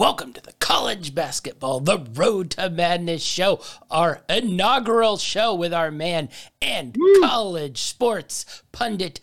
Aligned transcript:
welcome 0.00 0.32
to 0.32 0.40
the 0.40 0.54
College 0.54 1.14
Basketball, 1.14 1.78
the 1.78 1.98
Road 2.14 2.52
to 2.52 2.70
Madness 2.70 3.22
show, 3.22 3.60
our 3.90 4.22
inaugural 4.30 5.18
show 5.18 5.54
with 5.54 5.74
our 5.74 5.90
man 5.90 6.30
and 6.62 6.96
Woo. 6.96 7.20
college 7.20 7.82
sports 7.82 8.62
pundit. 8.72 9.20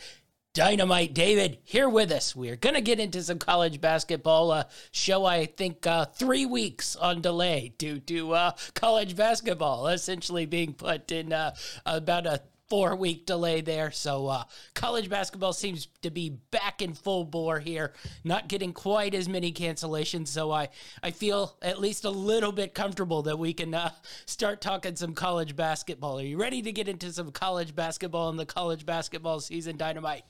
Dynamite 0.54 1.16
David 1.16 1.58
here 1.64 1.90
with 1.90 2.12
us. 2.12 2.36
We're 2.36 2.56
going 2.56 2.76
to 2.76 2.82
get 2.82 3.00
into 3.00 3.24
some 3.24 3.40
college 3.40 3.82
basketball. 3.82 4.52
Uh, 4.52 4.64
show, 4.92 5.26
I 5.26 5.48
think, 5.48 5.88
uh, 5.88 6.06
three 6.06 6.46
weeks 6.46 6.96
on 6.96 7.22
delay 7.22 7.74
due 7.80 8.00
to 8.02 8.34
uh, 8.34 8.52
college 8.76 9.16
basketball 9.16 9.88
essentially 9.88 10.46
being 10.46 10.74
put 10.74 11.12
in 11.12 11.34
uh, 11.34 11.56
about 11.88 12.28
a 12.28 12.42
four 12.70 12.96
week 12.96 13.26
delay 13.26 13.62
there. 13.62 13.92
So 13.92 14.28
uh, 14.28 14.44
college 14.74 15.10
basketball 15.10 15.54
seems 15.54 15.88
to 16.02 16.10
be 16.10 16.30
back 16.52 16.82
in 16.82 16.94
full 16.94 17.24
bore 17.24 17.60
here, 17.60 17.94
not 18.24 18.48
getting 18.48 18.74
quite 18.74 19.14
as 19.14 19.30
many 19.30 19.52
cancellations. 19.52 20.28
So 20.28 20.52
I, 20.52 20.70
I 21.02 21.12
feel 21.12 21.56
at 21.62 21.80
least 21.80 22.06
a 22.06 22.10
little 22.10 22.52
bit 22.52 22.74
comfortable 22.74 23.22
that 23.24 23.40
we 23.40 23.54
can 23.54 23.74
uh, 23.74 23.92
start 24.26 24.62
talking 24.62 24.96
some 24.96 25.14
college 25.14 25.56
basketball. 25.56 26.20
Are 26.20 26.24
you 26.24 26.38
ready 26.38 26.62
to 26.62 26.72
get 26.72 26.88
into 26.88 27.12
some 27.12 27.32
college 27.32 27.76
basketball 27.76 28.30
in 28.30 28.38
the 28.38 28.46
college 28.46 28.86
basketball 28.86 29.40
season 29.40 29.78
dynamite? 29.78 30.24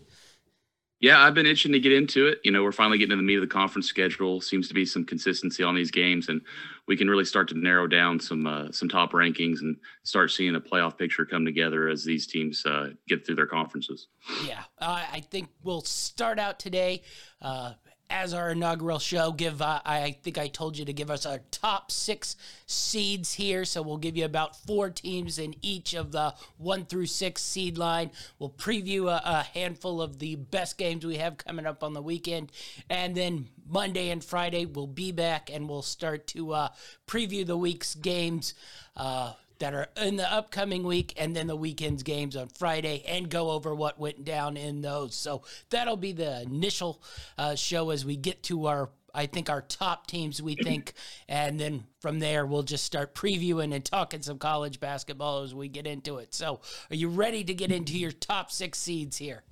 Yeah, 1.00 1.22
I've 1.22 1.36
been 1.36 1.46
itching 1.46 1.74
to 1.74 1.80
get 1.80 1.92
into 1.92 2.28
it. 2.28 2.40
You 2.44 2.52
know, 2.52 2.64
we're 2.64 2.72
finally 2.72 2.98
getting 2.98 3.12
to 3.12 3.18
the 3.18 3.22
meat 3.22 3.36
of 3.36 3.42
the 3.42 3.48
conference 3.48 3.88
schedule. 3.88 4.42
Seems 4.42 4.68
to 4.68 4.74
be 4.74 4.84
some 4.84 5.06
consistency 5.06 5.62
on 5.62 5.76
these 5.76 5.92
games, 5.92 6.28
and 6.28 6.42
we 6.88 6.96
can 6.96 7.10
really 7.10 7.26
start 7.26 7.48
to 7.50 7.58
narrow 7.58 7.88
down 7.88 8.20
some 8.20 8.48
uh, 8.48 8.72
some 8.72 8.90
top 8.90 9.12
rankings 9.12 9.62
and 9.62 9.76
start 10.04 10.32
seeing 10.32 10.56
a 10.56 10.62
playoff 10.62 10.98
picture 10.98 11.26
come 11.26 11.46
together 11.46 11.90
as 11.90 12.04
these 12.04 12.26
teams 12.26 12.66
uh, 12.66 12.90
get 13.08 13.26
through 13.26 13.36
their 13.36 13.48
conferences. 13.48 14.08
Yeah, 14.46 14.64
uh, 14.80 15.04
I 15.12 15.20
think 15.20 15.50
we'll 15.64 15.82
start 15.82 16.40
out 16.40 16.60
today 16.60 17.04
uh, 17.42 17.74
as 18.10 18.34
our 18.34 18.52
inaugural 18.52 19.00
show, 19.00 19.32
give 19.32 19.62
uh, 19.62 19.82
I 19.86 20.18
think 20.24 20.38
I 20.38 20.48
told 20.48 20.78
you 20.78 20.86
to 20.86 20.94
give 20.94 21.12
us 21.12 21.26
our 21.26 21.40
top 21.52 21.92
six 21.92 22.36
seeds 22.66 23.34
here. 23.34 23.66
So 23.66 23.82
we'll 23.82 23.98
give 23.98 24.16
you 24.16 24.26
about 24.26 24.56
four 24.56 24.90
teams 24.90 25.40
in 25.40 25.56
each 25.62 25.94
of 25.94 26.12
the 26.12 26.34
one 26.58 26.86
through 26.86 27.08
six 27.08 27.42
seed 27.42 27.78
line. 27.78 28.12
We'll 28.40 28.52
preview 28.52 29.08
a, 29.08 29.22
a 29.24 29.44
handful 29.54 30.02
of 30.02 30.20
the 30.20 30.36
best 30.36 30.78
games 30.78 31.06
we 31.06 31.18
have 31.18 31.38
coming 31.38 31.66
up 31.66 31.84
on 31.84 31.94
the 31.94 32.02
weekend, 32.02 32.52
and 32.90 33.14
then 33.14 33.50
Monday 33.70 34.10
and 34.10 34.24
Friday 34.24 34.66
we'll 34.66 34.88
be 34.88 35.12
back 35.12 35.50
and 35.52 35.68
we'll 35.68 35.82
start 35.82 36.28
to 36.28 36.54
uh, 36.54 36.70
preview 37.08 37.46
the 37.46 37.58
week's 37.58 37.96
games. 37.96 38.54
Uh, 38.96 39.34
that 39.60 39.74
are 39.74 39.88
in 39.98 40.16
the 40.16 40.32
upcoming 40.32 40.84
week 40.84 41.14
and 41.18 41.36
then 41.36 41.48
the 41.48 41.56
weekend's 41.56 42.04
games 42.04 42.36
on 42.36 42.48
Friday 42.50 43.04
and 43.08 43.30
go 43.30 43.52
over 43.52 43.74
what 43.74 44.00
went 44.00 44.24
down 44.26 44.58
in 44.58 44.82
those. 44.82 45.16
So 45.16 45.44
that'll 45.70 45.98
be 45.98 46.12
the 46.12 46.42
initial 46.42 47.02
uh, 47.38 47.56
show 47.56 47.90
as 47.90 48.06
we 48.06 48.16
get 48.16 48.44
to 48.44 48.68
our 48.68 48.90
I 49.16 49.26
think 49.26 49.50
our 49.50 49.62
top 49.62 50.06
teams 50.06 50.44
we 50.44 50.54
think, 50.54 50.94
and 51.28 51.60
then 51.60 51.86
from 52.02 52.20
there 52.20 52.46
we'll 52.46 52.62
just 52.62 52.84
start 52.84 53.16
previewing 53.16 53.74
and 53.74 53.84
talking 53.84 54.22
some 54.22 54.38
college 54.38 54.80
basketball 54.80 55.42
as 55.42 55.56
we 55.56 55.70
get 55.70 55.88
into 55.88 56.18
it. 56.18 56.36
So, 56.36 56.62
are 56.92 56.96
you 56.96 57.10
ready 57.10 57.44
to 57.44 57.54
get 57.56 57.72
into 57.72 57.98
your 57.98 58.12
top 58.12 58.52
six 58.52 58.78
seeds 58.78 59.18
here? 59.18 59.44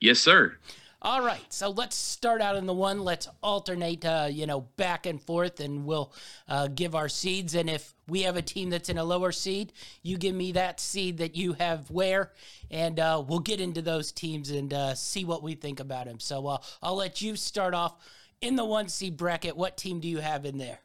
Yes, 0.00 0.20
sir. 0.20 0.56
All 1.04 1.20
right, 1.20 1.52
so 1.52 1.68
let's 1.68 1.96
start 1.96 2.40
out 2.40 2.54
in 2.54 2.64
the 2.64 2.72
one. 2.72 3.00
Let's 3.00 3.28
alternate, 3.42 4.04
uh, 4.04 4.28
you 4.30 4.46
know, 4.46 4.60
back 4.76 5.04
and 5.04 5.20
forth, 5.20 5.58
and 5.58 5.84
we'll 5.84 6.12
uh, 6.48 6.68
give 6.68 6.94
our 6.94 7.08
seeds. 7.08 7.56
And 7.56 7.68
if 7.68 7.92
we 8.12 8.22
have 8.22 8.36
a 8.36 8.42
team 8.42 8.68
that's 8.68 8.90
in 8.90 8.98
a 8.98 9.04
lower 9.04 9.32
seed, 9.32 9.72
you 10.02 10.18
give 10.18 10.34
me 10.34 10.52
that 10.52 10.78
seed 10.78 11.16
that 11.16 11.34
you 11.34 11.54
have 11.54 11.90
where, 11.90 12.30
and 12.70 13.00
uh, 13.00 13.24
we'll 13.26 13.38
get 13.38 13.58
into 13.58 13.80
those 13.80 14.12
teams 14.12 14.50
and 14.50 14.74
uh, 14.74 14.94
see 14.94 15.24
what 15.24 15.42
we 15.42 15.54
think 15.54 15.80
about 15.80 16.04
them. 16.04 16.20
So 16.20 16.46
uh, 16.46 16.58
I'll 16.82 16.94
let 16.94 17.22
you 17.22 17.36
start 17.36 17.72
off 17.72 17.94
in 18.42 18.54
the 18.54 18.66
one 18.66 18.88
seed 18.88 19.16
bracket. 19.16 19.56
What 19.56 19.78
team 19.78 19.98
do 19.98 20.08
you 20.08 20.18
have 20.18 20.44
in 20.44 20.58
there? 20.58 20.80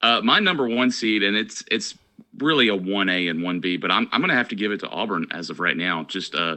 Uh, 0.00 0.22
my 0.22 0.40
number 0.40 0.66
one 0.66 0.90
seed, 0.90 1.22
and 1.22 1.36
it's 1.36 1.62
it's 1.70 1.94
really 2.38 2.68
a 2.68 2.74
one 2.74 3.10
A 3.10 3.28
and 3.28 3.42
one 3.42 3.60
B, 3.60 3.76
but 3.76 3.90
I'm 3.90 4.08
I'm 4.12 4.22
going 4.22 4.30
to 4.30 4.34
have 4.34 4.48
to 4.48 4.56
give 4.56 4.72
it 4.72 4.80
to 4.80 4.88
Auburn 4.88 5.26
as 5.30 5.50
of 5.50 5.60
right 5.60 5.76
now. 5.76 6.04
Just 6.04 6.34
uh 6.34 6.56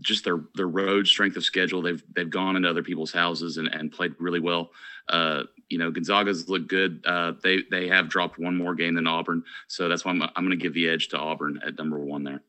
just 0.00 0.24
their 0.24 0.40
their 0.54 0.68
road 0.68 1.06
strength 1.06 1.38
of 1.38 1.44
schedule. 1.44 1.80
They've 1.80 2.02
they've 2.14 2.28
gone 2.28 2.56
into 2.56 2.68
other 2.68 2.82
people's 2.82 3.12
houses 3.12 3.56
and, 3.56 3.68
and 3.68 3.90
played 3.90 4.14
really 4.18 4.40
well. 4.40 4.72
Uh, 5.08 5.44
you 5.68 5.78
know, 5.78 5.90
Gonzaga's 5.90 6.48
looked 6.48 6.68
good. 6.68 7.02
Uh, 7.06 7.32
they 7.42 7.62
they 7.70 7.88
have 7.88 8.08
dropped 8.08 8.38
one 8.38 8.56
more 8.56 8.74
game 8.74 8.94
than 8.94 9.06
Auburn, 9.06 9.42
so 9.66 9.88
that's 9.88 10.04
why 10.04 10.12
I'm 10.12 10.22
I'm 10.22 10.30
going 10.36 10.50
to 10.50 10.56
give 10.56 10.74
the 10.74 10.88
edge 10.88 11.08
to 11.08 11.18
Auburn 11.18 11.60
at 11.66 11.78
number 11.78 11.98
one 11.98 12.24
there. 12.24 12.42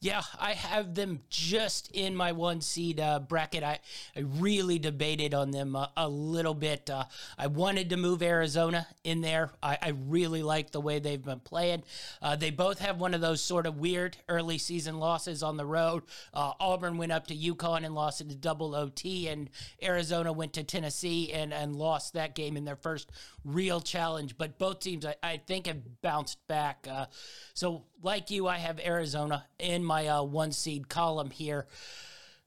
Yeah, 0.00 0.22
I 0.38 0.52
have 0.52 0.94
them 0.94 1.22
just 1.28 1.90
in 1.90 2.14
my 2.14 2.30
one 2.30 2.60
seed 2.60 3.00
uh, 3.00 3.18
bracket. 3.18 3.64
I, 3.64 3.80
I 4.14 4.20
really 4.20 4.78
debated 4.78 5.34
on 5.34 5.50
them 5.50 5.74
a, 5.74 5.90
a 5.96 6.08
little 6.08 6.54
bit. 6.54 6.88
Uh, 6.88 7.04
I 7.36 7.48
wanted 7.48 7.90
to 7.90 7.96
move 7.96 8.22
Arizona 8.22 8.86
in 9.02 9.22
there. 9.22 9.50
I, 9.60 9.76
I 9.82 9.88
really 10.06 10.44
like 10.44 10.70
the 10.70 10.80
way 10.80 11.00
they've 11.00 11.22
been 11.22 11.40
playing. 11.40 11.82
Uh, 12.22 12.36
they 12.36 12.50
both 12.50 12.78
have 12.78 13.00
one 13.00 13.12
of 13.12 13.20
those 13.20 13.42
sort 13.42 13.66
of 13.66 13.78
weird 13.78 14.16
early 14.28 14.58
season 14.58 15.00
losses 15.00 15.42
on 15.42 15.56
the 15.56 15.66
road. 15.66 16.04
Uh, 16.32 16.52
Auburn 16.60 16.96
went 16.96 17.10
up 17.10 17.26
to 17.26 17.36
UConn 17.36 17.84
and 17.84 17.92
lost 17.92 18.20
in 18.20 18.28
the 18.28 18.36
double 18.36 18.76
OT, 18.76 19.26
and 19.26 19.50
Arizona 19.82 20.32
went 20.32 20.52
to 20.52 20.62
Tennessee 20.62 21.32
and, 21.32 21.52
and 21.52 21.74
lost 21.74 22.12
that 22.12 22.36
game 22.36 22.56
in 22.56 22.64
their 22.64 22.76
first 22.76 23.10
real 23.44 23.80
challenge. 23.80 24.38
But 24.38 24.58
both 24.58 24.78
teams, 24.78 25.04
I, 25.04 25.16
I 25.24 25.36
think, 25.38 25.66
have 25.66 26.00
bounced 26.02 26.46
back. 26.46 26.86
Uh, 26.88 27.06
so, 27.54 27.82
like 28.02 28.30
you, 28.30 28.46
I 28.46 28.58
have 28.58 28.80
Arizona 28.80 29.46
in 29.58 29.84
my 29.84 30.06
uh, 30.08 30.22
one 30.22 30.52
seed 30.52 30.88
column 30.88 31.30
here. 31.30 31.66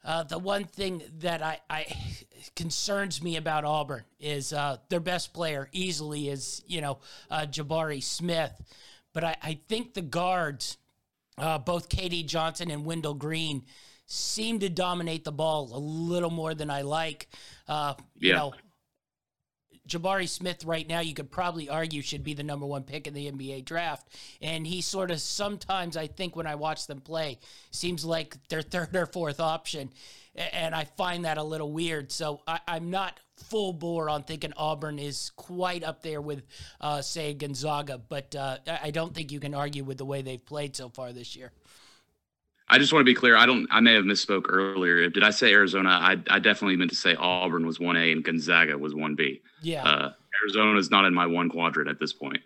Uh, 0.03 0.23
the 0.23 0.39
one 0.39 0.63
thing 0.63 1.03
that 1.19 1.43
I, 1.43 1.59
I, 1.69 1.85
concerns 2.55 3.21
me 3.21 3.37
about 3.37 3.65
Auburn 3.65 4.03
is 4.19 4.51
uh, 4.51 4.77
their 4.89 4.99
best 4.99 5.31
player 5.31 5.69
easily 5.73 6.29
is 6.29 6.63
you 6.65 6.81
know 6.81 6.99
uh, 7.29 7.45
Jabari 7.45 8.01
Smith, 8.01 8.51
but 9.13 9.23
I, 9.23 9.35
I 9.43 9.59
think 9.67 9.93
the 9.93 10.01
guards, 10.01 10.77
uh, 11.37 11.59
both 11.59 11.89
KD 11.89 12.25
Johnson 12.25 12.71
and 12.71 12.83
Wendell 12.83 13.13
Green, 13.13 13.63
seem 14.07 14.59
to 14.59 14.69
dominate 14.69 15.23
the 15.23 15.31
ball 15.31 15.69
a 15.71 15.77
little 15.77 16.31
more 16.31 16.55
than 16.55 16.71
I 16.71 16.81
like. 16.81 17.27
Uh, 17.67 17.93
you 18.17 18.29
yeah. 18.29 18.37
know, 18.37 18.53
Jabari 19.91 20.27
Smith 20.27 20.63
right 20.63 20.87
now, 20.87 21.01
you 21.01 21.13
could 21.13 21.29
probably 21.29 21.67
argue 21.67 22.01
should 22.01 22.23
be 22.23 22.33
the 22.33 22.43
number 22.43 22.65
one 22.65 22.83
pick 22.83 23.07
in 23.07 23.13
the 23.13 23.29
NBA 23.29 23.65
draft. 23.65 24.07
And 24.41 24.65
he 24.65 24.81
sort 24.81 25.11
of 25.11 25.19
sometimes, 25.19 25.97
I 25.97 26.07
think, 26.07 26.35
when 26.35 26.47
I 26.47 26.55
watch 26.55 26.87
them 26.87 27.01
play, 27.01 27.39
seems 27.71 28.05
like 28.05 28.35
their 28.47 28.61
third 28.61 28.95
or 28.95 29.05
fourth 29.05 29.39
option. 29.39 29.91
And 30.33 30.73
I 30.73 30.85
find 30.85 31.25
that 31.25 31.37
a 31.37 31.43
little 31.43 31.73
weird. 31.73 32.09
So 32.09 32.41
I, 32.47 32.59
am 32.67 32.89
not 32.89 33.19
full 33.35 33.73
bore 33.73 34.09
on 34.09 34.23
thinking 34.23 34.53
Auburn 34.55 34.97
is 34.97 35.31
quite 35.35 35.83
up 35.83 36.01
there 36.01 36.21
with, 36.21 36.43
uh, 36.79 37.01
say, 37.01 37.33
Gonzaga. 37.33 37.97
But 37.97 38.33
uh, 38.33 38.59
I 38.81 38.91
don't 38.91 39.13
think 39.13 39.33
you 39.33 39.41
can 39.41 39.53
argue 39.53 39.83
with 39.83 39.97
the 39.97 40.05
way 40.05 40.21
they've 40.21 40.43
played 40.43 40.73
so 40.73 40.87
far 40.87 41.11
this 41.11 41.35
year. 41.35 41.51
I 42.71 42.77
just 42.77 42.93
want 42.93 43.01
to 43.01 43.05
be 43.05 43.13
clear. 43.13 43.35
I 43.35 43.45
don't. 43.45 43.67
I 43.69 43.81
may 43.81 43.93
have 43.95 44.05
misspoke 44.05 44.45
earlier. 44.47 45.09
Did 45.09 45.23
I 45.23 45.29
say 45.29 45.51
Arizona? 45.51 45.89
I, 45.89 46.11
I 46.29 46.39
definitely 46.39 46.77
meant 46.77 46.89
to 46.91 46.95
say 46.95 47.15
Auburn 47.15 47.65
was 47.65 47.81
one 47.81 47.97
A 47.97 48.13
and 48.13 48.23
Gonzaga 48.23 48.77
was 48.77 48.95
one 48.95 49.13
B. 49.13 49.41
Yeah. 49.61 49.83
Uh, 49.83 50.13
Arizona 50.41 50.79
is 50.79 50.89
not 50.89 51.03
in 51.03 51.13
my 51.13 51.25
one 51.25 51.49
quadrant 51.49 51.89
at 51.89 51.99
this 51.99 52.13
point. 52.13 52.39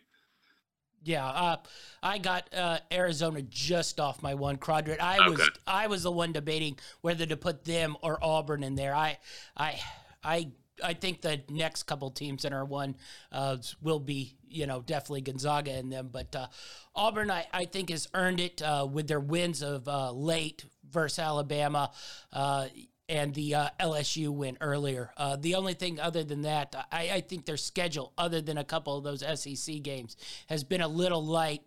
Yeah, 1.04 1.28
uh, 1.28 1.58
I 2.02 2.18
got 2.18 2.52
uh, 2.52 2.80
Arizona 2.92 3.44
just 3.44 4.00
off 4.00 4.24
my 4.24 4.34
one 4.34 4.58
quadrant. 4.58 5.00
I 5.00 5.20
okay. 5.20 5.30
was 5.30 5.50
I 5.68 5.86
was 5.86 6.02
the 6.02 6.12
one 6.12 6.34
debating 6.34 6.80
whether 7.02 7.28
to 7.28 7.38
put 7.38 7.64
them 7.64 7.96
or 8.02 8.18
Auburn 8.24 8.64
in 8.64 8.74
there. 8.74 8.96
I 8.96 9.20
I 9.56 9.80
I 10.24 10.48
I 10.84 10.94
think 10.94 11.22
the 11.22 11.42
next 11.50 11.84
couple 11.84 12.10
teams 12.12 12.46
in 12.46 12.54
our 12.54 12.66
one 12.66 12.96
uh, 13.32 13.58
will 13.82 14.00
be, 14.00 14.36
you 14.48 14.68
know, 14.68 14.82
definitely 14.82 15.22
Gonzaga 15.22 15.78
in 15.78 15.90
them. 15.90 16.10
But 16.12 16.36
uh, 16.36 16.48
Auburn, 16.96 17.32
I, 17.32 17.46
I 17.54 17.66
think, 17.66 17.90
has 17.90 18.08
earned 18.14 18.40
it 18.40 18.62
uh, 18.62 18.88
with 18.92 19.08
their 19.08 19.20
wins 19.20 19.62
of 19.62 19.88
uh, 19.88 20.12
late 20.12 20.66
versus 20.90 21.20
Alabama 21.20 21.92
uh, 22.34 22.68
and 23.08 23.34
the 23.34 23.56
uh, 23.56 23.70
LSU 23.80 24.30
win 24.30 24.58
earlier. 24.62 25.12
the 25.40 25.56
only 25.56 25.74
thing 25.74 26.00
other 26.00 26.24
than 26.24 26.42
that, 26.42 26.76
I, 26.92 27.10
I 27.12 27.22
think 27.22 27.46
their 27.46 27.58
schedule, 27.58 28.14
other 28.18 28.42
than 28.42 28.58
a 28.58 28.64
couple 28.64 28.98
of 28.98 29.04
those 29.04 29.24
SEC 29.40 29.82
games, 29.82 30.18
has 30.48 30.64
been 30.64 30.82
a 30.82 30.88
little 30.88 31.24
light. 31.24 31.62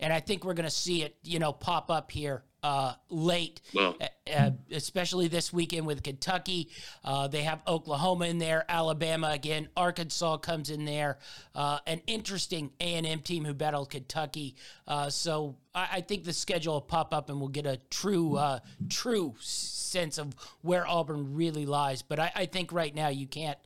And 0.00 0.12
I 0.12 0.20
think 0.20 0.44
we're 0.44 0.54
going 0.54 0.68
to 0.68 0.70
see 0.70 1.02
it, 1.02 1.16
you 1.22 1.38
know, 1.38 1.52
pop 1.52 1.90
up 1.90 2.10
here 2.10 2.42
uh, 2.62 2.94
late, 3.08 3.60
well, 3.74 3.96
uh, 4.32 4.50
especially 4.70 5.28
this 5.28 5.52
weekend 5.52 5.86
with 5.86 6.02
Kentucky. 6.02 6.68
Uh, 7.04 7.26
they 7.26 7.42
have 7.42 7.60
Oklahoma 7.66 8.26
in 8.26 8.38
there, 8.38 8.64
Alabama 8.68 9.30
again, 9.30 9.68
Arkansas 9.76 10.36
comes 10.38 10.70
in 10.70 10.84
there. 10.84 11.18
Uh, 11.54 11.78
an 11.86 12.00
interesting 12.06 12.70
A 12.80 12.94
and 12.94 13.06
M 13.06 13.20
team 13.20 13.44
who 13.44 13.54
battled 13.54 13.90
Kentucky. 13.90 14.54
Uh, 14.86 15.10
so 15.10 15.56
I, 15.74 15.88
I, 15.94 16.00
think 16.00 16.24
the 16.24 16.32
schedule 16.32 16.74
will 16.74 16.80
pop 16.80 17.12
up 17.12 17.30
and 17.30 17.40
we'll 17.40 17.48
get 17.48 17.66
a 17.66 17.78
true, 17.90 18.36
uh, 18.36 18.60
true 18.88 19.34
sense 19.40 20.18
of 20.18 20.34
where 20.62 20.86
Auburn 20.86 21.34
really 21.34 21.66
lies. 21.66 22.02
But 22.02 22.20
I, 22.20 22.32
I 22.34 22.46
think 22.46 22.72
right 22.72 22.94
now 22.94 23.08
you 23.08 23.26
can't 23.26 23.58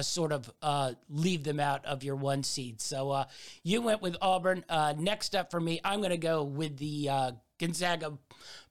sort 0.00 0.32
of 0.32 0.50
leave 1.10 1.44
them 1.44 1.60
out 1.60 1.84
of 1.84 2.02
your 2.02 2.16
one 2.16 2.42
seed. 2.42 2.80
So 2.80 3.24
you 3.62 3.82
went 3.82 4.02
with 4.02 4.16
Auburn. 4.22 4.64
next 4.98 5.34
up 5.34 5.50
for 5.50 5.60
me, 5.60 5.80
I'm 5.84 6.00
going 6.00 6.10
to 6.10 6.16
go 6.16 6.42
with 6.42 6.78
the 6.78 7.10
Gonzaga 7.58 8.18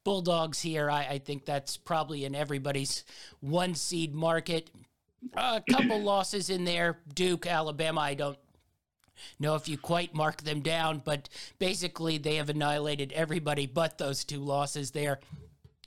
Bulldogs 0.04 0.62
here. 0.62 0.90
I, 0.90 1.06
I 1.06 1.18
think 1.20 1.46
that's 1.46 1.78
probably 1.78 2.26
in 2.26 2.36
everybody's 2.36 3.04
one 3.40 3.76
seed 3.76 4.16
market. 4.16 4.70
A 5.36 5.62
couple 5.70 6.00
losses 6.04 6.50
in 6.50 6.64
there. 6.64 7.00
Duke, 7.14 7.48
Alabama. 7.48 8.02
I 8.02 8.14
don't 8.14 8.38
know 9.40 9.56
if 9.56 9.68
you 9.68 9.78
quite 9.78 10.14
mark 10.14 10.44
them 10.44 10.62
down, 10.62 11.02
but 11.04 11.28
basically 11.60 12.18
they 12.18 12.36
have 12.36 12.50
annihilated 12.50 13.12
everybody 13.14 13.66
but 13.66 13.98
those 13.98 14.24
two 14.24 14.40
losses 14.40 14.92
there 14.92 15.20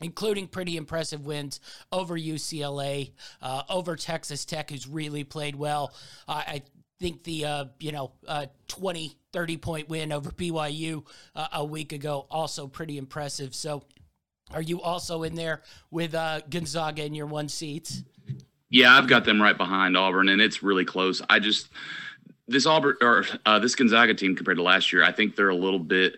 including 0.01 0.49
pretty 0.49 0.77
impressive 0.77 1.27
wins 1.27 1.61
over 1.93 2.19
UCLA, 2.19 3.13
uh, 3.43 3.63
over 3.69 3.97
Texas 3.97 4.45
Tech, 4.45 4.71
who's 4.71 4.87
really 4.87 5.25
played 5.25 5.55
well. 5.55 5.93
Uh, 6.27 6.43
I 6.47 6.63
think 7.01 7.25
the, 7.25 7.45
uh, 7.45 7.65
you 7.81 7.93
know, 7.93 8.13
uh, 8.29 8.47
20, 8.69 9.17
30 9.33 9.57
point 9.57 9.89
win 9.89 10.13
over 10.13 10.31
BYU 10.31 11.05
uh, 11.35 11.49
a 11.55 11.65
week 11.65 11.93
ago, 11.93 12.27
also 12.31 12.67
pretty 12.67 12.99
impressive. 12.99 13.55
So 13.55 13.83
are 14.53 14.63
you 14.63 14.81
also 14.81 15.23
in 15.23 15.35
there 15.35 15.63
with 15.91 16.15
uh, 16.15 16.41
Gonzaga 16.49 17.05
in 17.05 17.15
your 17.15 17.27
one 17.27 17.49
seats? 17.49 18.03
Yeah, 18.69 18.97
I've 18.97 19.09
got 19.09 19.25
them 19.25 19.43
right 19.43 19.57
behind 19.57 19.97
Auburn, 19.97 20.29
and 20.29 20.41
it's 20.41 20.63
really 20.63 20.85
close. 20.85 21.21
I 21.29 21.41
just 21.41 21.69
this 22.47 22.67
Auburn 22.67 22.97
or 23.01 23.25
uh, 23.47 23.59
this 23.59 23.75
Gonzaga 23.75 24.15
team 24.15 24.37
compared 24.37 24.59
to 24.59 24.63
last 24.63 24.93
year, 24.93 25.03
I 25.03 25.11
think 25.11 25.35
they're 25.35 25.49
a 25.49 25.57
little 25.57 25.79
bit. 25.79 26.17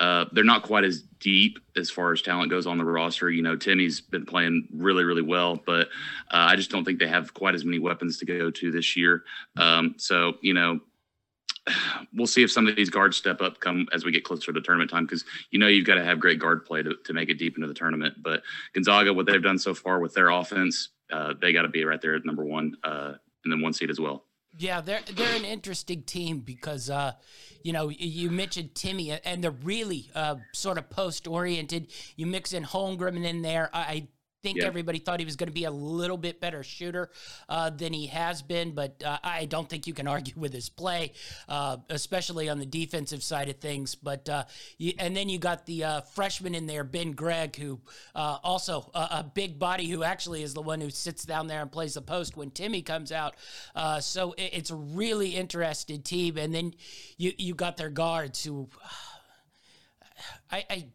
Uh, 0.00 0.24
they're 0.32 0.44
not 0.44 0.62
quite 0.62 0.82
as 0.84 1.02
deep 1.20 1.58
as 1.76 1.90
far 1.90 2.12
as 2.12 2.22
talent 2.22 2.50
goes 2.50 2.66
on 2.66 2.78
the 2.78 2.84
roster. 2.84 3.30
You 3.30 3.42
know, 3.42 3.54
Timme's 3.54 4.00
been 4.00 4.24
playing 4.24 4.66
really, 4.72 5.04
really 5.04 5.22
well, 5.22 5.60
but 5.66 5.88
uh, 6.30 6.48
I 6.48 6.56
just 6.56 6.70
don't 6.70 6.84
think 6.84 6.98
they 6.98 7.06
have 7.06 7.34
quite 7.34 7.54
as 7.54 7.64
many 7.64 7.78
weapons 7.78 8.18
to 8.18 8.24
go 8.24 8.50
to 8.50 8.70
this 8.70 8.96
year. 8.96 9.24
Um, 9.58 9.94
so, 9.98 10.34
you 10.40 10.54
know, 10.54 10.80
we'll 12.14 12.26
see 12.26 12.42
if 12.42 12.50
some 12.50 12.66
of 12.66 12.76
these 12.76 12.90
guards 12.90 13.16
step 13.16 13.40
up 13.40 13.60
come 13.60 13.86
as 13.92 14.04
we 14.04 14.12
get 14.12 14.24
closer 14.24 14.52
to 14.52 14.60
tournament 14.60 14.90
time 14.90 15.04
because 15.04 15.24
you 15.50 15.58
know 15.58 15.66
you've 15.66 15.86
got 15.86 15.96
to 15.96 16.04
have 16.04 16.18
great 16.18 16.38
guard 16.38 16.64
play 16.64 16.82
to, 16.82 16.94
to 17.04 17.12
make 17.12 17.28
it 17.28 17.38
deep 17.38 17.56
into 17.56 17.68
the 17.68 17.74
tournament. 17.74 18.14
But 18.22 18.42
Gonzaga, 18.74 19.12
what 19.12 19.26
they've 19.26 19.42
done 19.42 19.58
so 19.58 19.74
far 19.74 20.00
with 20.00 20.14
their 20.14 20.30
offense, 20.30 20.90
uh, 21.12 21.34
they 21.40 21.52
got 21.52 21.62
to 21.62 21.68
be 21.68 21.84
right 21.84 22.00
there 22.00 22.14
at 22.14 22.24
number 22.24 22.44
one 22.44 22.76
uh, 22.84 23.14
and 23.44 23.52
then 23.52 23.60
one 23.60 23.72
seed 23.72 23.90
as 23.90 24.00
well. 24.00 24.24
Yeah, 24.58 24.80
they're 24.80 25.00
they're 25.14 25.36
an 25.36 25.44
interesting 25.44 26.02
team 26.02 26.40
because 26.40 26.90
uh, 26.90 27.12
you 27.62 27.72
know 27.72 27.88
you 27.88 28.30
mentioned 28.30 28.74
Timme, 28.74 29.20
and 29.24 29.42
they're 29.42 29.50
really 29.50 30.10
uh, 30.14 30.36
sort 30.52 30.78
of 30.78 30.90
post 30.90 31.26
oriented. 31.26 31.92
You 32.16 32.26
mix 32.26 32.52
in 32.52 32.64
Holmgren 32.64 33.24
in 33.24 33.42
there. 33.42 33.70
I 33.72 34.08
think 34.42 34.58
yeah. 34.58 34.66
everybody 34.66 34.98
thought 34.98 35.20
he 35.20 35.26
was 35.26 35.36
going 35.36 35.48
to 35.48 35.54
be 35.54 35.64
a 35.64 35.70
little 35.70 36.16
bit 36.16 36.40
better 36.40 36.62
shooter 36.62 37.10
uh, 37.48 37.70
than 37.70 37.92
he 37.92 38.06
has 38.06 38.42
been, 38.42 38.72
but 38.72 39.02
uh, 39.04 39.18
I 39.22 39.44
don't 39.44 39.68
think 39.68 39.86
you 39.86 39.94
can 39.94 40.06
argue 40.06 40.34
with 40.36 40.52
his 40.52 40.68
play, 40.68 41.12
uh, 41.48 41.78
especially 41.88 42.48
on 42.48 42.58
the 42.58 42.66
defensive 42.66 43.22
side 43.22 43.48
of 43.48 43.56
things. 43.56 43.94
But 43.94 44.28
uh, 44.28 44.44
you, 44.78 44.94
and 44.98 45.16
then 45.16 45.28
you 45.28 45.38
got 45.38 45.66
the 45.66 45.84
uh, 45.84 46.00
freshman 46.00 46.54
in 46.54 46.66
there, 46.66 46.84
Ben 46.84 47.12
Gregg, 47.12 47.56
who 47.56 47.80
uh, 48.14 48.38
also 48.42 48.90
a 48.94 49.22
big 49.22 49.58
body, 49.58 49.88
who 49.88 50.02
actually 50.02 50.42
is 50.42 50.54
the 50.54 50.62
one 50.62 50.80
who 50.80 50.90
sits 50.90 51.24
down 51.24 51.46
there 51.46 51.60
and 51.60 51.70
plays 51.70 51.94
the 51.94 52.02
post 52.02 52.36
when 52.36 52.50
Timme 52.50 52.84
comes 52.84 53.12
out. 53.12 53.34
so 54.00 54.32
it, 54.32 54.50
it's 54.54 54.70
a 54.70 54.76
really 54.76 55.30
interested 55.30 56.04
team, 56.04 56.38
and 56.38 56.54
then 56.54 56.74
you 57.18 57.32
you 57.36 57.54
got 57.54 57.76
their 57.76 57.90
guards 57.90 58.44
who. 58.44 58.68
I, 60.52 60.64
I 60.68 60.86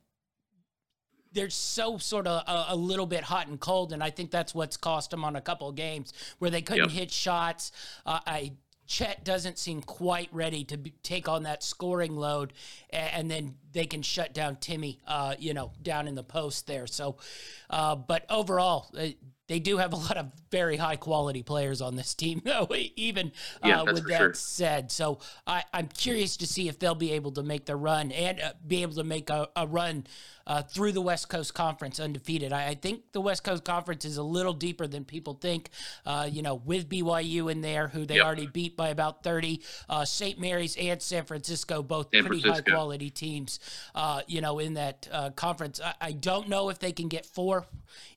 they're 1.35 1.49
so 1.49 1.97
sort 1.97 2.25
of 2.25 2.41
a, 2.47 2.73
a, 2.73 2.75
little 2.75 3.05
bit 3.05 3.23
hot 3.23 3.47
and 3.47 3.59
cold, 3.59 3.93
and 3.93 4.01
I 4.01 4.09
think 4.09 4.31
that's 4.31 4.55
what's 4.55 4.77
cost 4.77 5.11
them 5.11 5.23
on 5.23 5.35
a 5.35 5.41
couple 5.41 5.69
of 5.69 5.75
games 5.75 6.13
where 6.39 6.49
they 6.49 6.61
couldn't 6.61 6.89
yep. 6.89 6.99
hit 6.99 7.11
shots. 7.11 7.71
Uh, 8.05 8.19
I 8.25 8.53
Chet 8.87 9.23
doesn't 9.23 9.57
seem 9.57 9.81
quite 9.81 10.29
ready 10.31 10.63
to 10.65 10.77
be, 10.77 10.93
take 11.01 11.27
on 11.27 11.43
that 11.43 11.63
scoring 11.63 12.15
load, 12.15 12.53
and, 12.91 13.13
and, 13.13 13.31
then 13.31 13.55
they 13.73 13.85
can 13.85 14.03
shut 14.03 14.33
down 14.33 14.57
Timme, 14.57 14.99
uh, 15.07 15.35
you 15.39 15.53
know, 15.53 15.71
down 15.81 16.07
in 16.07 16.13
the 16.13 16.23
post 16.23 16.67
there. 16.67 16.85
So, 16.85 17.17
uh, 17.69 17.95
but 17.95 18.25
overall, 18.29 18.87
uh, 18.97 19.07
they 19.47 19.59
do 19.59 19.77
have 19.77 19.93
a 19.93 19.95
lot 19.95 20.17
of 20.17 20.31
very 20.51 20.77
high 20.77 20.95
quality 20.95 21.43
players 21.43 21.81
on 21.81 21.95
this 21.95 22.13
team, 22.13 22.41
though. 22.45 22.67
even 22.95 23.31
yeah, 23.63 23.81
uh, 23.81 23.85
with 23.85 24.07
that 24.07 24.17
sure. 24.17 24.33
said. 24.33 24.91
So 24.91 25.19
I, 25.45 25.63
am 25.73 25.87
curious 25.87 26.37
to 26.37 26.47
see 26.47 26.67
if 26.67 26.79
they'll 26.79 26.95
be 26.95 27.13
able 27.13 27.31
to 27.33 27.43
make 27.43 27.65
the 27.65 27.75
run 27.75 28.11
and 28.11 28.39
uh, 28.39 28.53
be 28.65 28.81
able 28.81 28.95
to 28.95 29.03
make 29.03 29.29
a, 29.29 29.49
a 29.55 29.67
run 29.67 30.05
uh, 30.47 30.61
through 30.61 30.91
the 30.91 31.01
West 31.01 31.29
Coast 31.29 31.53
Conference 31.53 31.99
undefeated. 31.99 32.53
I, 32.53 32.69
I, 32.69 32.75
think 32.75 33.11
the 33.11 33.21
West 33.21 33.43
Coast 33.43 33.63
Conference 33.63 34.05
is 34.05 34.17
a 34.17 34.23
little 34.23 34.53
deeper 34.53 34.87
than 34.87 35.05
people 35.05 35.33
think. 35.33 35.69
Uh, 36.05 36.27
you 36.31 36.41
know, 36.41 36.55
with 36.55 36.89
BYU 36.89 37.51
in 37.51 37.61
there, 37.61 37.87
who 37.87 38.05
they 38.05 38.15
yep. 38.15 38.25
already 38.25 38.47
beat 38.47 38.77
by 38.77 38.89
about 38.89 39.23
30, 39.23 39.61
uh, 39.89 40.05
St. 40.05 40.39
Mary's 40.39 40.75
and 40.77 41.01
San 41.01 41.25
Francisco, 41.25 41.81
both 41.81 42.09
San 42.13 42.25
pretty 42.25 42.41
Francisco. 42.41 42.71
high 42.71 42.75
quality 42.75 43.09
teams, 43.09 43.59
uh, 43.93 44.21
you 44.27 44.41
know, 44.41 44.59
in 44.59 44.75
that 44.75 45.07
conference. 45.35 45.81
I, 45.83 45.93
I 46.01 46.11
don't 46.11 46.49
know 46.49 46.69
if 46.69 46.79
they 46.79 46.91
can 46.91 47.07
get 47.07 47.25
four 47.25 47.65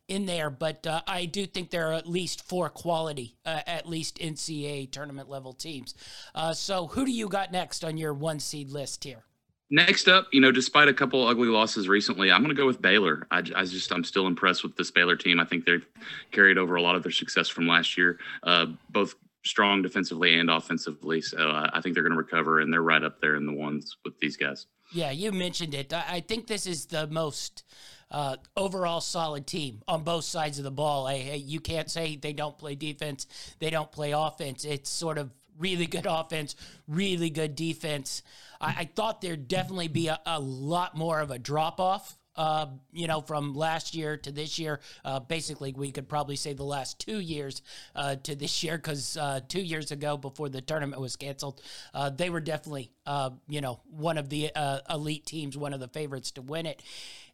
in 0.09 0.25
there, 0.25 0.51
but 0.51 0.87
uh, 0.87 1.03
I 1.07 1.27
do 1.27 1.47
think 1.47 1.71
there 1.71 1.91
are 1.91 1.93
at 1.93 2.09
least 2.09 2.49
four 2.49 2.69
quality, 2.71 3.37
uh, 3.45 3.61
at 3.67 3.87
least 3.87 4.19
NCAA 4.19 4.91
tournament 4.91 5.29
level 5.29 5.53
teams. 5.53 5.95
Uh, 6.35 6.55
so, 6.55 6.87
who 6.89 7.05
do 7.05 7.13
you 7.13 7.29
got 7.29 7.53
next 7.53 7.85
on 7.85 7.97
your 7.97 8.15
one 8.15 8.41
seed 8.41 8.71
list 8.71 9.05
here? 9.05 9.25
Next 9.71 10.09
up, 10.09 10.29
you 10.33 10.41
know, 10.41 10.51
despite 10.51 10.89
a 10.89 10.95
couple 10.95 11.27
ugly 11.27 11.49
losses 11.49 11.89
recently, 11.89 12.33
I'm 12.33 12.43
going 12.43 12.55
to 12.55 12.61
go 12.61 12.67
with 12.67 12.81
Baylor. 12.81 13.27
I, 13.31 13.39
I, 13.55 13.65
just, 13.65 13.93
I'm 13.93 14.05
still 14.05 14.27
impressed 14.27 14.63
with 14.63 14.77
this 14.77 14.91
Baylor 14.91 15.15
team. 15.15 15.39
I 15.41 15.45
think 15.45 15.67
they've 15.67 15.85
carried 16.33 16.57
over 16.57 16.77
a 16.77 16.83
lot 16.83 16.97
of 16.97 17.03
their 17.03 17.13
success 17.13 17.49
from 17.49 17.67
last 17.67 17.99
year, 17.99 18.19
uh, 18.45 18.67
both 18.91 19.15
strong 19.45 19.83
defensively 19.83 20.39
and 20.39 20.51
offensively. 20.51 21.21
So 21.21 21.51
uh, 21.51 21.71
I 21.73 21.83
think 21.83 21.95
they're 21.95 22.03
going 22.03 22.13
to 22.13 22.19
recover, 22.19 22.61
and 22.61 22.73
they're 22.73 22.83
right 22.83 23.03
up 23.03 23.21
there 23.21 23.35
in 23.35 23.45
the 23.45 23.53
ones 23.53 23.97
with 24.05 24.19
these 24.21 24.37
guys. 24.39 24.67
Yeah, 24.93 25.11
you 25.11 25.33
mentioned 25.33 25.75
it. 25.75 25.93
I 25.93 26.21
think 26.21 26.47
this 26.47 26.67
is 26.67 26.87
the 26.87 27.07
most 27.07 27.63
uh, 28.11 28.37
overall 28.57 29.03
solid 29.03 29.47
team 29.47 29.83
on 29.87 30.03
both 30.03 30.25
sides 30.25 30.59
of 30.59 30.65
the 30.65 30.71
ball. 30.71 31.07
I, 31.07 31.43
you 31.45 31.61
can't 31.61 31.91
say 31.91 32.17
they 32.17 32.33
don't 32.33 32.57
play 32.57 32.75
defense, 32.75 33.27
they 33.59 33.71
don't 33.71 33.93
play 33.93 34.13
offense. 34.13 34.65
It's 34.65 34.89
sort 34.89 35.19
of 35.19 35.31
really 35.59 35.87
good 35.87 36.07
offense, 36.09 36.57
really 36.87 37.31
good 37.31 37.55
defense. 37.55 38.23
I, 38.61 38.77
I 38.79 38.85
thought 38.85 39.21
there'd 39.21 39.49
definitely 39.49 39.89
be 39.89 40.09
a, 40.09 40.21
a 40.25 40.41
lot 40.41 40.97
more 40.97 41.21
of 41.21 41.31
a 41.31 41.39
drop 41.39 41.81
off 41.81 42.19
uh, 42.39 42.67
you 42.93 43.09
know, 43.09 43.21
from 43.21 43.53
last 43.53 43.95
year 43.95 44.17
to 44.17 44.31
this 44.31 44.59
year. 44.59 44.81
Uh, 45.05 45.19
basically, 45.19 45.75
we 45.77 45.91
could 45.91 46.09
probably 46.09 46.37
say 46.37 46.53
the 46.53 46.65
last 46.65 47.01
two 47.01 47.19
years 47.19 47.63
uh, 47.97 48.15
to 48.15 48.37
this 48.37 48.63
year 48.63 48.77
because 48.79 49.17
uh, 49.17 49.41
two 49.49 49.61
years 49.61 49.91
ago, 49.91 50.17
before 50.17 50.49
the 50.49 50.61
tournament 50.61 51.03
was 51.03 51.17
canceled, 51.17 51.61
uh, 51.93 52.11
they 52.11 52.31
were 52.31 52.41
definitely, 52.41 52.93
uh, 53.07 53.31
you 53.49 53.61
know, 53.61 53.81
one 53.91 54.17
of 54.17 54.29
the 54.29 54.53
elite 54.89 55.27
teams, 55.27 55.59
one 55.59 55.75
of 55.75 55.81
the 55.81 55.89
favorites 55.89 56.31
to 56.31 56.41
win 56.43 56.65
it. 56.65 56.81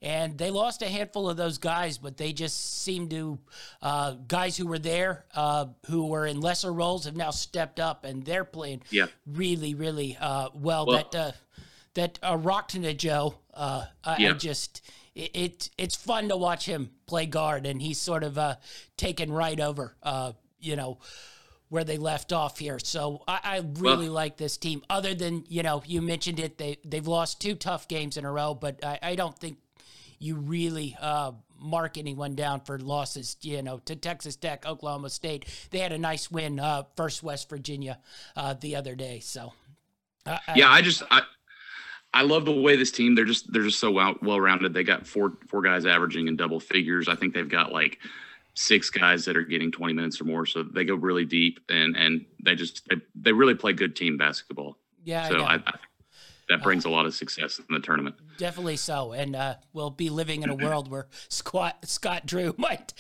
And 0.04 0.38
they 0.38 0.50
lost 0.50 0.82
a 0.82 0.88
handful 0.88 1.30
of 1.30 1.36
those 1.36 1.58
guys, 1.58 1.98
but 1.98 2.16
they 2.16 2.32
just 2.32 2.82
seem 2.82 3.08
to, 3.08 3.38
guys 4.28 4.56
who 4.56 4.66
were 4.66 4.78
there, 4.78 5.24
who 5.86 6.06
were 6.06 6.26
in 6.26 6.40
lesser 6.40 6.72
roles, 6.72 7.06
have 7.06 7.16
now 7.16 7.30
stepped 7.30 7.80
up 7.80 8.04
and 8.04 8.24
they're 8.24 8.44
playing 8.44 8.82
yeah. 8.90 9.06
really, 9.26 9.74
really 9.74 10.16
well. 10.20 10.52
well 10.54 10.86
that 10.86 11.34
that 11.94 12.18
uh, 12.22 12.92
Joe, 12.92 13.34
uh, 13.54 13.84
I, 14.04 14.16
yeah. 14.18 14.30
I 14.30 14.32
just 14.34 14.82
it, 15.14 15.30
it, 15.34 15.70
it's 15.78 15.94
fun 15.94 16.28
to 16.28 16.36
watch 16.36 16.66
him 16.66 16.90
play 17.06 17.26
guard, 17.26 17.66
and 17.66 17.80
he's 17.80 17.98
sort 17.98 18.24
of 18.24 18.36
uh, 18.36 18.56
taken 18.96 19.32
right 19.32 19.58
over, 19.58 19.94
uh, 20.02 20.32
you 20.58 20.76
know, 20.76 20.98
where 21.68 21.84
they 21.84 21.96
left 21.96 22.32
off 22.32 22.58
here. 22.58 22.78
So 22.78 23.22
I, 23.26 23.40
I 23.42 23.56
really 23.78 24.06
well, 24.06 24.14
like 24.14 24.36
this 24.36 24.56
team. 24.56 24.82
Other 24.90 25.14
than 25.14 25.44
you 25.48 25.62
know, 25.62 25.82
you 25.86 26.02
mentioned 26.02 26.40
it, 26.40 26.58
they 26.58 26.78
they've 26.84 27.06
lost 27.06 27.40
two 27.40 27.54
tough 27.54 27.88
games 27.88 28.16
in 28.16 28.24
a 28.24 28.32
row, 28.32 28.54
but 28.54 28.84
I, 28.84 28.98
I 29.02 29.14
don't 29.14 29.38
think 29.38 29.58
you 30.24 30.36
really 30.36 30.96
uh, 31.00 31.32
mark 31.60 31.98
anyone 31.98 32.34
down 32.34 32.60
for 32.60 32.78
losses, 32.78 33.36
you 33.42 33.62
know, 33.62 33.78
to 33.84 33.94
Texas 33.94 34.36
Tech, 34.36 34.66
Oklahoma 34.66 35.10
State. 35.10 35.44
They 35.70 35.80
had 35.80 35.92
a 35.92 35.98
nice 35.98 36.30
win 36.30 36.58
uh, 36.58 36.84
versus 36.96 37.22
West 37.22 37.50
Virginia 37.50 37.98
uh, 38.34 38.54
the 38.54 38.74
other 38.74 38.94
day. 38.94 39.20
So, 39.20 39.52
uh, 40.24 40.38
yeah, 40.56 40.70
I, 40.70 40.80
just 40.80 41.02
I, 41.10 41.22
I 42.14 42.22
love 42.22 42.46
the 42.46 42.52
way 42.52 42.76
this 42.76 42.90
team 42.90 43.14
they're 43.14 43.26
just 43.26 43.52
they're 43.52 43.62
just 43.62 43.78
so 43.78 43.90
well 43.90 44.14
well 44.22 44.40
rounded. 44.40 44.72
They 44.72 44.82
got 44.82 45.06
four 45.06 45.34
four 45.48 45.60
guys 45.60 45.84
averaging 45.84 46.28
in 46.28 46.36
double 46.36 46.60
figures. 46.60 47.06
I 47.06 47.16
think 47.16 47.34
they've 47.34 47.48
got 47.48 47.70
like 47.72 47.98
six 48.54 48.88
guys 48.88 49.24
that 49.26 49.36
are 49.36 49.42
getting 49.42 49.70
20 49.70 49.92
minutes 49.92 50.20
or 50.20 50.24
more. 50.24 50.46
So 50.46 50.62
they 50.62 50.84
go 50.84 50.94
really 50.94 51.26
deep 51.26 51.60
and 51.68 51.96
and 51.96 52.24
they 52.42 52.54
just 52.54 52.88
they, 52.88 52.96
they 53.14 53.32
really 53.32 53.54
play 53.54 53.74
good 53.74 53.94
team 53.94 54.16
basketball. 54.16 54.78
Yeah. 55.02 55.28
So 55.28 55.40
I, 55.40 55.56
I, 55.56 55.60
I 55.66 55.72
that 56.48 56.62
brings 56.62 56.84
uh, 56.84 56.88
a 56.88 56.90
lot 56.90 57.06
of 57.06 57.14
success 57.14 57.58
in 57.58 57.66
the 57.74 57.80
tournament. 57.80 58.16
Definitely 58.36 58.76
so, 58.76 59.12
and 59.12 59.34
uh, 59.34 59.54
we'll 59.72 59.90
be 59.90 60.10
living 60.10 60.42
in 60.42 60.50
a 60.50 60.54
world 60.54 60.90
where 60.90 61.06
Scott 61.28 61.76
Scott 61.84 62.26
Drew 62.26 62.54
might 62.58 62.92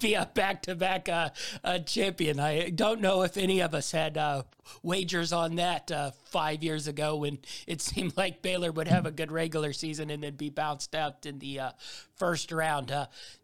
be 0.00 0.14
a 0.14 0.26
back-to-back 0.32 1.08
uh, 1.08 1.30
uh, 1.62 1.78
champion. 1.80 2.40
I 2.40 2.70
don't 2.70 3.00
know 3.00 3.22
if 3.22 3.36
any 3.36 3.60
of 3.60 3.74
us 3.74 3.92
had 3.92 4.16
uh, 4.16 4.44
wagers 4.82 5.32
on 5.32 5.56
that 5.56 5.90
uh, 5.90 6.12
five 6.24 6.62
years 6.62 6.88
ago 6.88 7.16
when 7.16 7.38
it 7.66 7.80
seemed 7.80 8.16
like 8.16 8.42
Baylor 8.42 8.72
would 8.72 8.88
have 8.88 9.06
a 9.06 9.10
good 9.10 9.30
regular 9.30 9.72
season 9.72 10.10
and 10.10 10.22
then 10.22 10.36
be 10.36 10.50
bounced 10.50 10.94
out 10.94 11.26
in 11.26 11.38
the 11.38 11.60
first 12.16 12.52
round. 12.52 12.92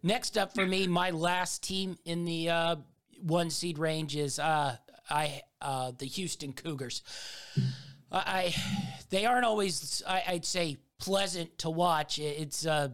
next 0.02 0.38
up 0.38 0.54
for 0.54 0.66
me, 0.66 0.86
my 0.86 1.10
last 1.10 1.62
team 1.62 1.98
in 2.04 2.24
the 2.24 2.78
one 3.20 3.50
seed 3.50 3.78
range 3.78 4.16
is 4.16 4.38
I 4.38 5.42
the 5.60 6.06
Houston 6.06 6.52
Cougars. 6.52 7.02
I 8.10 8.54
they 9.10 9.26
aren't 9.26 9.44
always 9.44 10.02
I, 10.06 10.22
would 10.32 10.44
say 10.44 10.78
pleasant 10.98 11.58
to 11.58 11.70
watch. 11.70 12.18
It's 12.18 12.66
uh, 12.66 12.88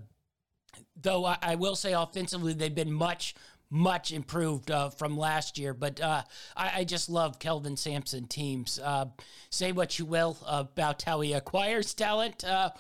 though 1.00 1.24
I, 1.24 1.38
I, 1.42 1.54
will 1.54 1.76
say 1.76 1.92
offensively 1.92 2.52
they've 2.52 2.74
been 2.74 2.92
much 2.92 3.34
much 3.70 4.12
improved 4.12 4.70
uh, 4.70 4.88
from 4.90 5.16
last 5.16 5.58
year. 5.58 5.74
But 5.74 6.00
uh, 6.00 6.22
I, 6.56 6.80
I, 6.80 6.84
just 6.84 7.08
love 7.08 7.40
Kelvin 7.40 7.76
Sampson 7.76 8.28
teams. 8.28 8.78
Uh, 8.78 9.06
say 9.50 9.72
what 9.72 9.98
you 9.98 10.04
will 10.04 10.38
about 10.46 11.02
how 11.02 11.20
he 11.20 11.32
acquires 11.32 11.92
talent, 11.92 12.44
uh, 12.44 12.70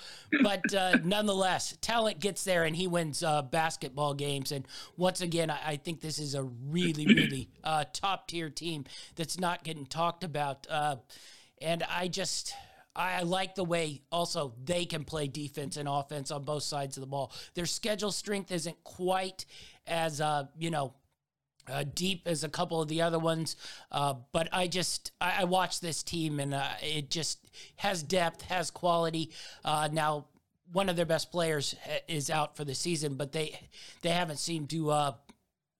but 0.42 0.72
uh, 0.72 0.98
nonetheless, 1.04 1.76
talent 1.80 2.20
gets 2.20 2.44
there 2.44 2.62
and 2.62 2.76
he 2.76 2.86
wins 2.86 3.24
basketball 3.50 4.14
games. 4.14 4.52
And 4.52 4.68
once 4.96 5.20
again, 5.20 5.50
I, 5.50 5.58
I 5.64 5.76
think 5.76 6.00
this 6.00 6.20
is 6.20 6.36
a 6.36 6.44
really, 6.44 7.06
really 7.06 7.48
top 7.92 8.28
tier 8.28 8.50
team 8.50 8.84
that's 9.16 9.40
not 9.40 9.64
getting 9.64 9.86
talked 9.86 10.22
about. 10.22 10.68
And 11.64 11.82
I 11.82 12.08
just. 12.08 12.54
I 12.96 13.24
like 13.24 13.56
the 13.56 13.64
way 13.64 14.02
also 14.12 14.54
they 14.64 14.84
can 14.84 15.02
play 15.02 15.26
defense 15.26 15.76
and 15.76 15.88
offense 15.88 16.30
on 16.30 16.44
both 16.44 16.62
sides 16.62 16.96
of 16.96 17.00
the 17.00 17.08
ball. 17.08 17.32
Their 17.54 17.66
schedule 17.66 18.12
strength 18.12 18.52
isn't 18.52 18.84
quite 18.84 19.46
as 19.84 20.20
uh, 20.20 20.44
you 20.56 20.70
know 20.70 20.94
uh, 21.68 21.84
deep 21.94 22.22
as 22.26 22.44
a 22.44 22.48
couple 22.48 22.80
of 22.80 22.88
the 22.88 23.02
other 23.02 23.18
ones. 23.18 23.56
Uh, 23.90 24.14
but 24.32 24.48
I 24.52 24.66
just 24.66 25.12
I, 25.20 25.40
I 25.40 25.44
watch 25.44 25.80
this 25.80 26.02
team 26.02 26.40
and 26.40 26.54
uh, 26.54 26.68
it 26.82 27.10
just 27.10 27.38
has 27.76 28.02
depth, 28.02 28.42
has 28.42 28.70
quality. 28.70 29.30
Uh, 29.64 29.88
now 29.92 30.26
one 30.72 30.88
of 30.88 30.96
their 30.96 31.06
best 31.06 31.30
players 31.30 31.74
is 32.08 32.30
out 32.30 32.56
for 32.56 32.64
the 32.64 32.74
season, 32.74 33.14
but 33.14 33.32
they 33.32 33.58
they 34.02 34.10
haven't 34.10 34.38
seemed 34.38 34.70
to 34.70 34.90
uh, 34.90 35.12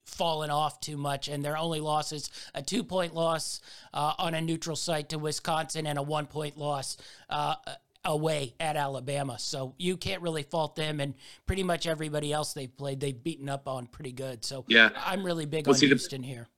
fallen 0.04 0.50
off 0.50 0.80
too 0.80 0.96
much, 0.96 1.28
and 1.28 1.44
their 1.44 1.56
only 1.56 1.80
losses 1.80 2.30
a 2.54 2.62
two 2.62 2.84
point 2.84 3.14
loss 3.14 3.60
uh, 3.92 4.14
on 4.18 4.34
a 4.34 4.40
neutral 4.40 4.76
site 4.76 5.08
to 5.10 5.18
Wisconsin 5.18 5.86
and 5.86 5.98
a 5.98 6.02
one 6.02 6.26
point 6.26 6.56
loss 6.56 6.96
uh, 7.30 7.56
away 8.04 8.54
at 8.60 8.76
Alabama. 8.76 9.38
So 9.38 9.74
you 9.78 9.96
can't 9.96 10.22
really 10.22 10.42
fault 10.42 10.76
them, 10.76 11.00
and 11.00 11.14
pretty 11.46 11.62
much 11.62 11.86
everybody 11.86 12.32
else 12.32 12.52
they've 12.52 12.74
played, 12.76 13.00
they've 13.00 13.22
beaten 13.22 13.48
up 13.48 13.68
on 13.68 13.86
pretty 13.86 14.12
good. 14.12 14.44
So 14.44 14.64
yeah, 14.68 14.90
I'm 14.96 15.24
really 15.24 15.46
big 15.46 15.66
well, 15.66 15.74
on 15.74 15.78
see, 15.78 15.88
Houston 15.88 16.22
the, 16.22 16.28
here. 16.28 16.48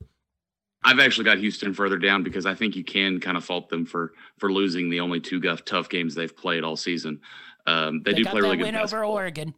I've 0.84 1.00
actually 1.00 1.24
got 1.24 1.38
Houston 1.38 1.74
further 1.74 1.98
down 1.98 2.22
because 2.22 2.46
I 2.46 2.54
think 2.54 2.76
you 2.76 2.84
can 2.84 3.18
kind 3.18 3.36
of 3.36 3.44
fault 3.44 3.68
them 3.68 3.86
for 3.86 4.12
for 4.38 4.52
losing 4.52 4.90
the 4.90 5.00
only 5.00 5.20
two 5.20 5.40
tough 5.40 5.88
games 5.88 6.14
they've 6.14 6.36
played 6.36 6.64
all 6.64 6.76
season. 6.76 7.20
Um, 7.66 8.02
they, 8.04 8.12
they, 8.12 8.22
do 8.22 8.24
play 8.26 8.40
really 8.40 8.56
good. 8.56 8.66
Win 8.66 8.76
over 8.76 9.04
Oregon, 9.04 9.52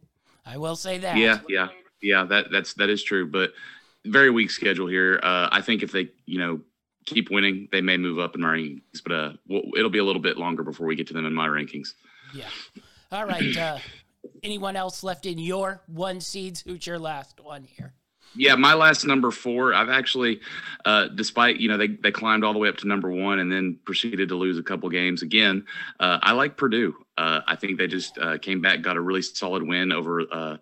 I 0.45 0.57
will 0.57 0.75
say 0.75 0.97
that. 0.99 1.17
Yeah, 1.17 1.39
yeah, 1.47 1.67
yeah. 2.01 2.23
That 2.23 2.51
that's 2.51 2.73
that 2.75 2.89
is 2.89 3.03
true, 3.03 3.27
but 3.27 3.51
very 4.09 4.29
weak 4.29 4.51
schedule 4.51 4.87
here. 4.87 5.19
Uh, 5.21 5.49
I 5.51 5.61
think 5.61 5.83
if 5.83 5.91
they, 5.91 6.09
you 6.25 6.39
know, 6.39 6.61
keep 7.05 7.29
winning, 7.31 7.67
they 7.71 7.81
may 7.81 7.97
move 7.97 8.19
up 8.19 8.35
in 8.35 8.41
my 8.41 8.55
rankings, 8.55 9.01
but 9.03 9.11
uh, 9.11 9.31
it'll 9.75 9.89
be 9.89 9.99
a 9.99 10.03
little 10.03 10.21
bit 10.21 10.37
longer 10.37 10.63
before 10.63 10.87
we 10.87 10.95
get 10.95 11.07
to 11.07 11.13
them 11.13 11.25
in 11.25 11.33
my 11.33 11.47
rankings. 11.47 11.89
Yeah. 12.33 12.49
All 13.11 13.25
right. 13.25 13.57
Uh, 13.57 13.79
anyone 14.43 14.75
else 14.75 15.03
left 15.03 15.25
in 15.25 15.39
your 15.39 15.81
one 15.87 16.21
seeds? 16.21 16.61
Who's 16.61 16.85
your 16.85 16.99
last 16.99 17.39
one 17.39 17.63
here? 17.63 17.93
Yeah, 18.35 18.55
my 18.55 18.75
last 18.75 19.05
number 19.05 19.31
four. 19.31 19.73
I've 19.73 19.89
actually, 19.89 20.41
uh, 20.85 21.07
despite 21.07 21.57
you 21.57 21.67
know 21.67 21.77
they 21.77 21.87
they 21.87 22.11
climbed 22.11 22.43
all 22.43 22.53
the 22.53 22.59
way 22.59 22.69
up 22.69 22.77
to 22.77 22.87
number 22.87 23.09
one 23.09 23.39
and 23.39 23.51
then 23.51 23.79
proceeded 23.85 24.29
to 24.29 24.35
lose 24.35 24.59
a 24.59 24.63
couple 24.63 24.87
games 24.89 25.23
again. 25.23 25.65
Uh, 25.99 26.19
I 26.21 26.33
like 26.33 26.55
Purdue. 26.55 26.93
Uh, 27.17 27.41
I 27.47 27.55
think 27.55 27.79
they 27.79 27.87
just 27.87 28.17
uh, 28.19 28.37
came 28.37 28.61
back, 28.61 28.81
got 28.81 28.97
a 28.97 29.01
really 29.01 29.23
solid 29.23 29.63
win 29.63 29.91
over 29.91 30.21
uh, 30.31 30.57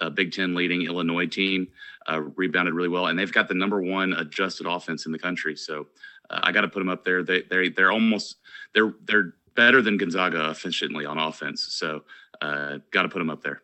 a 0.00 0.10
Big 0.10 0.32
Ten 0.32 0.54
leading 0.54 0.82
Illinois 0.82 1.26
team 1.26 1.68
uh, 2.10 2.20
rebounded 2.36 2.74
really 2.74 2.88
well, 2.88 3.06
and 3.06 3.18
they've 3.18 3.32
got 3.32 3.48
the 3.48 3.54
number 3.54 3.80
one 3.80 4.12
adjusted 4.14 4.66
offense 4.66 5.06
in 5.06 5.12
the 5.12 5.18
country. 5.18 5.56
So 5.56 5.86
uh, 6.28 6.40
I 6.42 6.52
got 6.52 6.62
to 6.62 6.68
put 6.68 6.80
them 6.80 6.88
up 6.88 7.04
there. 7.04 7.22
They 7.22 7.42
they 7.42 7.68
they're 7.68 7.92
almost 7.92 8.36
they're 8.74 8.94
they're 9.04 9.34
better 9.54 9.82
than 9.82 9.96
Gonzaga 9.96 10.50
efficiently 10.50 11.04
on 11.04 11.18
offense. 11.18 11.62
So 11.70 12.04
uh, 12.40 12.78
got 12.90 13.02
to 13.02 13.08
put 13.08 13.18
them 13.18 13.30
up 13.30 13.42
there. 13.42 13.62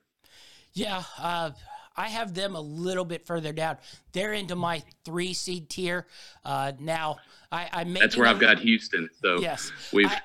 Yeah, 0.72 1.02
uh, 1.18 1.52
I 1.96 2.08
have 2.08 2.34
them 2.34 2.54
a 2.54 2.60
little 2.60 3.04
bit 3.04 3.26
further 3.26 3.52
down. 3.52 3.78
They're 4.12 4.34
into 4.34 4.54
my 4.54 4.82
three 5.04 5.32
seed 5.32 5.70
tier. 5.70 6.06
Uh, 6.44 6.72
now, 6.78 7.16
I, 7.50 7.68
I'm 7.72 7.92
making. 7.92 8.02
That's 8.02 8.16
where 8.16 8.26
i 8.26 8.30
have 8.30 8.40
got 8.40 8.58
Houston. 8.58 9.08
So 9.22 9.38
yes, 9.38 9.72
we've. 9.92 10.06
I, 10.06 10.20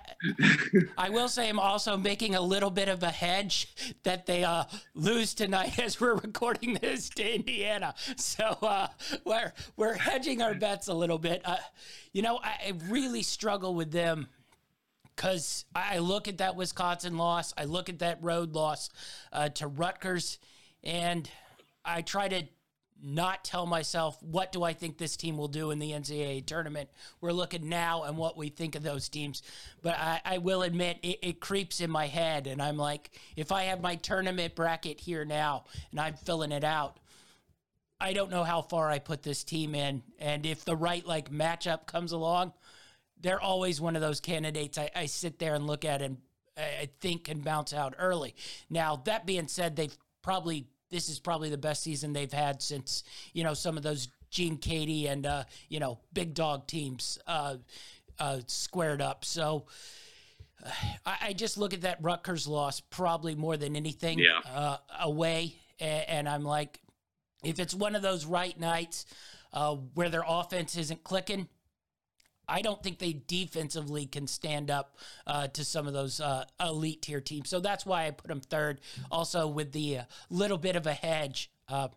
I, 0.97 1.09
will 1.09 1.29
say 1.29 1.47
I'm 1.47 1.59
also 1.59 1.97
making 1.97 2.35
a 2.35 2.41
little 2.41 2.69
bit 2.69 2.89
of 2.89 3.03
a 3.03 3.09
hedge 3.09 3.95
that 4.03 4.25
they 4.25 4.43
uh, 4.43 4.65
lose 4.93 5.33
tonight 5.33 5.79
as 5.83 5.99
we're 6.01 6.15
recording 6.15 6.77
this 6.81 7.09
to 7.11 7.35
Indiana. 7.35 7.93
So 8.17 8.57
uh, 8.61 8.87
we're 9.25 9.53
we're 9.77 9.93
hedging 9.93 10.41
our 10.41 10.53
bets 10.53 10.87
a 10.87 10.93
little 10.93 11.19
bit. 11.19 11.41
Uh, 11.45 11.57
you 12.11 12.21
know, 12.21 12.39
I, 12.43 12.49
I 12.67 12.73
really 12.89 13.23
struggle 13.23 13.75
with 13.75 13.91
them 13.91 14.27
because 15.15 15.65
I 15.75 15.99
look 15.99 16.27
at 16.27 16.39
that 16.39 16.55
Wisconsin 16.55 17.17
loss, 17.17 17.53
I 17.57 17.65
look 17.65 17.89
at 17.89 17.99
that 17.99 18.17
road 18.21 18.53
loss 18.53 18.89
uh, 19.31 19.49
to 19.49 19.67
Rutgers, 19.67 20.39
and 20.83 21.29
I 21.83 22.01
try 22.01 22.27
to 22.27 22.43
not 23.03 23.43
tell 23.43 23.65
myself 23.65 24.21
what 24.21 24.51
do 24.51 24.63
I 24.63 24.73
think 24.73 24.97
this 24.97 25.17
team 25.17 25.37
will 25.37 25.47
do 25.47 25.71
in 25.71 25.79
the 25.79 25.91
NCAA 25.91 26.45
tournament. 26.45 26.89
We're 27.19 27.31
looking 27.31 27.67
now 27.67 28.03
and 28.03 28.15
what 28.17 28.37
we 28.37 28.49
think 28.49 28.75
of 28.75 28.83
those 28.83 29.09
teams. 29.09 29.41
But 29.81 29.95
I, 29.97 30.21
I 30.23 30.37
will 30.37 30.61
admit 30.61 30.99
it, 31.01 31.19
it, 31.21 31.39
creeps 31.39 31.81
in 31.81 31.89
my 31.89 32.07
head, 32.07 32.45
and 32.47 32.61
I'm 32.61 32.77
like, 32.77 33.11
if 33.35 33.51
I 33.51 33.63
have 33.63 33.81
my 33.81 33.95
tournament 33.95 34.55
bracket 34.55 34.99
here 34.99 35.25
now 35.25 35.65
and 35.89 35.99
I'm 35.99 36.13
filling 36.13 36.51
it 36.51 36.63
out, 36.63 36.99
I 37.99 38.13
don't 38.13 38.31
know 38.31 38.43
how 38.43 38.61
far 38.61 38.89
I 38.89 38.99
put 38.99 39.23
this 39.23 39.43
team 39.43 39.75
in, 39.75 40.03
and 40.19 40.45
if 40.45 40.65
the 40.65 40.75
right 40.75 41.05
like 41.05 41.31
matchup 41.31 41.85
comes 41.85 42.11
along, 42.11 42.53
they're 43.19 43.41
always 43.41 43.79
one 43.79 43.95
of 43.95 44.01
those 44.01 44.19
candidates 44.19 44.77
I, 44.77 44.89
I 44.95 45.05
sit 45.05 45.37
there 45.37 45.53
and 45.53 45.67
look 45.67 45.85
at 45.85 46.01
and 46.01 46.17
I 46.57 46.89
think 46.99 47.25
can 47.25 47.41
bounce 47.41 47.73
out 47.73 47.95
early. 47.97 48.35
Now 48.69 49.01
that 49.05 49.25
being 49.25 49.47
said, 49.47 49.75
they've 49.75 49.95
probably 50.21 50.67
this 50.91 51.09
is 51.09 51.19
probably 51.19 51.49
the 51.49 51.57
best 51.57 51.81
season 51.83 52.13
they've 52.13 52.31
had 52.31 52.61
since 52.61 53.03
you 53.33 53.43
know 53.43 53.53
some 53.53 53.77
of 53.77 53.83
those 53.83 54.09
Gene 54.29 54.57
Keady 54.57 55.09
and 55.09 55.25
uh, 55.25 55.43
you 55.69 55.79
know 55.79 55.99
big 56.13 56.33
dog 56.33 56.67
teams 56.67 57.17
uh, 57.27 57.55
uh, 58.19 58.39
squared 58.47 59.01
up. 59.01 59.25
So 59.25 59.65
I, 61.05 61.17
I, 61.21 61.33
just 61.33 61.57
look 61.57 61.73
at 61.73 61.81
that 61.81 61.97
Rutgers 62.01 62.47
loss 62.47 62.79
probably 62.79 63.35
more 63.35 63.57
than 63.57 63.75
anything 63.75 64.19
yeah. 64.19 64.39
Uh, 64.53 64.77
away, 64.99 65.55
and, 65.79 66.09
and, 66.09 66.29
I'm 66.29 66.43
like, 66.43 66.79
if 67.43 67.59
it's 67.59 67.73
one 67.73 67.95
of 67.95 68.01
those 68.01 68.25
right 68.25 68.57
nights 68.59 69.05
uh, 69.53 69.75
where 69.95 70.09
their 70.09 70.23
offense 70.25 70.77
isn't 70.77 71.03
clicking, 71.03 71.47
I 72.47 72.61
don't 72.61 72.81
think 72.81 72.99
they 72.99 73.21
defensively 73.27 74.05
can 74.05 74.27
stand 74.27 74.69
up 74.69 74.97
uh, 75.25 75.47
to 75.49 75.63
some 75.63 75.87
of 75.87 75.93
those 75.93 76.19
uh, 76.19 76.45
elite 76.59 77.03
tier 77.03 77.21
teams. 77.21 77.49
So 77.49 77.59
that's 77.59 77.85
why 77.85 78.07
I 78.07 78.11
put 78.11 78.27
them 78.27 78.41
third. 78.41 78.81
Also, 79.09 79.47
with 79.47 79.71
the 79.71 79.99
uh, 79.99 80.03
little 80.29 80.57
bit 80.57 80.75
of 80.75 80.87
a 80.87 80.93
hedge. 80.93 81.51
Uh, 81.67 81.87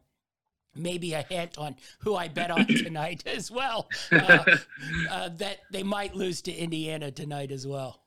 maybe 0.76 1.12
a 1.12 1.22
hint 1.22 1.56
on 1.58 1.76
who 2.00 2.16
I 2.16 2.28
bet 2.28 2.50
on 2.50 2.66
tonight 2.66 3.22
as 3.26 3.50
well. 3.50 3.88
Uh, 4.10 4.44
uh, 5.10 5.28
that 5.36 5.60
they 5.70 5.82
might 5.82 6.14
lose 6.14 6.42
to 6.42 6.52
Indiana 6.52 7.10
tonight 7.10 7.50
as 7.50 7.66
well. 7.66 8.00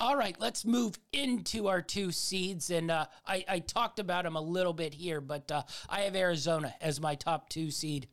All 0.00 0.16
right, 0.16 0.36
let's 0.38 0.64
move 0.64 0.96
into 1.12 1.66
our 1.66 1.82
two 1.82 2.12
seeds. 2.12 2.70
And 2.70 2.90
uh, 2.90 3.06
I, 3.26 3.44
I, 3.48 3.58
talked 3.58 3.98
about 3.98 4.24
them 4.24 4.36
a 4.36 4.40
little 4.40 4.72
bit 4.72 4.94
here, 4.94 5.20
but 5.20 5.50
uh, 5.50 5.62
I 5.88 6.02
have 6.02 6.14
Arizona 6.14 6.72
as 6.80 7.00
my 7.00 7.16
top 7.16 7.48
two 7.48 7.72
seed. 7.72 8.06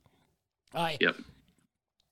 I 0.73 0.97
yep. 0.99 1.15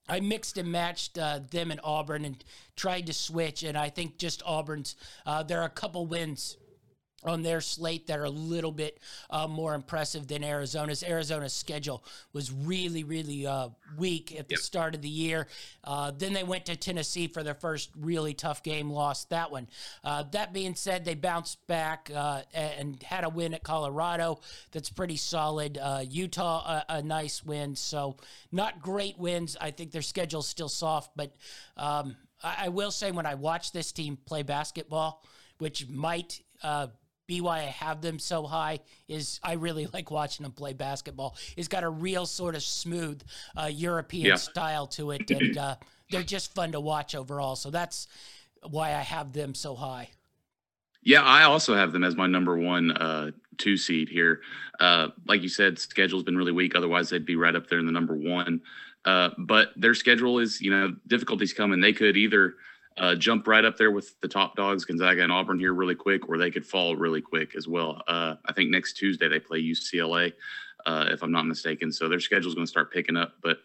I 0.07 0.19
mixed 0.19 0.57
and 0.57 0.71
matched 0.71 1.17
uh, 1.17 1.39
them 1.49 1.71
and 1.71 1.79
Auburn 1.83 2.25
and 2.25 2.43
tried 2.75 3.07
to 3.07 3.13
switch. 3.13 3.63
And 3.63 3.77
I 3.77 3.89
think 3.89 4.17
just 4.17 4.43
Auburn's, 4.45 4.95
uh, 5.25 5.43
there 5.43 5.61
are 5.61 5.65
a 5.65 5.69
couple 5.69 6.05
wins 6.05 6.57
on 7.25 7.41
their 7.43 7.61
slate 7.61 8.07
that 8.07 8.19
are 8.19 8.25
a 8.25 8.29
little 8.29 8.71
bit 8.71 8.99
uh, 9.29 9.47
more 9.47 9.73
impressive 9.73 10.27
than 10.27 10.43
Arizona's. 10.43 11.03
Arizona's 11.03 11.53
schedule 11.53 12.03
was 12.33 12.51
really, 12.51 13.03
really 13.03 13.45
uh, 13.45 13.69
weak 13.97 14.37
at 14.37 14.47
the 14.47 14.55
yep. 14.55 14.59
start 14.59 14.95
of 14.95 15.01
the 15.01 15.09
year. 15.09 15.47
Uh, 15.83 16.11
then 16.11 16.33
they 16.33 16.43
went 16.43 16.65
to 16.65 16.75
Tennessee 16.75 17.27
for 17.27 17.43
their 17.43 17.53
first 17.53 17.89
really 17.97 18.33
tough 18.33 18.63
game, 18.63 18.89
lost 18.89 19.29
that 19.29 19.51
one. 19.51 19.67
Uh, 20.03 20.23
that 20.31 20.53
being 20.53 20.75
said, 20.75 21.05
they 21.05 21.15
bounced 21.15 21.65
back 21.67 22.09
uh, 22.13 22.41
and 22.53 23.01
had 23.03 23.23
a 23.23 23.29
win 23.29 23.53
at 23.53 23.63
Colorado 23.63 24.39
that's 24.71 24.89
pretty 24.89 25.17
solid. 25.17 25.77
Uh, 25.77 26.03
Utah, 26.07 26.83
a, 26.89 26.97
a, 26.97 27.01
nice 27.01 27.43
win. 27.43 27.75
So, 27.75 28.17
not 28.51 28.81
great 28.81 29.17
wins. 29.17 29.57
I 29.59 29.71
think 29.71 29.91
their 29.91 30.01
schedule's 30.01 30.47
still 30.47 30.69
soft, 30.69 31.11
but 31.15 31.35
um, 31.77 32.15
I, 32.41 32.65
I, 32.65 32.69
will 32.69 32.91
say 32.91 33.11
when 33.11 33.25
I 33.25 33.35
watch 33.35 33.71
this 33.71 33.91
team 33.91 34.17
play 34.25 34.43
basketball, 34.43 35.23
which 35.57 35.87
might 35.89 36.41
be 37.27 37.41
why 37.41 37.59
I 37.59 37.63
have 37.63 38.01
them 38.01 38.19
so 38.19 38.43
high 38.43 38.79
is 39.07 39.39
I 39.43 39.53
really 39.53 39.87
like 39.93 40.11
watching 40.11 40.43
them 40.43 40.51
play 40.51 40.73
basketball. 40.73 41.35
It's 41.57 41.67
got 41.67 41.83
a 41.83 41.89
real 41.89 42.25
sort 42.25 42.55
of 42.55 42.63
smooth 42.63 43.21
uh, 43.55 43.69
European 43.71 44.27
yeah. 44.27 44.35
style 44.35 44.87
to 44.87 45.11
it, 45.11 45.29
and 45.31 45.57
uh, 45.57 45.75
they're 46.09 46.23
just 46.23 46.53
fun 46.53 46.71
to 46.73 46.79
watch 46.79 47.15
overall. 47.15 47.55
So 47.55 47.69
that's 47.69 48.07
why 48.69 48.89
I 48.89 49.01
have 49.01 49.33
them 49.33 49.53
so 49.53 49.75
high. 49.75 50.09
Yeah, 51.05 51.21
I 51.21 51.43
also 51.43 51.75
have 51.75 51.91
them 51.91 52.03
as 52.03 52.15
my 52.15 52.27
number 52.27 52.57
one 52.57 52.91
uh, 52.91 53.31
two 53.57 53.75
seed 53.75 54.07
here. 54.07 54.39
Uh, 54.79 55.09
like 55.27 55.41
you 55.41 55.49
said, 55.49 55.77
schedule's 55.77 56.23
been 56.23 56.37
really 56.37 56.53
weak. 56.53 56.75
Otherwise, 56.75 57.09
they'd 57.09 57.25
be 57.25 57.35
right 57.35 57.55
up 57.55 57.67
there 57.67 57.79
in 57.79 57.85
the 57.85 57.91
number 57.91 58.15
one. 58.15 58.61
Uh, 59.03 59.31
but 59.37 59.69
their 59.75 59.93
schedule 59.93 60.39
is, 60.39 60.61
you 60.61 60.71
know, 60.71 60.95
difficulties 61.07 61.51
coming. 61.51 61.81
They 61.81 61.91
could 61.91 62.15
either 62.15 62.55
uh, 62.97 63.15
jump 63.15 63.47
right 63.47 63.65
up 63.65 63.77
there 63.77 63.91
with 63.91 64.19
the 64.21 64.27
top 64.27 64.55
dogs, 64.55 64.85
Gonzaga 64.85 65.23
and 65.23 65.31
Auburn 65.31 65.59
here 65.59 65.73
really 65.73 65.95
quick, 65.95 66.29
or 66.29 66.37
they 66.37 66.51
could 66.51 66.65
fall 66.65 66.95
really 66.95 67.21
quick 67.21 67.55
as 67.55 67.67
well. 67.67 68.01
Uh, 68.07 68.35
I 68.45 68.53
think 68.53 68.69
next 68.69 68.93
Tuesday 68.93 69.27
they 69.27 69.39
play 69.39 69.61
UCLA. 69.61 70.33
uh, 70.85 71.05
if 71.09 71.23
I'm 71.23 71.31
not 71.31 71.45
mistaken. 71.45 71.91
So 71.91 72.09
their 72.09 72.19
schedule 72.19 72.49
is 72.49 72.55
going 72.55 72.65
to 72.65 72.69
start 72.69 72.91
picking 72.91 73.17
up. 73.17 73.33
But 73.41 73.59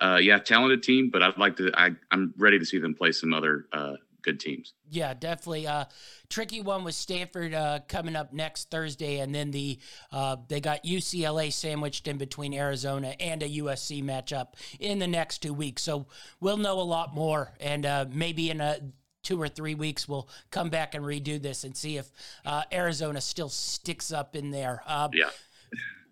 uh, 0.00 0.18
yeah, 0.20 0.38
talented 0.38 0.82
team. 0.82 1.10
But 1.10 1.22
I'd 1.22 1.38
like 1.38 1.56
to. 1.56 1.70
I, 1.74 1.90
I'm 2.10 2.34
ready 2.36 2.58
to 2.58 2.64
see 2.64 2.78
them 2.78 2.94
play 2.94 3.12
some 3.12 3.32
other 3.32 3.66
uh, 3.72 3.94
good 4.22 4.40
teams. 4.40 4.74
Yeah, 4.88 5.14
definitely. 5.14 5.66
Uh, 5.66 5.84
tricky 6.28 6.60
one 6.60 6.84
with 6.84 6.94
Stanford 6.94 7.54
uh, 7.54 7.80
coming 7.88 8.16
up 8.16 8.32
next 8.32 8.70
Thursday, 8.70 9.18
and 9.18 9.34
then 9.34 9.50
the 9.50 9.78
uh, 10.12 10.36
they 10.48 10.60
got 10.60 10.84
UCLA 10.84 11.52
sandwiched 11.52 12.08
in 12.08 12.18
between 12.18 12.54
Arizona 12.54 13.14
and 13.20 13.42
a 13.42 13.48
USC 13.48 14.02
matchup 14.02 14.54
in 14.78 14.98
the 14.98 15.06
next 15.06 15.38
two 15.38 15.54
weeks. 15.54 15.82
So 15.82 16.06
we'll 16.40 16.56
know 16.56 16.80
a 16.80 16.82
lot 16.82 17.14
more, 17.14 17.52
and 17.60 17.86
uh, 17.86 18.06
maybe 18.10 18.50
in 18.50 18.60
a 18.60 18.80
two 19.22 19.40
or 19.40 19.48
three 19.48 19.74
weeks 19.74 20.08
we'll 20.08 20.28
come 20.50 20.70
back 20.70 20.94
and 20.94 21.04
redo 21.04 21.40
this 21.40 21.64
and 21.64 21.76
see 21.76 21.98
if 21.98 22.10
uh, 22.44 22.62
Arizona 22.72 23.20
still 23.20 23.48
sticks 23.48 24.12
up 24.12 24.34
in 24.34 24.50
there. 24.50 24.82
Uh, 24.86 25.08
yeah. 25.12 25.30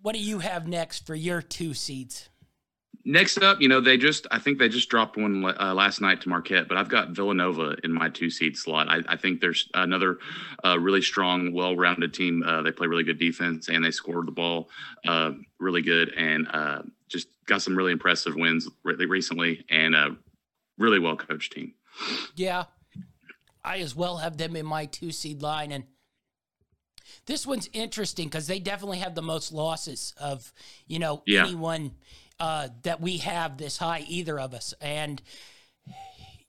What 0.02 0.14
do 0.14 0.20
you 0.20 0.38
have 0.38 0.68
next 0.68 1.06
for 1.06 1.14
your 1.14 1.42
two 1.42 1.74
seeds? 1.74 2.28
Next 3.04 3.38
up, 3.38 3.60
you 3.60 3.68
know, 3.68 3.80
they 3.80 3.96
just, 3.96 4.26
I 4.30 4.38
think 4.38 4.58
they 4.58 4.68
just 4.68 4.90
dropped 4.90 5.16
one 5.16 5.42
uh, 5.42 5.72
last 5.72 6.02
night 6.02 6.20
to 6.22 6.28
Marquette, 6.28 6.68
but 6.68 6.76
I've 6.76 6.90
got 6.90 7.10
Villanova 7.10 7.76
in 7.82 7.90
my 7.90 8.10
two 8.10 8.28
seed 8.28 8.54
slot. 8.54 8.88
I, 8.90 9.02
I 9.08 9.16
think 9.16 9.40
there's 9.40 9.70
another 9.72 10.18
uh, 10.62 10.78
really 10.78 11.00
strong, 11.00 11.54
well 11.54 11.74
rounded 11.74 12.12
team. 12.12 12.42
Uh, 12.42 12.60
they 12.60 12.70
play 12.70 12.86
really 12.86 13.04
good 13.04 13.18
defense 13.18 13.68
and 13.68 13.82
they 13.82 13.90
scored 13.92 14.26
the 14.26 14.32
ball 14.32 14.68
uh, 15.06 15.32
really 15.58 15.80
good 15.80 16.10
and 16.18 16.48
uh, 16.52 16.82
just 17.08 17.28
got 17.46 17.62
some 17.62 17.74
really 17.74 17.92
impressive 17.92 18.34
wins 18.34 18.68
really 18.82 19.06
recently 19.06 19.64
and 19.70 19.94
a 19.94 20.14
really 20.76 20.98
well 20.98 21.16
coached 21.16 21.52
team. 21.52 21.72
Yeah. 22.36 22.64
I 23.64 23.78
as 23.78 23.94
well 23.94 24.18
have 24.18 24.36
them 24.36 24.54
in 24.54 24.66
my 24.66 24.86
two 24.86 25.12
seed 25.12 25.40
line. 25.40 25.72
And 25.72 25.84
this 27.26 27.46
one's 27.46 27.68
interesting 27.72 28.28
because 28.28 28.46
they 28.46 28.58
definitely 28.58 28.98
have 28.98 29.14
the 29.14 29.22
most 29.22 29.52
losses 29.52 30.14
of, 30.20 30.52
you 30.86 30.98
know, 30.98 31.22
yeah. 31.26 31.46
anyone 31.46 31.92
uh, 32.40 32.68
that 32.82 33.00
we 33.00 33.18
have 33.18 33.56
this 33.56 33.76
high, 33.78 34.04
either 34.08 34.38
of 34.38 34.54
us. 34.54 34.74
And 34.80 35.20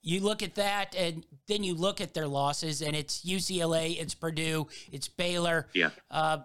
you 0.02 0.22
look 0.22 0.42
at 0.44 0.56
that, 0.56 0.96
and 0.96 1.26
then 1.48 1.64
you 1.64 1.76
look 1.76 2.02
at 2.02 2.14
their 2.14 2.28
losses, 2.28 2.82
and 2.82 2.96
it's 2.96 3.24
UCLA, 3.26 4.00
it's 4.00 4.16
Purdue, 4.16 4.68
it's 4.92 5.08
Baylor. 5.08 5.68
Yeah. 5.74 5.90
Uh, 6.10 6.40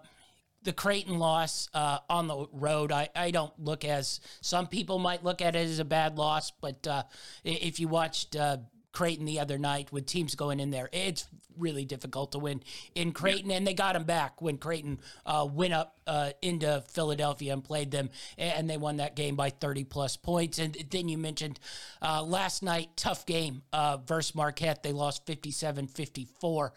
the 0.63 0.73
Creighton 0.73 1.19
loss 1.19 1.69
uh, 1.73 1.99
on 2.09 2.27
the 2.27 2.47
road, 2.51 2.91
I, 2.91 3.09
I 3.15 3.31
don't 3.31 3.53
look 3.59 3.85
as 3.85 4.19
some 4.41 4.67
people 4.67 4.97
might 4.97 5.23
look 5.23 5.41
at 5.41 5.55
it 5.55 5.67
as 5.67 5.79
a 5.79 5.85
bad 5.85 6.17
loss, 6.17 6.51
but 6.51 6.85
uh, 6.87 7.03
if 7.43 7.79
you 7.79 7.87
watched 7.87 8.35
uh, 8.35 8.57
Creighton 8.95 9.25
the 9.25 9.41
other 9.41 9.57
night 9.57 9.91
with 9.91 10.05
teams 10.05 10.35
going 10.35 10.61
in 10.61 10.71
there. 10.71 10.89
It's 10.93 11.27
really 11.57 11.83
difficult 11.83 12.31
to 12.31 12.39
win 12.39 12.63
in 12.95 13.11
Creighton, 13.11 13.51
and 13.51 13.67
they 13.67 13.73
got 13.73 13.93
them 13.93 14.05
back 14.05 14.41
when 14.41 14.57
Creighton 14.57 14.99
uh, 15.25 15.47
went 15.51 15.73
up 15.73 15.99
uh, 16.07 16.31
into 16.41 16.81
Philadelphia 16.89 17.51
and 17.51 17.63
played 17.63 17.91
them, 17.91 18.09
and 18.37 18.69
they 18.69 18.77
won 18.77 18.97
that 18.97 19.15
game 19.15 19.35
by 19.35 19.49
30 19.49 19.83
plus 19.83 20.15
points. 20.15 20.59
And 20.59 20.75
then 20.89 21.09
you 21.09 21.17
mentioned 21.17 21.59
uh, 22.01 22.23
last 22.23 22.63
night, 22.63 22.89
tough 22.95 23.25
game 23.25 23.63
uh, 23.73 23.97
versus 23.97 24.33
Marquette. 24.33 24.81
They 24.81 24.93
lost 24.93 25.25
57 25.25 25.87
54. 25.87 26.73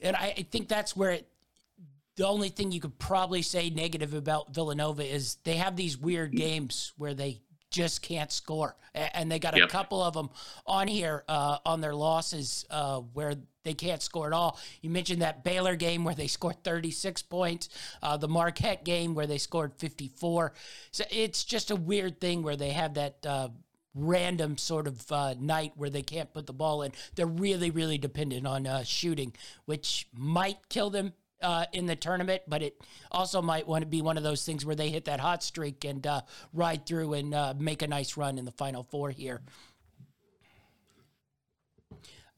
And 0.00 0.14
I, 0.14 0.34
I 0.36 0.46
think 0.50 0.68
that's 0.68 0.94
where 0.94 1.12
it, 1.12 1.28
the 2.16 2.26
only 2.26 2.50
thing 2.50 2.72
you 2.72 2.80
could 2.80 2.98
probably 2.98 3.40
say 3.40 3.70
negative 3.70 4.12
about 4.12 4.54
Villanova 4.54 5.02
is 5.02 5.36
they 5.44 5.56
have 5.56 5.76
these 5.76 5.96
weird 5.96 6.32
games 6.32 6.92
where 6.96 7.14
they 7.14 7.40
just 7.76 8.00
can't 8.00 8.32
score. 8.32 8.74
And 8.94 9.30
they 9.30 9.38
got 9.38 9.54
a 9.54 9.58
yep. 9.58 9.68
couple 9.68 10.02
of 10.02 10.14
them 10.14 10.30
on 10.66 10.88
here 10.88 11.24
uh, 11.28 11.58
on 11.66 11.82
their 11.82 11.94
losses 11.94 12.64
uh, 12.70 13.00
where 13.12 13.34
they 13.64 13.74
can't 13.74 14.00
score 14.00 14.26
at 14.26 14.32
all. 14.32 14.58
You 14.80 14.88
mentioned 14.88 15.20
that 15.20 15.44
Baylor 15.44 15.76
game 15.76 16.02
where 16.02 16.14
they 16.14 16.26
scored 16.26 16.64
36 16.64 17.20
points, 17.22 17.68
uh, 18.02 18.16
the 18.16 18.28
Marquette 18.28 18.82
game 18.82 19.14
where 19.14 19.26
they 19.26 19.36
scored 19.36 19.74
54. 19.76 20.54
So 20.90 21.04
it's 21.10 21.44
just 21.44 21.70
a 21.70 21.76
weird 21.76 22.18
thing 22.18 22.42
where 22.42 22.56
they 22.56 22.70
have 22.70 22.94
that 22.94 23.26
uh, 23.26 23.48
random 23.94 24.56
sort 24.56 24.86
of 24.86 25.12
uh, 25.12 25.34
night 25.38 25.72
where 25.76 25.90
they 25.90 26.02
can't 26.02 26.32
put 26.32 26.46
the 26.46 26.54
ball 26.54 26.80
in. 26.80 26.92
They're 27.14 27.26
really, 27.26 27.70
really 27.70 27.98
dependent 27.98 28.46
on 28.46 28.66
uh, 28.66 28.84
shooting, 28.84 29.34
which 29.66 30.08
might 30.14 30.70
kill 30.70 30.88
them 30.88 31.12
uh, 31.42 31.66
in 31.72 31.86
the 31.86 31.96
tournament, 31.96 32.42
but 32.48 32.62
it 32.62 32.80
also 33.10 33.42
might 33.42 33.66
want 33.66 33.82
to 33.82 33.86
be 33.86 34.02
one 34.02 34.16
of 34.16 34.22
those 34.22 34.44
things 34.44 34.64
where 34.64 34.76
they 34.76 34.90
hit 34.90 35.04
that 35.04 35.20
hot 35.20 35.42
streak 35.42 35.84
and 35.84 36.06
uh, 36.06 36.20
ride 36.52 36.86
through 36.86 37.14
and 37.14 37.34
uh, 37.34 37.54
make 37.58 37.82
a 37.82 37.86
nice 37.86 38.16
run 38.16 38.38
in 38.38 38.44
the 38.44 38.52
final 38.52 38.82
four 38.84 39.10
here. 39.10 39.42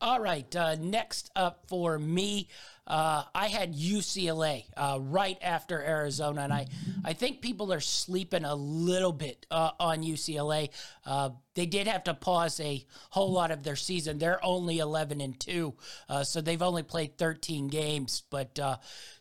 All 0.01 0.21
right, 0.21 0.55
uh, 0.55 0.77
next 0.77 1.29
up 1.35 1.65
for 1.67 1.99
me, 1.99 2.49
uh, 2.87 3.25
I 3.35 3.49
had 3.49 3.75
UCLA 3.75 4.67
uh, 4.77 4.99
right 5.01 5.37
after 5.43 5.83
Arizona, 5.83 6.43
and 6.43 6.53
I, 6.53 6.67
I 7.05 7.15
think 7.15 7.41
people 7.41 7.73
are 7.73 7.81
sleeping 7.81 8.45
a 8.45 8.55
little 8.55 9.11
bit 9.11 9.45
uh, 9.51 9.73
on 9.81 10.05
UCLA. 10.05 10.71
Uh, 11.05 11.31
they 11.57 11.67
did 11.67 11.89
have 11.89 12.05
to 12.05 12.15
pause 12.15 12.61
a 12.61 12.87
whole 13.11 13.33
lot 13.33 13.51
of 13.51 13.65
their 13.65 13.75
season. 13.75 14.19
They're 14.19 14.45
only 14.45 14.79
11 14.79 15.21
and 15.21 15.39
2, 15.41 15.75
uh, 16.09 16.23
so 16.23 16.41
they've 16.41 16.63
only 16.63 16.85
played 16.85 17.19
13 17.19 17.67
games, 17.67 18.23
but 18.31 18.57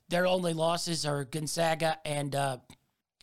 their 0.10 0.28
only 0.28 0.54
losses 0.54 1.08
are 1.08 1.24
Gonzaga 1.26 1.98
and 2.06 2.36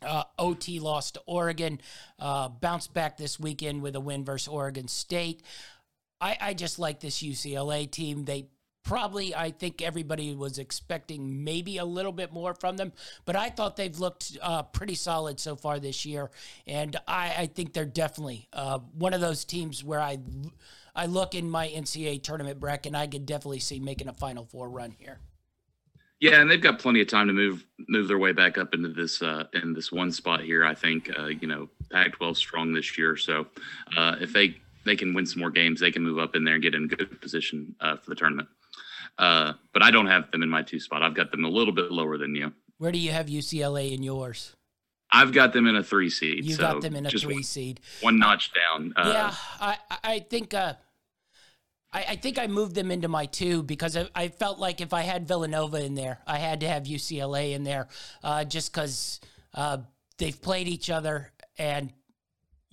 uh, 0.05 0.25
OT 0.39 0.81
lost 0.81 1.15
to 1.15 1.23
Oregon. 1.27 1.81
Uh, 2.19 2.49
bounced 2.49 2.95
back 2.95 3.17
this 3.17 3.41
weekend 3.41 3.83
with 3.83 3.97
a 3.97 4.01
win 4.01 4.25
versus 4.25 4.49
Oregon 4.49 4.89
State. 4.89 5.43
I, 6.25 6.39
I 6.41 6.55
just 6.55 6.79
like 6.79 7.01
this 7.01 7.23
UCLA 7.23 7.91
team. 7.91 8.25
They 8.25 8.47
probably 8.83 9.35
I 9.35 9.51
think 9.51 9.83
everybody 9.83 10.35
was 10.35 10.59
expecting 10.59 11.45
maybe 11.45 11.77
a 11.77 11.85
little 11.85 12.13
bit 12.13 12.33
more 12.33 12.55
from 12.55 12.79
them, 12.79 12.93
but 13.27 13.37
I 13.37 13.51
thought 13.51 13.77
they've 13.77 13.99
looked 13.99 14.39
uh, 14.41 14.63
pretty 14.63 14.95
solid 14.95 15.39
so 15.39 15.55
far 15.55 15.79
this 15.79 16.07
year, 16.07 16.31
and 16.67 16.97
I, 17.07 17.35
I 17.39 17.47
think 17.47 17.75
they're 17.75 17.85
definitely 17.85 18.49
uh, 18.55 18.79
one 18.97 19.13
of 19.13 19.21
those 19.21 19.45
teams 19.45 19.85
where 19.85 20.01
I 20.01 20.19
I 20.97 21.07
look 21.07 21.35
in 21.35 21.51
my 21.51 21.69
NCAA 21.69 22.23
tournament 22.23 22.59
bracket, 22.59 22.87
and 22.87 22.97
I 22.97 23.07
could 23.07 23.27
definitely 23.27 23.61
see 23.61 23.79
making 23.79 24.09
a 24.09 24.15
Final 24.15 24.47
Four 24.47 24.71
run 24.71 24.95
here. 24.99 25.19
Yeah, 26.21 26.41
and 26.41 26.51
they've 26.51 26.61
got 26.61 26.79
plenty 26.79 27.03
of 27.03 27.09
time 27.09 27.27
to 27.27 27.35
move 27.35 27.67
move 27.89 28.09
their 28.09 28.19
way 28.19 28.33
back 28.33 28.57
up 28.57 28.75
into 28.75 28.89
this 28.89 29.21
uh, 29.21 29.45
in 29.53 29.75
this 29.75 29.93
one 29.93 30.11
spot 30.11 30.41
here. 30.41 30.65
I 30.65 30.75
think 30.75 31.11
uh, 31.19 31.27
you 31.27 31.49
know 31.49 31.69
Pac-12 31.91 32.37
strong 32.37 32.73
this 32.73 32.97
year, 32.97 33.15
so 33.15 33.47
uh, 33.95 34.17
if 34.21 34.33
they 34.33 34.57
they 34.85 34.97
can 34.97 35.15
win 35.15 35.27
some 35.27 35.41
more 35.41 35.51
games. 35.51 35.81
They 35.81 35.91
can 35.91 36.03
move 36.03 36.19
up 36.19 36.35
in 36.35 36.45
there 36.45 36.55
and 36.55 36.63
get 36.63 36.75
in 36.75 36.89
good 36.89 37.21
position 37.21 37.75
uh, 37.81 37.97
for 37.97 38.11
the 38.11 38.17
tournament. 38.17 38.49
Uh, 39.19 39.55
but 39.73 39.83
I 39.83 39.91
don't 39.91 40.07
have 40.07 40.31
them 40.31 40.43
in 40.43 40.49
my 40.49 40.63
two 40.63 40.81
spot. 40.81 41.03
I've 41.03 41.15
got 41.15 41.31
them 41.31 41.45
a 41.45 41.49
little 41.49 41.73
bit 41.73 41.91
lower 41.91 42.19
than 42.19 42.35
you. 42.35 42.53
Where 42.79 42.93
do 42.93 42.99
you 42.99 43.13
have 43.13 43.27
UCLA 43.27 43.93
in 43.93 44.03
yours? 44.03 44.55
I've 45.13 45.33
got 45.33 45.53
them 45.53 45.67
in 45.67 45.77
a 45.77 45.83
three 45.83 46.11
seed. 46.11 46.45
You 46.45 46.55
so 46.55 46.63
got 46.63 46.81
them 46.81 46.97
in 46.97 47.07
a 47.07 47.11
three 47.11 47.35
one, 47.35 47.43
seed. 47.45 47.81
One 48.01 48.19
notch 48.19 48.51
down. 48.53 48.93
Uh, 48.97 49.11
yeah, 49.13 49.35
I 49.61 49.77
I 50.03 50.19
think 50.19 50.55
uh, 50.55 50.75
I, 51.93 52.05
I 52.09 52.17
think 52.17 52.39
I 52.39 52.49
moved 52.49 52.75
them 52.75 52.91
into 52.91 53.07
my 53.07 53.27
two 53.27 53.63
because 53.63 53.97
I, 53.97 54.09
I, 54.15 54.29
felt 54.29 54.59
like 54.59 54.81
if 54.81 54.93
I 54.93 55.03
had 55.03 55.29
Villanova 55.29 55.85
in 55.85 55.95
there, 55.95 56.19
I 56.27 56.39
had 56.39 56.61
to 56.61 56.69
have 56.69 56.85
UCLA 56.85 57.53
in 57.53 57.63
there, 57.63 57.87
uh, 58.25 58.45
just 58.45 58.73
because 58.73 59.21
uh, 59.55 59.79
they've 60.19 60.41
played 60.41 60.67
each 60.67 60.91
other 60.91 61.31
and 61.57 61.93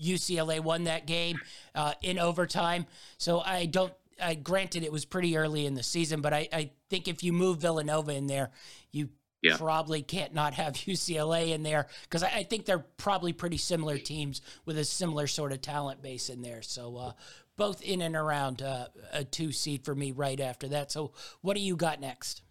UCLA 0.02 0.60
won 0.60 0.86
that 0.86 1.06
game 1.06 1.40
uh, 1.76 1.94
in 2.02 2.20
overtime. 2.20 2.86
So 3.18 3.40
I 3.40 3.66
don't. 3.66 3.94
I 4.22 4.36
granted 4.36 4.84
it 4.84 4.92
was 4.92 5.04
pretty 5.04 5.36
early 5.36 5.66
in 5.66 5.74
the 5.74 5.82
season, 5.82 6.22
but 6.22 6.32
I, 6.32 6.48
I 6.54 6.70
think 6.92 7.08
if 7.08 7.24
you 7.24 7.34
move 7.34 7.58
Villanova 7.58 8.14
in 8.14 8.28
there, 8.28 8.52
you 8.92 9.10
yeah. 9.42 9.58
probably 9.58 10.02
can't 10.02 10.34
not 10.34 10.54
have 10.54 10.74
UCLA 10.74 11.50
in 11.50 11.64
there 11.64 11.88
because 12.04 12.24
I, 12.24 12.28
I, 12.28 12.44
think 12.44 12.66
they're 12.66 12.86
probably 12.98 13.34
pretty 13.34 13.58
similar 13.58 13.98
teams 13.98 14.42
with 14.66 14.78
a 14.78 14.86
similar 14.86 15.28
sort 15.28 15.52
of 15.52 15.62
talent 15.62 16.02
base 16.02 16.30
in 16.30 16.42
there. 16.42 16.62
So 16.62 16.98
uh, 16.98 17.12
both 17.58 17.82
in 17.82 18.02
and 18.02 18.16
around 18.16 18.62
uh, 18.62 18.88
a 19.12 19.24
two 19.24 19.52
seed 19.52 19.84
for 19.84 19.96
me 19.96 20.12
right 20.12 20.40
after 20.40 20.68
that. 20.70 20.92
So 20.92 21.14
what 21.42 21.56
do 21.56 21.62
you 21.62 21.76
got 21.76 22.00
next? 22.00 22.44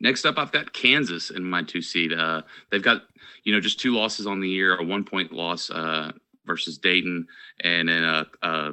Next 0.00 0.24
up, 0.24 0.38
I've 0.38 0.52
got 0.52 0.72
Kansas 0.72 1.30
in 1.30 1.44
my 1.44 1.62
two 1.62 1.82
seed. 1.82 2.12
Uh, 2.12 2.42
they've 2.70 2.82
got 2.82 3.02
you 3.42 3.52
know 3.52 3.60
just 3.60 3.80
two 3.80 3.94
losses 3.94 4.26
on 4.26 4.40
the 4.40 4.48
year, 4.48 4.76
a 4.76 4.84
one 4.84 5.04
point 5.04 5.32
loss 5.32 5.70
uh, 5.70 6.12
versus 6.48 6.78
Dayton, 6.78 7.28
and 7.60 7.88
then 7.88 8.02
a, 8.02 8.26
a 8.42 8.72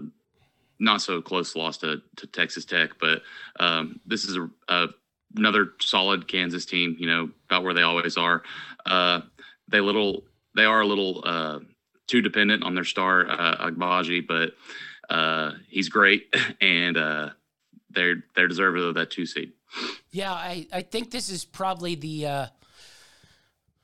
not 0.79 1.01
so 1.01 1.21
close 1.21 1.55
loss 1.55 1.77
to, 1.77 2.01
to 2.15 2.27
Texas 2.27 2.65
Tech. 2.65 2.91
But 2.99 3.21
um, 3.59 3.99
this 4.05 4.23
is 4.23 4.37
a, 4.37 4.49
a, 4.67 4.87
another 5.35 5.73
solid 5.79 6.27
Kansas 6.27 6.65
team. 6.65 6.95
You 6.97 7.07
know 7.07 7.29
about 7.47 7.63
where 7.63 7.75
they 7.75 7.83
always 7.83 8.17
are. 8.17 8.41
Uh, 8.85 9.21
they 9.67 9.79
little 9.79 10.23
they 10.55 10.65
are 10.65 10.81
a 10.81 10.87
little 10.87 11.21
uh, 11.25 11.59
too 12.07 12.21
dependent 12.21 12.63
on 12.63 12.73
their 12.73 12.83
star 12.83 13.29
uh, 13.29 13.69
Agbaji, 13.69 14.25
but 14.27 14.53
uh, 15.09 15.51
he's 15.67 15.89
great, 15.89 16.33
and 16.61 16.97
uh, 16.97 17.29
they're 17.89 18.23
they're 18.35 18.47
deserving 18.47 18.83
of 18.83 18.95
that 18.95 19.11
two 19.11 19.25
seed. 19.25 19.51
Yeah, 20.11 20.31
I, 20.31 20.67
I 20.71 20.81
think 20.81 21.11
this 21.11 21.29
is 21.29 21.43
probably 21.43 21.95
the 21.95 22.25
uh, 22.25 22.47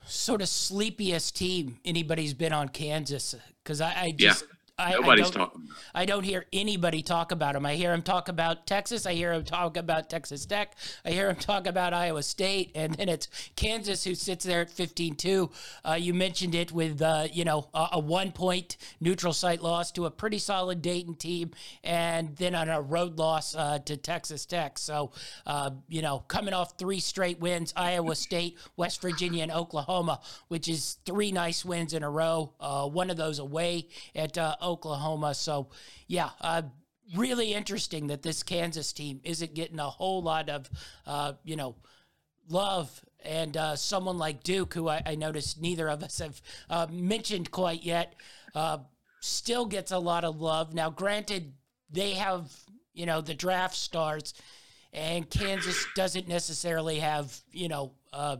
sort 0.05 0.41
of 0.41 0.47
sleepiest 0.47 1.35
team 1.35 1.79
anybody's 1.85 2.33
been 2.33 2.53
on 2.53 2.69
Kansas 2.69 3.35
because 3.63 3.81
I, 3.81 3.93
I, 3.95 4.11
just. 4.11 4.41
Yeah. 4.41 4.47
I, 4.81 4.91
Nobody's 4.93 5.29
I 5.29 5.33
talking 5.33 5.69
I 5.93 6.05
don't 6.05 6.23
hear 6.23 6.45
anybody 6.51 7.01
talk 7.01 7.31
about 7.31 7.53
them. 7.53 7.65
I 7.65 7.75
hear 7.75 7.91
them 7.91 8.01
talk 8.01 8.29
about 8.29 8.65
Texas. 8.65 9.05
I 9.05 9.13
hear 9.13 9.33
them 9.33 9.43
talk 9.43 9.77
about 9.77 10.09
Texas 10.09 10.45
Tech. 10.45 10.75
I 11.05 11.11
hear 11.11 11.27
them 11.27 11.35
talk 11.35 11.67
about 11.67 11.93
Iowa 11.93 12.23
State, 12.23 12.71
and 12.75 12.93
then 12.95 13.09
it's 13.09 13.27
Kansas 13.55 14.03
who 14.03 14.15
sits 14.15 14.45
there 14.45 14.61
at 14.61 14.69
15-2. 14.69 15.51
Uh, 15.83 15.93
you 15.93 16.13
mentioned 16.13 16.55
it 16.55 16.71
with 16.71 17.01
uh, 17.01 17.27
you 17.31 17.45
know 17.45 17.69
a, 17.73 17.89
a 17.93 17.99
one-point 17.99 18.77
neutral 18.99 19.33
site 19.33 19.61
loss 19.61 19.91
to 19.91 20.05
a 20.05 20.11
pretty 20.11 20.37
solid 20.39 20.81
Dayton 20.81 21.15
team, 21.15 21.51
and 21.83 22.35
then 22.37 22.55
on 22.55 22.69
a 22.69 22.81
road 22.81 23.17
loss 23.17 23.55
uh, 23.55 23.79
to 23.79 23.97
Texas 23.97 24.45
Tech. 24.45 24.77
So 24.77 25.11
uh, 25.45 25.71
you 25.89 26.01
know, 26.01 26.19
coming 26.27 26.53
off 26.53 26.77
three 26.77 26.99
straight 26.99 27.39
wins, 27.39 27.73
Iowa 27.75 28.15
State, 28.15 28.57
West 28.77 29.01
Virginia, 29.01 29.43
and 29.43 29.51
Oklahoma, 29.51 30.21
which 30.47 30.67
is 30.67 30.97
three 31.05 31.31
nice 31.31 31.65
wins 31.65 31.93
in 31.93 32.03
a 32.03 32.09
row. 32.09 32.53
Uh, 32.59 32.87
one 32.87 33.09
of 33.09 33.17
those 33.17 33.39
away 33.39 33.87
at 34.15 34.37
uh, 34.37 34.55
Oklahoma. 34.71 35.34
So, 35.34 35.69
yeah, 36.07 36.29
uh, 36.41 36.63
really 37.15 37.53
interesting 37.53 38.07
that 38.07 38.21
this 38.21 38.43
Kansas 38.43 38.93
team 38.93 39.19
isn't 39.23 39.53
getting 39.53 39.79
a 39.79 39.89
whole 39.89 40.21
lot 40.21 40.49
of, 40.49 40.69
uh, 41.05 41.34
you 41.43 41.55
know, 41.55 41.75
love. 42.49 43.03
And 43.23 43.55
uh, 43.55 43.75
someone 43.75 44.17
like 44.17 44.43
Duke, 44.43 44.73
who 44.73 44.89
I, 44.89 45.01
I, 45.05 45.15
noticed 45.15 45.62
neither 45.62 45.88
of 45.89 46.01
us 46.03 46.19
have 46.19 46.41
uh, 46.69 46.88
mentioned 46.89 47.51
quite 47.51 47.84
yet, 47.84 48.15
uh, 48.55 48.79
still 49.19 49.65
gets 49.65 49.91
a 49.91 49.99
lot 49.99 50.23
of 50.23 50.41
love. 50.41 50.73
Now, 50.73 50.89
granted, 50.89 51.53
they 51.91 52.12
have, 52.12 52.51
you 52.93 53.05
know, 53.05 53.21
the 53.21 53.36
draft 53.36 53.75
stars, 53.75 54.34
and 54.91 55.29
Kansas 55.29 55.86
doesn't 55.95 56.27
necessarily 56.27 56.99
have, 56.99 57.38
you 57.51 57.67
know, 57.67 57.93
uh, 58.12 58.38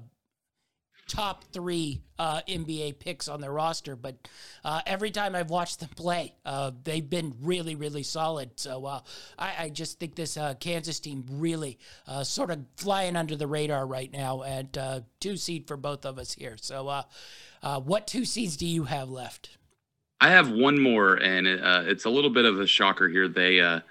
top 1.12 1.44
three 1.52 2.02
uh, 2.18 2.40
NBA 2.48 2.98
picks 3.00 3.28
on 3.28 3.42
their 3.42 3.52
roster, 3.52 3.98
but 3.98 4.16
uh, 4.64 4.80
every 4.86 5.12
time 5.12 5.36
I've 5.36 5.50
watched 5.50 5.82
them 5.82 5.90
play, 5.90 6.34
uh, 6.46 6.72
they've 6.86 7.08
been 7.08 7.36
really, 7.42 7.76
really 7.76 8.04
solid. 8.04 8.52
So 8.56 8.86
uh, 8.86 9.02
I, 9.38 9.66
I, 9.66 9.70
just 9.70 10.00
think 10.00 10.16
this 10.16 10.38
uh, 10.38 10.54
Kansas 10.54 11.02
team 11.02 11.26
really 11.30 11.80
uh, 12.08 12.24
sort 12.24 12.50
of 12.50 12.60
flying 12.78 13.18
under 13.18 13.36
the 13.36 13.46
radar 13.46 13.86
right 13.86 14.10
now, 14.10 14.44
and 14.44 15.04
two 15.20 15.36
seed 15.36 15.68
for 15.68 15.76
both 15.76 16.06
of 16.06 16.18
us 16.18 16.32
here. 16.32 16.56
So, 16.62 17.04
what 17.84 18.08
two 18.08 18.24
seeds 18.24 18.56
do 18.56 18.66
you 18.66 18.86
have 18.86 19.10
left? 19.10 19.58
I 20.22 20.30
have 20.30 20.50
one 20.50 20.80
more, 20.80 21.16
and 21.16 21.46
it, 21.46 21.60
it's 21.90 22.06
a 22.06 22.10
little 22.10 22.30
bit 22.30 22.46
of 22.46 22.62
a 22.62 22.68
shocker 22.68 23.10
here. 23.10 23.28
They 23.28 23.82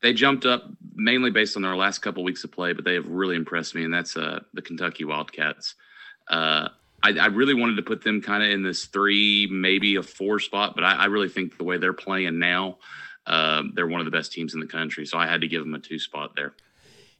they 0.00 0.12
jumped 0.12 0.46
up 0.46 0.70
mainly 0.94 1.32
based 1.32 1.56
on 1.56 1.62
their 1.62 1.74
last 1.74 1.98
couple 1.98 2.22
weeks 2.22 2.44
of 2.44 2.52
play, 2.52 2.72
but 2.72 2.84
they 2.84 2.94
have 2.94 3.08
really 3.08 3.34
impressed 3.34 3.74
me, 3.74 3.82
and 3.82 3.92
that's 3.92 4.14
the 4.14 4.62
Kentucky 4.62 5.04
Wildcats. 5.04 5.74
Uh, 6.28 6.68
I, 7.02 7.12
I, 7.12 7.26
really 7.26 7.54
wanted 7.54 7.76
to 7.76 7.82
put 7.82 8.02
them 8.02 8.20
kind 8.20 8.42
of 8.42 8.50
in 8.50 8.62
this 8.62 8.86
three, 8.86 9.48
maybe 9.50 9.96
a 9.96 10.02
four 10.02 10.40
spot, 10.40 10.74
but 10.74 10.84
I, 10.84 10.94
I 10.94 11.04
really 11.06 11.28
think 11.28 11.56
the 11.56 11.64
way 11.64 11.78
they're 11.78 11.92
playing 11.92 12.38
now, 12.38 12.78
uh, 13.26 13.62
they're 13.74 13.86
one 13.86 14.00
of 14.00 14.04
the 14.04 14.10
best 14.10 14.32
teams 14.32 14.52
in 14.54 14.60
the 14.60 14.66
country. 14.66 15.06
So 15.06 15.16
I 15.16 15.26
had 15.26 15.40
to 15.42 15.48
give 15.48 15.62
them 15.62 15.74
a 15.74 15.78
two 15.78 15.98
spot 15.98 16.32
there. 16.36 16.54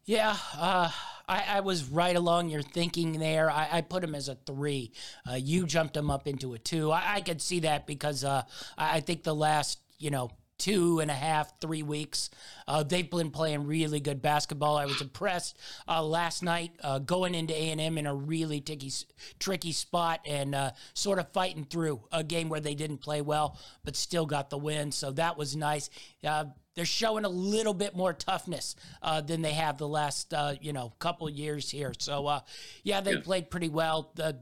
Yeah, 0.04 0.36
uh, 0.56 0.90
I, 1.28 1.44
I, 1.48 1.60
was 1.60 1.84
right 1.84 2.16
along 2.16 2.48
your 2.48 2.62
thinking 2.62 3.18
there. 3.18 3.50
I, 3.50 3.68
I 3.70 3.80
put 3.82 4.00
them 4.00 4.14
as 4.14 4.28
a 4.28 4.34
three. 4.34 4.92
Uh, 5.30 5.34
you 5.34 5.66
jumped 5.66 5.94
them 5.94 6.10
up 6.10 6.26
into 6.26 6.54
a 6.54 6.58
two. 6.58 6.90
I, 6.90 7.20
could 7.20 7.42
see 7.42 7.60
that 7.60 7.86
because 7.86 8.24
uh, 8.24 8.44
I 8.78 9.00
think 9.00 9.22
the 9.22 9.34
last, 9.34 9.78
you 9.98 10.10
know, 10.10 10.30
two 10.58 11.00
and 11.00 11.10
a 11.10 11.14
half, 11.14 11.60
three 11.60 11.82
weeks. 11.82 12.30
Uh, 12.66 12.82
they've 12.82 13.10
been 13.10 13.30
playing 13.30 13.66
really 13.66 14.00
good 14.00 14.20
basketball. 14.20 14.76
I 14.76 14.86
was 14.86 15.00
impressed 15.00 15.56
uh, 15.86 16.02
last 16.02 16.42
night 16.42 16.72
uh, 16.82 16.98
going 16.98 17.34
into 17.34 17.54
A 17.54 17.70
and 17.70 17.80
M 17.80 17.96
in 17.96 18.06
a 18.06 18.14
really 18.14 18.60
tricky, 18.60 18.92
tricky 19.38 19.72
spot 19.72 20.20
and 20.26 20.54
uh, 20.54 20.72
sort 20.94 21.18
of 21.18 21.32
fighting 21.32 21.64
through 21.64 22.02
a 22.12 22.24
game 22.24 22.48
where 22.48 22.60
they 22.60 22.74
didn't 22.74 22.98
play 22.98 23.20
well, 23.20 23.56
but 23.84 23.96
still 23.96 24.26
got 24.26 24.50
the 24.50 24.58
win. 24.58 24.92
So 24.92 25.12
that 25.12 25.38
was 25.38 25.56
nice. 25.56 25.88
Uh, 26.22 26.46
they're 26.74 26.84
showing 26.84 27.24
a 27.24 27.28
little 27.28 27.74
bit 27.74 27.96
more 27.96 28.12
toughness 28.12 28.76
uh, 29.02 29.20
than 29.20 29.42
they 29.42 29.52
have 29.52 29.78
the 29.78 29.88
last 29.88 30.32
you 30.60 30.72
know 30.72 30.92
couple 30.98 31.28
years 31.28 31.70
here. 31.70 31.92
So 31.98 32.40
yeah, 32.84 33.00
they 33.00 33.14
yeah. 33.14 33.20
played 33.20 33.50
pretty 33.50 33.68
well. 33.68 34.12
The 34.14 34.38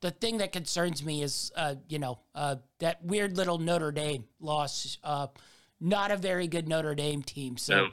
the 0.00 0.10
thing 0.10 0.38
that 0.38 0.52
concerns 0.52 1.04
me 1.04 1.22
is, 1.22 1.50
uh, 1.56 1.76
you 1.88 1.98
know, 1.98 2.18
uh, 2.34 2.56
that 2.80 3.04
weird 3.04 3.36
little 3.36 3.58
Notre 3.58 3.92
Dame 3.92 4.24
loss. 4.40 4.98
Uh, 5.02 5.28
not 5.80 6.10
a 6.10 6.16
very 6.16 6.46
good 6.46 6.68
Notre 6.68 6.94
Dame 6.94 7.22
team. 7.22 7.56
So, 7.56 7.76
no. 7.76 7.90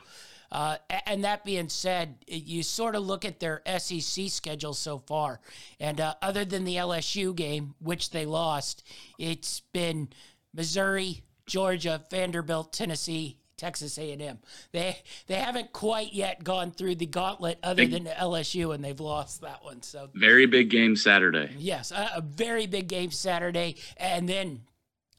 uh, 0.52 0.78
and 1.06 1.24
that 1.24 1.44
being 1.44 1.70
said, 1.70 2.16
you 2.28 2.64
sort 2.64 2.96
of 2.96 3.04
look 3.04 3.26
at 3.26 3.40
their 3.40 3.62
SEC 3.78 4.30
schedule 4.30 4.74
so 4.74 5.00
far, 5.00 5.40
and 5.80 6.00
uh, 6.00 6.16
other 6.22 6.46
than 6.46 6.64
the 6.64 6.76
LSU 6.76 7.36
game, 7.36 7.76
which 7.80 8.12
they 8.12 8.26
lost, 8.26 8.88
it's 9.18 9.62
been 9.74 10.10
Missouri, 10.54 11.22
Georgia, 11.46 12.04
Vanderbilt, 12.10 12.72
Tennessee, 12.74 13.38
Texas 13.58 13.98
A&M. 13.98 14.40
They 14.72 14.98
they 15.28 15.36
haven't 15.36 15.72
quite 15.72 16.14
yet 16.14 16.44
gone 16.44 16.72
through 16.72 16.96
the 16.96 17.06
gauntlet 17.06 17.60
other 17.64 17.86
than 17.86 18.04
the 18.04 18.10
LSU, 18.12 18.74
and 18.74 18.84
they've 18.84 19.00
lost 19.00 19.42
that 19.42 19.64
one. 19.64 19.82
So 19.82 20.10
very 20.14 20.46
big 20.48 20.70
game 20.70 20.96
Saturday. 20.96 21.56
Yes, 21.58 21.92
a, 21.92 22.12
a 22.16 22.22
very 22.22 22.66
big 22.66 22.88
game 22.88 23.12
Saturday, 23.12 23.76
and 23.98 24.28
then 24.28 24.62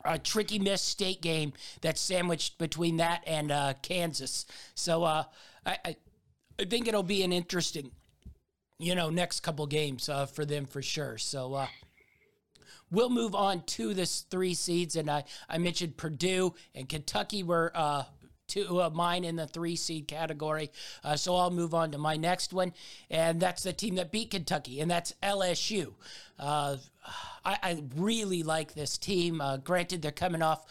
a 0.05 0.19
tricky 0.19 0.59
Miss 0.59 0.83
State 0.83 1.23
game 1.23 1.53
that's 1.81 2.01
sandwiched 2.01 2.59
between 2.59 2.99
that 2.99 3.23
and 3.27 3.51
uh, 3.51 3.75
Kansas. 3.83 4.47
So 4.75 5.05
uh, 5.05 5.25
I, 5.65 5.79
I, 5.85 5.97
think 6.65 6.87
it'll 6.87 7.03
be 7.03 7.23
an 7.23 7.33
interesting, 7.33 7.91
you 8.79 8.95
know, 8.95 9.11
next 9.11 9.41
couple 9.41 9.67
games 9.67 10.09
uh, 10.09 10.27
for 10.27 10.45
them 10.45 10.67
for 10.67 10.83
sure. 10.83 11.19
So 11.19 11.55
uh, 11.55 11.67
we'll 12.91 13.11
move 13.11 13.35
on 13.35 13.63
to 13.63 13.95
this 13.95 14.21
three 14.23 14.55
seeds, 14.55 14.97
and 14.97 15.11
I 15.11 15.25
I 15.49 15.59
mentioned 15.59 15.97
Purdue 15.97 16.55
and 16.75 16.89
Kentucky 16.89 17.43
were 17.43 17.73
uh, 17.75 18.05
two 18.47 18.81
of 18.81 18.95
mine 18.95 19.25
in 19.25 19.37
the 19.37 19.47
three 19.47 19.77
seed 19.77 20.09
category. 20.09 20.71
Uh, 21.03 21.17
so 21.17 21.37
I'll 21.37 21.51
move 21.51 21.75
on 21.75 21.91
to 21.93 21.99
my 21.99 22.17
next 22.17 22.53
one, 22.53 22.73
and 23.11 23.41
that's 23.41 23.63
the 23.63 23.73
team 23.73 23.97
that 23.97 24.13
beat 24.13 24.31
Kentucky, 24.31 24.81
and 24.81 24.91
that's 24.91 25.15
LSU. 25.23 25.95
Uh, 26.39 26.77
I, 27.45 27.59
I, 27.63 27.83
really 27.95 28.43
like 28.43 28.75
this 28.75 28.99
team. 28.99 29.41
Uh, 29.41 29.59
granted, 29.59 30.03
they're 30.03 30.11
coming 30.11 30.43
off 30.43 30.67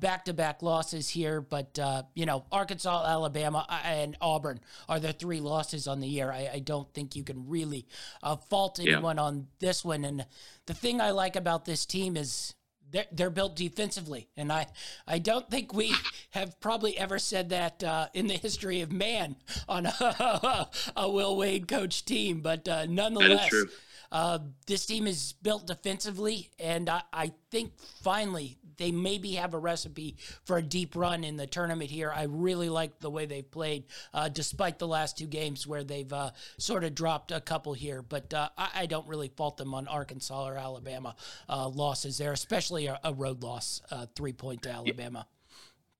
back 0.00 0.24
to 0.24 0.32
back 0.32 0.62
losses 0.62 1.08
here, 1.08 1.42
but, 1.42 1.78
uh, 1.78 2.04
you 2.14 2.24
know, 2.24 2.44
Arkansas, 2.50 3.04
Alabama, 3.06 3.66
uh, 3.68 3.80
and 3.84 4.16
Auburn 4.20 4.60
are 4.88 5.00
the 5.00 5.12
three 5.12 5.40
losses 5.40 5.86
on 5.86 6.00
the 6.00 6.06
year. 6.06 6.32
I, 6.32 6.50
I 6.54 6.58
don't 6.60 6.92
think 6.94 7.14
you 7.14 7.24
can 7.24 7.48
really 7.48 7.86
uh, 8.22 8.36
fault 8.36 8.80
anyone 8.80 9.16
yeah. 9.16 9.22
on 9.22 9.48
this 9.58 9.84
one. 9.84 10.04
And 10.04 10.24
the 10.66 10.74
thing 10.74 11.00
I 11.00 11.10
like 11.10 11.36
about 11.36 11.64
this 11.64 11.84
team 11.84 12.16
is 12.16 12.54
they're, 12.92 13.06
they're 13.10 13.30
built 13.30 13.56
defensively, 13.56 14.28
and 14.36 14.52
I 14.52 14.66
I 15.06 15.18
don't 15.18 15.50
think 15.50 15.74
we 15.74 15.94
have 16.30 16.60
probably 16.60 16.96
ever 16.98 17.18
said 17.18 17.48
that 17.48 17.82
uh, 17.82 18.08
in 18.14 18.26
the 18.26 18.34
history 18.34 18.82
of 18.82 18.92
man 18.92 19.36
on 19.68 19.86
a, 19.86 20.68
a 20.96 21.10
Will 21.10 21.36
Wade 21.36 21.66
coach 21.66 22.04
team, 22.04 22.40
but 22.40 22.68
uh, 22.68 22.86
nonetheless. 22.86 23.52
Uh, 24.12 24.38
this 24.66 24.84
team 24.84 25.06
is 25.06 25.32
built 25.40 25.66
defensively, 25.66 26.50
and 26.58 26.90
I, 26.90 27.00
I 27.14 27.32
think 27.50 27.72
finally 28.02 28.58
they 28.82 28.90
maybe 28.90 29.34
have 29.34 29.54
a 29.54 29.58
recipe 29.58 30.16
for 30.44 30.58
a 30.58 30.62
deep 30.62 30.96
run 30.96 31.22
in 31.22 31.36
the 31.36 31.46
tournament 31.46 31.88
here. 31.88 32.12
I 32.14 32.24
really 32.24 32.68
like 32.68 32.98
the 32.98 33.10
way 33.10 33.26
they've 33.26 33.48
played, 33.48 33.84
uh, 34.12 34.28
despite 34.28 34.80
the 34.80 34.88
last 34.88 35.16
two 35.16 35.28
games 35.28 35.66
where 35.68 35.84
they've 35.84 36.12
uh, 36.12 36.32
sort 36.58 36.82
of 36.82 36.94
dropped 36.94 37.30
a 37.30 37.40
couple 37.40 37.74
here. 37.74 38.02
But 38.02 38.34
uh, 38.34 38.48
I, 38.58 38.70
I, 38.74 38.86
don't 38.86 39.06
really 39.06 39.28
fault 39.28 39.56
them 39.56 39.72
on 39.72 39.86
Arkansas 39.86 40.48
or 40.48 40.56
Alabama 40.56 41.14
uh, 41.48 41.68
losses 41.68 42.18
there, 42.18 42.32
especially 42.32 42.86
a, 42.86 42.98
a 43.04 43.14
road 43.14 43.44
loss, 43.44 43.80
uh, 43.92 44.06
three 44.16 44.32
point 44.32 44.62
to 44.62 44.70
Alabama. 44.70 45.26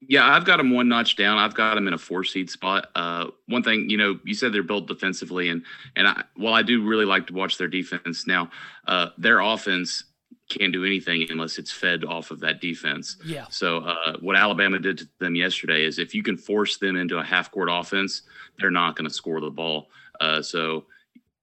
Yeah, 0.09 0.27
I've 0.27 0.45
got 0.45 0.57
them 0.57 0.73
one 0.73 0.89
notch 0.89 1.15
down. 1.15 1.39
I've 1.39 1.55
got 1.55 1.77
them 1.77 1.87
in 1.87 1.95
a 1.95 1.99
four 1.99 2.25
seed 2.25 2.51
spot. 2.51 2.89
Uh, 2.97 3.29
one 3.47 3.63
thing, 3.63 3.89
you 3.89 3.97
know, 3.97 4.19
you 4.25 4.35
said 4.35 4.53
they're 4.53 4.65
built 4.65 4.89
defensively, 4.89 5.49
and 5.49 5.63
and 5.95 6.09
I, 6.09 6.25
well, 6.37 6.55
I 6.55 6.63
do 6.63 6.85
really 6.85 7.05
like 7.05 7.29
to 7.29 7.33
watch 7.33 7.59
their 7.59 7.69
defense. 7.69 8.27
Now, 8.27 8.51
uh, 8.89 9.11
their 9.17 9.39
offense 9.39 10.03
can't 10.59 10.73
do 10.73 10.85
anything 10.85 11.27
unless 11.31 11.59
it's 11.59 11.73
fed 11.73 12.05
off 12.05 12.31
of 12.31 12.41
that 12.41 12.61
defense. 12.61 13.17
Yeah. 13.25 13.47
So 13.51 13.79
uh, 13.79 14.17
what 14.21 14.37
Alabama 14.37 14.79
did 14.79 14.99
to 14.99 15.09
them 15.19 15.35
yesterday 15.35 15.85
is 15.85 15.99
if 15.99 16.15
you 16.15 16.23
can 16.23 16.37
force 16.37 16.79
them 16.79 16.97
into 16.97 17.19
a 17.19 17.25
half 17.25 17.51
court 17.51 17.69
offense, 17.71 18.23
they're 18.59 18.71
not 18.71 18.97
going 18.97 19.09
to 19.09 19.15
score 19.15 19.41
the 19.41 19.51
ball. 19.51 19.89
Uh, 20.21 20.43
so 20.43 20.85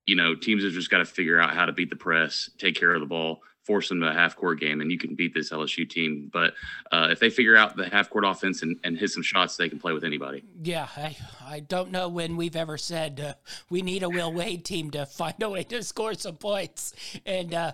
you 0.09 0.15
know, 0.15 0.33
teams 0.33 0.63
have 0.63 0.73
just 0.73 0.89
got 0.89 0.97
to 0.97 1.05
figure 1.05 1.39
out 1.39 1.53
how 1.53 1.67
to 1.67 1.71
beat 1.71 1.91
the 1.91 1.95
press, 1.95 2.49
take 2.57 2.75
care 2.75 2.95
of 2.95 2.99
the 2.99 3.05
ball, 3.05 3.43
force 3.61 3.89
them 3.89 3.99
to 3.99 4.09
a 4.09 4.13
half 4.13 4.35
court 4.35 4.59
game, 4.59 4.81
and 4.81 4.91
you 4.91 4.97
can 4.97 5.13
beat 5.13 5.35
this 5.35 5.51
LSU 5.51 5.87
team. 5.87 6.31
But 6.33 6.55
uh, 6.91 7.09
if 7.11 7.19
they 7.19 7.29
figure 7.29 7.55
out 7.55 7.77
the 7.77 7.87
half 7.87 8.09
court 8.09 8.25
offense 8.25 8.63
and, 8.63 8.75
and 8.83 8.97
hit 8.97 9.11
some 9.11 9.21
shots, 9.21 9.55
they 9.55 9.69
can 9.69 9.77
play 9.77 9.93
with 9.93 10.03
anybody. 10.03 10.43
Yeah, 10.63 10.87
I, 10.97 11.15
I 11.45 11.59
don't 11.59 11.91
know 11.91 12.09
when 12.09 12.37
we've 12.37 12.55
ever 12.55 12.79
said 12.79 13.19
uh, 13.19 13.33
we 13.69 13.83
need 13.83 14.01
a 14.01 14.09
Will 14.09 14.33
Wade 14.33 14.65
team 14.65 14.89
to 14.91 15.05
find 15.05 15.35
a 15.43 15.49
way 15.51 15.63
to 15.65 15.83
score 15.83 16.15
some 16.15 16.37
points. 16.37 16.93
And 17.27 17.53
uh, 17.53 17.73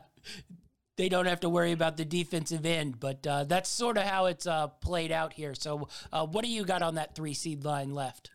they 0.97 1.09
don't 1.09 1.25
have 1.25 1.41
to 1.41 1.49
worry 1.49 1.71
about 1.71 1.97
the 1.97 2.05
defensive 2.05 2.65
end. 2.65 2.99
But 2.99 3.25
uh, 3.27 3.43
that's 3.43 3.69
sort 3.69 3.97
of 3.97 4.03
how 4.03 4.25
it's 4.25 4.47
uh, 4.47 4.67
played 4.67 5.11
out 5.11 5.33
here. 5.33 5.53
So, 5.53 5.87
uh, 6.11 6.25
what 6.25 6.43
do 6.43 6.49
you 6.51 6.63
got 6.65 6.81
on 6.81 6.95
that 6.95 7.15
three 7.15 7.33
seed 7.33 7.63
line 7.63 7.93
left? 7.93 8.31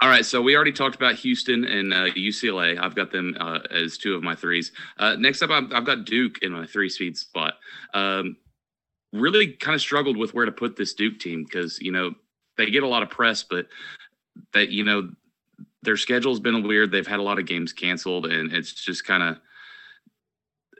All 0.00 0.08
right, 0.08 0.26
so 0.26 0.42
we 0.42 0.54
already 0.56 0.72
talked 0.72 0.96
about 0.96 1.14
Houston 1.14 1.64
and 1.64 1.92
UCLA. 1.92 2.78
Uh, 2.78 2.84
I've 2.84 2.94
got 2.94 3.10
them 3.10 3.36
uh, 3.38 3.60
as 3.70 3.96
two 3.96 4.14
of 4.14 4.22
my 4.22 4.34
threes. 4.34 4.72
Uh, 4.98 5.14
next 5.16 5.40
up, 5.40 5.50
I've, 5.50 5.72
I've, 5.72 5.86
got 5.86 6.04
Duke 6.04 6.42
in 6.42 6.52
my 6.52 6.66
three 6.66 6.88
seed 6.88 7.16
spot. 7.16 7.54
Um, 7.94 8.36
really 9.12 9.52
kind 9.52 9.74
of 9.74 9.80
struggled 9.80 10.16
with 10.16 10.34
where 10.34 10.44
to 10.44 10.52
put 10.52 10.76
this 10.76 10.94
Duke 10.94 11.20
team 11.20 11.44
because 11.44 11.80
you 11.80 11.92
know 11.92 12.12
they 12.56 12.70
get 12.70 12.82
a 12.82 12.88
lot 12.88 13.02
of 13.02 13.08
press, 13.08 13.44
but 13.44 13.66
that 14.52 14.70
you 14.70 14.84
know 14.84 15.10
their 15.82 15.96
schedule's 15.96 16.40
been 16.40 16.66
weird. 16.66 16.90
They've 16.90 17.06
had 17.06 17.20
a 17.20 17.22
lot 17.22 17.38
of 17.38 17.46
games 17.46 17.72
canceled, 17.72 18.26
and 18.26 18.52
it's 18.52 18.72
just 18.72 19.06
kind 19.06 19.22
of 19.22 19.38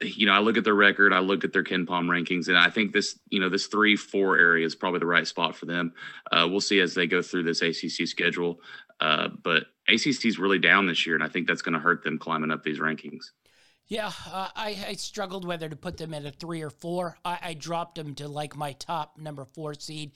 you 0.04 0.26
know, 0.26 0.32
I 0.32 0.38
look 0.38 0.56
at 0.56 0.64
their 0.64 0.74
record, 0.74 1.12
I 1.12 1.20
look 1.20 1.44
at 1.44 1.52
their 1.52 1.64
KenPom 1.64 2.06
rankings, 2.06 2.48
and 2.48 2.56
I 2.56 2.70
think 2.70 2.92
this, 2.92 3.18
you 3.28 3.40
know, 3.40 3.48
this 3.48 3.66
three 3.66 3.96
four 3.96 4.38
area 4.38 4.66
is 4.66 4.74
probably 4.74 5.00
the 5.00 5.06
right 5.06 5.26
spot 5.26 5.56
for 5.56 5.66
them. 5.66 5.92
Uh, 6.30 6.46
we'll 6.50 6.60
see 6.60 6.80
as 6.80 6.94
they 6.94 7.06
go 7.06 7.22
through 7.22 7.44
this 7.44 7.62
ACC 7.62 8.06
schedule, 8.06 8.60
uh, 9.00 9.28
but 9.42 9.64
ACC 9.88 10.26
is 10.26 10.38
really 10.38 10.58
down 10.58 10.86
this 10.86 11.06
year, 11.06 11.14
and 11.14 11.24
I 11.24 11.28
think 11.28 11.46
that's 11.46 11.62
going 11.62 11.74
to 11.74 11.78
hurt 11.78 12.02
them 12.02 12.18
climbing 12.18 12.50
up 12.50 12.62
these 12.62 12.78
rankings. 12.78 13.30
Yeah, 13.86 14.10
uh, 14.32 14.48
I, 14.56 14.84
I, 14.88 14.92
struggled 14.94 15.44
whether 15.44 15.68
to 15.68 15.76
put 15.76 15.98
them 15.98 16.14
at 16.14 16.24
a 16.24 16.30
three 16.30 16.62
or 16.62 16.70
four. 16.70 17.18
I, 17.22 17.38
I 17.42 17.54
dropped 17.54 17.96
them 17.96 18.14
to 18.14 18.28
like 18.28 18.56
my 18.56 18.72
top 18.72 19.18
number 19.18 19.44
four 19.44 19.74
seed 19.74 20.12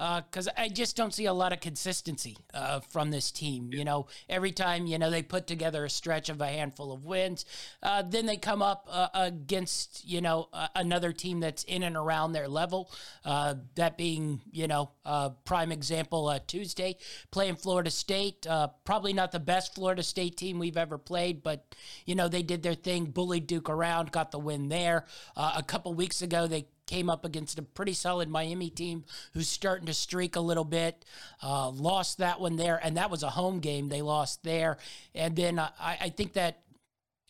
because 0.00 0.48
uh, 0.48 0.52
I 0.56 0.68
just 0.68 0.96
don't 0.96 1.12
see 1.12 1.26
a 1.26 1.32
lot 1.32 1.52
of 1.52 1.60
consistency 1.60 2.38
uh, 2.54 2.80
from 2.80 3.10
this 3.10 3.30
team. 3.30 3.70
You 3.72 3.84
know, 3.84 4.06
every 4.30 4.50
time 4.52 4.86
you 4.86 4.98
know 4.98 5.10
they 5.10 5.22
put 5.22 5.46
together 5.46 5.84
a 5.84 5.90
stretch 5.90 6.30
of 6.30 6.40
a 6.40 6.46
handful 6.46 6.90
of 6.90 7.04
wins, 7.04 7.44
uh, 7.82 8.02
then 8.02 8.24
they 8.24 8.38
come 8.38 8.62
up 8.62 8.88
uh, 8.90 9.08
against 9.12 10.08
you 10.08 10.22
know 10.22 10.48
another 10.74 11.12
team 11.12 11.40
that's 11.40 11.64
in 11.64 11.82
and 11.82 11.96
around 11.96 12.32
their 12.32 12.48
level. 12.48 12.90
Uh, 13.24 13.54
that 13.74 13.98
being 13.98 14.40
you 14.50 14.66
know 14.66 14.90
a 15.04 15.32
prime 15.44 15.70
example 15.70 16.38
Tuesday 16.46 16.96
playing 17.30 17.56
Florida 17.56 17.90
State. 17.90 18.46
probably 18.84 19.12
not 19.12 19.32
the 19.32 19.40
best 19.40 19.74
Florida 19.74 20.02
State 20.02 20.36
team 20.36 20.58
we've 20.58 20.78
ever 20.78 20.96
played, 20.96 21.42
but 21.42 21.74
you 22.06 22.14
know 22.14 22.28
they 22.28 22.42
did 22.42 22.62
their 22.62 22.74
thing, 22.74 23.04
bullied 23.04 23.46
Duke 23.46 23.68
around, 23.68 24.12
got 24.12 24.30
the 24.30 24.38
win 24.38 24.68
there. 24.70 25.04
a 25.36 25.62
couple 25.62 25.92
weeks 25.92 26.22
ago 26.22 26.46
they 26.46 26.64
came 26.90 27.08
up 27.08 27.24
against 27.24 27.56
a 27.56 27.62
pretty 27.62 27.92
solid 27.92 28.28
Miami 28.28 28.68
team 28.68 29.04
who's 29.32 29.46
starting 29.46 29.86
to 29.86 29.94
streak 29.94 30.34
a 30.34 30.40
little 30.40 30.64
bit. 30.64 31.04
Uh, 31.40 31.70
lost 31.70 32.18
that 32.18 32.40
one 32.40 32.56
there, 32.56 32.80
and 32.82 32.96
that 32.96 33.12
was 33.12 33.22
a 33.22 33.30
home 33.30 33.60
game. 33.60 33.88
They 33.88 34.02
lost 34.02 34.42
there. 34.42 34.76
And 35.14 35.36
then 35.36 35.60
uh, 35.60 35.70
I, 35.78 35.98
I 36.00 36.08
think 36.08 36.32
that 36.32 36.62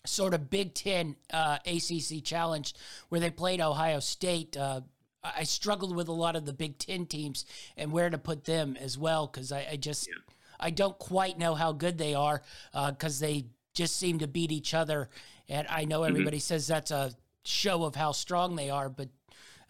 sort 0.07 0.33
of 0.33 0.49
Big 0.49 0.73
Ten 0.73 1.15
uh, 1.31 1.59
ACC 1.67 2.25
challenge 2.25 2.75
where 3.11 3.21
they 3.21 3.29
played 3.29 3.61
Ohio 3.61 4.01
State. 4.01 4.57
Uh, 4.57 4.81
I 5.23 5.43
struggled 5.43 5.95
with 5.95 6.09
a 6.09 6.13
lot 6.13 6.37
of 6.37 6.47
the 6.47 6.55
Big 6.55 6.79
Ten 6.79 7.05
teams 7.05 7.45
and 7.77 7.93
where 7.93 8.09
to 8.09 8.17
put 8.17 8.45
them 8.45 8.79
as 8.81 8.97
well 8.97 9.27
because 9.27 9.53
I, 9.53 9.67
I, 9.73 9.77
just 9.77 10.09
yeah. 10.09 10.15
I 10.59 10.71
don't 10.71 10.99
quite 10.99 11.39
know 11.39 11.55
how 11.55 11.73
good 11.73 11.99
they 11.99 12.15
are 12.15 12.41
because 12.73 13.23
uh, 13.23 13.27
they 13.27 13.45
just 13.75 13.97
seem 13.97 14.21
to 14.21 14.27
beat 14.27 14.53
each 14.53 14.73
other. 14.73 15.11
And 15.51 15.67
I 15.69 15.85
know 15.85 16.01
mm-hmm. 16.01 16.13
everybody 16.13 16.39
mm-hmm. 16.39 16.55
says 16.55 16.67
that's 16.67 16.91
a 16.91 17.13
show 17.45 17.85
of 17.85 17.95
how 17.95 18.13
strong 18.13 18.57
they 18.57 18.71
are, 18.71 18.89
but 18.89 19.11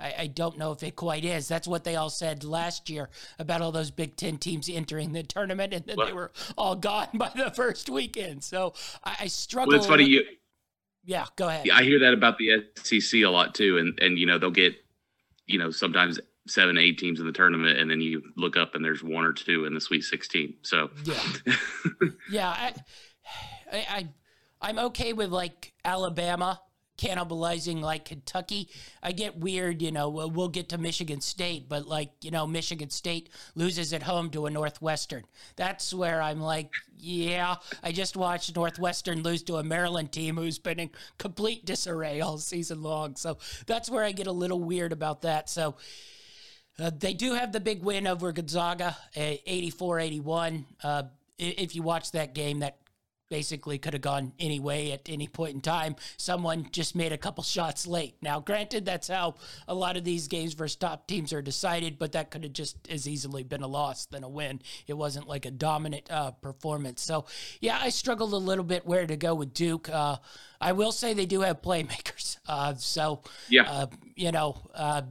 I, 0.01 0.15
I, 0.21 0.27
don't 0.27 0.59
know 0.59 0.73
if 0.73 0.83
it 0.83 0.97
quite 0.97 1.25
is. 1.25 1.47
That's 1.47 1.69
what 1.69 1.85
they 1.85 1.97
all 1.97 2.11
said 2.11 2.45
last 2.45 2.89
year 2.89 3.11
about 3.39 3.61
all 3.61 3.73
those 3.73 3.91
Big 3.91 4.17
Ten 4.17 4.39
teams 4.39 4.69
entering 4.69 5.13
the 5.13 5.23
tournament, 5.23 5.75
and 5.75 5.85
then 5.85 5.97
well, 5.97 6.07
they 6.07 6.13
were 6.13 6.33
all 6.57 6.77
gone 6.77 7.09
by 7.15 7.31
the 7.35 7.51
first 7.51 7.89
weekend. 7.89 8.43
So 8.45 8.75
I, 9.05 9.17
I 9.21 9.27
struggle. 9.27 9.73
Well, 9.73 9.79
it's 9.79 9.87
funny. 9.87 10.05
With, 10.05 10.11
you, 10.11 10.25
yeah, 11.05 11.27
go 11.37 11.49
ahead. 11.49 11.69
I 11.71 11.83
hear 11.83 12.01
that 12.01 12.15
about 12.15 12.39
the 12.39 12.65
SEC 12.83 13.21
a 13.21 13.29
lot 13.29 13.55
too, 13.55 13.79
and 13.79 13.99
and 14.01 14.19
you 14.19 14.27
know 14.27 14.39
they'll 14.39 14.51
get, 14.51 14.75
you 15.47 15.59
know, 15.59 15.71
sometimes 15.71 16.19
seven, 16.47 16.79
eight 16.79 16.99
teams 16.99 17.21
in 17.21 17.27
the 17.27 17.33
tournament, 17.33 17.79
and 17.79 17.91
then 17.91 18.01
you 18.01 18.23
look 18.37 18.57
up 18.57 18.75
and 18.75 18.85
there's 18.85 19.03
one 19.03 19.25
or 19.25 19.33
two 19.33 19.65
in 19.65 19.75
the 19.75 19.81
Sweet 19.81 20.03
16. 20.03 20.55
So 20.63 20.91
yeah, 21.05 21.23
yeah, 22.31 22.49
I, 23.73 23.77
I, 23.89 24.09
I'm 24.61 24.79
okay 24.79 25.13
with 25.13 25.31
like 25.31 25.73
Alabama 25.85 26.61
cannibalizing 27.01 27.81
like 27.81 28.05
Kentucky. 28.05 28.69
I 29.03 29.13
get 29.13 29.39
weird, 29.39 29.81
you 29.81 29.91
know, 29.91 30.09
we'll 30.11 30.49
get 30.49 30.69
to 30.71 30.79
Michigan 30.79 31.21
State, 31.21 31.69
but 31.69 31.87
like, 31.87 32.11
you 32.21 32.31
know, 32.31 32.47
Michigan 32.47 32.91
State 32.91 33.31
loses 33.55 33.93
at 33.93 34.03
home 34.03 34.29
to 34.31 34.47
a 34.47 34.51
Northwestern. 34.51 35.25
That's 35.57 35.95
where 35.95 36.21
I'm 36.21 36.41
like, 36.41 36.71
yeah, 36.99 37.57
I 37.83 37.93
just 37.93 38.17
watched 38.17 38.55
Northwestern 38.55 39.23
lose 39.23 39.43
to 39.45 39.57
a 39.57 39.63
Maryland 39.63 40.13
team 40.13 40.37
who's 40.37 40.59
been 40.59 40.79
in 40.79 40.91
complete 41.19 41.65
disarray 41.65 42.21
all 42.21 42.37
season 42.37 42.83
long. 42.83 43.17
So 43.17 43.39
that's 43.67 43.89
where 43.89 44.05
I 44.05 44.13
get 44.13 44.27
a 44.27 44.33
little 44.33 44.61
weird 44.61 44.93
about 44.93 45.23
that. 45.23 45.49
So, 45.49 45.77
uh, 46.79 46.91
they 46.99 47.13
do 47.13 47.35
have 47.35 47.53
the 47.53 47.61
big 47.61 47.83
win 47.83 48.07
over 48.07 48.33
Gonzaga, 48.33 48.97
84 49.15 50.01
81. 50.01 50.67
Uh, 50.83 51.03
if 51.39 51.75
you 51.75 51.83
watch 51.83 52.13
that 52.13 52.35
game, 52.35 52.61
that 52.61 52.77
basically 53.31 53.79
could 53.79 53.95
have 53.95 54.03
gone 54.03 54.33
any 54.39 54.61
way 54.61 54.93
at 54.93 55.09
any 55.09 55.27
point 55.27 55.55
in 55.55 55.61
time. 55.61 55.97
Someone 56.19 56.67
just 56.73 56.95
made 56.95 57.13
a 57.13 57.17
couple 57.17 57.43
shots 57.43 57.87
late. 57.87 58.17
Now, 58.21 58.41
granted, 58.41 58.85
that's 58.85 59.09
how 59.09 59.37
a 59.67 59.75
lot 59.75 59.97
of 59.97 60.05
these 60.05 60.29
games 60.29 60.53
versus 60.53 60.77
top 60.77 61.07
teams 61.07 61.33
are 61.33 61.41
decided, 61.41 61.99
but 61.99 62.13
that 62.13 62.31
could 62.31 62.43
have 62.43 62.53
just 62.53 62.77
as 62.91 63.09
easily 63.09 63.45
been 63.45 63.63
a 63.63 63.69
loss 63.69 64.07
than 64.07 64.25
a 64.25 64.29
win. 64.29 64.61
It 64.87 64.95
wasn't 64.95 65.29
like 65.29 65.47
a 65.47 65.51
dominant 65.51 66.11
uh, 66.11 66.33
performance. 66.33 67.01
So, 67.01 67.25
yeah, 67.61 67.79
I 67.81 67.89
struggled 67.89 68.33
a 68.33 68.37
little 68.37 68.65
bit 68.65 68.85
where 68.85 69.07
to 69.07 69.17
go 69.17 69.35
with 69.35 69.55
Duke. 69.55 69.89
Uh, 69.89 70.17
I 70.61 70.73
will 70.73 70.93
say 70.93 71.15
they 71.15 71.27
do 71.27 71.41
have 71.41 71.63
playmakers. 71.63 72.37
Uh, 72.51 72.75
so, 72.75 73.23
yeah, 73.49 73.71
uh, 73.71 73.87
you 74.17 74.33
know, 74.33 74.57
uh, 74.75 75.03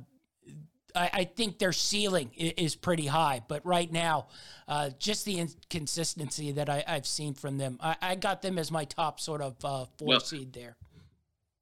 I, 0.99 1.09
I, 1.13 1.23
think 1.23 1.59
their 1.59 1.71
ceiling 1.71 2.31
is, 2.35 2.75
pretty 2.75 3.07
high, 3.07 3.41
but 3.47 3.65
right 3.65 3.89
now, 3.89 4.27
uh, 4.67 4.89
just 4.99 5.23
the 5.23 5.39
inconsistency 5.39 6.51
that 6.51 6.69
I, 6.69 6.83
have 6.85 7.07
seen 7.07 7.33
from 7.33 7.57
them, 7.57 7.77
I, 7.81 7.95
I, 8.01 8.15
got 8.15 8.41
them 8.41 8.57
as 8.57 8.69
my 8.69 8.83
top 8.83 9.19
sort 9.21 9.41
of 9.41 9.55
uh, 9.63 9.85
four 9.97 10.07
well, 10.07 10.19
seed 10.19 10.51
there. 10.51 10.75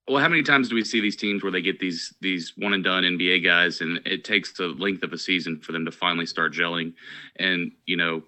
Well, 0.08 0.22
how 0.22 0.30
many 0.30 0.42
times 0.42 0.70
do 0.70 0.76
we 0.76 0.84
see 0.84 1.02
these 1.02 1.16
teams 1.16 1.44
where 1.44 1.52
they 1.52 1.62
get 1.62 1.80
these 1.80 2.16
these 2.20 2.54
one 2.58 2.74
and 2.74 2.84
done 2.84 3.04
NBA 3.04 3.44
guys, 3.44 3.82
and 3.82 4.00
it 4.06 4.24
takes 4.24 4.54
the 4.54 4.70
length 4.70 5.04
of 5.04 5.14
a 5.14 5.18
season 5.18 5.60
for 5.60 5.72
them 5.72 5.86
to 5.86 5.92
finally 5.92 6.26
start 6.26 6.54
gelling, 6.54 6.94
and 7.38 7.72
you 7.86 7.98
know, 7.98 8.24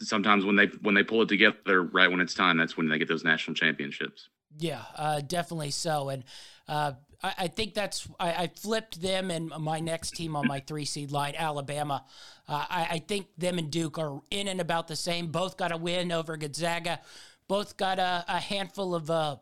sometimes 0.00 0.44
when 0.44 0.56
they 0.56 0.66
when 0.82 0.94
they 0.94 1.02
pull 1.02 1.22
it 1.22 1.28
together 1.28 1.82
right 1.82 2.10
when 2.10 2.20
it's 2.20 2.34
time, 2.34 2.58
that's 2.58 2.76
when 2.76 2.88
they 2.88 2.98
get 2.98 3.08
those 3.08 3.24
national 3.24 3.54
championships. 3.54 4.28
Yeah, 4.58 4.82
uh, 4.96 5.20
definitely 5.20 5.70
so, 5.70 6.08
and 6.08 6.24
uh, 6.66 6.92
I, 7.22 7.34
I 7.38 7.48
think 7.48 7.74
that's 7.74 8.08
I, 8.18 8.32
I, 8.32 8.46
flipped 8.48 9.00
them 9.00 9.30
and 9.30 9.48
my 9.58 9.80
next 9.80 10.12
team 10.12 10.36
on 10.36 10.46
my 10.46 10.60
three 10.60 10.84
seed 10.84 11.10
line, 11.10 11.34
Alabama. 11.36 12.04
Uh, 12.46 12.64
I, 12.68 12.88
I, 12.90 12.98
think 12.98 13.26
them 13.36 13.58
and 13.58 13.70
Duke 13.70 13.98
are 13.98 14.20
in 14.30 14.48
and 14.48 14.60
about 14.60 14.88
the 14.88 14.96
same. 14.96 15.28
Both 15.28 15.56
got 15.56 15.72
a 15.72 15.76
win 15.76 16.12
over 16.12 16.36
Gonzaga. 16.36 17.00
Both 17.48 17.76
got 17.76 17.98
a, 17.98 18.24
a 18.28 18.38
handful 18.38 18.94
of 18.94 19.10
uh, 19.10 19.36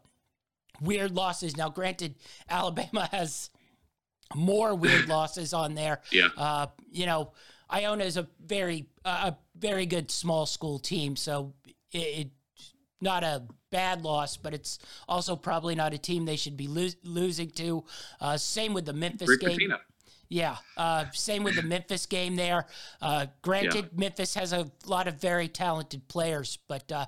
weird 0.80 1.12
losses. 1.12 1.56
Now, 1.56 1.68
granted, 1.68 2.14
Alabama 2.48 3.08
has 3.12 3.50
more 4.34 4.74
weird 4.74 5.08
losses 5.08 5.52
on 5.52 5.74
there. 5.74 6.00
Yeah. 6.10 6.28
Uh, 6.36 6.66
you 6.90 7.06
know, 7.06 7.32
Iona 7.72 8.04
is 8.04 8.16
a 8.16 8.28
very 8.44 8.86
uh, 9.04 9.32
a 9.32 9.36
very 9.58 9.86
good 9.86 10.10
small 10.10 10.46
school 10.46 10.78
team, 10.78 11.16
so 11.16 11.52
it, 11.92 11.98
it 11.98 12.28
not 13.00 13.24
a 13.24 13.44
bad 13.70 14.02
loss, 14.02 14.36
but 14.36 14.54
it's 14.54 14.78
also 15.08 15.36
probably 15.36 15.74
not 15.74 15.92
a 15.92 15.98
team 15.98 16.24
they 16.24 16.36
should 16.36 16.56
be 16.56 16.66
lo- 16.66 16.88
losing 17.04 17.50
to. 17.50 17.84
Uh, 18.20 18.36
same 18.36 18.74
with 18.74 18.86
the 18.86 18.92
Memphis 18.92 19.28
Rick 19.28 19.40
game. 19.40 19.58
Pitino. 19.58 19.78
Yeah. 20.28 20.56
Uh, 20.76 21.04
same 21.12 21.44
with 21.44 21.56
the 21.56 21.62
Memphis 21.62 22.06
game 22.06 22.36
there. 22.36 22.66
Uh, 23.00 23.26
granted, 23.42 23.90
yeah. 23.92 24.00
Memphis 24.00 24.34
has 24.34 24.52
a 24.52 24.70
lot 24.86 25.06
of 25.06 25.20
very 25.20 25.48
talented 25.48 26.08
players, 26.08 26.58
but 26.68 26.90
uh, 26.90 27.06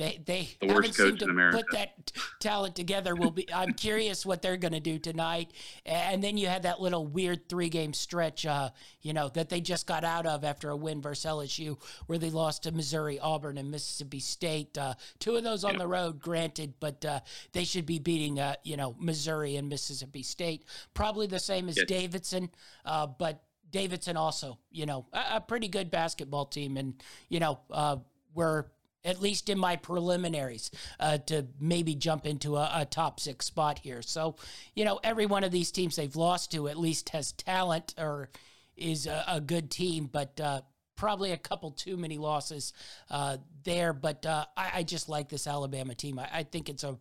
they 0.00 0.18
they 0.24 0.48
the 0.60 0.72
haven't 0.72 0.94
seemed 0.94 1.18
to 1.18 1.50
put 1.52 1.66
that 1.72 2.10
talent 2.40 2.74
together. 2.74 3.14
Will 3.14 3.30
be. 3.30 3.46
I'm 3.52 3.74
curious 3.74 4.24
what 4.24 4.40
they're 4.40 4.56
going 4.56 4.72
to 4.72 4.80
do 4.80 4.98
tonight. 4.98 5.52
And 5.84 6.24
then 6.24 6.38
you 6.38 6.46
had 6.46 6.62
that 6.62 6.80
little 6.80 7.06
weird 7.06 7.50
three 7.50 7.68
game 7.68 7.92
stretch, 7.92 8.46
uh, 8.46 8.70
you 9.02 9.12
know, 9.12 9.28
that 9.28 9.50
they 9.50 9.60
just 9.60 9.86
got 9.86 10.02
out 10.02 10.24
of 10.24 10.42
after 10.42 10.70
a 10.70 10.76
win 10.76 11.02
versus 11.02 11.30
LSU, 11.30 11.78
where 12.06 12.18
they 12.18 12.30
lost 12.30 12.62
to 12.62 12.72
Missouri, 12.72 13.20
Auburn, 13.20 13.58
and 13.58 13.70
Mississippi 13.70 14.20
State. 14.20 14.78
Uh, 14.78 14.94
two 15.18 15.36
of 15.36 15.44
those 15.44 15.64
on 15.64 15.76
the 15.76 15.86
road, 15.86 16.18
granted, 16.18 16.72
but 16.80 17.04
uh, 17.04 17.20
they 17.52 17.64
should 17.64 17.84
be 17.84 17.98
beating, 17.98 18.40
uh, 18.40 18.54
you 18.64 18.78
know, 18.78 18.96
Missouri 18.98 19.56
and 19.56 19.68
Mississippi 19.68 20.22
State. 20.22 20.64
Probably 20.94 21.26
the 21.26 21.38
same 21.38 21.68
as 21.68 21.76
Davidson, 21.86 22.48
uh, 22.86 23.06
but 23.06 23.42
Davidson 23.70 24.16
also, 24.16 24.58
you 24.70 24.86
know, 24.86 25.04
a, 25.12 25.36
a, 25.36 25.40
pretty 25.42 25.68
good 25.68 25.90
basketball 25.90 26.46
team, 26.46 26.78
and 26.78 26.94
you 27.28 27.38
know, 27.38 27.60
uh, 27.70 27.96
we're 28.34 28.64
at 29.04 29.20
least 29.20 29.48
in 29.48 29.58
my 29.58 29.76
preliminaries, 29.76 30.70
uh, 30.98 31.18
to 31.18 31.46
maybe 31.58 31.94
jump 31.94 32.26
into 32.26 32.56
a, 32.56 32.70
a, 32.74 32.84
top 32.84 33.20
six 33.20 33.46
spot 33.46 33.78
here. 33.78 34.02
So, 34.02 34.36
you 34.74 34.84
know, 34.84 35.00
every 35.02 35.26
one 35.26 35.44
of 35.44 35.52
these 35.52 35.70
teams 35.70 35.96
they've 35.96 36.14
lost 36.16 36.52
to 36.52 36.68
at 36.68 36.78
least 36.78 37.10
has 37.10 37.32
talent 37.32 37.94
or 37.96 38.28
is 38.76 39.06
a, 39.06 39.24
a 39.26 39.40
good 39.40 39.70
team, 39.70 40.08
but 40.10 40.38
uh, 40.40 40.60
probably 40.96 41.32
a 41.32 41.36
couple 41.36 41.70
too 41.70 41.96
many 41.96 42.18
losses 42.18 42.72
uh, 43.10 43.38
there. 43.64 43.92
But 43.92 44.26
uh, 44.26 44.44
I, 44.56 44.70
I, 44.74 44.82
just 44.82 45.08
like 45.08 45.28
this 45.28 45.46
Alabama 45.46 45.94
team. 45.94 46.18
I, 46.18 46.28
I, 46.32 46.42
think 46.42 46.68
it's 46.68 46.84
a 46.84 46.98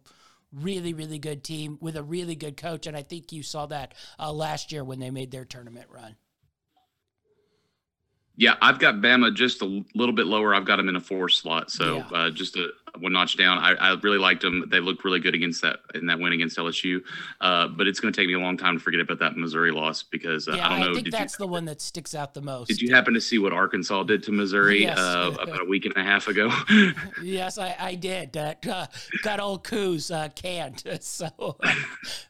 really, 0.53 0.93
really 0.93 1.19
good 1.19 1.43
team 1.43 1.77
with 1.81 1.97
a 1.97 2.03
really 2.03 2.35
good 2.35 2.55
coach. 2.57 2.88
And 2.88 2.95
I 2.95 3.01
think 3.01 3.31
you 3.31 3.43
saw 3.43 3.65
that 3.67 3.93
uh, 4.17 4.31
last 4.31 4.71
year 4.71 4.83
when 4.83 4.99
they 4.99 5.12
made 5.12 5.31
their 5.31 5.45
tournament 5.45 5.88
run. 5.93 6.15
Yeah, 8.39 8.56
I've 8.62 8.80
got 8.80 8.95
Bama 8.95 9.36
just 9.36 9.62
a 9.62 9.84
little 9.95 10.15
bit 10.15 10.25
lower. 10.25 10.56
I've 10.56 10.63
got 10.63 10.78
them 10.78 10.88
in 10.88 10.95
a 10.95 11.02
four 11.02 11.28
slot, 11.28 11.69
so 11.69 11.97
yeah. 11.97 12.17
uh, 12.17 12.30
just 12.30 12.56
a, 12.56 12.69
one 12.97 13.12
notch 13.12 13.36
down. 13.36 13.58
I, 13.58 13.73
I, 13.73 13.93
really 13.95 14.17
liked 14.17 14.43
them. 14.43 14.63
They 14.69 14.80
looked 14.80 15.04
really 15.04 15.19
good 15.19 15.36
against 15.36 15.62
that 15.63 15.80
in 15.93 16.06
that 16.06 16.21
win 16.21 16.32
against 16.32 16.58
LSU. 16.58 17.02
Uh, 17.41 17.67
but 17.67 17.86
it's 17.86 17.99
going 17.99 18.13
to 18.13 18.17
take 18.17 18.28
me 18.28 18.36
a 18.36 18.39
long 18.39 18.56
time 18.56 18.78
to 18.78 18.80
forget 18.82 19.02
about 19.02 19.19
that 19.19 19.36
Missouri 19.36 19.71
loss 19.71 20.04
because 20.04 20.47
uh, 20.47 20.54
yeah, 20.54 20.65
I 20.65 20.69
don't 20.69 20.80
know. 20.80 20.91
I 20.91 20.93
think 20.93 21.12
that's 21.12 21.34
you, 21.38 21.45
the 21.45 21.52
one 21.52 21.65
that 21.65 21.82
sticks 21.82 22.15
out 22.15 22.34
the 22.34 22.41
most. 22.41 22.69
Did 22.69 22.82
you 22.82 22.95
happen 22.95 23.13
to 23.13 23.19
see 23.19 23.39
what 23.39 23.52
Arkansas 23.52 24.04
did 24.04 24.23
to 24.23 24.32
Missouri 24.32 24.84
yes. 24.84 24.97
uh, 24.97 25.36
about 25.41 25.62
a 25.62 25.65
week 25.65 25.84
and 25.84 25.97
a 25.97 26.04
half 26.04 26.30
ago? 26.30 26.49
yes, 27.21 27.58
I, 27.58 27.75
I 27.78 27.95
did. 27.95 28.32
That 28.32 28.65
uh, 28.65 28.88
got 29.21 29.41
old 29.41 29.65
Coos 29.65 30.12
uh, 30.12 30.30
canned. 30.34 30.84
So, 31.02 31.58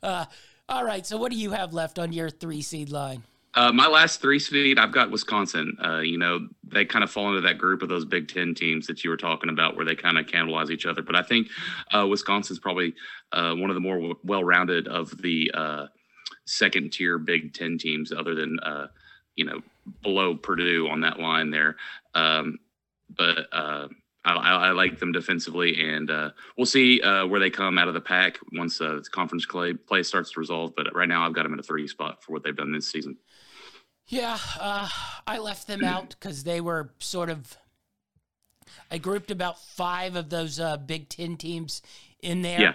uh, 0.01 0.25
all 0.67 0.83
right. 0.83 1.05
So, 1.05 1.17
what 1.17 1.31
do 1.31 1.37
you 1.37 1.51
have 1.51 1.71
left 1.71 1.99
on 1.99 2.11
your 2.11 2.31
three 2.31 2.63
seed 2.63 2.89
line? 2.89 3.21
Uh, 3.59 3.73
my 3.73 3.87
last 3.87 4.21
three 4.21 4.39
speed, 4.39 4.79
I've 4.79 4.93
got 4.93 5.11
Wisconsin. 5.11 5.75
Uh, 5.83 5.99
you 5.99 6.17
know, 6.17 6.47
they 6.63 6.85
kind 6.85 7.03
of 7.03 7.11
fall 7.11 7.27
into 7.27 7.41
that 7.41 7.57
group 7.57 7.81
of 7.81 7.89
those 7.89 8.05
Big 8.05 8.29
Ten 8.29 8.55
teams 8.55 8.87
that 8.87 9.03
you 9.03 9.09
were 9.09 9.17
talking 9.17 9.49
about, 9.49 9.75
where 9.75 9.83
they 9.83 9.95
kind 9.95 10.17
of 10.17 10.27
cannibalize 10.27 10.69
each 10.69 10.85
other. 10.85 11.01
But 11.01 11.17
I 11.17 11.23
think 11.23 11.49
uh, 11.93 12.07
Wisconsin's 12.07 12.59
probably 12.59 12.95
uh, 13.33 13.53
one 13.55 13.69
of 13.69 13.73
the 13.73 13.81
more 13.81 14.15
well-rounded 14.23 14.87
of 14.87 15.09
the 15.21 15.51
uh, 15.53 15.87
second-tier 16.45 17.17
Big 17.17 17.53
Ten 17.53 17.77
teams, 17.77 18.13
other 18.13 18.33
than 18.33 18.57
uh, 18.61 18.87
you 19.35 19.43
know 19.43 19.59
below 20.03 20.35
Purdue 20.35 20.87
on 20.89 21.01
that 21.01 21.19
line 21.19 21.51
there. 21.51 21.75
Um, 22.15 22.59
but 23.13 23.39
I, 23.51 23.87
I, 24.23 24.71
like 24.71 24.99
them 24.99 25.11
defensively, 25.11 25.81
and 25.81 26.09
we'll 26.55 26.65
see 26.65 27.01
where 27.01 27.41
they 27.41 27.49
come 27.49 27.77
out 27.77 27.89
of 27.89 27.93
the 27.93 27.99
pack 27.99 28.39
once 28.53 28.77
the 28.77 29.05
conference 29.11 29.45
play, 29.45 29.73
play 29.73 30.03
starts 30.03 30.31
to 30.31 30.39
resolve. 30.39 30.71
But 30.77 30.95
right 30.95 31.09
now, 31.09 31.25
I've 31.25 31.33
got 31.33 31.43
them 31.43 31.51
in 31.51 31.59
a 31.59 31.63
three 31.63 31.89
spot 31.89 32.23
for 32.23 32.31
what 32.31 32.41
they've 32.41 32.55
done 32.55 32.71
this 32.71 32.89
season. 32.89 33.17
Yeah, 34.09 34.37
uh, 34.59 34.89
I 35.25 35.37
left 35.37 35.67
them 35.67 35.83
out 35.83 36.09
because 36.09 36.43
they 36.43 36.61
were 36.61 36.89
sort 36.99 37.29
of. 37.29 37.57
I 38.91 38.97
grouped 38.97 39.31
about 39.31 39.59
five 39.59 40.15
of 40.15 40.29
those 40.29 40.59
uh, 40.59 40.77
Big 40.77 41.09
Ten 41.09 41.37
teams 41.37 41.81
in 42.21 42.41
there. 42.41 42.59
Yeah. 42.59 42.73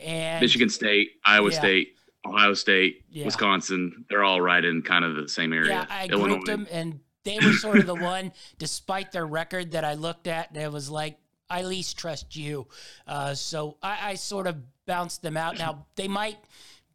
And 0.00 0.40
Michigan 0.40 0.68
State, 0.68 1.10
Iowa 1.24 1.50
yeah. 1.50 1.58
State, 1.58 1.96
Ohio 2.24 2.54
State, 2.54 3.04
yeah. 3.10 3.24
Wisconsin, 3.24 4.04
they're 4.08 4.22
all 4.22 4.40
right 4.40 4.64
in 4.64 4.82
kind 4.82 5.04
of 5.04 5.16
the 5.16 5.28
same 5.28 5.52
area. 5.52 5.70
Yeah, 5.70 5.86
I 5.90 6.06
Illinois. 6.06 6.28
grouped 6.28 6.46
them, 6.46 6.66
and 6.70 7.00
they 7.24 7.38
were 7.44 7.52
sort 7.52 7.78
of 7.78 7.86
the 7.86 7.94
one, 7.94 8.32
despite 8.58 9.12
their 9.12 9.26
record, 9.26 9.72
that 9.72 9.84
I 9.84 9.94
looked 9.94 10.26
at 10.26 10.50
and 10.50 10.58
it 10.58 10.72
was 10.72 10.88
like, 10.88 11.18
I 11.50 11.62
least 11.62 11.98
trust 11.98 12.36
you. 12.36 12.68
Uh, 13.06 13.34
so 13.34 13.76
I, 13.82 14.10
I 14.10 14.14
sort 14.14 14.46
of 14.46 14.56
bounced 14.86 15.22
them 15.22 15.36
out. 15.36 15.58
Now, 15.58 15.86
they 15.96 16.08
might 16.08 16.38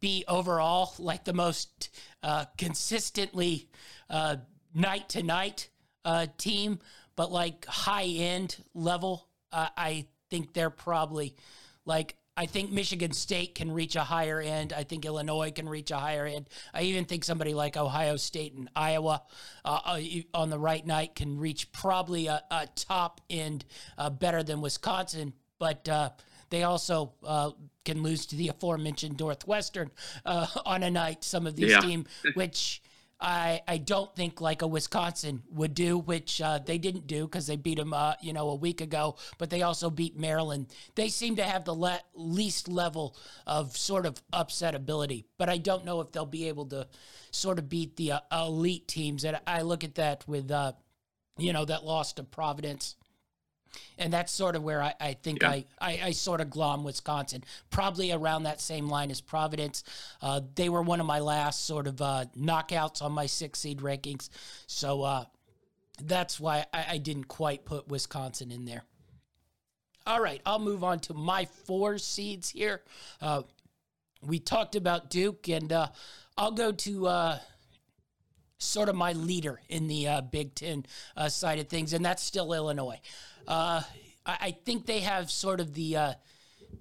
be 0.04 0.22
overall 0.28 0.92
like 0.98 1.24
the 1.24 1.32
most 1.32 1.88
uh, 2.22 2.44
consistently 2.58 3.70
uh, 4.10 4.36
night 4.74 5.08
to 5.08 5.22
night 5.22 5.70
uh, 6.04 6.26
team, 6.36 6.78
but 7.16 7.32
like 7.32 7.64
high 7.64 8.04
end 8.04 8.54
level, 8.74 9.26
I 9.50 10.04
think 10.28 10.52
they're 10.52 10.68
probably 10.68 11.36
like 11.86 12.16
I 12.36 12.44
think 12.44 12.70
Michigan 12.70 13.12
State 13.12 13.54
can 13.54 13.72
reach 13.72 13.96
a 13.96 14.04
higher 14.04 14.42
end. 14.42 14.74
I 14.74 14.82
think 14.82 15.06
Illinois 15.06 15.52
can 15.52 15.70
reach 15.70 15.90
a 15.90 15.96
higher 15.96 16.26
end. 16.26 16.50
I 16.74 16.82
even 16.82 17.06
think 17.06 17.24
somebody 17.24 17.54
like 17.54 17.78
Ohio 17.78 18.16
State 18.16 18.52
and 18.52 18.68
Iowa 18.76 19.22
uh, 19.64 19.80
uh 19.86 20.00
on 20.34 20.50
the 20.50 20.58
right 20.58 20.86
night 20.86 21.14
can 21.14 21.38
reach 21.38 21.72
probably 21.72 22.26
a, 22.26 22.42
a 22.50 22.66
top 22.74 23.22
end 23.30 23.64
uh, 23.96 24.10
better 24.10 24.42
than 24.42 24.60
Wisconsin. 24.60 25.32
But 25.58 25.88
uh, 25.88 26.10
they 26.50 26.64
also 26.64 27.14
can 27.84 28.02
lose 28.02 28.26
to 28.26 28.36
the 28.36 28.48
aforementioned 28.48 29.18
Northwestern 29.18 29.90
uh, 30.24 30.46
on 30.64 30.82
a 30.82 30.90
night. 30.90 31.24
Some 31.24 31.46
of 31.46 31.56
these 31.56 31.70
yeah. 31.70 31.80
teams, 31.80 32.06
which 32.34 32.82
I 33.20 33.62
I 33.66 33.78
don't 33.78 34.14
think 34.14 34.40
like 34.40 34.62
a 34.62 34.66
Wisconsin 34.66 35.42
would 35.50 35.74
do, 35.74 35.98
which 35.98 36.40
uh, 36.40 36.58
they 36.58 36.78
didn't 36.78 37.06
do 37.06 37.24
because 37.24 37.46
they 37.46 37.56
beat 37.56 37.78
them, 37.78 37.92
uh, 37.92 38.14
you 38.20 38.32
know, 38.32 38.50
a 38.50 38.54
week 38.54 38.80
ago. 38.80 39.16
But 39.38 39.50
they 39.50 39.62
also 39.62 39.90
beat 39.90 40.18
Maryland. 40.18 40.66
They 40.94 41.08
seem 41.08 41.36
to 41.36 41.44
have 41.44 41.64
the 41.64 41.74
le- 41.74 42.02
least 42.14 42.68
level 42.68 43.16
of 43.46 43.76
sort 43.76 44.06
of 44.06 44.20
upset 44.32 44.74
ability. 44.74 45.26
But 45.38 45.48
I 45.48 45.58
don't 45.58 45.84
know 45.84 46.00
if 46.00 46.12
they'll 46.12 46.26
be 46.26 46.48
able 46.48 46.66
to 46.66 46.88
sort 47.30 47.58
of 47.58 47.68
beat 47.68 47.96
the 47.96 48.12
uh, 48.12 48.20
elite 48.32 48.88
teams. 48.88 49.24
And 49.24 49.40
I 49.46 49.62
look 49.62 49.84
at 49.84 49.94
that 49.96 50.26
with, 50.28 50.50
uh, 50.50 50.72
you 51.38 51.52
know, 51.52 51.64
that 51.64 51.84
loss 51.84 52.12
to 52.14 52.24
Providence 52.24 52.96
and 53.98 54.12
that's 54.12 54.32
sort 54.32 54.56
of 54.56 54.62
where 54.62 54.82
I, 54.82 54.94
I 55.00 55.12
think 55.14 55.42
yeah. 55.42 55.50
I, 55.50 55.64
I, 55.80 56.00
I, 56.04 56.10
sort 56.10 56.40
of 56.40 56.50
glom 56.50 56.84
Wisconsin, 56.84 57.44
probably 57.70 58.12
around 58.12 58.44
that 58.44 58.60
same 58.60 58.88
line 58.88 59.10
as 59.10 59.20
Providence. 59.20 59.84
Uh, 60.20 60.40
they 60.54 60.68
were 60.68 60.82
one 60.82 61.00
of 61.00 61.06
my 61.06 61.20
last 61.20 61.66
sort 61.66 61.86
of 61.86 62.00
uh, 62.00 62.24
knockouts 62.38 63.02
on 63.02 63.12
my 63.12 63.26
six 63.26 63.60
seed 63.60 63.78
rankings, 63.78 64.28
so 64.66 65.02
uh, 65.02 65.24
that's 66.02 66.40
why 66.40 66.66
I, 66.72 66.86
I, 66.90 66.98
didn't 66.98 67.28
quite 67.28 67.64
put 67.64 67.88
Wisconsin 67.88 68.50
in 68.50 68.64
there. 68.64 68.82
All 70.06 70.20
right, 70.20 70.40
I'll 70.44 70.58
move 70.58 70.84
on 70.84 71.00
to 71.00 71.14
my 71.14 71.46
four 71.64 71.98
seeds 71.98 72.50
here. 72.50 72.82
Uh, 73.20 73.42
we 74.20 74.38
talked 74.38 74.76
about 74.76 75.10
Duke, 75.10 75.48
and 75.48 75.72
uh, 75.72 75.88
I'll 76.36 76.52
go 76.52 76.72
to 76.72 77.06
uh, 77.06 77.38
sort 78.64 78.88
of 78.88 78.94
my 78.94 79.12
leader 79.12 79.60
in 79.68 79.86
the 79.86 80.08
uh, 80.08 80.20
Big 80.20 80.54
Ten 80.54 80.86
uh, 81.16 81.28
side 81.28 81.58
of 81.58 81.68
things, 81.68 81.92
and 81.92 82.04
that's 82.04 82.22
still 82.22 82.52
Illinois. 82.52 83.00
Uh, 83.46 83.82
I, 84.24 84.36
I, 84.40 84.50
think 84.64 84.86
they 84.86 85.00
have 85.00 85.30
sort 85.30 85.60
of 85.60 85.74
the 85.74 85.96
uh, 85.96 86.12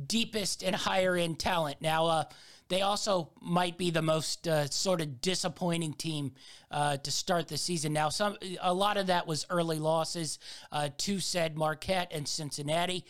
deepest 0.06 0.64
and 0.64 0.76
higher 0.76 1.16
end 1.16 1.40
talent. 1.40 1.78
Now, 1.82 2.08
uh, 2.08 2.24
they 2.70 2.82
also 2.82 3.32
might 3.42 3.78
be 3.78 3.92
the 3.92 4.02
most 4.02 4.48
uh, 4.48 4.68
sort 4.68 5.02
of 5.02 5.22
disappointing 5.22 5.94
team 5.94 6.32
to 6.72 7.12
start 7.12 7.48
the 7.48 7.58
season. 7.58 7.94
Now, 7.94 8.10
some 8.10 8.38
a 8.62 8.74
lot 8.74 8.98
of 8.98 9.08
that 9.08 9.28
was 9.28 9.46
early 9.50 9.78
losses 9.78 10.40
to 10.98 11.20
said 11.20 11.56
Marquette 11.56 12.12
and 12.12 12.28
Cincinnati. 12.28 13.06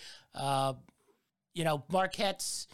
you 1.54 1.64
know, 1.64 1.84
Marquette's 1.90 2.68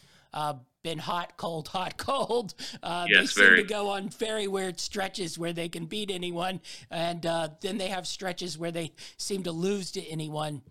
been 0.83 0.97
hot, 0.97 1.37
cold, 1.37 1.67
hot, 1.67 1.97
cold. 1.97 2.53
Uh, 2.81 3.05
yes, 3.09 3.33
they 3.33 3.41
seem 3.41 3.45
very. 3.45 3.61
to 3.63 3.67
go 3.67 3.89
on 3.89 4.09
very 4.09 4.47
weird 4.47 4.79
stretches 4.79 5.37
where 5.37 5.53
they 5.53 5.69
can 5.69 5.85
beat 5.85 6.11
anyone, 6.11 6.61
and 6.89 7.25
uh, 7.25 7.49
then 7.61 7.77
they 7.77 7.87
have 7.87 8.07
stretches 8.07 8.57
where 8.57 8.71
they 8.71 8.91
seem 9.17 9.43
to 9.43 9.51
lose 9.51 9.91
to 9.91 10.05
anyone. 10.07 10.61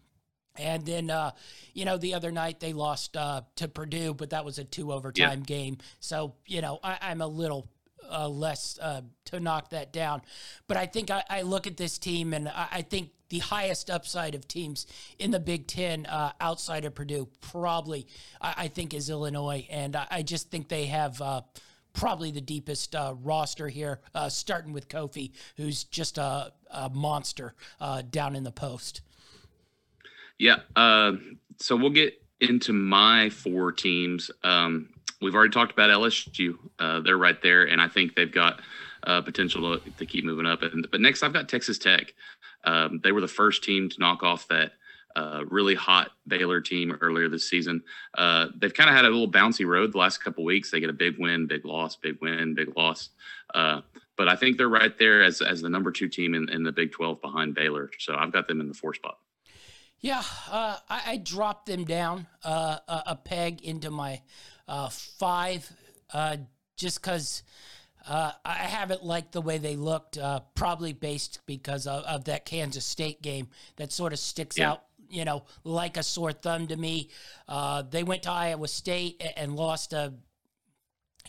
And 0.57 0.85
then, 0.85 1.09
uh, 1.09 1.31
you 1.73 1.85
know, 1.85 1.99
the 1.99 2.15
other 2.15 2.33
night 2.33 2.59
they 2.59 2.73
lost 2.73 3.17
uh, 3.17 3.43
to 3.57 3.69
Purdue, 3.69 4.13
but 4.13 4.31
that 4.31 4.45
was 4.45 4.59
a 4.59 4.65
two 4.65 4.93
overtime 4.93 5.39
yeah. 5.41 5.45
game. 5.45 5.79
So, 6.01 6.35
you 6.47 6.61
know, 6.61 6.81
I, 6.83 7.13
am 7.13 7.21
a 7.21 7.29
little 7.29 7.69
uh, 8.11 8.29
less 8.29 8.79
uh, 8.81 9.03
to 9.27 9.41
knock 9.41 9.71
that 9.71 9.93
down. 9.93 10.23
But 10.67 10.77
I 10.77 10.87
think 10.87 11.11
I, 11.11 11.23
I 11.29 11.43
look 11.43 11.67
at 11.67 11.77
this 11.77 11.99
team 11.99 12.35
and 12.35 12.49
I, 12.49 12.69
I, 12.73 12.83
think 12.83 13.11
the 13.29 13.39
highest 13.39 13.91
upside 13.91 14.35
of 14.35 14.49
teams 14.49 14.87
in 15.19 15.31
the 15.31 15.41
Big 15.41 15.67
Ten 15.67 16.07
uh, 16.07 16.33
outside 16.41 16.85
of 16.85 16.95
Purdue 16.95 17.29
probably 17.41 18.07
I, 18.41 18.55
I, 18.57 18.69
think 18.69 18.95
is 18.95 19.11
Illinois, 19.11 19.67
and 19.71 19.97
I, 19.97 20.07
I 20.11 20.23
just 20.23 20.51
think 20.51 20.69
they 20.69 20.87
have. 20.87 21.21
Uh, 21.21 21.43
probably 21.95 22.31
the 22.31 22.41
deepest 22.41 22.95
uh, 22.95 23.15
roster 23.23 23.67
here, 23.67 23.99
uh, 24.15 24.29
starting 24.29 24.73
with 24.73 24.89
Kofi, 24.89 25.33
who's 25.57 25.83
just 25.83 26.17
a, 26.17 26.53
a 26.71 26.89
monster 26.91 27.55
uh, 27.81 28.03
down 28.09 28.37
in 28.37 28.45
the 28.45 28.53
post. 28.53 29.01
Yeah. 30.39 30.59
Uh, 30.77 31.15
so 31.59 31.75
we'll 31.75 31.91
get 31.91 32.23
into 32.41 32.73
my 32.73 33.31
four 33.31 33.73
teams. 33.73 34.31
Um, 34.45 34.91
we've 35.21 35.35
already 35.35 35.51
talked 35.51 35.73
about 35.73 35.91
LSU. 35.91 36.57
They're 36.79 37.19
right 37.19 37.43
there, 37.43 37.65
and 37.65 37.81
I 37.81 37.89
think 37.89 38.15
they've 38.15 38.31
got 38.31 38.61
uh, 39.05 39.23
potential 39.23 39.79
to, 39.79 39.91
to, 39.91 40.07
keep 40.07 40.25
moving 40.25 40.47
up. 40.47 40.63
And, 40.63 40.87
but 40.91 41.01
next, 41.01 41.23
I've 41.23 41.33
got 41.33 41.49
Texas 41.49 41.79
Tech. 41.79 42.15
Um, 42.65 43.01
they 43.03 43.13
were 43.13 43.21
the 43.21 43.29
first 43.29 43.63
team 43.63 43.89
to 43.89 44.01
knock 44.01 44.23
off 44.23 44.49
that 44.49 44.73
uh, 45.17 45.45
really 45.49 45.75
hot 45.75 46.11
Baylor 46.27 46.61
team 46.61 46.97
earlier 47.01 47.29
this 47.29 47.49
season. 47.49 47.83
Uh, 48.17 48.47
they've 48.57 48.75
kind 48.75 48.89
of 48.89 48.95
had 48.95 49.05
a 49.05 49.09
little 49.09 49.31
bouncy 49.31 49.67
road 49.67 49.93
the 49.93 49.99
last 49.99 50.23
couple 50.23 50.45
weeks. 50.45 50.71
They 50.71 50.81
get 50.81 50.91
a 50.91 50.95
big 50.95 51.19
win, 51.19 51.47
big 51.47 51.65
loss, 51.65 51.97
big 51.97 52.19
win, 52.21 52.55
big 52.55 52.77
loss. 52.77 53.11
Uh, 53.53 53.81
but 54.17 54.29
I 54.29 54.37
think 54.37 54.59
they're 54.59 54.69
right 54.69 54.97
there 54.99 55.23
as 55.23 55.41
as 55.41 55.61
the 55.61 55.69
number 55.69 55.91
two 55.91 56.09
team 56.09 56.35
in, 56.35 56.49
in 56.51 56.63
the 56.63 56.73
Big 56.73 56.93
12 56.93 57.21
behind 57.21 57.55
Baylor. 57.55 57.91
So 57.99 58.15
I've 58.17 58.33
got 58.33 58.49
them 58.49 58.61
in 58.61 58.69
the 58.69 58.75
four 58.75 58.95
spot. 58.95 59.19
Yeah, 60.01 60.23
uh, 60.51 60.77
I, 60.89 61.03
I, 61.07 61.17
dropped 61.17 61.67
them 61.67 61.85
down 61.85 62.29
uh, 62.45 62.79
a, 62.87 63.03
a, 63.07 63.17
peg 63.17 63.63
into 63.63 63.91
my 63.91 64.23
uh, 64.69 64.89
five 64.91 65.69
just 66.77 67.03
because 67.03 67.43
uh, 68.09 68.33
I 68.43 68.55
haven't 68.55 69.05
liked 69.05 69.33
the 69.33 69.43
way 69.43 69.59
they 69.59 69.77
looked, 69.77 70.17
uh, 70.17 70.41
probably 70.55 70.95
based 70.95 71.41
because 71.45 71.87
of, 71.87 72.05
of, 72.05 72.25
that 72.25 72.47
Kansas 72.47 72.87
State 72.87 73.21
game 73.21 73.49
that 73.77 73.93
sort 73.93 74.15
of 74.15 74.19
sticks 74.19 74.57
yeah. 74.57 74.71
out, 74.73 74.85
you 75.11 75.27
know, 75.27 75.45
like 75.63 75.99
a 75.99 76.03
sore 76.03 76.33
thumb 76.33 76.69
to 76.69 76.77
me. 76.77 77.11
Uh, 77.47 77.83
they 77.83 78.03
went 78.03 78.23
to 78.23 78.31
Iowa 78.31 78.67
State 78.67 79.23
and 79.37 79.55
lost 79.55 79.93
a 79.93 80.15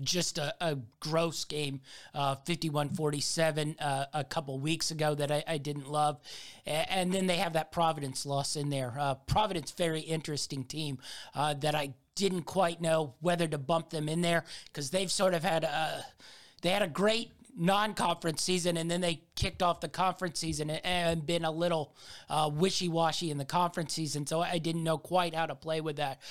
just 0.01 0.37
a, 0.37 0.55
a 0.61 0.77
gross 1.01 1.43
game, 1.43 1.81
uh, 2.13 2.35
51-47 2.47 3.75
uh, 3.81 4.05
a 4.13 4.23
couple 4.23 4.57
weeks 4.57 4.91
ago 4.91 5.13
that 5.13 5.29
I, 5.29 5.43
I 5.45 5.57
didn't 5.57 5.91
love. 5.91 6.21
And, 6.65 7.11
then 7.11 7.27
they 7.27 7.35
have 7.35 7.53
that 7.53 7.73
Providence 7.73 8.25
loss 8.25 8.55
in 8.55 8.69
there. 8.69 8.93
Uh, 8.97 9.15
Providence, 9.15 9.71
very 9.71 9.99
interesting 9.99 10.63
team 10.63 10.99
uh, 11.35 11.53
that 11.55 11.75
I 11.75 11.95
didn't 12.15 12.43
quite 12.43 12.79
know 12.79 13.15
whether 13.19 13.45
to 13.49 13.57
bump 13.57 13.89
them 13.89 14.07
in 14.07 14.21
there 14.21 14.45
because 14.67 14.91
they've 14.91 15.11
sort 15.11 15.33
of 15.33 15.43
had 15.43 15.65
a– 15.65 16.05
they 16.61 16.69
had 16.69 16.81
a 16.81 16.87
great 16.87 17.31
non-conference 17.57 18.41
season, 18.41 18.77
and 18.77 18.89
then 18.89 19.01
they 19.01 19.21
kicked 19.35 19.61
off 19.61 19.81
the 19.81 19.89
conference 19.89 20.39
season 20.39 20.69
and, 20.69 21.25
been 21.25 21.43
a 21.43 21.51
little 21.51 21.93
uh, 22.29 22.49
wishy-washy 22.53 23.29
in 23.29 23.37
the 23.37 23.45
conference 23.45 23.93
season. 23.93 24.25
So 24.25 24.39
I 24.39 24.59
didn't 24.59 24.83
know 24.83 24.97
quite 24.97 25.35
how 25.35 25.45
to 25.45 25.55
play 25.55 25.81
with 25.81 25.97
that. 25.97 26.21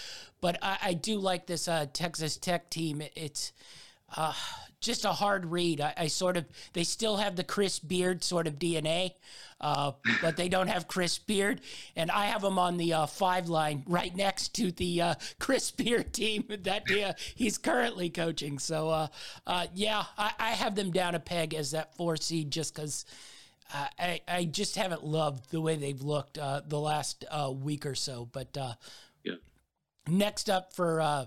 But 0.41 0.59
I, 0.63 0.79
I 0.83 0.95
do 0.95 1.19
like 1.19 1.47
this 1.47 1.69
uh, 1.69 1.87
Texas 1.93 2.39
Tech 2.39 2.71
team. 2.71 3.03
It's 3.15 3.53
uh, 4.17 4.33
just 4.81 5.05
a 5.05 5.13
hard 5.13 5.47
read. 5.47 5.81
I, 5.81 5.95
I, 5.97 6.07
sort 6.07 6.37
of 6.37 6.45
they 6.73 6.85
still 6.85 7.17
have 7.17 7.37
the 7.37 7.45
Chris 7.45 7.79
Beard 7.79 8.23
sort 8.23 8.47
of 8.47 8.59
DNA, 8.59 9.13
uh, 9.61 9.93
but 10.23 10.37
they 10.37 10.49
don't 10.49 10.69
have 10.69 10.87
Chris 10.87 11.19
Beard, 11.19 11.61
and 11.97 12.11
I 12.11 12.27
have 12.27 12.45
him 12.45 12.59
on 12.59 12.77
the 12.77 12.93
uh, 12.93 13.07
five 13.07 13.49
line 13.49 13.83
right 13.87 14.15
next 14.15 14.55
to 14.57 14.71
the 14.71 15.03
uh, 15.03 15.15
Chris 15.41 15.71
Beard 15.71 16.13
team 16.13 16.45
that 16.49 16.85
uh, 16.91 17.13
he's 17.35 17.59
currently 17.59 18.09
coaching. 18.09 18.59
So 18.59 18.89
uh, 18.89 19.09
uh, 19.47 19.67
yeah, 19.75 20.05
I, 20.17 20.33
I, 20.39 20.51
have 20.51 20.77
them 20.77 20.93
down 20.93 21.15
a 21.15 21.21
peg 21.21 21.55
as 21.55 21.73
that 21.73 21.97
four 21.97 22.17
seed 22.17 22.51
just 22.51 22.75
because. 22.75 23.05
I, 23.71 24.23
I 24.27 24.45
just 24.47 24.77
haven't 24.77 25.05
loved 25.05 25.51
the 25.51 25.61
way 25.61 25.77
they've 25.77 26.01
looked 26.01 26.37
the 26.37 26.81
last 26.81 27.27
week 27.61 27.85
or 27.85 27.95
so, 27.95 28.27
but 28.33 28.57
yeah. 29.23 29.35
Next 30.07 30.49
up 30.49 30.73
for 30.73 31.27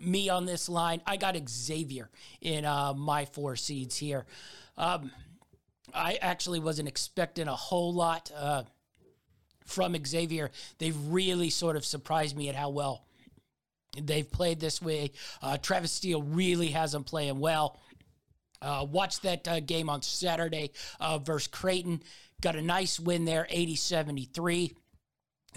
me 0.00 0.28
on 0.28 0.46
this 0.46 0.68
line. 0.68 1.00
I 1.06 1.16
got 1.16 1.36
Xavier 1.48 2.10
in 2.40 2.64
uh, 2.64 2.94
my 2.94 3.24
four 3.24 3.56
seeds 3.56 3.96
here. 3.96 4.26
Um, 4.76 5.10
I 5.94 6.18
actually 6.20 6.60
wasn't 6.60 6.88
expecting 6.88 7.48
a 7.48 7.56
whole 7.56 7.92
lot 7.92 8.30
uh, 8.36 8.62
from 9.64 9.96
Xavier. 10.04 10.50
They've 10.78 10.96
really 11.08 11.50
sort 11.50 11.76
of 11.76 11.84
surprised 11.84 12.36
me 12.36 12.48
at 12.48 12.54
how 12.54 12.70
well 12.70 13.04
they've 14.00 14.30
played 14.30 14.60
this 14.60 14.80
way. 14.80 15.12
Uh, 15.42 15.56
Travis 15.58 15.92
Steele 15.92 16.22
really 16.22 16.68
has 16.68 16.92
them 16.92 17.04
playing 17.04 17.38
well. 17.38 17.78
Uh, 18.62 18.86
watched 18.90 19.22
that 19.22 19.48
uh, 19.48 19.60
game 19.60 19.88
on 19.88 20.02
Saturday 20.02 20.70
uh, 21.00 21.18
versus 21.18 21.48
Creighton. 21.48 22.02
Got 22.40 22.56
a 22.56 22.62
nice 22.62 23.00
win 23.00 23.24
there, 23.24 23.46
80 23.50 23.76
73. 23.76 24.74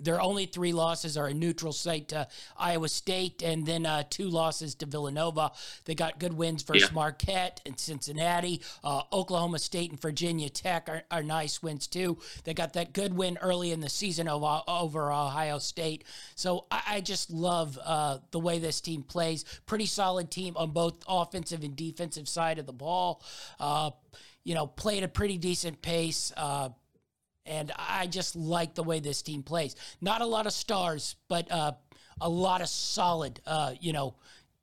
Their 0.01 0.19
only 0.19 0.47
three 0.47 0.73
losses 0.73 1.17
are 1.17 1.27
a 1.27 1.33
neutral 1.33 1.71
site 1.71 2.07
to 2.09 2.27
Iowa 2.57 2.89
State 2.89 3.43
and 3.43 3.65
then 3.65 3.85
uh, 3.85 4.03
two 4.09 4.27
losses 4.27 4.73
to 4.75 4.87
Villanova. 4.87 5.51
They 5.85 5.93
got 5.93 6.19
good 6.19 6.33
wins 6.33 6.63
versus 6.63 6.89
yeah. 6.89 6.95
Marquette 6.95 7.61
and 7.65 7.79
Cincinnati. 7.79 8.61
Uh, 8.83 9.03
Oklahoma 9.13 9.59
State 9.59 9.91
and 9.91 10.01
Virginia 10.01 10.49
Tech 10.49 10.89
are, 10.89 11.03
are, 11.11 11.21
nice 11.21 11.61
wins 11.61 11.85
too. 11.85 12.17
They 12.43 12.55
got 12.55 12.73
that 12.73 12.93
good 12.93 13.13
win 13.13 13.37
early 13.39 13.71
in 13.71 13.81
the 13.81 13.89
season 13.89 14.27
over, 14.27 14.61
over 14.67 15.11
Ohio 15.11 15.59
State. 15.59 16.03
So 16.35 16.65
I, 16.71 16.81
I 16.87 17.01
just 17.01 17.29
love 17.29 17.77
uh, 17.83 18.17
the 18.31 18.39
way 18.39 18.57
this 18.57 18.81
team 18.81 19.03
plays. 19.03 19.45
Pretty 19.67 19.85
solid 19.85 20.31
team 20.31 20.53
on 20.57 20.71
both 20.71 21.03
offensive 21.07 21.63
and 21.63 21.75
defensive 21.75 22.27
side 22.27 22.57
of 22.57 22.65
the 22.65 22.73
ball. 22.73 23.21
Uh, 23.59 23.91
you 24.43 24.55
know, 24.55 24.67
played 24.67 25.03
a 25.03 25.07
pretty 25.07 25.37
decent 25.37 25.81
pace 25.81 26.33
uh, 26.35 26.69
and 27.45 27.71
I 27.77 28.07
just 28.07 28.35
like 28.35 28.75
the 28.75 28.83
way 28.83 28.99
this 28.99 29.21
team 29.21 29.43
plays. 29.43 29.75
Not 30.01 30.21
a 30.21 30.25
lot 30.25 30.45
of 30.45 30.53
stars, 30.53 31.15
but 31.27 31.51
uh, 31.51 31.73
a 32.21 32.29
lot 32.29 32.61
of 32.61 32.67
solid, 32.67 33.41
uh, 33.45 33.73
you 33.79 33.93
know, 33.93 34.15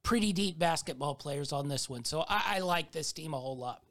pretty 0.02 0.32
deep 0.32 0.58
basketball 0.58 1.14
players 1.14 1.52
on 1.52 1.68
this 1.68 1.88
one. 1.88 2.04
So 2.04 2.24
I, 2.28 2.56
I, 2.56 2.58
like 2.60 2.92
this 2.92 3.12
team 3.12 3.34
a 3.34 3.38
whole 3.38 3.56
lot. 3.56 3.82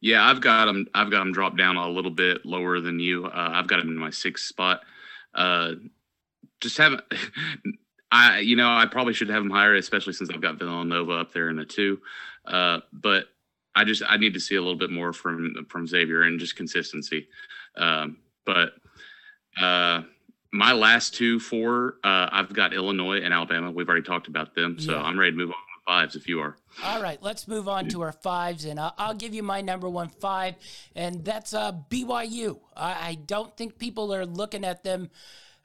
Yeah, 0.00 0.28
I've 0.28 0.42
got 0.42 0.66
them. 0.66 0.86
I've 0.92 1.10
got 1.10 1.20
them 1.20 1.32
dropped 1.32 1.56
down 1.56 1.76
a 1.76 1.88
little 1.88 2.10
bit 2.10 2.44
lower 2.44 2.80
than 2.80 3.00
you. 3.00 3.24
Uh, 3.24 3.50
I've 3.54 3.66
got 3.66 3.78
them 3.78 3.88
in 3.88 3.96
my 3.96 4.10
sixth 4.10 4.46
spot. 4.46 4.82
Uh, 5.34 5.72
just 6.60 6.76
haven't. 6.76 7.02
I, 8.12 8.40
you 8.40 8.54
know, 8.54 8.68
I 8.68 8.86
probably 8.86 9.14
should 9.14 9.30
have 9.30 9.42
them 9.42 9.50
higher, 9.50 9.74
especially 9.74 10.12
since 10.12 10.30
I've 10.30 10.40
got 10.40 10.58
Villanova 10.58 11.12
up 11.12 11.32
there 11.32 11.48
in 11.48 11.56
the 11.56 11.64
two. 11.64 12.00
Uh, 12.44 12.80
but 12.92 13.24
I 13.74 13.84
just 13.84 14.02
I 14.08 14.16
need 14.16 14.34
to 14.34 14.40
see 14.40 14.56
a 14.56 14.60
little 14.60 14.78
bit 14.78 14.90
more 14.90 15.12
from 15.12 15.66
from 15.68 15.86
Xavier 15.86 16.22
and 16.22 16.38
just 16.38 16.56
consistency. 16.56 17.28
Um, 17.76 18.18
but 18.44 18.72
uh, 19.60 20.02
my 20.52 20.72
last 20.72 21.14
two 21.14 21.40
four, 21.40 21.96
uh, 22.04 22.28
I've 22.30 22.52
got 22.52 22.72
Illinois 22.72 23.20
and 23.22 23.34
Alabama. 23.34 23.70
We've 23.70 23.88
already 23.88 24.04
talked 24.04 24.28
about 24.28 24.54
them, 24.54 24.78
so 24.78 24.92
yeah. 24.92 25.02
I'm 25.02 25.18
ready 25.18 25.32
to 25.32 25.36
move 25.36 25.50
on 25.50 25.54
to 25.54 25.84
fives 25.84 26.16
if 26.16 26.28
you 26.28 26.40
are. 26.40 26.56
All 26.84 27.02
right, 27.02 27.20
let's 27.22 27.48
move 27.48 27.68
on 27.68 27.88
to 27.88 28.02
our 28.02 28.12
fives, 28.12 28.64
and 28.64 28.78
I'll, 28.78 28.94
I'll 28.96 29.14
give 29.14 29.34
you 29.34 29.42
my 29.42 29.60
number 29.60 29.88
one 29.88 30.08
five, 30.08 30.54
and 30.94 31.24
that's 31.24 31.54
uh, 31.54 31.72
BYU. 31.90 32.60
I, 32.76 33.08
I 33.08 33.14
don't 33.26 33.56
think 33.56 33.78
people 33.78 34.14
are 34.14 34.26
looking 34.26 34.64
at 34.64 34.84
them 34.84 35.10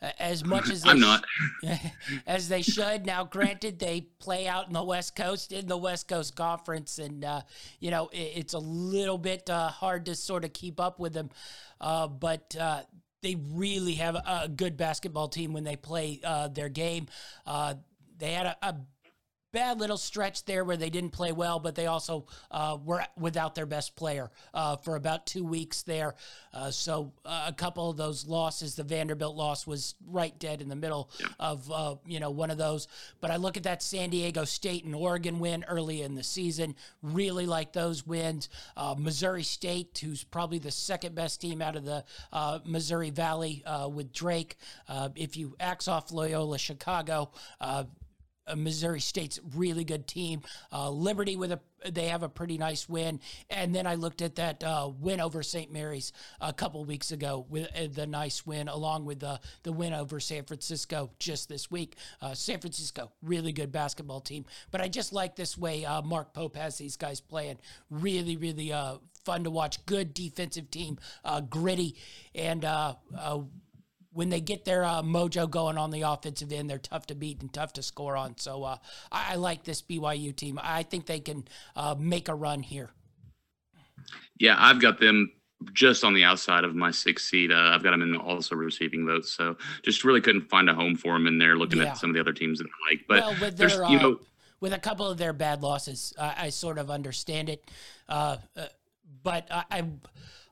as 0.02 0.46
much 0.46 0.70
as 0.70 0.86
I'm 0.86 0.98
sh- 0.98 1.02
not 1.02 1.24
as 2.28 2.50
they 2.50 2.62
should. 2.62 3.06
Now, 3.06 3.24
granted, 3.24 3.80
they 3.80 4.02
play 4.20 4.48
out 4.48 4.68
in 4.68 4.74
the 4.74 4.84
West 4.84 5.16
Coast 5.16 5.52
in 5.52 5.68
the 5.68 5.78
West 5.78 6.08
Coast 6.08 6.36
Conference, 6.36 7.00
and 7.00 7.24
uh, 7.24 7.42
you 7.80 7.92
know 7.92 8.08
it, 8.12 8.34
it's 8.36 8.54
a 8.54 8.60
little 8.60 9.18
bit 9.18 9.50
uh, 9.50 9.70
hard 9.70 10.06
to 10.06 10.16
sort 10.16 10.46
of 10.46 10.54
keep 10.54 10.80
up 10.80 11.00
with 11.00 11.14
them. 11.14 11.30
Uh, 11.82 12.08
but 12.08 12.56
uh, 12.60 12.82
they 13.22 13.36
really 13.54 13.96
have 13.96 14.16
a 14.16 14.50
good 14.54 14.78
basketball 14.78 15.28
team 15.28 15.54
when 15.54 15.64
they 15.64 15.76
play 15.76 16.20
uh, 16.24 16.48
their 16.48 16.70
game. 16.70 17.08
Uh, 17.46 17.76
they 18.18 18.34
had 18.34 18.46
a, 18.46 18.58
a 18.62 18.76
bad 19.52 19.80
little 19.80 19.98
stretch 19.98 20.46
there 20.46 20.64
where 20.64 20.78
they 20.78 20.90
didn't 20.90 21.12
play 21.12 21.32
well, 21.32 21.60
but 21.60 21.76
they 21.76 21.88
also 21.88 22.26
uh, 22.52 22.78
were 22.84 23.04
without 23.18 23.56
their 23.56 23.66
best 23.66 23.96
player 23.96 24.30
uh, 24.54 24.76
for 24.78 24.96
about 24.96 25.26
two 25.26 25.44
weeks 25.44 25.82
there. 25.84 26.16
Uh, 26.54 26.72
so 26.72 27.12
uh, 27.26 27.46
a 27.48 27.54
couple 27.54 27.90
of 27.90 27.98
those 27.98 28.28
losses, 28.28 28.76
the 28.76 28.84
Vanderbilt 28.84 29.36
loss 29.36 29.66
was 29.66 29.96
right 30.08 30.38
dead 30.40 30.62
in 30.62 30.70
the 30.70 30.76
middle 30.76 31.10
of 31.40 31.70
uh, 31.72 31.96
you 32.06 32.20
know 32.20 32.30
one 32.30 32.52
of 32.52 32.58
those. 32.58 32.88
But 33.22 33.32
I 33.32 33.38
look 33.38 33.58
at 33.58 33.64
that 33.64 33.82
San 33.82 34.10
Diego 34.10 34.46
State 34.46 34.86
and 34.86 34.96
Oregon 34.96 35.40
win 35.40 35.66
early 35.68 36.02
in 36.02 36.16
the 36.16 36.24
season. 36.24 36.76
Really 37.02 37.46
like 37.46 37.74
those 37.74 38.06
wins. 38.06 38.50
Uh, 38.78 38.96
Missouri 38.98 39.44
State, 39.44 40.00
who's 40.04 40.24
probably 40.24 40.60
the 40.60 40.72
second 40.72 41.16
best 41.16 41.42
team 41.42 41.62
out 41.62 41.76
of 41.76 41.86
the 41.86 42.04
Missouri 42.66 43.10
Valley 43.10 43.64
with 43.92 44.14
Drake. 44.14 44.58
if 45.16 45.38
you 45.38 45.56
axe 45.60 45.88
off 45.88 46.12
Loyola 46.12 46.58
Chicago, 46.58 47.32
Missouri 48.56 49.00
State's 49.00 49.40
really 49.56 49.84
good 49.84 50.08
team. 50.08 50.42
Uh, 50.72 50.90
Liberty 50.90 51.36
with 51.36 51.52
a 51.52 51.60
they 51.88 52.08
have 52.08 52.24
a 52.24 52.30
pretty 52.30 52.58
nice 52.58 52.90
win, 52.90 53.20
and 53.50 53.74
then 53.74 53.88
I 53.88 53.96
looked 53.96 54.22
at 54.22 54.36
that 54.36 54.64
uh, 54.64 54.92
win 55.00 55.22
over 55.22 55.42
St. 55.42 55.72
Mary's 55.72 56.12
a 56.42 56.52
couple 56.52 56.84
weeks 56.84 57.12
ago 57.12 57.46
with 57.50 57.68
uh, 57.76 57.88
the 57.92 58.06
nice 58.06 58.46
win, 58.46 58.68
along 58.68 59.06
with 59.06 59.20
the 59.20 59.40
the 59.64 59.72
win 59.72 59.94
over 59.94 60.20
San 60.20 60.44
Francisco 60.44 61.12
just 61.20 61.50
this 61.50 61.72
week. 61.72 61.96
Uh, 62.22 62.34
San 62.34 62.60
Francisco 62.60 63.12
really 63.22 63.52
good 63.52 63.72
basketball 63.72 64.20
team, 64.20 64.46
but 64.72 64.82
I 64.82 64.88
just 64.88 65.14
like 65.14 65.36
this 65.36 65.58
way 65.58 65.86
uh, 65.86 66.02
Mark 66.02 66.34
Pope 66.34 66.56
has 66.56 66.78
these 66.78 66.98
guys 66.98 67.22
playing. 67.22 67.58
Really, 67.90 68.36
really 68.36 68.74
uh, 68.74 68.98
fun 69.24 69.44
to 69.44 69.50
watch. 69.50 69.86
Good 69.86 70.14
defensive 70.14 70.70
team, 70.72 71.00
gritty, 71.50 71.96
and 72.36 72.66
when 74.20 74.28
they 74.28 74.42
get 74.42 74.66
their 74.66 74.84
uh, 74.84 75.02
mojo 75.02 75.50
going 75.50 75.78
on 75.78 75.92
the 75.92 76.02
offensive 76.02 76.52
end, 76.52 76.70
they're 76.70 76.78
tough 76.78 77.08
to 77.08 77.16
beat 77.16 77.40
and 77.40 77.54
tough 77.54 77.72
to 77.72 77.82
score 77.82 78.18
on. 78.18 78.38
So 78.38 78.66
uh, 78.66 78.76
I, 79.14 79.32
I, 79.32 79.36
like 79.36 79.64
this 79.64 79.82
BYU 79.82 80.36
team. 80.36 80.60
I 80.62 80.84
think 80.84 81.06
they 81.06 81.22
can 81.22 81.48
uh, 81.74 81.96
make 81.98 82.28
a 82.28 82.36
run 82.36 82.62
here. 82.62 82.90
Yeah, 84.38 84.58
I've 84.58 84.82
got 84.82 85.00
them 85.00 85.32
just 85.72 86.04
on 86.04 86.14
the 86.14 86.26
outside 86.26 86.66
of 86.66 86.76
my 86.76 86.92
sixth 86.92 87.28
seed. 87.28 87.54
Uh, 87.54 87.72
I've 87.74 87.82
got 87.82 87.92
them 87.92 88.02
in 88.02 88.18
also 88.18 88.58
receiving 88.58 89.06
votes. 89.06 89.32
So 89.32 89.56
just 89.84 90.04
really 90.04 90.20
couldn't 90.20 90.50
find 90.50 90.70
a 90.70 90.74
home 90.74 90.98
for 90.98 91.14
them 91.14 91.26
in 91.26 91.38
there. 91.38 91.56
Looking 91.56 91.80
yeah. 91.80 91.92
at 91.92 91.98
some 91.98 92.10
of 92.10 92.14
the 92.14 92.20
other 92.20 92.34
teams 92.34 92.60
that 92.60 92.68
I 92.68 92.92
like, 92.92 93.06
but 93.08 93.20
well, 93.22 93.38
with 93.40 93.56
their, 93.56 93.70
you 93.70 94.00
uh, 94.00 94.02
know. 94.02 94.20
With 94.60 94.74
a 94.74 94.80
couple 94.80 95.08
of 95.08 95.18
their 95.18 95.32
bad 95.32 95.62
losses, 95.62 96.14
I 96.20 96.50
sort 96.50 96.78
of 96.78 96.92
understand 96.92 97.48
it, 97.48 97.64
uh, 98.10 98.36
but 99.24 99.48
I, 99.50 99.64
I 99.72 99.84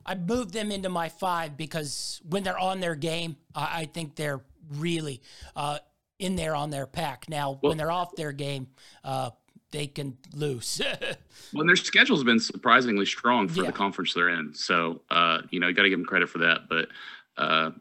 I 0.08 0.14
moved 0.14 0.54
them 0.54 0.72
into 0.72 0.88
my 0.88 1.10
five 1.10 1.58
because 1.58 2.22
when 2.26 2.42
they're 2.42 2.58
on 2.58 2.80
their 2.80 2.94
game, 2.94 3.36
I, 3.54 3.80
I 3.80 3.84
think 3.84 4.16
they're 4.16 4.40
really 4.76 5.20
uh, 5.54 5.80
in 6.18 6.34
there 6.34 6.54
on 6.54 6.70
their 6.70 6.86
pack. 6.86 7.26
Now, 7.28 7.58
well, 7.62 7.70
when 7.70 7.76
they're 7.76 7.92
off 7.92 8.16
their 8.16 8.32
game, 8.32 8.68
uh, 9.04 9.30
they 9.70 9.86
can 9.86 10.16
lose. 10.32 10.80
well, 11.52 11.66
their 11.66 11.76
schedule's 11.76 12.24
been 12.24 12.40
surprisingly 12.40 13.04
strong 13.04 13.48
for 13.48 13.60
yeah. 13.60 13.66
the 13.66 13.72
conference 13.72 14.14
they're 14.14 14.30
in. 14.30 14.54
So, 14.54 15.02
uh, 15.10 15.42
you 15.50 15.60
know, 15.60 15.68
you 15.68 15.74
got 15.74 15.82
to 15.82 15.90
give 15.90 15.98
them 15.98 16.06
credit 16.06 16.30
for 16.30 16.38
that. 16.38 16.70
But 16.70 16.88
uh, 17.36 17.72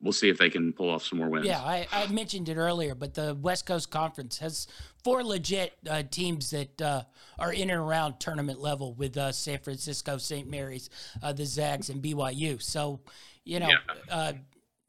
we'll 0.00 0.12
see 0.12 0.28
if 0.28 0.38
they 0.38 0.50
can 0.50 0.72
pull 0.72 0.90
off 0.90 1.04
some 1.04 1.18
more 1.18 1.28
wins. 1.28 1.46
Yeah, 1.46 1.60
I, 1.60 1.86
I 1.92 2.06
mentioned 2.08 2.48
it 2.48 2.56
earlier, 2.56 2.94
but 2.94 3.14
the 3.14 3.34
West 3.34 3.66
Coast 3.66 3.90
Conference 3.90 4.38
has 4.38 4.66
four 5.02 5.24
legit 5.24 5.74
uh, 5.88 6.02
teams 6.10 6.50
that 6.50 6.80
uh, 6.82 7.02
are 7.38 7.52
in 7.52 7.70
and 7.70 7.80
around 7.80 8.20
tournament 8.20 8.60
level 8.60 8.94
with 8.94 9.16
uh, 9.16 9.32
San 9.32 9.58
Francisco, 9.58 10.18
St. 10.18 10.48
Mary's, 10.48 10.90
uh, 11.22 11.32
the 11.32 11.46
Zags, 11.46 11.90
and 11.90 12.02
BYU. 12.02 12.60
So, 12.60 13.00
you 13.44 13.60
know, 13.60 13.68
yeah. 14.08 14.32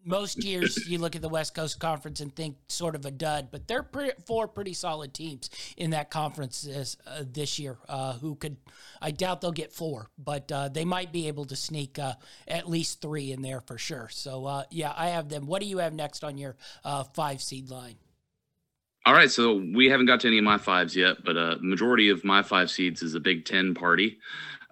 Most 0.07 0.41
years 0.41 0.87
you 0.87 0.99
look 0.99 1.17
at 1.17 1.21
the 1.21 1.27
West 1.27 1.53
Coast 1.53 1.81
Conference 1.81 2.21
and 2.21 2.33
think 2.33 2.55
sort 2.69 2.95
of 2.95 3.05
a 3.05 3.11
dud, 3.11 3.49
but 3.51 3.67
they're 3.67 3.83
pretty, 3.83 4.13
four 4.25 4.47
pretty 4.47 4.71
solid 4.71 5.13
teams 5.13 5.49
in 5.75 5.89
that 5.89 6.09
conference 6.09 6.61
this, 6.61 6.95
uh, 7.05 7.23
this 7.29 7.59
year 7.59 7.77
uh, 7.89 8.13
who 8.13 8.35
could, 8.35 8.55
I 9.01 9.11
doubt 9.11 9.41
they'll 9.41 9.51
get 9.51 9.73
four, 9.73 10.09
but 10.17 10.49
uh, 10.49 10.69
they 10.69 10.85
might 10.85 11.11
be 11.11 11.27
able 11.27 11.43
to 11.45 11.57
sneak 11.57 11.99
uh, 11.99 12.13
at 12.47 12.69
least 12.69 13.01
three 13.01 13.33
in 13.33 13.41
there 13.41 13.59
for 13.59 13.77
sure. 13.77 14.07
So, 14.09 14.45
uh, 14.45 14.63
yeah, 14.71 14.93
I 14.95 15.07
have 15.07 15.27
them. 15.27 15.45
What 15.45 15.61
do 15.61 15.67
you 15.67 15.79
have 15.79 15.93
next 15.93 16.23
on 16.23 16.37
your 16.37 16.55
uh, 16.85 17.03
five 17.03 17.41
seed 17.41 17.69
line? 17.69 17.95
All 19.05 19.13
right, 19.13 19.29
so 19.29 19.61
we 19.75 19.89
haven't 19.89 20.05
got 20.05 20.21
to 20.21 20.27
any 20.27 20.37
of 20.37 20.45
my 20.45 20.57
fives 20.57 20.95
yet, 20.95 21.17
but 21.25 21.33
the 21.33 21.57
majority 21.61 22.09
of 22.09 22.23
my 22.23 22.43
five 22.43 22.71
seeds 22.71 23.01
is 23.01 23.13
a 23.13 23.19
Big 23.19 23.43
Ten 23.43 23.73
party. 23.73 24.19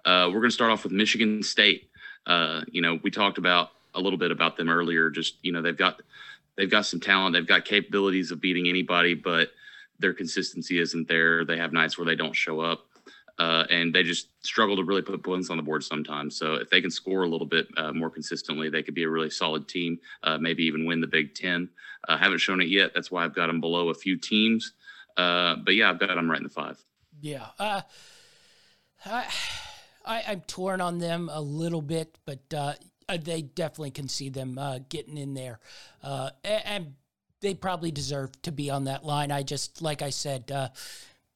We're 0.06 0.30
going 0.30 0.44
to 0.44 0.50
start 0.50 0.70
off 0.70 0.84
with 0.84 0.92
Michigan 0.92 1.42
State. 1.42 1.90
You 2.26 2.80
know, 2.80 2.98
we 3.02 3.10
talked 3.10 3.36
about 3.36 3.70
a 3.96 4.00
little 4.00 4.18
bit 4.18 4.30
about 4.30 4.56
them 4.56 4.68
earlier. 4.68 5.10
Just 5.10 5.36
you 5.42 5.52
know, 5.52 5.62
they've 5.62 5.76
got 5.76 6.00
they've 6.56 6.70
got 6.70 6.86
some 6.86 7.00
talent, 7.00 7.34
they've 7.34 7.46
got 7.46 7.64
capabilities 7.64 8.30
of 8.30 8.40
beating 8.40 8.68
anybody, 8.68 9.14
but 9.14 9.50
their 9.98 10.12
consistency 10.12 10.78
isn't 10.78 11.08
there. 11.08 11.44
They 11.44 11.56
have 11.56 11.72
nights 11.72 11.98
where 11.98 12.04
they 12.04 12.16
don't 12.16 12.36
show 12.36 12.60
up 12.60 12.86
uh, 13.38 13.64
and 13.68 13.94
they 13.94 14.02
just 14.02 14.28
struggle 14.44 14.76
to 14.76 14.84
really 14.84 15.02
put 15.02 15.22
points 15.22 15.50
on 15.50 15.56
the 15.56 15.62
board 15.62 15.84
sometimes. 15.84 16.36
So 16.36 16.54
if 16.54 16.70
they 16.70 16.80
can 16.80 16.90
score 16.90 17.22
a 17.22 17.28
little 17.28 17.46
bit 17.46 17.66
uh, 17.76 17.92
more 17.92 18.10
consistently, 18.10 18.70
they 18.70 18.82
could 18.82 18.94
be 18.94 19.02
a 19.02 19.08
really 19.08 19.30
solid 19.30 19.68
team. 19.68 19.98
Uh, 20.22 20.38
maybe 20.38 20.64
even 20.64 20.86
win 20.86 21.00
the 21.00 21.06
Big 21.06 21.34
Ten. 21.34 21.68
Uh, 22.08 22.16
haven't 22.16 22.38
shown 22.38 22.60
it 22.60 22.68
yet. 22.68 22.92
That's 22.94 23.10
why 23.10 23.24
I've 23.24 23.34
got 23.34 23.48
them 23.48 23.60
below 23.60 23.90
a 23.90 23.94
few 23.94 24.16
teams. 24.16 24.72
Uh, 25.16 25.56
but 25.64 25.74
yeah, 25.74 25.90
I've 25.90 25.98
got 25.98 26.14
them 26.14 26.30
right 26.30 26.38
in 26.38 26.44
the 26.44 26.50
five. 26.50 26.82
Yeah. 27.20 27.46
Uh, 27.58 27.82
I, 29.04 29.26
I 30.04 30.20
am 30.32 30.40
torn 30.42 30.80
on 30.80 30.98
them 30.98 31.28
a 31.30 31.40
little 31.40 31.82
bit, 31.82 32.16
but 32.24 32.52
they 33.08 33.42
definitely 33.42 33.92
can 33.92 34.08
see 34.08 34.28
them 34.28 34.58
getting 34.88 35.16
in 35.16 35.34
there, 35.34 35.60
and 36.02 36.94
they 37.40 37.54
probably 37.54 37.90
deserve 37.90 38.40
to 38.42 38.52
be 38.52 38.70
on 38.70 38.84
that 38.84 39.04
line. 39.04 39.30
I 39.30 39.42
just, 39.42 39.82
like 39.82 40.02
I 40.02 40.10
said 40.10 40.50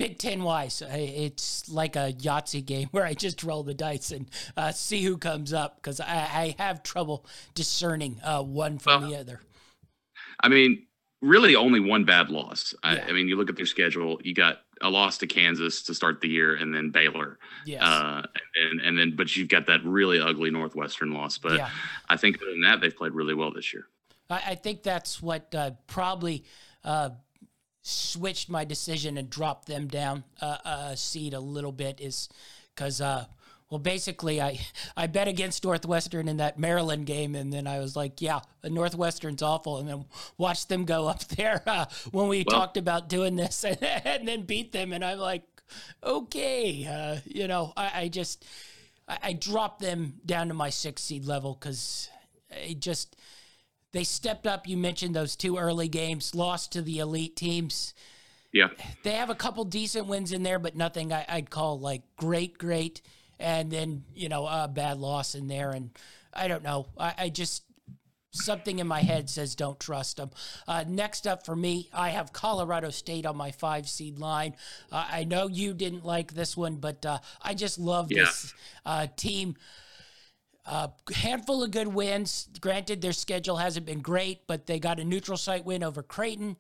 Big 0.00 0.16
Ten 0.16 0.42
wise, 0.42 0.82
it's 0.88 1.68
like 1.68 1.94
a 1.94 2.14
Yahtzee 2.14 2.64
game 2.64 2.88
where 2.90 3.04
I 3.04 3.12
just 3.12 3.44
roll 3.44 3.62
the 3.62 3.74
dice 3.74 4.10
and 4.10 4.30
uh, 4.56 4.72
see 4.72 5.02
who 5.02 5.18
comes 5.18 5.52
up 5.52 5.76
because 5.76 6.00
I, 6.00 6.06
I, 6.06 6.54
have 6.58 6.82
trouble 6.82 7.26
discerning 7.54 8.18
uh, 8.24 8.42
one 8.42 8.78
from 8.78 9.02
well, 9.02 9.10
the 9.10 9.18
other. 9.18 9.40
I 10.42 10.48
mean, 10.48 10.86
really, 11.20 11.54
only 11.54 11.80
one 11.80 12.06
bad 12.06 12.30
loss. 12.30 12.72
Yeah. 12.82 13.04
I, 13.06 13.10
I, 13.10 13.12
mean, 13.12 13.28
you 13.28 13.36
look 13.36 13.50
at 13.50 13.56
their 13.56 13.66
schedule. 13.66 14.18
You 14.24 14.32
got 14.32 14.62
a 14.82 14.88
loss 14.88 15.18
to 15.18 15.26
Kansas 15.26 15.82
to 15.82 15.94
start 15.94 16.20
the 16.20 16.28
year, 16.28 16.54
and 16.54 16.74
then 16.74 16.90
Baylor. 16.90 17.38
Yes. 17.64 17.82
Uh, 17.82 18.22
and 18.70 18.80
and 18.80 18.98
then, 18.98 19.14
but 19.16 19.36
you've 19.36 19.48
got 19.48 19.66
that 19.66 19.84
really 19.84 20.20
ugly 20.20 20.50
Northwestern 20.50 21.12
loss. 21.12 21.38
But 21.38 21.58
yeah. 21.58 21.70
I 22.08 22.16
think 22.16 22.36
other 22.36 22.50
than 22.50 22.62
that, 22.62 22.80
they've 22.80 22.96
played 22.96 23.12
really 23.12 23.34
well 23.34 23.52
this 23.52 23.72
year. 23.72 23.86
I, 24.28 24.42
I 24.48 24.54
think 24.54 24.82
that's 24.82 25.20
what 25.20 25.54
uh, 25.54 25.72
probably 25.86 26.44
uh, 26.84 27.10
switched 27.82 28.48
my 28.48 28.64
decision 28.64 29.16
and 29.16 29.28
dropped 29.28 29.66
them 29.66 29.86
down 29.86 30.24
uh, 30.40 30.58
a 30.64 30.96
seed 30.96 31.34
a 31.34 31.40
little 31.40 31.72
bit 31.72 32.00
is 32.00 32.28
because 32.74 33.00
uh, 33.00 33.24
well 33.70 33.78
basically 33.78 34.40
I 34.40 34.60
I 34.96 35.06
bet 35.06 35.28
against 35.28 35.64
Northwestern 35.64 36.28
in 36.28 36.38
that 36.38 36.58
Maryland 36.58 37.06
game 37.06 37.34
and 37.34 37.52
then 37.52 37.66
I 37.66 37.78
was 37.78 37.96
like 37.96 38.20
yeah 38.20 38.40
Northwestern's 38.64 39.42
awful 39.42 39.78
and 39.78 39.88
then 39.88 40.04
watched 40.36 40.68
them 40.68 40.84
go 40.84 41.08
up 41.08 41.24
there 41.36 41.62
uh, 41.66 41.86
when 42.10 42.28
we 42.28 42.44
well, 42.46 42.60
talked 42.60 42.76
about 42.76 43.08
doing 43.08 43.36
this 43.36 43.64
and, 43.64 43.82
and, 43.82 44.28
then 44.28 44.42
beat 44.42 44.72
them 44.72 44.92
and 44.92 45.04
I'm 45.04 45.18
like 45.18 45.44
okay 46.04 46.86
uh, 46.86 47.20
you 47.24 47.48
know 47.48 47.72
I, 47.76 48.02
I 48.02 48.08
just 48.08 48.44
I, 49.08 49.18
I 49.22 49.32
dropped 49.32 49.80
them 49.80 50.14
down 50.26 50.48
to 50.48 50.54
my 50.54 50.70
six 50.70 51.02
seed 51.02 51.24
level 51.24 51.56
because 51.58 52.10
I 52.50 52.74
just 52.78 53.16
they 53.92 54.04
stepped 54.04 54.46
up. 54.46 54.68
You 54.68 54.76
mentioned 54.76 55.14
those 55.14 55.36
two 55.36 55.58
early 55.58 55.88
games, 55.88 56.34
lost 56.34 56.72
to 56.72 56.82
the 56.82 56.98
elite 56.98 57.36
teams. 57.36 57.94
Yeah. 58.52 58.68
They 59.04 59.12
have 59.12 59.30
a 59.30 59.34
couple 59.34 59.64
decent 59.64 60.06
wins 60.06 60.32
in 60.32 60.42
there, 60.42 60.58
but 60.58 60.76
nothing 60.76 61.12
I, 61.12 61.24
would 61.34 61.50
call 61.50 61.78
like 61.78 62.02
great, 62.16 62.58
great. 62.58 63.02
And 63.40 63.70
then, 63.70 64.04
you 64.14 64.28
know, 64.28 64.46
a 64.46 64.68
bad 64.68 64.98
loss 64.98 65.34
in 65.34 65.48
there. 65.48 65.70
And 65.70 65.90
I 66.32 66.48
don't 66.48 66.62
know. 66.62 66.86
I, 66.98 67.14
I 67.18 67.28
just, 67.30 67.64
something 68.32 68.78
in 68.78 68.86
my 68.86 69.00
head 69.00 69.28
says 69.28 69.54
don't 69.54 69.78
trust 69.80 70.18
them. 70.18 70.30
Uh, 70.68 70.84
next 70.86 71.26
up 71.26 71.44
for 71.44 71.56
me, 71.56 71.88
I 71.92 72.10
have 72.10 72.32
Colorado 72.32 72.90
State 72.90 73.26
on 73.26 73.36
my 73.36 73.50
five 73.50 73.88
seed 73.88 74.18
line. 74.18 74.54
Uh, 74.92 75.06
I 75.10 75.24
know 75.24 75.48
you 75.48 75.74
didn't 75.74 76.04
like 76.04 76.34
this 76.34 76.56
one, 76.56 76.76
but 76.76 77.04
uh, 77.04 77.18
I 77.42 77.54
just 77.54 77.78
love 77.78 78.10
yeah. 78.10 78.24
this 78.24 78.54
uh, 78.86 79.06
team. 79.16 79.56
A 80.66 80.72
uh, 80.72 80.88
handful 81.14 81.64
of 81.64 81.70
good 81.70 81.88
wins. 81.88 82.48
Granted, 82.60 83.00
their 83.00 83.12
schedule 83.12 83.56
hasn't 83.56 83.86
been 83.86 84.00
great, 84.00 84.46
but 84.46 84.66
they 84.66 84.78
got 84.78 85.00
a 85.00 85.04
neutral 85.04 85.38
site 85.38 85.64
win 85.64 85.82
over 85.82 86.02
Creighton. 86.02 86.56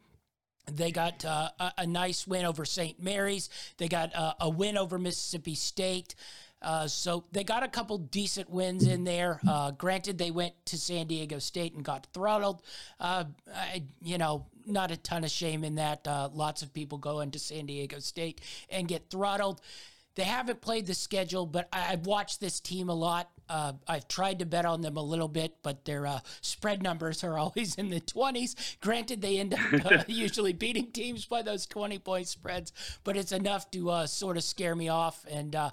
They 0.66 0.90
got 0.90 1.24
uh, 1.24 1.50
a, 1.58 1.72
a, 1.78 1.86
nice 1.86 2.26
win 2.26 2.44
over 2.44 2.64
St. 2.64 3.02
Mary's. 3.02 3.50
They 3.76 3.88
got 3.88 4.14
uh, 4.14 4.34
a 4.40 4.48
win 4.48 4.76
over 4.76 4.98
Mississippi 4.98 5.54
State. 5.54 6.14
Uh, 6.62 6.86
so 6.86 7.24
they 7.32 7.44
got 7.44 7.62
a 7.62 7.68
couple 7.68 7.98
decent 7.98 8.50
wins 8.50 8.86
in 8.86 9.04
there. 9.04 9.40
Uh, 9.48 9.70
granted, 9.70 10.18
they 10.18 10.30
went 10.30 10.54
to 10.66 10.76
San 10.76 11.06
Diego 11.06 11.38
State 11.38 11.74
and 11.74 11.84
got 11.84 12.06
throttled. 12.12 12.62
Uh, 12.98 13.24
I, 13.54 13.82
you 14.02 14.18
know, 14.18 14.46
not 14.66 14.90
a 14.90 14.96
ton 14.96 15.24
of 15.24 15.30
shame 15.30 15.64
in 15.64 15.76
that. 15.76 16.06
Uh, 16.06 16.28
lots 16.32 16.62
of 16.62 16.72
people 16.72 16.98
go 16.98 17.20
into 17.20 17.38
San 17.38 17.66
Diego 17.66 17.98
State 17.98 18.40
and 18.68 18.86
get 18.86 19.08
throttled. 19.10 19.60
They 20.16 20.24
haven't 20.24 20.60
played 20.60 20.86
the 20.86 20.94
schedule, 20.94 21.46
but 21.46 21.68
I, 21.72 21.80
have 21.80 22.04
watched 22.04 22.40
this 22.40 22.60
team 22.60 22.88
a 22.88 22.94
lot. 22.94 23.30
Uh, 23.48 23.72
I've 23.86 24.06
tried 24.06 24.40
to 24.40 24.46
bet 24.46 24.64
on 24.64 24.80
them 24.80 24.96
a 24.96 25.02
little 25.02 25.28
bit, 25.28 25.56
but 25.62 25.84
their 25.84 26.06
uh, 26.06 26.20
spread 26.40 26.82
numbers 26.82 27.24
are 27.24 27.38
always 27.38 27.76
in 27.76 27.90
the 27.90 28.00
20s. 28.00 28.54
Granted, 28.80 29.22
they 29.22 29.38
end 29.38 29.54
up 29.54 29.86
uh, 29.86 30.04
usually 30.08 30.52
beating 30.52 30.90
teams 30.92 31.24
by 31.24 31.42
those 31.42 31.64
20 31.66 31.98
point 32.00 32.28
spreads, 32.28 32.72
but 33.04 33.16
it's 33.16 33.32
enough 33.32 33.70
to 33.70 33.90
uh, 33.90 34.06
sort 34.06 34.36
of 34.36 34.44
scare 34.44 34.74
me 34.74 34.88
off. 34.88 35.24
And 35.30 35.54
uh, 35.54 35.70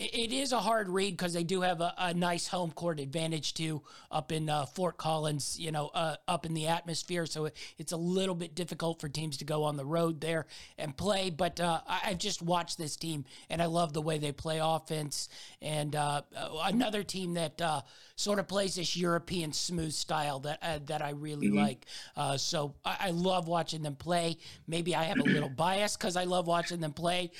it 0.00 0.32
is 0.32 0.52
a 0.52 0.60
hard 0.60 0.88
read 0.88 1.10
because 1.10 1.34
they 1.34 1.44
do 1.44 1.60
have 1.60 1.80
a, 1.82 1.92
a, 1.98 2.14
nice 2.14 2.48
home 2.48 2.70
court 2.70 2.98
advantage 2.98 3.52
too 3.52 3.82
up 4.10 4.32
in 4.32 4.48
uh, 4.48 4.64
Fort 4.64 4.96
Collins, 4.96 5.58
you 5.58 5.70
know, 5.70 5.90
uh, 5.92 6.16
up 6.26 6.46
in 6.46 6.54
the 6.54 6.68
atmosphere. 6.68 7.26
So 7.26 7.46
it, 7.46 7.56
it's 7.76 7.92
a 7.92 7.96
little 7.96 8.34
bit 8.34 8.54
difficult 8.54 9.00
for 9.00 9.08
teams 9.08 9.36
to 9.38 9.44
go 9.44 9.64
on 9.64 9.76
the 9.76 9.84
road 9.84 10.20
there 10.20 10.46
and 10.78 10.96
play. 10.96 11.28
But 11.28 11.60
uh, 11.60 11.80
I, 11.86 12.08
have 12.08 12.18
just 12.18 12.40
watched 12.40 12.78
this 12.78 12.96
team 12.96 13.26
and 13.50 13.60
I 13.60 13.66
love 13.66 13.92
the 13.92 14.00
way 14.00 14.16
they 14.16 14.32
play 14.32 14.58
offense. 14.62 15.28
And 15.60 15.94
uh, 15.94 16.22
another 16.64 17.02
team 17.02 17.34
that 17.34 17.60
uh, 17.60 17.82
sort 18.16 18.38
of 18.38 18.48
plays 18.48 18.76
this 18.76 18.96
European 18.96 19.52
smooth 19.52 19.92
style 19.92 20.40
that 20.40 20.58
uh, 20.62 20.78
that 20.86 21.02
I 21.02 21.10
really 21.10 21.48
mm-hmm. 21.48 21.58
like. 21.58 22.38
so 22.38 22.74
I, 22.86 22.96
I, 23.00 23.10
love 23.10 23.48
watching 23.48 23.82
them 23.82 23.96
play. 23.96 24.38
Maybe 24.66 24.94
I 24.94 25.04
have 25.04 25.18
a 25.18 25.24
little 25.24 25.48
bias 25.56 25.96
because 25.96 26.16
I 26.16 26.24
love 26.24 26.46
watching 26.46 26.80
them 26.80 26.92
play 26.92 27.32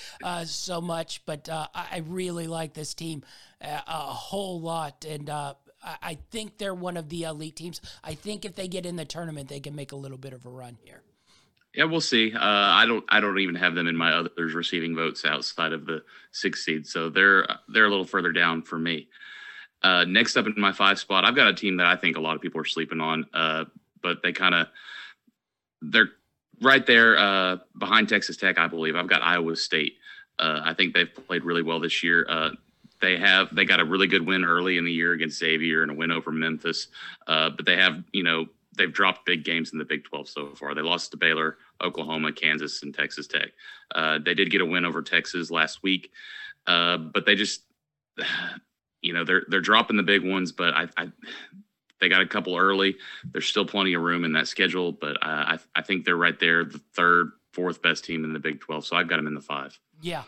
so 0.45 0.81
much, 0.83 1.25
but 1.25 1.49
I, 1.49 1.69
I 1.75 2.03
really 2.07 2.30
really 2.31 2.47
like 2.47 2.75
this 2.75 2.95
team 2.95 3.25
a, 3.61 3.83
a 3.87 3.93
whole 3.93 4.61
lot, 4.61 5.05
and 5.05 5.29
uh, 5.29 5.55
I 5.83 6.19
think 6.31 6.59
they're 6.59 6.75
one 6.75 6.97
of 6.97 7.09
the 7.09 7.25
elite 7.25 7.57
teams. 7.57 7.81
I 8.05 8.15
think 8.15 8.45
if 8.45 8.55
they 8.55 8.69
get 8.69 8.87
in 8.87 8.97
the 8.97 9.05
tournament, 9.05 9.49
they 9.49 9.61
can 9.61 9.75
make 9.75 9.93
a 9.93 9.97
little 9.97 10.19
bit 10.19 10.33
of 10.33 10.47
a 10.47 10.49
run 10.49 10.79
here. 10.85 11.03
Yeah, 11.75 11.85
we'll 11.85 12.01
see. 12.01 12.33
Uh, 12.33 12.39
I 12.41 12.87
don't. 12.87 13.05
I 13.09 13.21
don't 13.21 13.39
even 13.39 13.55
have 13.57 13.75
them 13.75 13.87
in 13.87 13.97
my 13.97 14.13
others 14.13 14.55
receiving 14.55 14.95
votes 14.95 15.25
outside 15.25 15.73
of 15.73 15.87
the 15.87 16.03
six 16.33 16.65
seed, 16.65 16.87
so 16.87 17.11
they're 17.11 17.47
they're 17.69 17.87
a 17.87 17.91
little 17.91 18.05
further 18.05 18.33
down 18.33 18.63
for 18.63 18.79
me. 18.79 19.09
Uh, 19.83 20.05
next 20.05 20.37
up 20.37 20.47
in 20.47 20.55
my 20.57 20.73
five 20.73 20.99
spot, 20.99 21.25
I've 21.25 21.37
got 21.37 21.49
a 21.49 21.55
team 21.55 21.79
that 21.79 21.87
I 21.87 21.97
think 21.97 22.17
a 22.17 22.21
lot 22.21 22.37
of 22.37 22.43
people 22.43 22.61
are 22.61 22.67
sleeping 22.67 23.01
on, 23.01 23.25
uh, 23.33 23.65
but 24.03 24.23
they 24.23 24.33
kind 24.33 24.55
of 24.55 24.67
they're 25.81 26.11
right 26.61 26.85
there 26.85 27.19
uh, 27.19 27.57
behind 27.79 28.09
Texas 28.09 28.37
Tech, 28.37 28.59
I 28.59 28.67
believe. 28.67 28.97
I've 28.97 29.09
got 29.09 29.23
Iowa 29.23 29.57
State. 29.57 29.95
Uh, 30.39 30.61
I 30.65 30.75
think 30.75 30.95
they've 30.95 31.13
played 31.27 31.45
really 31.45 31.63
well 31.63 31.81
this 31.81 32.03
year. 32.03 32.27
Uh, 32.29 32.51
they 33.01 33.17
have 33.19 33.55
they 33.55 33.65
got 33.65 33.81
a 33.81 33.85
really 33.85 34.07
good 34.07 34.27
win 34.27 34.45
early 34.45 34.77
in 34.77 34.85
the 34.85 34.93
year 34.93 35.13
against 35.13 35.39
Xavier 35.39 35.83
and 35.83 35.91
a 35.91 35.95
win 35.95 36.11
over 36.11 36.31
Memphis, 36.31 36.89
uh, 37.27 37.51
but 37.51 37.67
they 37.67 37.77
have 37.77 38.03
you 38.13 38.23
know 38.23 38.47
they've 38.77 38.93
dropped 38.93 39.27
big 39.27 39.45
games 39.45 39.73
in 39.73 39.79
the 39.79 39.85
Big 39.85 40.05
12 40.05 40.29
so 40.29 40.49
far. 40.55 40.75
They 40.75 40.81
lost 40.83 41.11
to 41.11 41.17
Baylor, 41.17 41.59
Oklahoma, 41.83 42.33
Kansas, 42.33 42.83
and 42.83 42.95
Texas 42.95 43.27
Tech. 43.27 43.51
Uh, 43.95 44.19
they 44.25 44.35
did 44.35 44.51
get 44.51 44.61
a 44.61 44.67
win 44.67 44.85
over 44.85 45.03
Texas 45.03 45.51
last 45.51 45.83
week, 45.83 46.11
uh, 46.67 46.97
but 46.97 47.27
they 47.27 47.35
just 47.35 47.63
you 49.03 49.13
know 49.13 49.25
they're 49.25 49.45
they're 49.49 49.61
dropping 49.61 49.97
the 49.97 50.03
big 50.03 50.25
ones. 50.25 50.53
But 50.53 50.75
I, 50.75 50.89
I 50.97 51.13
they 52.01 52.09
got 52.09 52.23
a 52.23 52.27
couple 52.27 52.57
early. 52.57 52.97
There's 53.33 53.47
still 53.47 53.67
plenty 53.67 53.95
of 53.95 54.03
room 54.03 54.25
in 54.25 54.33
that 54.33 54.49
schedule, 54.49 54.93
but 54.93 55.17
uh, 55.17 55.57
I 55.57 55.59
I 55.75 55.83
think 55.83 56.05
they're 56.05 56.17
right 56.17 56.39
there, 56.39 56.65
the 56.65 56.81
third, 56.95 57.33
fourth 57.53 57.83
best 57.83 58.05
team 58.05 58.25
in 58.25 58.33
the 58.33 58.39
Big 58.39 58.61
12. 58.61 58.87
So 58.87 58.97
I've 58.97 59.09
got 59.09 59.17
them 59.17 59.27
in 59.27 59.35
the 59.35 59.41
five. 59.41 59.79
Yeah. 60.01 60.23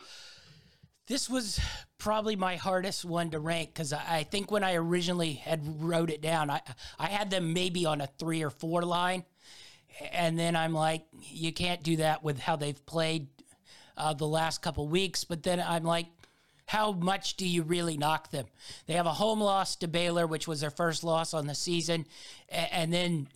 This 1.07 1.29
was 1.29 1.61
probably 1.99 2.37
my 2.37 2.57
hardest 2.57 3.05
one 3.05 3.31
to 3.31 3.39
rank 3.39 3.71
because 3.73 3.93
I, 3.93 4.25
think 4.25 4.51
when 4.51 4.65
I 4.65 4.75
originally 4.75 5.35
had 5.35 5.83
wrote 5.83 6.11
it 6.11 6.21
down, 6.21 6.49
I 6.51 6.61
I 6.99 7.07
had 7.07 7.31
them 7.31 7.53
maybe 7.53 7.87
on 7.87 8.01
a 8.01 8.09
three 8.19 8.43
or 8.43 8.51
four 8.51 8.83
line, 8.83 9.25
and 10.13 10.39
then 10.39 10.57
I'm 10.57 10.73
like, 10.73 11.05
you 11.21 11.53
can't 11.53 11.83
do 11.83 11.97
that 11.97 12.23
with 12.23 12.39
how 12.39 12.57
they've 12.57 12.87
played 12.87 13.29
uh, 13.97 14.15
the 14.15 14.27
last 14.27 14.63
couple 14.63 14.87
weeks. 14.89 15.25
But 15.25 15.43
then 15.43 15.61
I'm 15.61 15.85
like, 15.85 16.07
how 16.67 16.93
much 16.93 17.37
do 17.37 17.47
you 17.47 17.63
really 17.63 17.97
knock 17.97 18.31
them? 18.31 18.47
They 18.87 18.95
have 18.95 19.07
a 19.07 19.13
home 19.13 19.41
loss 19.41 19.77
to 19.77 19.89
Baylor, 19.89 20.27
which 20.27 20.49
was 20.49 20.61
their 20.61 20.71
first 20.71 21.05
loss 21.05 21.35
on 21.35 21.47
the 21.47 21.55
season, 21.55 22.07
and 22.49 22.93
then 22.93 23.29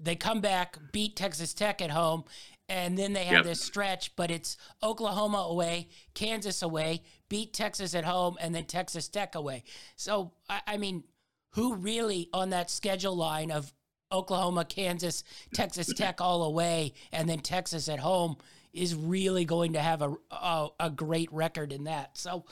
they 0.00 0.14
come 0.14 0.40
back, 0.40 0.78
beat 0.92 1.16
Texas 1.16 1.54
Tech 1.54 1.80
at 1.80 1.90
home, 1.90 2.24
and 2.68 2.98
then 2.98 3.12
they 3.12 3.24
have 3.24 3.38
yep. 3.38 3.44
this 3.44 3.60
stretch, 3.60 4.16
but 4.16 4.30
it's 4.30 4.56
Oklahoma 4.82 5.38
away, 5.38 5.88
Kansas 6.14 6.62
away, 6.62 7.02
beat 7.28 7.52
Texas 7.52 7.94
at 7.94 8.04
home, 8.04 8.36
and 8.40 8.54
then 8.54 8.64
Texas 8.64 9.08
Tech 9.08 9.34
away. 9.34 9.62
So, 9.94 10.32
I, 10.48 10.60
I 10.66 10.76
mean, 10.76 11.04
who 11.50 11.76
really 11.76 12.28
on 12.32 12.50
that 12.50 12.70
schedule 12.70 13.16
line 13.16 13.50
of 13.50 13.72
Oklahoma, 14.10 14.64
Kansas, 14.64 15.24
Texas 15.54 15.92
Tech 15.96 16.20
all 16.20 16.42
away, 16.44 16.94
and 17.12 17.28
then 17.28 17.38
Texas 17.38 17.88
at 17.88 18.00
home 18.00 18.36
is 18.72 18.94
really 18.94 19.44
going 19.44 19.72
to 19.72 19.80
have 19.80 20.02
a, 20.02 20.14
a, 20.30 20.68
a 20.80 20.90
great 20.90 21.32
record 21.32 21.72
in 21.72 21.84
that. 21.84 22.18
So 22.18 22.44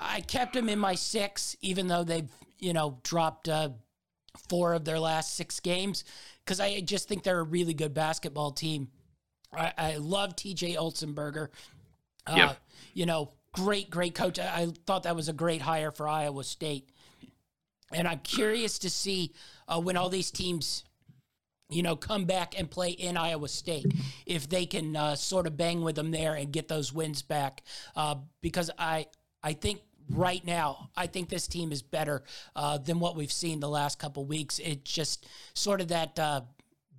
I 0.00 0.20
kept 0.20 0.54
them 0.54 0.68
in 0.68 0.78
my 0.78 0.94
six, 0.94 1.56
even 1.60 1.86
though 1.86 2.02
they've, 2.02 2.30
you 2.58 2.72
know, 2.72 2.98
dropped 3.02 3.48
uh, 3.48 3.70
four 4.48 4.74
of 4.74 4.84
their 4.84 4.98
last 4.98 5.36
six 5.36 5.60
games, 5.60 6.04
because 6.44 6.60
I 6.60 6.80
just 6.80 7.08
think 7.08 7.22
they're 7.22 7.40
a 7.40 7.44
really 7.44 7.74
good 7.74 7.94
basketball 7.94 8.50
team. 8.50 8.88
I, 9.58 9.72
I 9.76 9.96
love 9.96 10.36
TJ 10.36 10.76
Otzelberger. 10.76 11.48
Uh, 12.26 12.34
yeah. 12.36 12.52
You 12.92 13.06
know, 13.06 13.32
great, 13.52 13.90
great 13.90 14.14
coach. 14.14 14.38
I, 14.38 14.62
I, 14.62 14.68
thought 14.86 15.04
that 15.04 15.16
was 15.16 15.28
a 15.28 15.32
great 15.32 15.62
hire 15.62 15.90
for 15.90 16.08
Iowa 16.08 16.44
State. 16.44 16.88
And 17.92 18.08
I'm 18.08 18.20
curious 18.20 18.78
to 18.80 18.90
see 18.90 19.32
uh, 19.68 19.80
when 19.80 19.96
all 19.96 20.08
these 20.08 20.30
teams 20.30 20.84
you 21.70 21.82
know, 21.82 21.96
come 21.96 22.24
back 22.24 22.58
and 22.58 22.70
play 22.70 22.90
in 22.90 23.16
Iowa 23.16 23.48
State 23.48 23.92
if 24.26 24.48
they 24.48 24.66
can 24.66 24.96
uh, 24.96 25.16
sort 25.16 25.46
of 25.46 25.56
bang 25.56 25.82
with 25.82 25.96
them 25.96 26.10
there 26.10 26.34
and 26.34 26.52
get 26.52 26.68
those 26.68 26.92
wins 26.92 27.22
back. 27.22 27.62
Uh, 27.96 28.16
because 28.42 28.70
I, 28.78 29.06
I 29.42 29.54
think 29.54 29.80
right 30.10 30.44
now, 30.44 30.90
I 30.96 31.06
think 31.06 31.28
this 31.28 31.48
team 31.48 31.72
is 31.72 31.82
better 31.82 32.22
uh, 32.54 32.78
than 32.78 33.00
what 33.00 33.16
we've 33.16 33.32
seen 33.32 33.60
the 33.60 33.68
last 33.68 33.98
couple 33.98 34.24
weeks. 34.24 34.58
It's 34.58 34.90
just 34.90 35.26
sort 35.54 35.80
of 35.80 35.88
that 35.88 36.18
uh, 36.18 36.42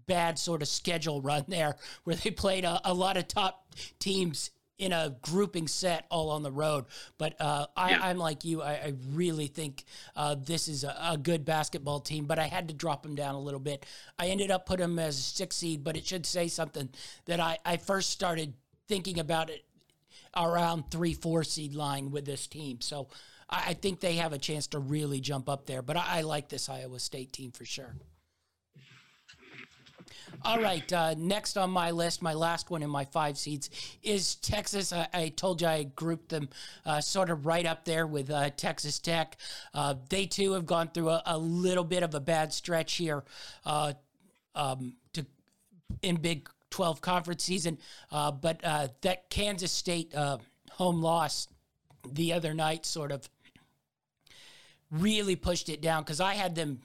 bad 0.08 0.38
sort 0.40 0.62
of 0.62 0.68
schedule 0.68 1.22
run 1.22 1.46
there 1.48 1.76
where 2.04 2.16
they 2.16 2.32
played 2.32 2.66
a, 2.66 2.80
a 2.84 2.94
lot 2.94 3.18
of 3.18 3.28
top 3.28 3.74
teams 4.00 4.52
in 4.78 4.92
a 4.92 5.16
grouping 5.22 5.68
set 5.68 6.06
all 6.10 6.30
on 6.30 6.44
the 6.44 6.52
road. 6.52 6.86
But 7.18 7.40
uh, 7.40 7.68
I, 7.78 8.10
am 8.10 8.18
like 8.18 8.44
you. 8.44 8.62
I, 8.62 8.74
I 8.74 8.94
really 9.12 9.48
think 9.48 9.86
uh, 10.16 10.36
this 10.36 10.68
is 10.68 10.84
a, 10.84 10.96
a, 11.12 11.18
good 11.18 11.46
basketball 11.46 12.02
team, 12.02 12.26
but 12.26 12.40
I 12.40 12.48
had 12.48 12.68
to 12.68 12.74
drop 12.74 13.04
them 13.04 13.16
down 13.16 13.36
a 13.36 13.40
little 13.40 13.60
bit. 13.60 13.86
I 14.20 14.28
ended 14.28 14.52
up 14.52 14.66
putting 14.66 14.88
them 14.88 15.00
as 15.00 15.18
a 15.18 15.22
six 15.22 15.56
seed, 15.56 15.84
but 15.84 15.96
it 15.96 16.06
should 16.06 16.26
say 16.26 16.48
something 16.48 16.90
that 17.26 17.40
I, 17.40 17.58
I 17.66 17.78
first 17.78 18.10
started 18.10 18.54
thinking 18.88 19.20
about 19.20 19.50
it 19.50 19.64
around 20.36 20.92
three, 20.92 21.14
four 21.14 21.44
seed 21.44 21.74
line 21.74 22.12
with 22.12 22.26
this 22.26 22.46
team. 22.46 22.82
So 22.82 23.08
I, 23.50 23.70
I 23.70 23.74
think 23.74 24.02
they 24.02 24.16
have 24.16 24.34
a 24.34 24.38
chance 24.38 24.68
to 24.68 24.80
really 24.80 25.22
jump 25.22 25.48
up 25.48 25.66
there. 25.66 25.82
But 25.82 25.96
I, 25.96 26.06
I 26.18 26.22
like 26.22 26.50
this 26.50 26.68
Iowa 26.68 27.00
State 27.00 27.32
team 27.32 27.52
for 27.52 27.64
sure. 27.64 27.96
All 30.44 30.60
right. 30.60 30.92
Uh, 30.92 31.16
next 31.18 31.58
on 31.58 31.72
my 31.72 31.92
list, 31.92 32.22
my 32.22 32.34
last 32.34 32.70
one 32.70 32.84
in 32.84 32.90
my 32.90 33.06
five 33.06 33.38
seeds 33.38 33.70
is 34.04 34.36
Texas. 34.36 34.92
I, 34.92 35.08
I 35.14 35.30
told 35.30 35.62
you 35.62 35.68
I 35.68 35.84
grouped 35.84 36.30
them 36.30 36.50
uh, 36.86 37.02
sort 37.02 37.30
of 37.30 37.46
right 37.46 37.66
up 37.66 37.86
there 37.86 38.08
with 38.08 38.30
uh, 38.30 38.50
Texas 38.52 39.00
Tech. 39.00 39.38
Uh, 39.74 39.96
they 40.10 40.26
too 40.26 40.54
have 40.54 40.66
gone 40.66 40.90
through 40.90 41.10
a, 41.10 41.22
a, 41.26 41.38
little 41.38 41.84
bit 41.84 42.04
of 42.04 42.14
a 42.14 42.20
bad 42.20 42.54
stretch 42.54 42.94
here 42.96 43.24
uh, 43.66 43.94
um, 44.56 44.96
to 45.14 45.26
in 46.02 46.18
Big 46.18 46.50
12 46.72 47.02
conference 47.02 47.44
season, 47.44 47.78
uh, 48.12 48.32
but 48.32 48.62
that 49.02 49.30
Kansas 49.30 49.72
State 49.72 50.14
home 50.72 51.02
loss 51.02 51.48
the 52.12 52.34
other 52.34 52.54
night 52.54 52.86
sort 52.86 53.12
of 53.12 53.30
really 54.92 55.36
pushed 55.36 55.70
it 55.70 55.82
down 55.82 56.04
because 56.04 56.20
I 56.20 56.34
had 56.34 56.56
them 56.56 56.82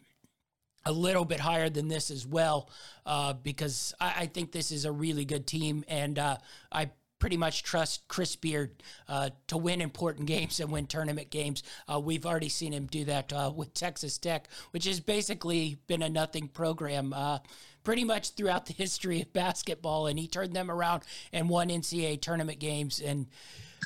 a 0.85 0.93
little 0.93 1.24
bit 1.24 1.41
higher 1.41 1.68
than 1.68 1.89
this 1.89 2.11
as 2.11 2.26
well 2.26 2.70
uh, 3.07 3.33
because 3.35 3.95
I, 4.01 4.14
I, 4.20 4.26
think 4.26 4.51
this 4.51 4.72
is 4.72 4.85
a 4.85 4.93
really 4.93 5.24
good 5.24 5.47
team 5.47 5.85
and 5.89 6.18
uh, 6.18 6.37
I 6.72 6.91
pretty 7.20 7.37
much 7.37 7.62
trust 7.62 8.09
Chris 8.09 8.35
Beard 8.35 8.83
uh, 9.09 9.31
to 9.47 9.57
win 9.57 9.81
important 9.81 10.26
games 10.26 10.59
and 10.59 10.72
win 10.72 10.87
tournament 10.87 11.31
games. 11.31 11.62
Uh, 11.87 12.01
we've 12.01 12.26
already 12.26 12.49
seen 12.49 12.72
him 12.72 12.87
do 12.87 13.05
that 13.05 13.33
uh, 13.33 13.53
with 13.55 13.72
Texas 13.74 14.18
Tech, 14.18 14.49
which 14.72 14.87
has 14.87 14.99
basically 14.99 15.78
been 15.87 16.03
a 16.03 16.09
nothing 16.09 16.49
program 16.49 17.12
uh, 17.12 17.39
pretty 17.85 18.03
much 18.03 18.31
throughout 18.31 18.66
the 18.66 18.72
history 18.76 19.22
of 19.22 19.33
basketball, 19.33 20.09
and 20.09 20.18
he 20.18 20.26
turned 20.26 20.55
them 20.55 20.70
around 20.70 21.05
and 21.33 21.49
won 21.49 21.68
NCAA 21.68 22.20
tournament 22.20 22.59
games. 22.59 23.01
And 23.01 23.26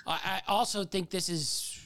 I, 0.07 0.41
I 0.47 0.53
also 0.53 0.85
think 0.85 1.11
this 1.11 1.29
is 1.29 1.84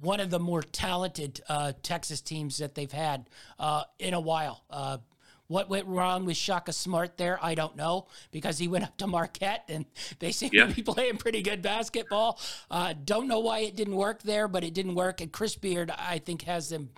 one 0.00 0.20
of 0.20 0.30
the 0.30 0.38
more 0.38 0.62
talented 0.62 1.40
uh, 1.48 1.72
Texas 1.82 2.20
teams 2.20 2.58
that 2.58 2.74
they've 2.74 2.92
had 2.92 3.28
uh, 3.58 3.84
in 3.98 4.14
a 4.14 4.20
while. 4.20 4.64
Uh, 4.70 4.98
what 5.46 5.68
went 5.68 5.86
wrong 5.88 6.26
with 6.26 6.36
Shaka 6.36 6.72
Smart 6.72 7.16
there? 7.16 7.38
I 7.42 7.56
don't 7.56 7.74
know 7.74 8.06
because 8.30 8.56
he 8.58 8.68
went 8.68 8.84
up 8.84 8.96
to 8.98 9.08
Marquette 9.08 9.64
and 9.68 9.84
they 10.20 10.30
seem 10.30 10.50
yeah. 10.52 10.66
to 10.66 10.74
be 10.74 10.82
playing 10.82 11.16
pretty 11.16 11.42
good 11.42 11.60
basketball. 11.60 12.38
Uh, 12.70 12.94
don't 13.04 13.26
know 13.26 13.40
why 13.40 13.60
it 13.60 13.74
didn't 13.74 13.96
work 13.96 14.22
there, 14.22 14.46
but 14.46 14.62
it 14.62 14.74
didn't 14.74 14.94
work. 14.94 15.20
And 15.20 15.32
Chris 15.32 15.56
Beard, 15.56 15.90
I 15.90 16.18
think, 16.18 16.42
has 16.42 16.68
them 16.68 16.90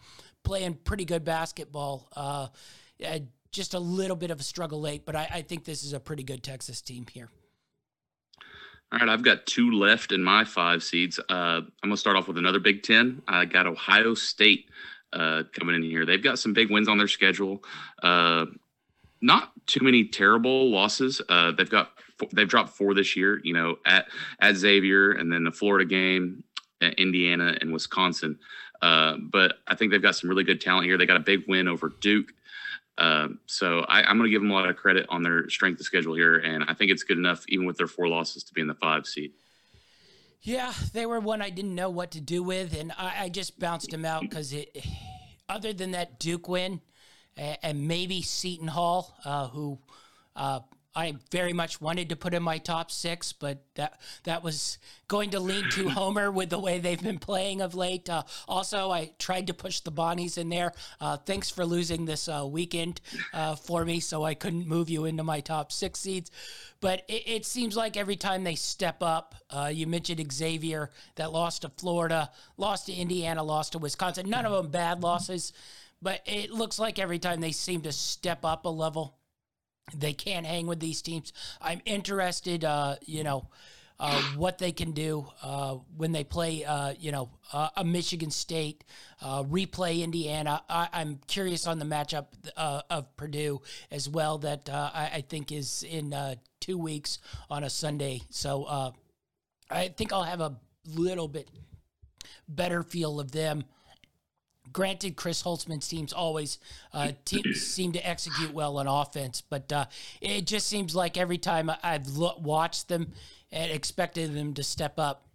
playing 0.43 0.75
pretty 0.85 1.07
good 1.07 1.25
basketball. 1.25 2.09
Uh, 2.15 2.49
just 3.53 3.75
a 3.75 3.79
little 3.79 4.17
bit 4.17 4.31
of 4.31 4.39
a 4.39 4.43
struggle 4.43 4.81
late, 4.81 5.05
but 5.05 5.17
I, 5.17 5.29
I 5.33 5.43
think 5.43 5.65
this 5.65 5.83
is 5.83 5.93
a 5.93 6.01
pretty 6.01 6.23
good 6.23 6.43
Texas 6.43 6.81
team 6.81 7.07
here. 7.11 7.29
All 8.93 8.99
right, 8.99 9.09
I've 9.09 9.23
got 9.23 9.47
two 9.47 9.71
left 9.71 10.13
in 10.13 10.23
my 10.23 10.45
five 10.45 10.83
seeds. 10.83 11.19
Uh, 11.19 11.33
I'm 11.33 11.71
going 11.83 11.93
to 11.93 11.97
start 11.97 12.15
off 12.15 12.29
with 12.29 12.37
another 12.37 12.61
Big 12.61 12.83
Ten. 12.83 13.23
I 13.27 13.47
got 13.47 13.67
Ohio 13.67 14.13
State 14.13 14.69
uh, 15.15 15.45
coming 15.59 15.75
in 15.77 15.83
here. 15.83 16.05
They've 16.05 16.23
got 16.23 16.39
some 16.39 16.53
big 16.53 16.71
wins 16.71 16.89
on 16.89 16.99
their 16.99 17.09
schedule. 17.09 17.65
Uh, 18.03 18.47
not 19.23 19.53
too 19.67 19.83
many 19.83 20.05
terrible 20.05 20.71
losses. 20.71 21.23
Uh, 21.27 21.53
they've 21.53 21.71
got 21.71 21.93
they've 22.35 22.49
dropped 22.49 22.71
four 22.71 22.93
this 22.93 23.17
year. 23.17 23.41
You 23.43 23.55
know, 23.55 23.77
at 23.87 24.09
at 24.41 24.57
Xavier, 24.57 25.13
and 25.13 25.33
then 25.33 25.45
the 25.45 25.53
Florida 25.53 25.89
game, 25.89 26.45
Indiana, 26.99 27.57
and 27.63 27.73
Wisconsin. 27.73 28.39
Uh, 28.83 29.17
but 29.19 29.55
I 29.69 29.75
think 29.75 29.91
they've 29.91 30.03
got 30.03 30.17
some 30.17 30.29
really 30.29 30.45
good 30.45 30.61
talent 30.61 30.85
here. 30.85 30.99
They 30.99 31.07
got 31.07 31.17
a 31.17 31.21
big 31.21 31.45
win 31.49 31.67
over 31.67 31.91
Duke. 32.01 32.33
Um, 32.99 33.41
so 33.47 33.81
I, 33.89 34.11
am 34.11 34.19
going 34.19 34.29
to 34.29 34.31
give 34.31 34.43
them 34.43 34.51
a 34.51 34.55
lot 34.55 34.69
of 34.69 34.77
credit 34.77 35.07
on 35.09 35.23
their 35.23 35.49
strength 35.49 35.81
of 35.81 35.87
schedule 35.87 36.15
here, 36.15 36.37
and 36.37 36.65
I 36.69 36.75
think 36.75 36.91
it's 36.91 37.03
good 37.03 37.19
enough, 37.19 37.45
even 37.49 37.67
with 37.67 37.77
their 37.77 37.87
four 37.87 38.07
losses, 38.09 38.45
to 38.45 38.55
be 38.55 38.61
in 38.61 38.67
the 38.67 38.75
five 38.75 39.07
seed. 39.07 39.33
Yeah, 40.43 40.73
they 40.93 41.07
were 41.07 41.21
one 41.21 41.41
I 41.41 41.51
didn't 41.51 41.75
know 41.75 41.89
what 41.89 42.11
to 42.13 42.21
do 42.21 42.43
with, 42.43 42.77
and 42.79 42.93
I, 42.99 43.25
I 43.25 43.29
just 43.29 43.59
bounced 43.59 43.91
them 43.91 44.05
out 44.05 44.23
because 44.23 44.53
it. 44.53 44.77
Other 45.49 45.73
than 45.73 45.91
that 45.91 46.19
Duke 46.19 46.49
win, 46.49 46.81
and 47.37 47.87
maybe 47.89 48.23
Seton 48.23 48.69
Hall, 48.69 49.17
uh, 49.25 49.49
who 49.49 49.79
uh, 50.37 50.61
I 50.95 51.15
very 51.31 51.55
much 51.55 51.81
wanted 51.81 52.11
to 52.11 52.17
put 52.17 52.35
in 52.35 52.43
my 52.43 52.59
top 52.59 52.91
six, 52.91 53.33
but 53.33 53.65
that 53.77 53.99
that 54.25 54.43
was 54.43 54.79
going 55.09 55.31
to 55.31 55.41
lean 55.41 55.69
to 55.71 55.89
homer 55.91 56.31
with 56.31 56.51
the 56.51 56.59
way 56.59 56.79
they've 56.79 57.03
been 57.03 57.19
playing 57.19 57.63
of 57.63 57.75
late. 57.75 58.11
Uh, 58.11 58.25
also, 58.47 58.91
I 58.91 59.13
tried 59.19 59.47
to 59.47 59.55
push 59.55 59.81
the 59.81 59.93
Bonnies 59.93 60.37
in 60.37 60.51
there. 60.51 60.73
Uh, 61.01 61.17
thanks 61.17 61.49
for 61.49 61.65
losing 61.65 62.05
this 62.05 62.29
uh, 62.29 62.47
weekend 62.47 63.01
uh, 63.33 63.55
for 63.55 63.85
me, 63.85 64.01
so 64.01 64.23
I 64.23 64.35
couldn't 64.35 64.67
move 64.67 64.91
you 64.91 65.07
into 65.07 65.23
my 65.23 65.41
top 65.41 65.73
six 65.73 66.01
seeds. 66.01 66.31
But 66.81 67.05
it, 67.09 67.23
it 67.27 67.47
seems 67.47 67.75
like 67.75 67.97
every 67.97 68.17
time 68.17 68.45
they 68.45 68.55
step 68.55 69.03
up, 69.03 69.35
uh, 69.49 69.71
you 69.73 69.87
mentioned 69.87 70.33
Xavier 70.33 70.91
that 71.15 71.33
lost 71.33 71.63
to 71.63 71.71
Florida, 71.71 72.31
lost 72.59 72.87
to 72.87 72.93
Indiana, 72.93 73.43
lost 73.43 73.73
to 73.73 73.79
Wisconsin. 73.79 74.29
None 74.29 74.45
of 74.45 74.53
them 74.53 74.71
bad 74.71 75.03
losses, 75.03 75.55
but 76.03 76.21
it 76.27 76.51
looks 76.51 76.79
like 76.79 76.99
every 76.99 77.19
time 77.19 77.41
they 77.41 77.53
seem 77.53 77.81
to 77.83 77.93
step 77.93 78.45
up 78.45 78.67
a 78.67 78.69
level 78.69 79.17
they 79.95 80.13
can't 80.13 80.47
hang 80.47 80.67
with 80.67 80.81
these 80.81 81.03
teams. 81.03 81.33
I'm 81.61 81.81
interested, 81.85 82.65
uh, 82.65 82.97
you 83.05 83.25
know, 83.25 83.49
uh, 84.01 84.21
what 84.37 84.59
they 84.59 84.73
can 84.73 84.91
do 84.91 85.29
uh, 85.43 85.75
when 85.97 86.11
they 86.11 86.25
play, 86.25 86.65
uh, 86.65 86.93
you 86.99 87.13
know, 87.13 87.31
uh, 87.53 87.69
a 87.77 87.85
Michigan 87.85 88.31
State, 88.31 88.83
uh, 89.21 89.45
replay 89.45 90.03
Indiana. 90.03 90.61
I, 90.69 90.89
am 90.93 91.21
curious 91.29 91.69
on 91.69 91.79
the 91.79 91.85
matchup 91.85 92.27
of 92.57 93.17
Purdue 93.17 93.63
as 93.93 94.09
well, 94.09 94.39
that 94.39 94.69
I, 94.69 95.11
I, 95.15 95.21
think 95.21 95.53
is 95.53 95.85
in 95.89 96.15
two 96.61 96.79
weeks 96.79 97.19
on 97.49 97.63
a 97.63 97.71
Sunday. 97.71 98.23
So 98.31 98.93
I 99.71 99.89
think 99.89 100.13
I'll 100.13 100.25
have 100.25 100.41
a 100.41 100.57
little 100.85 101.29
bit 101.29 101.49
better 102.49 102.83
feel 102.83 103.21
of 103.21 103.31
them 103.31 103.65
Granted, 104.73 105.17
Chris 105.17 105.43
Holtmann's 105.43 105.89
teams 105.89 106.13
always 106.13 106.59
uh, 106.93 107.13
te- 107.25 107.55
seem 107.55 107.93
to 107.93 108.09
execute 108.09 108.53
well 108.53 108.79
on 108.79 108.87
offense, 108.87 109.43
but 109.43 109.73
uh, 109.73 109.87
it 110.21 110.47
just 110.47 110.67
seems 110.67 110.95
like 110.95 111.17
every 111.17 111.39
time 111.39 111.71
I've 111.83 112.07
lo- 112.09 112.39
watched 112.41 112.89
them 112.89 113.13
and 113.51 113.71
expected 113.71 114.35
them 114.35 114.55
to 114.55 114.63
step 114.63 114.99
up, 114.99 115.27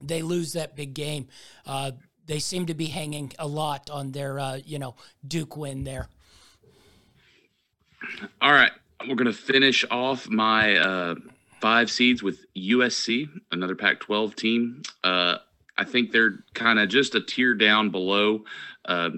they 0.00 0.22
lose 0.22 0.52
that 0.54 0.76
big 0.76 0.94
game. 0.94 1.28
Uh, 1.66 1.92
they 2.26 2.38
seem 2.38 2.66
to 2.66 2.74
be 2.74 2.86
hanging 2.86 3.32
a 3.38 3.46
lot 3.46 3.90
on 3.90 4.12
their, 4.12 4.38
uh, 4.38 4.58
you 4.64 4.78
know, 4.78 4.94
Duke 5.26 5.56
win 5.56 5.84
there. 5.84 6.08
All 8.40 8.52
right, 8.52 8.72
we're 9.06 9.14
going 9.14 9.26
to 9.26 9.32
finish 9.32 9.84
off 9.90 10.28
my 10.28 10.76
uh, 10.76 11.14
five 11.60 11.90
seeds 11.90 12.22
with 12.22 12.44
USC, 12.54 13.28
another 13.50 13.74
Pac-12 13.74 14.34
team. 14.34 14.82
I 15.76 15.84
think 15.84 16.12
they're 16.12 16.44
kind 16.54 16.78
of 16.78 16.88
just 16.88 17.14
a 17.14 17.20
tier 17.20 17.54
down 17.54 17.90
below 17.90 18.44
uh, 18.84 19.10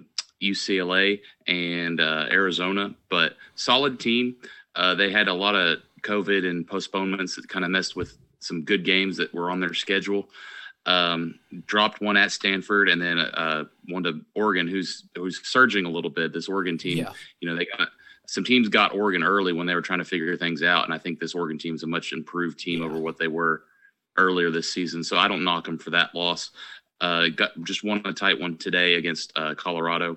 UCLA 0.43 1.21
and 1.47 2.01
uh, 2.01 2.27
Arizona, 2.31 2.95
but 3.11 3.37
solid 3.55 4.01
team. 4.01 4.37
Uh, 4.75 4.95
they 4.95 5.11
had 5.11 5.29
a 5.29 5.35
lot 5.35 5.55
of 5.55 5.81
COVID 6.03 6.49
and 6.49 6.67
postponements 6.67 7.37
that 7.37 7.49
kind 7.49 7.65
of 7.65 7.71
messed 7.71 7.97
with 7.97 8.17
some 8.41 8.63
good 8.63 8.85
games 8.85 9.17
that 9.17 9.33
were 9.35 9.51
on 9.51 9.61
their 9.61 9.75
schedule. 9.75 10.29
Um, 10.85 11.41
dropped 11.67 12.01
one 12.01 12.17
at 12.17 12.31
Stanford 12.31 12.89
and 12.89 13.03
then 13.03 13.19
uh, 13.19 13.65
one 13.89 14.05
to 14.05 14.21
Oregon, 14.37 14.69
who's 14.69 15.05
who's 15.17 15.41
surging 15.45 15.85
a 15.85 15.91
little 15.91 16.11
bit. 16.11 16.33
This 16.33 16.49
Oregon 16.49 16.79
team, 16.79 16.99
yeah. 16.99 17.13
you 17.41 17.49
know, 17.49 17.57
they 17.57 17.67
got 17.77 17.89
some 18.27 18.45
teams 18.45 18.69
got 18.69 18.95
Oregon 18.95 19.25
early 19.25 19.53
when 19.53 19.67
they 19.67 19.75
were 19.75 19.83
trying 19.83 19.99
to 19.99 20.05
figure 20.05 20.37
things 20.37 20.63
out, 20.63 20.85
and 20.85 20.95
I 20.95 20.99
think 20.99 21.19
this 21.19 21.35
Oregon 21.35 21.59
team 21.59 21.75
is 21.75 21.83
a 21.83 21.89
much 21.89 22.13
improved 22.13 22.61
team 22.61 22.81
yeah. 22.81 22.87
over 22.87 22.99
what 22.99 23.19
they 23.19 23.27
were 23.27 23.65
earlier 24.17 24.51
this 24.51 24.73
season. 24.73 25.03
So 25.05 25.17
I 25.17 25.29
don't 25.29 25.45
knock 25.45 25.65
them 25.65 25.79
for 25.79 25.91
that 25.91 26.15
loss. 26.15 26.51
Uh, 27.01 27.29
got 27.29 27.51
just 27.65 27.85
won 27.85 28.03
a 28.05 28.13
tight 28.13 28.41
one 28.41 28.57
today 28.57 28.95
against 28.95 29.33
uh, 29.37 29.55
Colorado. 29.55 30.17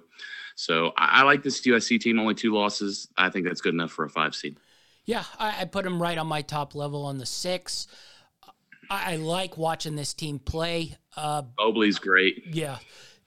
So 0.55 0.93
I, 0.97 1.21
I, 1.21 1.23
like 1.23 1.43
this 1.43 1.61
USC 1.61 1.99
team. 1.99 2.19
Only 2.19 2.35
two 2.35 2.53
losses. 2.53 3.07
I 3.17 3.29
think 3.29 3.45
that's 3.45 3.61
good 3.61 3.73
enough 3.73 3.91
for 3.91 4.05
a 4.05 4.09
five 4.09 4.33
seed. 4.35 4.57
Yeah, 5.05 5.23
I, 5.37 5.61
I 5.61 5.65
put 5.65 5.83
them 5.83 6.01
right 6.01 6.17
on 6.17 6.27
my 6.27 6.41
top 6.41 6.75
level 6.75 7.05
on 7.05 7.17
the 7.17 7.25
six. 7.25 7.87
I, 8.89 9.13
I 9.13 9.15
like 9.17 9.57
watching 9.57 9.95
this 9.95 10.13
team 10.13 10.39
play. 10.39 10.97
Uh, 11.17 11.43
Mobley's 11.57 11.99
great. 11.99 12.43
Yeah, 12.51 12.77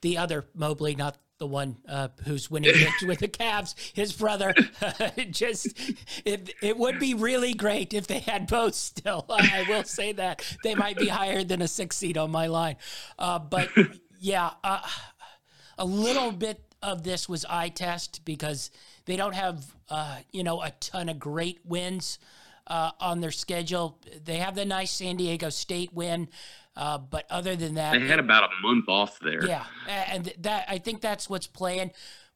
the 0.01 0.19
other 0.19 0.47
Mobley, 0.55 0.95
not 0.95 1.19
the 1.43 1.47
one 1.47 1.77
uh, 1.89 2.07
who's 2.25 2.49
winning 2.49 2.73
with 3.05 3.19
the 3.19 3.27
Cavs, 3.27 3.75
his 3.95 4.13
brother. 4.13 4.55
just 5.31 5.67
it, 6.25 6.55
it 6.63 6.79
would 6.79 7.01
be 7.01 7.15
really 7.15 7.53
great 7.53 7.93
if 7.93 8.07
they 8.07 8.21
had 8.21 8.47
both 8.47 8.77
still. 8.77 9.27
I 9.29 9.65
will 9.69 9.83
say 9.83 10.13
that 10.13 10.45
they 10.63 10.77
might 10.77 10.97
be 10.97 11.09
higher 11.09 11.43
than 11.43 11.61
a 11.61 11.67
six 11.67 11.97
seed 11.97 12.17
on 12.17 12.31
my 12.31 12.47
line. 12.47 12.77
Uh, 13.19 13.41
but 13.41 13.69
yeah, 14.21 14.51
uh, 14.63 14.83
a 15.79 15.85
little 15.85 16.31
bit 16.31 16.61
of 16.81 17.03
this 17.03 17.29
was 17.29 17.45
eye 17.47 17.71
test 17.71 18.25
because 18.25 18.71
they 19.07 19.17
don't 19.17 19.35
have 19.35 19.65
uh, 19.89 20.19
you 20.31 20.45
know 20.45 20.63
a 20.63 20.71
ton 20.79 21.09
of 21.09 21.19
great 21.19 21.59
wins 21.65 22.21
uh, 22.67 22.93
on 23.01 23.21
their 23.21 23.31
schedule. 23.31 23.99
They 24.25 24.37
have 24.37 24.55
the 24.55 24.65
nice 24.65 24.91
San 24.91 25.17
Diego 25.17 25.49
State 25.51 25.93
win. 25.93 26.29
Uh, 26.75 26.97
but 26.97 27.27
other 27.31 27.55
than 27.55 27.75
that, 27.75 27.93
they 27.93 28.07
had 28.07 28.19
about 28.19 28.45
a 28.45 28.67
month 28.67 28.89
off 28.89 29.19
there. 29.19 29.45
Yeah, 29.47 29.65
and 29.87 30.33
that 30.39 30.65
I 30.69 30.79
think 30.79 31.03
that's 31.03 31.29
what's 31.29 31.47
playing. 31.47 31.91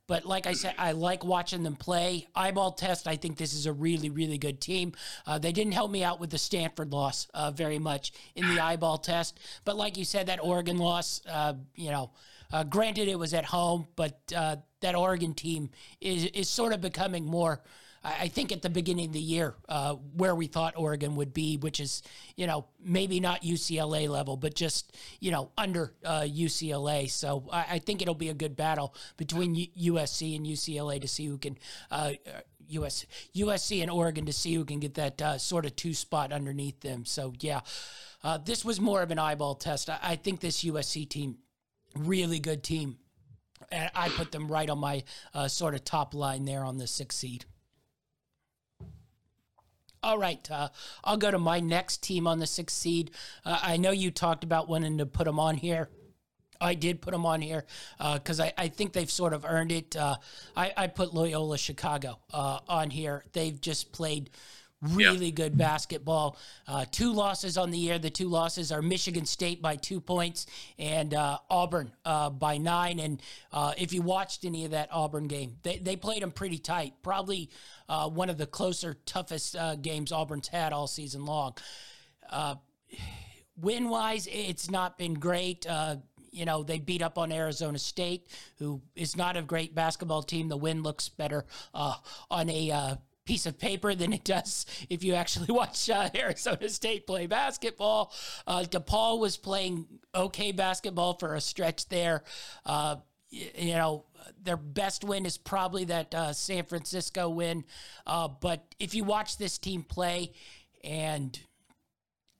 But 0.06 0.24
like 0.24 0.46
I 0.46 0.52
said, 0.52 0.74
I 0.78 0.92
like 0.92 1.24
watching 1.24 1.62
them 1.62 1.74
play. 1.74 2.28
Eyeball 2.34 2.72
test, 2.72 3.08
I 3.08 3.16
think 3.16 3.38
this 3.38 3.54
is 3.54 3.66
a 3.66 3.72
really, 3.72 4.08
really 4.08 4.38
good 4.38 4.60
team. 4.60 4.92
Uh, 5.26 5.38
they 5.38 5.50
didn't 5.52 5.72
help 5.72 5.90
me 5.90 6.04
out 6.04 6.20
with 6.20 6.30
the 6.30 6.38
Stanford 6.38 6.92
loss 6.92 7.26
uh, 7.34 7.50
very 7.50 7.78
much 7.78 8.12
in 8.36 8.46
the 8.54 8.60
eyeball 8.60 8.98
test. 8.98 9.40
But 9.64 9.76
like 9.76 9.96
you 9.96 10.04
said, 10.04 10.26
that 10.26 10.38
Oregon 10.42 10.78
loss, 10.78 11.22
uh, 11.28 11.54
you 11.74 11.90
know, 11.90 12.12
uh, 12.52 12.62
granted 12.62 13.08
it 13.08 13.18
was 13.18 13.34
at 13.34 13.46
home, 13.46 13.88
but 13.96 14.20
uh, 14.36 14.56
that 14.80 14.94
Oregon 14.94 15.34
team 15.34 15.70
is 16.00 16.26
is 16.26 16.48
sort 16.48 16.72
of 16.72 16.80
becoming 16.80 17.24
more 17.24 17.60
I 18.06 18.28
think 18.28 18.52
at 18.52 18.62
the 18.62 18.70
beginning 18.70 19.06
of 19.06 19.12
the 19.12 19.20
year, 19.20 19.56
uh, 19.68 19.94
where 19.94 20.34
we 20.34 20.46
thought 20.46 20.74
Oregon 20.76 21.16
would 21.16 21.34
be, 21.34 21.56
which 21.56 21.80
is, 21.80 22.02
you 22.36 22.46
know, 22.46 22.66
maybe 22.80 23.18
not 23.18 23.42
UCLA 23.42 24.08
level, 24.08 24.36
but 24.36 24.54
just, 24.54 24.96
you 25.18 25.32
know, 25.32 25.50
under 25.58 25.92
uh, 26.04 26.20
UCLA. 26.20 27.10
So 27.10 27.48
I, 27.52 27.66
I, 27.70 27.78
think 27.80 28.02
it'll 28.02 28.14
be 28.14 28.28
a 28.28 28.34
good 28.34 28.54
battle 28.54 28.94
between 29.16 29.56
U- 29.56 29.94
USC 29.94 30.36
and 30.36 30.46
UCLA 30.46 31.00
to 31.00 31.08
see 31.08 31.26
who 31.26 31.36
can, 31.36 31.58
uh, 31.90 32.12
US, 32.68 33.06
USC 33.34 33.82
and 33.82 33.90
Oregon 33.90 34.26
to 34.26 34.32
see 34.32 34.54
who 34.54 34.64
can 34.64 34.78
get 34.78 34.94
that 34.94 35.20
uh, 35.20 35.38
sort 35.38 35.66
of 35.66 35.74
two 35.74 35.92
spot 35.92 36.32
underneath 36.32 36.80
them. 36.80 37.04
So, 37.04 37.32
yeah, 37.40 37.60
uh, 38.22 38.38
this 38.38 38.64
was 38.64 38.80
more 38.80 39.02
of 39.02 39.10
an 39.10 39.18
eyeball 39.18 39.56
test. 39.56 39.90
I, 39.90 39.98
I 40.00 40.16
think 40.16 40.38
this 40.40 40.62
USC 40.62 41.08
team, 41.08 41.38
really 41.96 42.38
good 42.38 42.62
team. 42.62 42.98
And 43.72 43.90
I 43.96 44.10
put 44.10 44.30
them 44.30 44.46
right 44.46 44.70
on 44.70 44.78
my 44.78 45.02
uh, 45.34 45.48
sort 45.48 45.74
of 45.74 45.84
top 45.84 46.14
line 46.14 46.44
there 46.44 46.62
on 46.62 46.78
the 46.78 46.86
sixth 46.86 47.18
seed. 47.18 47.46
All 50.06 50.18
right, 50.18 50.48
uh, 50.52 50.68
I'll 51.02 51.16
go 51.16 51.32
to 51.32 51.38
my 51.38 51.58
next 51.58 52.00
team 52.00 52.28
on 52.28 52.38
the 52.38 52.46
seed. 52.46 53.10
Uh, 53.44 53.58
I 53.60 53.76
know 53.76 53.90
you 53.90 54.12
talked 54.12 54.44
about 54.44 54.68
wanting 54.68 54.98
to 54.98 55.06
put 55.06 55.24
them 55.24 55.40
on 55.40 55.56
here. 55.56 55.88
I 56.60 56.74
did 56.74 57.02
put 57.02 57.10
them 57.10 57.26
on 57.26 57.40
here 57.40 57.64
because 58.14 58.38
uh, 58.38 58.44
I, 58.44 58.52
I 58.56 58.68
think 58.68 58.92
they've 58.92 59.10
sort 59.10 59.32
of 59.32 59.44
earned 59.44 59.72
it. 59.72 59.96
Uh, 59.96 60.14
I, 60.56 60.72
I 60.76 60.86
put 60.86 61.12
Loyola 61.12 61.58
Chicago 61.58 62.20
uh, 62.32 62.60
on 62.68 62.90
here. 62.90 63.24
They've 63.32 63.60
just 63.60 63.90
played 63.90 64.30
really 64.82 65.26
yeah. 65.26 65.32
good 65.32 65.58
basketball. 65.58 66.36
Uh, 66.66 66.84
two 66.90 67.12
losses 67.12 67.56
on 67.56 67.70
the 67.70 67.78
year. 67.78 67.98
The 67.98 68.10
two 68.10 68.28
losses 68.28 68.70
are 68.72 68.82
Michigan 68.82 69.24
State 69.24 69.62
by 69.62 69.76
two 69.76 70.00
points 70.00 70.46
and 70.78 71.14
uh, 71.14 71.38
Auburn 71.50 71.92
uh, 72.04 72.30
by 72.30 72.58
nine. 72.58 72.98
And 72.98 73.22
uh, 73.52 73.72
if 73.78 73.92
you 73.92 74.02
watched 74.02 74.44
any 74.44 74.64
of 74.64 74.72
that 74.72 74.88
Auburn 74.92 75.28
game, 75.28 75.56
they, 75.62 75.78
they 75.78 75.96
played 75.96 76.22
them 76.22 76.30
pretty 76.30 76.58
tight. 76.58 76.94
Probably 77.02 77.50
uh, 77.88 78.08
one 78.08 78.30
of 78.30 78.38
the 78.38 78.46
closer, 78.46 78.96
toughest 79.06 79.56
uh, 79.56 79.76
games 79.76 80.12
Auburn's 80.12 80.48
had 80.48 80.72
all 80.72 80.86
season 80.86 81.24
long. 81.24 81.54
win 83.56 83.88
wise, 83.88 84.28
it's 84.30 84.70
not 84.70 84.98
been 84.98 85.14
great 85.14 85.66
you 86.36 86.44
know, 86.44 86.62
they 86.62 86.78
beat 86.78 87.00
up 87.00 87.16
on 87.16 87.32
Arizona 87.32 87.78
State, 87.78 88.28
who 88.58 88.82
is 88.94 89.16
not 89.16 89.38
a 89.38 89.42
great 89.42 89.74
basketball 89.74 90.22
team. 90.22 90.48
The 90.48 90.56
win 90.56 90.82
looks 90.82 91.08
better 91.08 91.46
uh, 91.72 91.94
on 92.30 92.50
a 92.50 92.70
uh, 92.70 92.96
piece 93.26 93.44
of 93.44 93.58
paper 93.58 93.94
than 93.94 94.12
it 94.12 94.24
does 94.24 94.64
if 94.88 95.04
you 95.04 95.14
actually 95.14 95.46
watch 95.52 95.90
uh, 95.90 96.08
Arizona 96.14 96.68
State 96.68 97.06
play 97.06 97.26
basketball. 97.26 98.12
Uh, 98.46 98.62
DePaul 98.62 99.20
was 99.20 99.36
playing 99.36 99.86
okay 100.14 100.52
basketball 100.52 101.14
for 101.14 101.34
a 101.34 101.40
stretch 101.40 101.88
there. 101.88 102.22
Uh, 102.64 102.96
you 103.28 103.74
know, 103.74 104.04
their 104.42 104.56
best 104.56 105.04
win 105.04 105.26
is 105.26 105.36
probably 105.36 105.84
that 105.84 106.14
uh, 106.14 106.32
San 106.32 106.64
Francisco 106.64 107.28
win. 107.28 107.64
Uh, 108.06 108.28
but 108.28 108.74
if 108.78 108.94
you 108.94 109.04
watch 109.04 109.36
this 109.36 109.58
team 109.58 109.82
play 109.82 110.32
and 110.82 111.38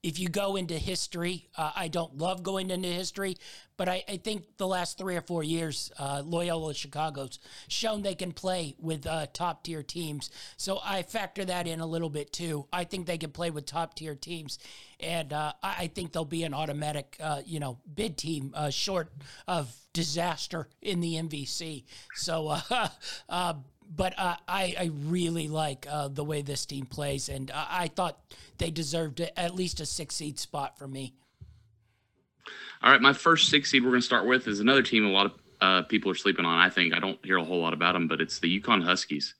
if 0.07 0.21
you 0.21 0.29
go 0.29 0.55
into 0.55 0.75
history, 0.79 1.49
uh, 1.59 1.73
I 1.75 1.89
don't 1.89 2.17
love 2.17 2.45
going 2.45 2.71
into 2.71 2.87
history, 2.87 3.39
but 3.77 3.89
I, 3.89 4.05
I 4.09 4.19
think 4.19 4.57
the 4.57 4.67
last 4.67 4.99
three 4.99 5.17
or 5.17 5.21
four 5.21 5.43
years, 5.43 5.91
uh, 5.99 6.23
Loyola 6.25 6.75
Chicago's 6.75 7.41
shown 7.67 8.03
they 8.03 8.15
can 8.15 8.31
play 8.31 8.77
with 8.79 9.05
uh, 9.05 9.27
top 9.33 9.65
tier 9.65 9.83
teams. 9.83 10.31
So 10.59 10.79
I 10.85 11.03
factor 11.03 11.45
that 11.47 11.67
in 11.67 11.81
a 11.81 11.87
little 11.87 12.09
bit 12.09 12.33
too. 12.33 12.69
I 12.73 12.85
think 12.85 13.07
they 13.07 13.19
can 13.19 13.33
play 13.33 13.51
with 13.51 13.67
top 13.67 13.95
tier 13.95 14.15
teams, 14.15 14.61
and 15.01 15.33
uh, 15.33 15.55
I, 15.61 15.75
I, 15.77 15.87
think 15.89 16.13
they'll 16.13 16.25
be 16.25 16.45
an 16.45 16.55
automatic, 16.55 17.17
uh, 17.21 17.43
you 17.45 17.59
know, 17.59 17.79
bid 17.93 18.17
team 18.17 18.53
uh, 18.55 18.71
short 18.71 19.13
of 19.49 19.75
disaster 19.93 20.69
in 20.83 21.01
the 21.01 21.15
MVC. 21.15 21.83
So 22.15 22.57
but 23.95 24.19
uh, 24.19 24.37
I, 24.49 24.75
I 24.79 24.91
really 25.05 25.49
like 25.49 25.87
uh, 25.89 26.09
the 26.09 26.25
way 26.25 26.43
this 26.43 26.67
team 26.67 26.87
plays, 26.87 27.29
and 27.29 27.51
uh, 27.51 27.67
I 27.69 27.89
thought 27.89 28.19
they 28.59 28.71
deserved 28.71 29.21
at 29.21 29.55
least 29.55 29.81
a 29.81 29.87
six 29.87 30.17
seed 30.17 30.39
spot 30.39 30.79
for 30.79 30.89
me. 30.89 31.15
All 32.83 32.93
right, 32.93 33.01
my 33.01 33.13
first 33.13 33.49
six 33.49 33.71
seed 33.71 33.83
we're 33.83 33.91
going 33.91 34.01
to 34.01 34.07
start 34.07 34.27
with 34.27 34.47
is 34.49 34.61
another 34.61 34.83
team 34.83 35.07
a 35.07 35.11
lot 35.11 35.27
of 35.27 35.33
uh, 35.61 35.83
people 35.83 36.11
are 36.11 36.17
sleeping 36.17 36.45
on. 36.45 36.59
I 36.59 36.69
think 36.69 36.95
I 36.95 36.99
don't 36.99 37.19
hear 37.25 37.39
a 37.39 37.45
whole 37.45 37.61
lot 37.61 37.73
about 37.73 37.93
them, 37.93 38.09
but 38.09 38.21
it's 38.21 38.39
the 38.39 38.61
UConn 38.61 38.85
Huskies. 38.85 39.35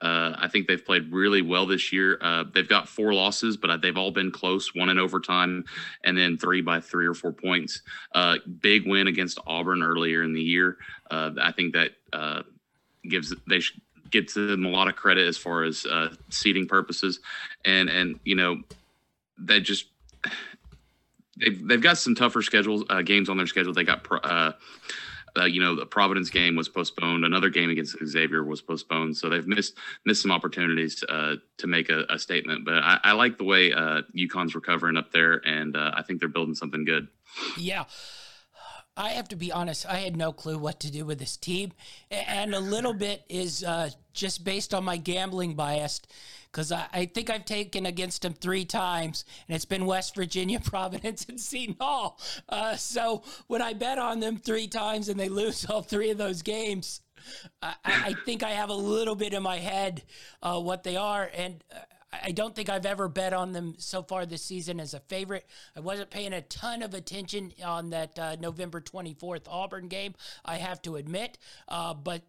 Uh, 0.00 0.34
I 0.38 0.48
think 0.48 0.66
they've 0.66 0.82
played 0.82 1.12
really 1.12 1.42
well 1.42 1.66
this 1.66 1.92
year. 1.92 2.16
Uh, 2.22 2.44
they've 2.54 2.66
got 2.66 2.88
four 2.88 3.12
losses, 3.12 3.58
but 3.58 3.82
they've 3.82 3.98
all 3.98 4.10
been 4.10 4.30
close, 4.30 4.74
one 4.74 4.88
in 4.88 4.98
overtime, 4.98 5.66
and 6.04 6.16
then 6.16 6.38
three 6.38 6.62
by 6.62 6.80
three 6.80 7.06
or 7.06 7.12
four 7.12 7.32
points. 7.32 7.82
big 8.60 8.86
win 8.86 9.08
against 9.08 9.38
Auburn 9.46 9.82
earlier 9.82 10.22
in 10.22 10.32
the 10.32 10.40
year. 10.40 10.78
I 11.10 11.52
think 11.54 11.74
that 11.74 11.90
gives 13.08 13.34
they 13.48 13.60
gets 14.10 14.34
them 14.34 14.64
a 14.64 14.68
lot 14.68 14.88
of 14.88 14.96
credit 14.96 15.26
as 15.26 15.36
far 15.36 15.64
as 15.64 15.86
uh, 15.86 16.14
seating 16.30 16.66
purposes, 16.66 17.20
and 17.64 17.88
and 17.88 18.20
you 18.24 18.34
know 18.34 18.60
they 19.38 19.60
just 19.60 19.86
they've 21.38 21.66
they've 21.66 21.82
got 21.82 21.98
some 21.98 22.14
tougher 22.14 22.42
schedules 22.42 22.84
uh, 22.90 23.02
games 23.02 23.28
on 23.28 23.36
their 23.36 23.46
schedule. 23.46 23.72
They 23.72 23.84
got. 23.84 24.06
Uh, 24.10 24.52
uh, 25.38 25.44
you 25.44 25.60
know, 25.60 25.76
the 25.76 25.86
Providence 25.86 26.28
game 26.28 26.56
was 26.56 26.68
postponed. 26.68 27.24
Another 27.24 27.50
game 27.50 27.70
against 27.70 27.96
Xavier 28.04 28.42
was 28.42 28.60
postponed. 28.60 29.16
So 29.16 29.28
they've 29.28 29.46
missed 29.46 29.76
missed 30.04 30.22
some 30.22 30.32
opportunities 30.32 31.04
uh, 31.08 31.36
to 31.58 31.66
make 31.68 31.88
a, 31.88 32.04
a, 32.08 32.18
statement. 32.18 32.64
But 32.64 32.82
I, 32.82 32.98
I 33.04 33.12
like 33.12 33.38
the 33.38 33.44
way 33.44 33.72
uh, 33.72 34.02
UConn's 34.16 34.56
recovering 34.56 34.96
up 34.96 35.12
there, 35.12 35.40
and 35.46 35.76
uh, 35.76 35.92
I 35.94 36.02
think 36.02 36.18
they're 36.18 36.28
building 36.28 36.56
something 36.56 36.84
good. 36.84 37.06
Yeah. 37.56 37.84
I 38.96 39.10
have 39.10 39.28
to 39.28 39.36
be 39.36 39.52
honest, 39.52 39.86
I 39.86 39.98
had 39.98 40.16
no 40.16 40.32
clue 40.32 40.58
what 40.58 40.80
to 40.80 40.90
do 40.90 41.04
with 41.04 41.18
this 41.18 41.36
team. 41.36 41.72
And 42.10 42.54
a 42.54 42.60
little 42.60 42.92
bit 42.92 43.24
is 43.28 43.64
uh, 43.64 43.90
just 44.12 44.44
based 44.44 44.74
on 44.74 44.84
my 44.84 44.96
gambling 44.96 45.54
bias, 45.54 46.00
because 46.50 46.72
I, 46.72 46.86
I, 46.92 47.06
think 47.06 47.30
I've 47.30 47.44
taken 47.44 47.86
against 47.86 48.22
them 48.22 48.34
three 48.34 48.64
times, 48.64 49.24
and 49.46 49.54
it's 49.54 49.64
been 49.64 49.86
West 49.86 50.14
Virginia, 50.14 50.60
Providence, 50.64 51.24
and 51.28 51.40
Seton 51.40 51.76
Hall. 51.80 52.20
Uh, 52.48 52.76
so 52.76 53.22
when 53.46 53.62
I 53.62 53.72
bet 53.72 53.98
on 53.98 54.20
them 54.20 54.36
three 54.36 54.66
times 54.66 55.08
and 55.08 55.18
they 55.18 55.28
lose 55.28 55.64
all 55.66 55.82
three 55.82 56.10
of 56.10 56.18
those 56.18 56.42
games, 56.42 57.00
I, 57.62 57.74
I 57.84 58.14
think 58.24 58.42
I 58.42 58.50
have 58.50 58.70
a 58.70 58.74
little 58.74 59.14
bit 59.14 59.32
in 59.32 59.42
my 59.42 59.58
head 59.58 60.02
uh, 60.42 60.58
what 60.60 60.82
they 60.82 60.96
are. 60.96 61.30
And 61.34 61.62
uh, 61.74 61.78
I 62.12 62.32
don't 62.32 62.54
think 62.54 62.68
I've 62.68 62.86
ever 62.86 63.08
bet 63.08 63.32
on 63.32 63.52
them 63.52 63.74
so 63.78 64.02
far 64.02 64.26
this 64.26 64.42
season 64.42 64.80
as 64.80 64.94
a 64.94 65.00
favorite. 65.00 65.46
I 65.76 65.80
wasn't 65.80 66.10
paying 66.10 66.32
a 66.32 66.42
ton 66.42 66.82
of 66.82 66.92
attention 66.92 67.52
on 67.64 67.90
that 67.90 68.18
uh, 68.18 68.36
November 68.40 68.80
24th 68.80 69.44
Auburn 69.48 69.88
game, 69.88 70.14
I 70.44 70.56
have 70.56 70.82
to 70.82 70.96
admit. 70.96 71.38
Uh, 71.68 71.94
but 71.94 72.22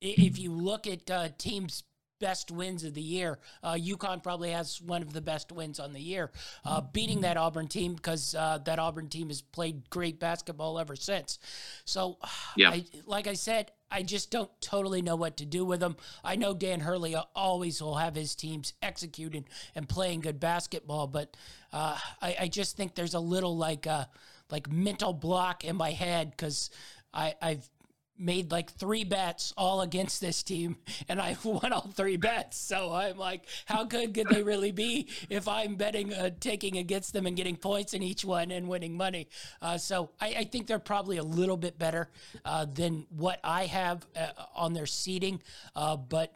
if 0.00 0.38
you 0.38 0.52
look 0.52 0.86
at 0.86 1.10
uh, 1.10 1.28
teams 1.38 1.84
best 2.24 2.50
wins 2.50 2.84
of 2.84 2.94
the 2.94 3.02
year. 3.02 3.38
Uh, 3.62 3.74
UConn 3.74 4.22
probably 4.22 4.50
has 4.50 4.80
one 4.80 5.02
of 5.02 5.12
the 5.12 5.20
best 5.20 5.52
wins 5.52 5.78
on 5.78 5.92
the 5.92 6.00
year, 6.00 6.30
uh, 6.64 6.80
beating 6.80 7.20
that 7.20 7.36
Auburn 7.36 7.68
team 7.68 7.94
because 7.94 8.34
uh, 8.34 8.56
that 8.64 8.78
Auburn 8.78 9.10
team 9.10 9.28
has 9.28 9.42
played 9.42 9.90
great 9.90 10.18
basketball 10.18 10.78
ever 10.78 10.96
since. 10.96 11.38
So, 11.84 12.16
Yeah. 12.56 12.70
I, 12.70 12.84
like 13.04 13.26
I 13.26 13.34
said, 13.34 13.72
I 13.90 14.02
just 14.02 14.30
don't 14.30 14.50
totally 14.62 15.02
know 15.02 15.16
what 15.16 15.36
to 15.36 15.44
do 15.44 15.66
with 15.66 15.80
them. 15.80 15.96
I 16.24 16.36
know 16.36 16.54
Dan 16.54 16.80
Hurley 16.80 17.14
always 17.34 17.82
will 17.82 17.96
have 17.96 18.14
his 18.14 18.34
teams 18.34 18.72
executing 18.80 19.44
and 19.74 19.86
playing 19.86 20.20
good 20.20 20.40
basketball, 20.40 21.06
but 21.06 21.36
uh, 21.74 21.98
I, 22.22 22.36
I 22.40 22.48
just 22.48 22.76
think 22.76 22.94
there's 22.94 23.14
a 23.14 23.20
little 23.20 23.56
like 23.56 23.86
uh, 23.86 24.06
like 24.50 24.72
mental 24.72 25.12
block 25.12 25.64
in 25.64 25.76
my 25.76 25.90
head 25.90 26.30
because 26.30 26.70
I 27.12 27.34
I've 27.42 27.68
made 28.18 28.52
like 28.52 28.70
three 28.70 29.04
bets 29.04 29.52
all 29.56 29.80
against 29.80 30.20
this 30.20 30.42
team 30.42 30.76
and 31.08 31.20
I 31.20 31.36
won 31.44 31.72
all 31.72 31.90
three 31.94 32.16
bets. 32.16 32.56
So 32.58 32.92
I'm 32.92 33.18
like, 33.18 33.46
how 33.66 33.84
good 33.84 34.14
could 34.14 34.28
they 34.28 34.42
really 34.42 34.72
be 34.72 35.08
if 35.28 35.48
I'm 35.48 35.76
betting, 35.76 36.12
uh, 36.12 36.30
taking 36.40 36.78
against 36.78 37.12
them 37.12 37.26
and 37.26 37.36
getting 37.36 37.56
points 37.56 37.94
in 37.94 38.02
each 38.02 38.24
one 38.24 38.50
and 38.50 38.68
winning 38.68 38.96
money? 38.96 39.28
Uh, 39.60 39.78
so 39.78 40.10
I, 40.20 40.26
I 40.38 40.44
think 40.44 40.66
they're 40.66 40.78
probably 40.78 41.16
a 41.16 41.24
little 41.24 41.56
bit 41.56 41.78
better 41.78 42.08
uh, 42.44 42.66
than 42.66 43.06
what 43.10 43.40
I 43.42 43.66
have 43.66 44.06
uh, 44.16 44.28
on 44.54 44.72
their 44.74 44.86
seating. 44.86 45.42
Uh, 45.74 45.96
but 45.96 46.32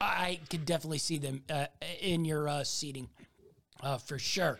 I 0.00 0.40
could 0.50 0.66
definitely 0.66 0.98
see 0.98 1.18
them 1.18 1.44
uh, 1.48 1.66
in 2.00 2.24
your 2.24 2.64
seating 2.64 3.08
for 4.04 4.18
sure. 4.18 4.58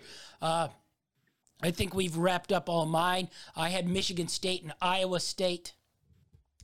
I 1.64 1.70
think 1.70 1.95
we've 1.95 2.16
wrapped 2.16 2.51
up 2.51 2.68
all 2.68 2.86
mine. 2.86 3.28
I 3.55 3.68
had 3.68 3.86
Michigan 3.86 4.26
State 4.26 4.64
and 4.64 4.72
Iowa 4.82 5.20
State 5.20 5.74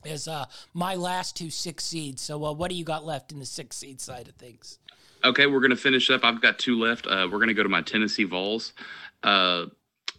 as 0.05 0.27
uh, 0.27 0.45
my 0.73 0.95
last 0.95 1.35
two 1.35 1.49
six 1.49 1.85
seeds. 1.85 2.21
So, 2.21 2.43
uh, 2.45 2.53
what 2.53 2.69
do 2.69 2.75
you 2.75 2.83
got 2.83 3.05
left 3.05 3.31
in 3.31 3.39
the 3.39 3.45
six 3.45 3.77
seed 3.77 4.01
side 4.01 4.27
of 4.27 4.35
things? 4.35 4.79
Okay, 5.23 5.47
we're 5.47 5.59
going 5.59 5.71
to 5.71 5.75
finish 5.75 6.09
up. 6.09 6.23
I've 6.23 6.41
got 6.41 6.59
two 6.59 6.79
left. 6.79 7.05
Uh, 7.05 7.27
we're 7.29 7.39
going 7.39 7.49
to 7.49 7.53
go 7.53 7.63
to 7.63 7.69
my 7.69 7.81
Tennessee 7.81 8.23
Vols. 8.23 8.73
Uh, 9.21 9.65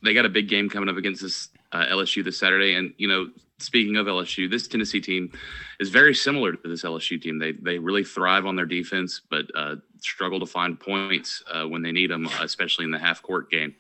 they 0.02 0.12
got 0.12 0.26
a 0.26 0.30
big 0.30 0.48
game 0.48 0.68
coming 0.68 0.88
up 0.88 0.96
against 0.96 1.22
this 1.22 1.48
uh, 1.72 1.86
LSU 1.86 2.22
this 2.22 2.38
Saturday, 2.38 2.74
and 2.74 2.92
you 2.98 3.08
know, 3.08 3.30
speaking 3.58 3.96
of 3.96 4.06
LSU, 4.06 4.50
this 4.50 4.68
Tennessee 4.68 5.00
team 5.00 5.32
is 5.78 5.88
very 5.88 6.14
similar 6.14 6.52
to 6.52 6.68
this 6.68 6.82
LSU 6.82 7.20
team. 7.20 7.38
They 7.38 7.52
they 7.52 7.78
really 7.78 8.04
thrive 8.04 8.46
on 8.46 8.56
their 8.56 8.66
defense, 8.66 9.20
but 9.30 9.46
uh, 9.54 9.76
struggle 10.00 10.40
to 10.40 10.46
find 10.46 10.78
points 10.78 11.42
uh, 11.50 11.64
when 11.64 11.82
they 11.82 11.92
need 11.92 12.10
them, 12.10 12.26
especially 12.40 12.84
in 12.84 12.90
the 12.90 12.98
half 12.98 13.22
court 13.22 13.50
game. 13.50 13.74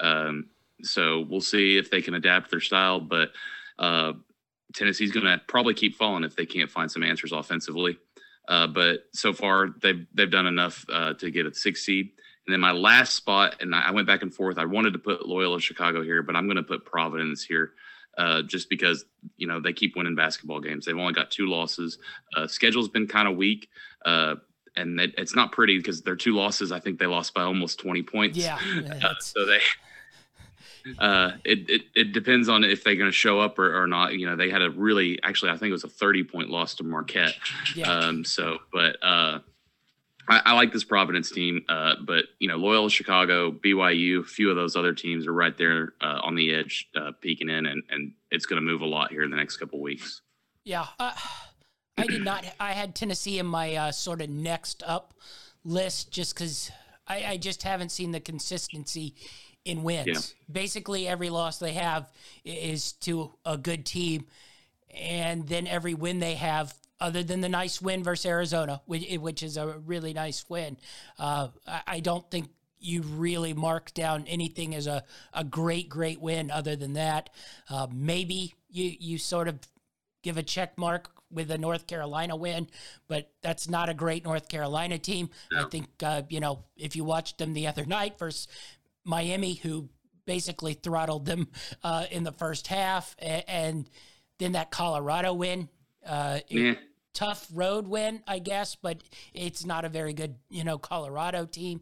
Um, 0.00 0.46
so 0.82 1.26
we'll 1.28 1.40
see 1.40 1.78
if 1.78 1.90
they 1.90 2.02
can 2.02 2.14
adapt 2.14 2.50
their 2.50 2.60
style, 2.60 3.00
but 3.00 3.30
uh, 3.78 4.12
Tennessee's 4.74 5.12
going 5.12 5.26
to 5.26 5.40
probably 5.46 5.74
keep 5.74 5.96
falling 5.96 6.24
if 6.24 6.36
they 6.36 6.46
can't 6.46 6.70
find 6.70 6.90
some 6.90 7.02
answers 7.02 7.32
offensively. 7.32 7.98
Uh, 8.48 8.66
but 8.66 9.06
so 9.12 9.32
far 9.32 9.74
they've 9.82 10.06
they've 10.14 10.30
done 10.30 10.46
enough 10.46 10.84
uh, 10.92 11.14
to 11.14 11.30
get 11.30 11.46
a 11.46 11.54
six 11.54 11.84
seed. 11.84 12.10
And 12.46 12.52
then 12.52 12.60
my 12.60 12.70
last 12.70 13.16
spot, 13.16 13.56
and 13.60 13.74
I 13.74 13.90
went 13.90 14.06
back 14.06 14.22
and 14.22 14.32
forth. 14.32 14.56
I 14.56 14.64
wanted 14.66 14.92
to 14.92 15.00
put 15.00 15.26
Loyola 15.26 15.60
Chicago 15.60 16.02
here, 16.02 16.22
but 16.22 16.36
I'm 16.36 16.46
going 16.46 16.56
to 16.56 16.62
put 16.62 16.84
Providence 16.84 17.42
here, 17.42 17.72
uh, 18.16 18.42
just 18.42 18.70
because 18.70 19.04
you 19.36 19.48
know 19.48 19.60
they 19.60 19.72
keep 19.72 19.96
winning 19.96 20.14
basketball 20.14 20.60
games. 20.60 20.86
They've 20.86 20.96
only 20.96 21.12
got 21.12 21.32
two 21.32 21.46
losses. 21.46 21.98
Uh, 22.36 22.46
schedule's 22.46 22.88
been 22.88 23.08
kind 23.08 23.26
of 23.26 23.36
weak, 23.36 23.68
uh, 24.04 24.36
and 24.76 25.00
it, 25.00 25.14
it's 25.18 25.34
not 25.34 25.50
pretty 25.50 25.76
because 25.76 26.02
their 26.02 26.14
two 26.14 26.36
losses. 26.36 26.70
I 26.70 26.78
think 26.78 27.00
they 27.00 27.06
lost 27.06 27.34
by 27.34 27.42
almost 27.42 27.80
20 27.80 28.02
points. 28.04 28.38
Yeah, 28.38 28.60
that's, 29.02 29.26
so 29.26 29.44
they 29.44 29.58
uh, 30.98 31.32
it, 31.44 31.68
it, 31.68 31.82
it 31.94 32.12
depends 32.12 32.48
on 32.48 32.64
if 32.64 32.84
they're 32.84 32.96
going 32.96 33.10
to 33.10 33.16
show 33.16 33.40
up 33.40 33.58
or, 33.58 33.82
or 33.82 33.86
not. 33.86 34.14
You 34.14 34.26
know, 34.26 34.36
they 34.36 34.50
had 34.50 34.62
a 34.62 34.70
really, 34.70 35.20
actually, 35.22 35.50
I 35.50 35.56
think 35.56 35.70
it 35.70 35.72
was 35.72 35.84
a 35.84 35.88
30 35.88 36.24
point 36.24 36.50
loss 36.50 36.74
to 36.76 36.84
Marquette. 36.84 37.34
Yeah. 37.74 37.90
Um, 37.90 38.24
so, 38.24 38.58
but 38.72 38.96
uh, 39.02 39.40
I, 40.28 40.42
I 40.46 40.52
like 40.54 40.72
this 40.72 40.84
Providence 40.84 41.30
team. 41.30 41.64
Uh, 41.68 41.94
but, 42.04 42.24
you 42.38 42.48
know, 42.48 42.56
Loyola 42.56 42.90
Chicago, 42.90 43.50
BYU, 43.50 44.20
a 44.20 44.24
few 44.24 44.50
of 44.50 44.56
those 44.56 44.76
other 44.76 44.92
teams 44.92 45.26
are 45.26 45.32
right 45.32 45.56
there 45.56 45.94
uh, 46.00 46.20
on 46.22 46.34
the 46.34 46.54
edge, 46.54 46.88
uh, 46.96 47.12
peeking 47.20 47.48
in, 47.48 47.66
and, 47.66 47.82
and 47.90 48.12
it's 48.30 48.46
going 48.46 48.60
to 48.60 48.66
move 48.66 48.80
a 48.80 48.86
lot 48.86 49.10
here 49.10 49.22
in 49.22 49.30
the 49.30 49.36
next 49.36 49.56
couple 49.56 49.80
weeks. 49.80 50.22
yeah. 50.64 50.86
Uh, 50.98 51.12
I 51.98 52.06
did 52.06 52.24
not. 52.24 52.44
I 52.60 52.72
had 52.72 52.94
Tennessee 52.94 53.38
in 53.38 53.46
my 53.46 53.74
uh, 53.74 53.92
sort 53.92 54.20
of 54.20 54.28
next 54.28 54.82
up 54.86 55.14
list 55.64 56.12
just 56.12 56.34
because 56.34 56.70
I, 57.06 57.24
I 57.24 57.36
just 57.36 57.62
haven't 57.62 57.90
seen 57.90 58.12
the 58.12 58.20
consistency 58.20 59.14
in 59.66 59.82
wins. 59.82 60.06
Yeah. 60.06 60.52
Basically, 60.52 61.08
every 61.08 61.28
loss 61.28 61.58
they 61.58 61.72
have 61.72 62.10
is 62.44 62.92
to 62.92 63.34
a 63.44 63.58
good 63.58 63.84
team, 63.84 64.26
and 64.94 65.46
then 65.46 65.66
every 65.66 65.92
win 65.92 66.20
they 66.20 66.34
have, 66.34 66.72
other 67.00 67.22
than 67.22 67.40
the 67.40 67.48
nice 67.48 67.82
win 67.82 68.02
versus 68.02 68.24
Arizona, 68.24 68.80
which, 68.86 69.18
which 69.18 69.42
is 69.42 69.56
a 69.56 69.78
really 69.84 70.14
nice 70.14 70.48
win, 70.48 70.78
uh, 71.18 71.48
I, 71.86 72.00
don't 72.00 72.30
think 72.30 72.48
you 72.78 73.02
really 73.02 73.52
mark 73.52 73.92
down 73.92 74.24
anything 74.28 74.74
as 74.74 74.86
a, 74.86 75.04
a 75.34 75.42
great, 75.42 75.88
great 75.88 76.20
win 76.20 76.50
other 76.50 76.76
than 76.76 76.94
that. 76.94 77.28
Uh, 77.68 77.88
maybe 77.92 78.54
you, 78.70 78.94
you 78.98 79.18
sort 79.18 79.48
of 79.48 79.58
give 80.22 80.38
a 80.38 80.42
check 80.42 80.78
mark 80.78 81.10
with 81.30 81.50
a 81.50 81.58
North 81.58 81.86
Carolina 81.86 82.36
win, 82.36 82.68
but 83.08 83.30
that's 83.42 83.68
not 83.68 83.88
a 83.88 83.94
great 83.94 84.24
North 84.24 84.48
Carolina 84.48 84.98
team. 84.98 85.28
I 85.66 85.68
think, 85.68 85.88
uh, 86.02 86.22
you 86.28 86.40
know, 86.40 86.64
if 86.76 86.94
you 86.94 87.04
watched 87.04 87.38
them 87.38 87.52
the 87.52 87.66
other 87.66 87.84
night 87.86 88.18
versus 88.18 88.48
Miami, 89.06 89.54
who 89.54 89.88
basically 90.26 90.74
throttled 90.74 91.24
them 91.24 91.48
uh, 91.84 92.04
in 92.10 92.24
the 92.24 92.32
first 92.32 92.66
half, 92.66 93.14
and, 93.18 93.44
and 93.48 93.90
then 94.38 94.52
that 94.52 94.70
Colorado 94.70 95.32
win. 95.32 95.68
Uh, 96.04 96.40
it- 96.48 96.58
Yeah. 96.58 96.74
tough 97.14 97.46
road 97.54 97.88
win, 97.88 98.22
I 98.26 98.38
guess, 98.40 98.74
but 98.76 99.02
it's 99.32 99.64
not 99.64 99.86
a 99.86 99.88
very 99.88 100.12
good, 100.12 100.34
you 100.50 100.64
know, 100.64 100.76
Colorado 100.76 101.46
team. 101.46 101.80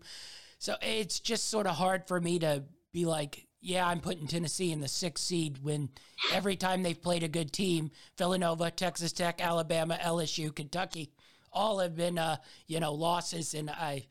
So 0.60 0.76
it's 0.80 1.18
just 1.18 1.48
sort 1.50 1.66
of 1.66 1.74
hard 1.74 2.06
for 2.06 2.20
me 2.20 2.38
to 2.38 2.62
be 2.92 3.04
like, 3.04 3.48
yeah, 3.60 3.84
I'm 3.84 3.98
putting 4.00 4.28
Tennessee 4.28 4.70
in 4.70 4.80
the 4.80 4.86
sixth 4.86 5.24
seed 5.24 5.58
when 5.60 5.88
every 6.32 6.54
time 6.54 6.84
they've 6.84 7.02
played 7.02 7.24
a 7.24 7.28
good 7.28 7.50
team, 7.52 7.90
Villanova, 8.16 8.70
Texas 8.70 9.12
Tech, 9.12 9.40
Alabama, 9.40 9.98
LSU, 10.00 10.54
Kentucky, 10.54 11.10
all 11.52 11.80
have 11.80 11.96
been, 11.96 12.16
uh, 12.18 12.36
you 12.68 12.78
know, 12.78 12.92
losses. 12.94 13.54
And 13.54 13.70
I, 13.70 14.06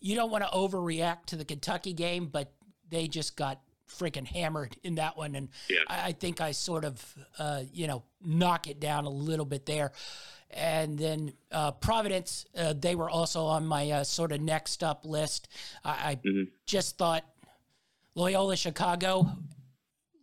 you 0.00 0.14
don't 0.14 0.30
want 0.30 0.44
to 0.44 0.50
overreact 0.50 1.26
to 1.26 1.36
the 1.36 1.44
Kentucky 1.44 1.92
game, 1.92 2.26
but 2.26 2.52
they 2.90 3.08
just 3.08 3.36
got 3.36 3.60
freaking 3.88 4.26
hammered 4.26 4.76
in 4.82 4.96
that 4.96 5.16
one. 5.16 5.34
And 5.34 5.48
Yeah. 5.68 5.78
I, 5.88 6.08
I 6.08 6.12
think 6.12 6.40
I 6.40 6.52
sort 6.52 6.84
of, 6.84 7.14
uh, 7.38 7.62
you 7.72 7.86
know, 7.86 8.02
knock 8.22 8.66
it 8.68 8.80
down 8.80 9.04
a 9.06 9.10
little 9.10 9.46
bit 9.46 9.64
there. 9.66 9.92
And 10.50 10.98
then 10.98 11.32
uh, 11.52 11.72
Providence, 11.72 12.46
uh, 12.56 12.72
they 12.74 12.94
were 12.94 13.08
also 13.10 13.44
on 13.44 13.66
my 13.66 13.90
uh, 13.90 14.04
sort 14.04 14.32
of 14.32 14.40
next 14.40 14.82
up 14.82 15.04
list. 15.04 15.48
I, 15.84 15.90
I 16.12 16.16
Mhm. 16.16 16.48
just 16.66 16.96
thought 16.98 17.24
Loyola 18.14 18.56
Chicago, 18.56 19.28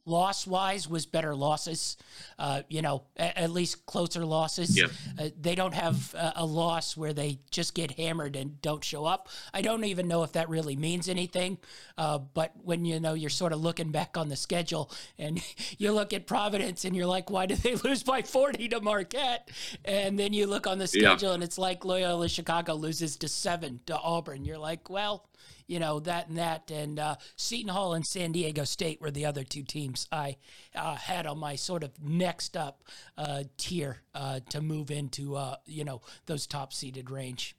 loss 0.05 0.45
wise, 0.45 0.87
was 0.87 1.05
better 1.05 1.35
losses. 1.35 1.97
Uh, 2.37 2.61
you 2.69 2.81
know, 2.81 3.03
at, 3.17 3.37
at 3.37 3.51
least 3.51 3.85
closer 3.85 4.25
losses. 4.25 4.77
Yeah. 4.77 4.87
Uh, 5.19 5.29
they 5.39 5.55
don't 5.55 5.73
have 5.73 6.13
a, 6.13 6.33
a 6.37 6.45
loss 6.45 6.95
where 6.95 7.13
they 7.13 7.39
just 7.51 7.73
get 7.73 7.91
hammered 7.91 8.35
and 8.35 8.61
don't 8.61 8.83
show 8.83 9.05
up. 9.05 9.29
I 9.53 9.61
don't 9.61 9.83
even 9.85 10.07
know 10.07 10.23
if 10.23 10.33
that 10.33 10.49
really 10.49 10.75
means 10.75 11.09
anything. 11.09 11.57
Uh, 11.97 12.19
but 12.19 12.51
when 12.63 12.85
you 12.85 12.99
know 12.99 13.13
you're 13.13 13.29
sort 13.29 13.51
of 13.53 13.61
looking 13.61 13.91
back 13.91 14.17
on 14.17 14.29
the 14.29 14.35
schedule 14.35 14.91
and 15.17 15.41
you 15.77 15.91
look 15.91 16.13
at 16.13 16.27
Providence 16.27 16.85
and 16.85 16.95
you're 16.95 17.05
like, 17.05 17.29
why 17.29 17.45
did 17.45 17.59
they 17.59 17.75
lose 17.83 18.03
by 18.03 18.21
40 18.21 18.67
to 18.69 18.81
Marquette? 18.81 19.49
And 19.83 20.19
then 20.19 20.33
you 20.33 20.47
look 20.47 20.67
on 20.67 20.77
the 20.77 20.85
Yeah. 20.93 21.15
schedule 21.15 21.33
and 21.33 21.43
it's 21.43 21.57
like 21.57 21.83
Loyola 21.83 22.29
Chicago 22.29 22.73
loses 22.75 23.17
to 23.17 23.27
seven 23.27 23.79
to 23.87 23.97
Auburn. 23.97 24.45
You're 24.45 24.57
like, 24.57 24.89
well, 24.89 25.25
you 25.67 25.79
know 25.79 25.99
that 25.99 26.27
and 26.27 26.37
that 26.37 26.71
and 26.71 26.99
uh, 26.99 27.15
Seton 27.35 27.69
Hall 27.69 27.93
and 27.93 28.05
San 28.05 28.31
Diego 28.31 28.63
State 28.63 29.01
were 29.01 29.11
the 29.11 29.25
other 29.25 29.43
two 29.43 29.63
teams 29.63 30.07
I 30.11 30.37
uh, 30.75 30.95
had 30.95 31.25
on 31.25 31.39
my 31.39 31.55
sort 31.55 31.83
of 31.83 31.91
next 32.01 32.55
up 32.55 32.83
uh, 33.17 33.43
tier 33.57 34.01
uh, 34.13 34.41
to 34.49 34.61
move 34.61 34.91
into 34.91 35.35
uh, 35.35 35.55
you 35.65 35.83
know 35.83 36.01
those 36.25 36.47
top 36.47 36.73
seeded 36.73 37.09
range. 37.09 37.55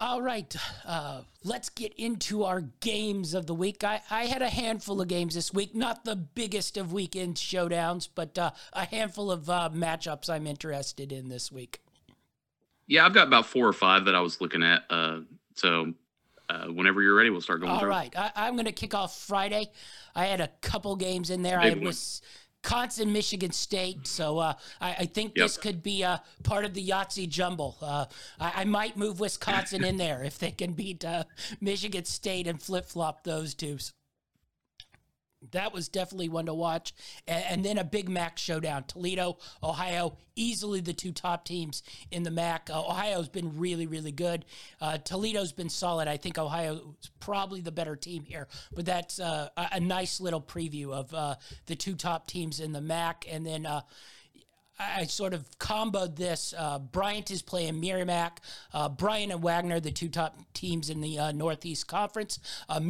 All 0.00 0.20
right, 0.20 0.54
uh, 0.84 1.22
let's 1.44 1.68
get 1.68 1.94
into 1.94 2.44
our 2.44 2.62
games 2.80 3.32
of 3.32 3.46
the 3.46 3.54
week. 3.54 3.84
I, 3.84 4.02
I 4.10 4.26
had 4.26 4.42
a 4.42 4.50
handful 4.50 5.00
of 5.00 5.08
games 5.08 5.34
this 5.34 5.54
week, 5.54 5.74
not 5.74 6.04
the 6.04 6.16
biggest 6.16 6.76
of 6.76 6.92
weekend 6.92 7.36
showdowns, 7.36 8.08
but 8.12 8.36
uh, 8.36 8.50
a 8.72 8.84
handful 8.84 9.30
of 9.30 9.48
uh, 9.48 9.70
matchups 9.72 10.28
I'm 10.28 10.48
interested 10.48 11.12
in 11.12 11.28
this 11.28 11.52
week. 11.52 11.83
Yeah, 12.86 13.06
I've 13.06 13.14
got 13.14 13.26
about 13.26 13.46
four 13.46 13.66
or 13.66 13.72
five 13.72 14.04
that 14.06 14.14
I 14.14 14.20
was 14.20 14.40
looking 14.40 14.62
at. 14.62 14.82
Uh, 14.90 15.20
so 15.54 15.94
uh, 16.50 16.66
whenever 16.66 17.00
you're 17.02 17.14
ready, 17.14 17.30
we'll 17.30 17.40
start 17.40 17.60
going 17.60 17.72
All 17.72 17.80
through. 17.80 17.88
right, 17.90 18.12
I, 18.16 18.30
I'm 18.36 18.54
going 18.54 18.66
to 18.66 18.72
kick 18.72 18.94
off 18.94 19.18
Friday. 19.18 19.70
I 20.14 20.26
had 20.26 20.40
a 20.40 20.48
couple 20.60 20.94
games 20.96 21.30
in 21.30 21.42
there. 21.42 21.58
I 21.58 21.64
Big 21.64 21.68
had 21.70 21.78
one. 21.78 21.86
Wisconsin, 21.86 23.12
Michigan 23.12 23.52
State. 23.52 24.06
So 24.06 24.38
uh, 24.38 24.54
I, 24.80 24.90
I 25.00 25.04
think 25.06 25.32
Yep. 25.36 25.44
this 25.44 25.56
could 25.56 25.82
be 25.82 26.04
uh, 26.04 26.18
part 26.42 26.64
of 26.64 26.74
the 26.74 26.86
Yahtzee 26.86 27.28
jumble. 27.28 27.76
Uh, 27.80 28.04
I, 28.38 28.52
I 28.56 28.64
might 28.64 28.96
move 28.96 29.20
Wisconsin 29.20 29.84
in 29.84 29.96
there 29.96 30.22
if 30.22 30.38
they 30.38 30.50
can 30.50 30.72
beat 30.74 31.04
uh, 31.04 31.24
Michigan 31.60 32.04
State 32.04 32.46
and 32.46 32.62
flip 32.62 32.84
flop 32.86 33.24
those 33.24 33.54
two. 33.54 33.78
That 35.52 35.72
was 35.72 35.88
definitely 35.88 36.28
one 36.28 36.46
to 36.46 36.54
watch. 36.54 36.94
And, 37.26 37.44
and, 37.48 37.64
then 37.64 37.78
a 37.78 37.84
big 37.84 38.08
MAC 38.08 38.38
showdown. 38.38 38.84
Toledo, 38.84 39.38
Ohio, 39.62 40.16
easily 40.36 40.80
the 40.80 40.92
two 40.92 41.12
top 41.12 41.44
teams 41.44 41.82
in 42.10 42.22
the 42.22 42.30
MAC. 42.30 42.70
Uh, 42.70 42.80
Ohio's 42.80 43.28
been 43.28 43.58
really, 43.58 43.86
really 43.86 44.12
good. 44.12 44.44
Uh, 44.80 44.98
Toledo's 44.98 45.52
been 45.52 45.68
solid. 45.68 46.08
I 46.08 46.16
think 46.16 46.38
Ohio's 46.38 47.10
probably 47.20 47.60
the 47.60 47.72
better 47.72 47.96
team 47.96 48.24
here. 48.24 48.48
But 48.74 48.86
that's 48.86 49.20
uh, 49.20 49.48
a, 49.56 49.68
a, 49.72 49.80
nice 49.80 50.20
little 50.20 50.40
preview 50.40 50.92
of 50.92 51.12
uh, 51.14 51.36
the 51.66 51.76
two 51.76 51.94
top 51.94 52.26
teams 52.26 52.60
in 52.60 52.72
the 52.72 52.80
MAC. 52.80 53.26
And 53.30 53.46
then 53.46 53.66
uh, 53.66 53.82
I 54.78 55.04
sort 55.04 55.34
of 55.34 55.48
comboed 55.58 56.16
this. 56.16 56.52
Uh, 56.56 56.78
Bryant 56.78 57.30
is 57.30 57.42
playing 57.42 57.80
Merrimack. 57.80 58.40
Uh, 58.72 58.88
Bryant 58.88 59.32
and 59.32 59.42
Wagner, 59.42 59.78
the 59.78 59.92
two 59.92 60.08
top 60.08 60.36
teams 60.52 60.90
in 60.90 61.00
the 61.00 61.18
uh, 61.18 61.32
Northeast 61.32 61.86
Conference. 61.86 62.40
Uh, 62.68 62.80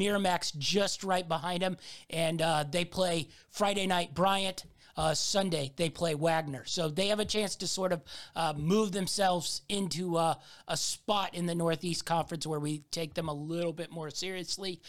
just 0.59 1.05
right 1.05 1.29
behind 1.29 1.63
them, 1.63 1.77
and 2.11 2.41
uh, 2.41 2.65
they 2.69 2.85
play 2.85 3.29
Friday 3.51 3.87
night 3.87 4.15
Bryant. 4.15 4.65
Uh, 4.97 5.13
Sunday 5.13 5.73
they 5.77 5.91
play 5.91 6.15
Wagner, 6.15 6.65
so 6.67 6.89
they 6.89 7.09
have 7.09 7.19
a 7.19 7.25
chance 7.25 7.57
to 7.57 7.67
sort 7.67 7.93
of 7.93 8.57
move 8.57 8.93
themselves 8.93 9.63
into 9.69 10.17
a 10.17 10.39
spot 10.75 11.35
in 11.35 11.47
the 11.47 11.55
Northeast 11.55 12.07
Conference 12.07 12.47
where 12.47 12.61
we 12.61 12.79
take 12.93 13.15
them 13.15 13.29
a 13.29 13.35
little 13.35 13.73
bit 13.73 13.91
more 13.91 14.11
seriously 14.11 14.81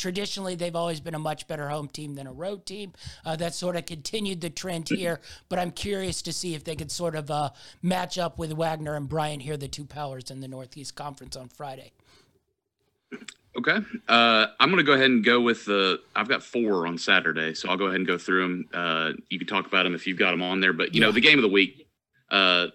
traditionally 0.00 0.54
they've 0.54 0.74
always 0.74 1.00
been 1.00 1.14
a 1.14 1.18
much 1.18 1.46
better 1.46 1.68
home 1.68 1.88
team 1.88 2.14
than 2.14 2.26
a 2.26 2.32
road 2.32 2.66
team. 2.66 2.92
Uh, 3.24 3.36
that 3.36 3.54
sort 3.54 3.76
of 3.76 3.86
continued 3.86 4.40
the 4.40 4.50
trend 4.50 4.88
here, 4.88 5.20
but 5.48 5.58
I'm 5.58 5.70
curious 5.70 6.22
to 6.22 6.32
see 6.32 6.54
if 6.54 6.64
they 6.64 6.74
could 6.74 6.90
sort 6.90 7.14
of 7.14 7.30
uh, 7.30 7.50
match 7.82 8.18
up 8.18 8.38
with 8.38 8.52
Wagner 8.52 8.96
and 8.96 9.08
Bryant 9.08 9.42
here, 9.42 9.56
the 9.56 9.68
two 9.68 9.84
powers 9.84 10.30
in 10.30 10.40
the 10.40 10.48
Northeast 10.48 10.96
Conference 10.96 11.36
on 11.36 11.48
Friday. 11.48 11.92
Okay, 13.56 13.78
uh, 14.08 14.46
I'm 14.60 14.70
going 14.70 14.78
to 14.78 14.84
go 14.84 14.92
ahead 14.92 15.10
and 15.10 15.24
go 15.24 15.40
with 15.40 15.64
the. 15.64 16.00
I've 16.14 16.28
got 16.28 16.42
four 16.42 16.86
on 16.86 16.96
Saturday, 16.96 17.52
so 17.54 17.68
I'll 17.68 17.76
go 17.76 17.86
ahead 17.86 17.96
and 17.96 18.06
go 18.06 18.16
through 18.16 18.42
them. 18.42 18.68
Uh, 18.72 19.10
you 19.28 19.38
can 19.38 19.48
talk 19.48 19.66
about 19.66 19.82
them 19.82 19.94
if 19.94 20.06
you've 20.06 20.18
got 20.18 20.30
them 20.30 20.42
on 20.42 20.60
there, 20.60 20.72
but 20.72 20.94
you 20.94 21.00
yeah. 21.00 21.06
know 21.06 21.12
the 21.12 21.20
game 21.20 21.36
of 21.36 21.42
the 21.42 21.48
week. 21.48 21.88
Uh, 22.30 22.68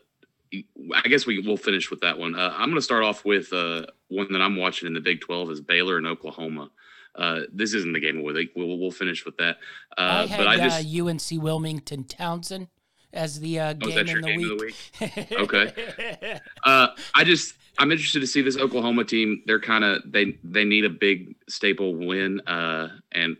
I 0.93 1.07
guess 1.07 1.25
we 1.25 1.39
will 1.39 1.57
finish 1.57 1.89
with 1.89 2.01
that 2.01 2.17
one. 2.17 2.35
Uh, 2.35 2.53
I'm 2.53 2.69
going 2.69 2.75
to 2.75 2.81
start 2.81 3.03
off 3.03 3.23
with 3.23 3.51
one 3.51 4.31
that 4.31 4.41
I'm 4.41 4.57
watching 4.57 4.87
in 4.87 4.93
the 4.93 5.01
Big 5.01 5.21
12 5.21 5.51
is 5.51 5.61
Baylor 5.61 5.97
and 5.97 6.05
Oklahoma. 6.05 6.69
Uh, 7.17 7.41
this 7.53 7.73
isn't 7.73 7.93
the 7.93 7.99
game 7.99 8.17
of 8.17 8.25
the 8.25 8.33
week. 8.33 8.51
We'll, 8.55 8.77
we'll 8.77 8.91
finish 8.91 9.25
with 9.25 9.37
that. 9.37 9.57
Uh, 9.97 10.01
I 10.01 10.25
had 10.27 10.37
but 10.37 10.47
I 10.47 10.57
just, 10.57 10.85
uh, 10.85 11.05
UNC 11.05 11.43
Wilmington 11.43 12.03
Towson 12.03 12.67
as 13.13 13.39
the 13.39 13.59
uh, 13.59 13.73
oh, 13.81 13.87
game, 13.87 13.97
in 13.99 14.21
the, 14.21 14.21
game 14.21 14.41
week. 14.41 14.51
of 14.51 14.59
the 14.59 15.29
week. 15.31 15.39
okay. 15.39 16.39
Uh, 16.63 16.87
I 17.13 17.23
just 17.23 17.53
I'm 17.77 17.91
interested 17.91 18.21
to 18.21 18.27
see 18.27 18.41
this 18.41 18.57
Oklahoma 18.57 19.03
team. 19.03 19.43
They're 19.45 19.59
kind 19.59 19.83
of 19.83 20.01
they 20.05 20.37
they 20.43 20.63
need 20.63 20.85
a 20.85 20.89
big 20.89 21.35
staple 21.47 21.95
win, 21.95 22.41
uh, 22.41 22.89
and 23.11 23.37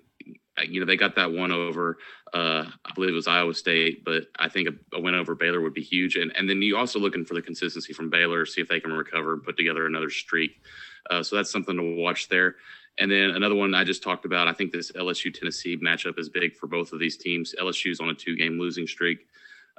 uh, 0.57 0.63
you 0.63 0.79
know 0.79 0.85
they 0.85 0.97
got 0.97 1.15
that 1.15 1.31
one 1.31 1.51
over. 1.51 1.97
Uh, 2.33 2.65
I 2.85 2.93
believe 2.93 3.09
it 3.11 3.13
was 3.13 3.27
Iowa 3.27 3.53
State, 3.53 4.03
but 4.03 4.23
I 4.37 4.49
think 4.49 4.67
a, 4.67 4.97
a, 4.97 4.99
win 4.99 5.15
over 5.15 5.35
Baylor 5.35 5.61
would 5.61 5.73
be 5.73 5.81
huge. 5.81 6.17
And 6.17 6.35
and 6.35 6.49
then 6.49 6.61
you 6.61 6.77
also 6.77 6.99
looking 6.99 7.25
for 7.25 7.33
the 7.33 7.41
consistency 7.41 7.93
from 7.93 8.09
Baylor, 8.09 8.45
see 8.45 8.61
if 8.61 8.67
they 8.67 8.79
can 8.79 8.93
recover 8.93 9.33
and 9.33 9.43
put 9.43 9.57
together 9.57 9.85
another 9.85 10.09
streak. 10.09 10.61
Uh, 11.09 11.23
so 11.23 11.35
that's 11.35 11.51
something 11.51 11.77
to 11.77 11.95
watch 11.95 12.29
there. 12.29 12.55
And 12.97 13.11
then 13.11 13.31
another 13.31 13.55
one 13.55 13.73
I 13.73 13.83
just 13.83 14.01
talked 14.01 14.25
about. 14.25 14.47
I 14.47 14.53
think 14.53 14.71
this 14.71 14.91
LSU 14.93 15.33
Tennessee 15.33 15.77
matchup 15.77 16.17
is 16.17 16.29
big 16.29 16.55
for 16.55 16.67
both 16.67 16.93
of 16.93 16.99
these 16.99 17.17
teams. 17.17 17.53
LSU's 17.59 17.99
on 17.99 18.09
a 18.09 18.13
two 18.13 18.35
game 18.35 18.57
losing 18.57 18.87
streak. 18.87 19.27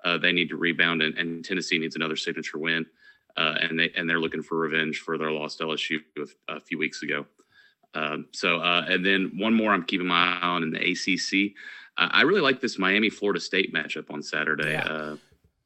Uh, 0.04 0.18
they 0.18 0.32
need 0.32 0.50
to 0.50 0.56
rebound, 0.56 1.02
and, 1.02 1.16
and, 1.16 1.44
Tennessee 1.44 1.78
needs 1.78 1.96
another 1.96 2.16
signature 2.16 2.58
win. 2.58 2.84
Uh, 3.36 3.54
and 3.60 3.78
they 3.78 3.90
and 3.96 4.08
they're 4.08 4.20
looking 4.20 4.42
for 4.42 4.58
revenge 4.58 5.00
for 5.00 5.18
their 5.18 5.30
lost 5.30 5.60
LSU 5.60 5.98
a, 6.48 6.60
few 6.60 6.78
weeks 6.78 7.02
ago. 7.02 7.26
Um, 7.94 8.26
so 8.32 8.60
uh, 8.60 8.84
and 8.88 9.04
then 9.04 9.32
one 9.36 9.54
more 9.54 9.72
I'm 9.72 9.84
keeping 9.84 10.06
my 10.06 10.38
eye 10.38 10.46
on 10.46 10.62
in 10.62 10.70
the 10.70 10.78
ACC. 10.78 11.54
I 11.98 12.22
really 12.22 12.42
like 12.42 12.60
this 12.60 12.78
Miami 12.78 13.08
Florida 13.08 13.40
State 13.40 13.72
matchup 13.72 14.10
on 14.10 14.22
Saturday. 14.22 14.72
Yeah. 14.72 14.84
Uh, 14.84 15.16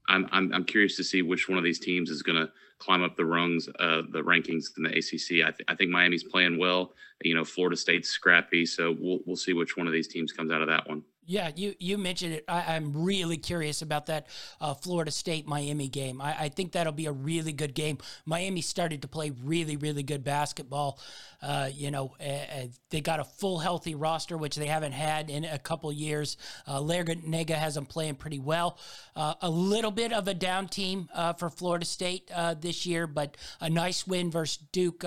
I'm, 0.08 0.28
I'm 0.30 0.52
I'm 0.52 0.64
curious 0.64 0.96
to 0.96 1.04
see 1.04 1.22
which 1.22 1.48
one 1.48 1.58
of 1.58 1.64
these 1.64 1.80
teams 1.80 2.10
is 2.10 2.22
going 2.22 2.38
to 2.38 2.52
climb 2.80 3.02
up 3.02 3.16
the 3.16 3.24
rungs, 3.24 3.68
uh, 3.78 4.02
the 4.10 4.22
rankings 4.22 4.76
in 4.76 4.82
the 4.82 4.90
ACC. 4.90 5.46
I, 5.46 5.52
th- 5.52 5.64
I 5.68 5.74
think 5.76 5.90
Miami's 5.90 6.24
playing 6.24 6.58
well. 6.58 6.92
You 7.22 7.34
know, 7.34 7.44
Florida 7.44 7.76
State's 7.76 8.08
scrappy, 8.08 8.66
so 8.66 8.96
we'll 8.98 9.20
we'll 9.26 9.36
see 9.36 9.52
which 9.52 9.76
one 9.76 9.86
of 9.86 9.92
these 9.92 10.08
teams 10.08 10.32
comes 10.32 10.50
out 10.50 10.62
of 10.62 10.68
that 10.68 10.88
one. 10.88 11.04
Yeah, 11.26 11.50
you, 11.54 11.74
you 11.78 11.98
mentioned 11.98 12.34
it. 12.34 12.44
I, 12.48 12.74
am 12.76 12.92
really 13.04 13.36
curious 13.36 13.82
about 13.82 14.06
that 14.06 14.26
uh, 14.60 14.74
Florida 14.74 15.10
State 15.10 15.46
Miami 15.46 15.88
game. 15.88 16.20
I, 16.20 16.44
I, 16.44 16.48
think 16.48 16.72
that'll 16.72 16.94
be 16.94 17.06
a 17.06 17.12
really 17.12 17.52
good 17.52 17.74
game. 17.74 17.98
Miami 18.24 18.62
started 18.62 19.02
to 19.02 19.08
play 19.08 19.30
really, 19.30 19.76
really 19.76 20.02
good 20.02 20.24
basketball. 20.24 20.98
Uh, 21.42 21.68
you 21.72 21.90
know, 21.90 22.14
uh, 22.20 22.66
they 22.88 23.00
got 23.00 23.20
a 23.20 23.24
full 23.24 23.58
healthy 23.58 23.94
roster, 23.94 24.36
which 24.36 24.56
they 24.56 24.66
haven't 24.66 24.92
had 24.92 25.30
in 25.30 25.44
a 25.44 25.58
couple 25.58 25.92
years. 25.92 26.36
Uh, 26.66 26.80
Larrañaga 26.80 27.54
has 27.54 27.74
them 27.74 27.86
playing 27.86 28.16
pretty 28.16 28.38
well. 28.38 28.78
Uh, 29.14 29.34
a 29.42 29.50
little 29.50 29.90
bit 29.90 30.12
of 30.12 30.26
a 30.26 30.34
down 30.34 30.68
team 30.68 31.08
uh, 31.14 31.34
for 31.34 31.50
Florida 31.50 31.84
State 31.84 32.30
uh, 32.34 32.54
this 32.54 32.86
year, 32.86 33.06
but 33.06 33.36
a 33.60 33.68
nice 33.68 34.06
win 34.06 34.30
versus 34.30 34.58
Duke 34.72 35.04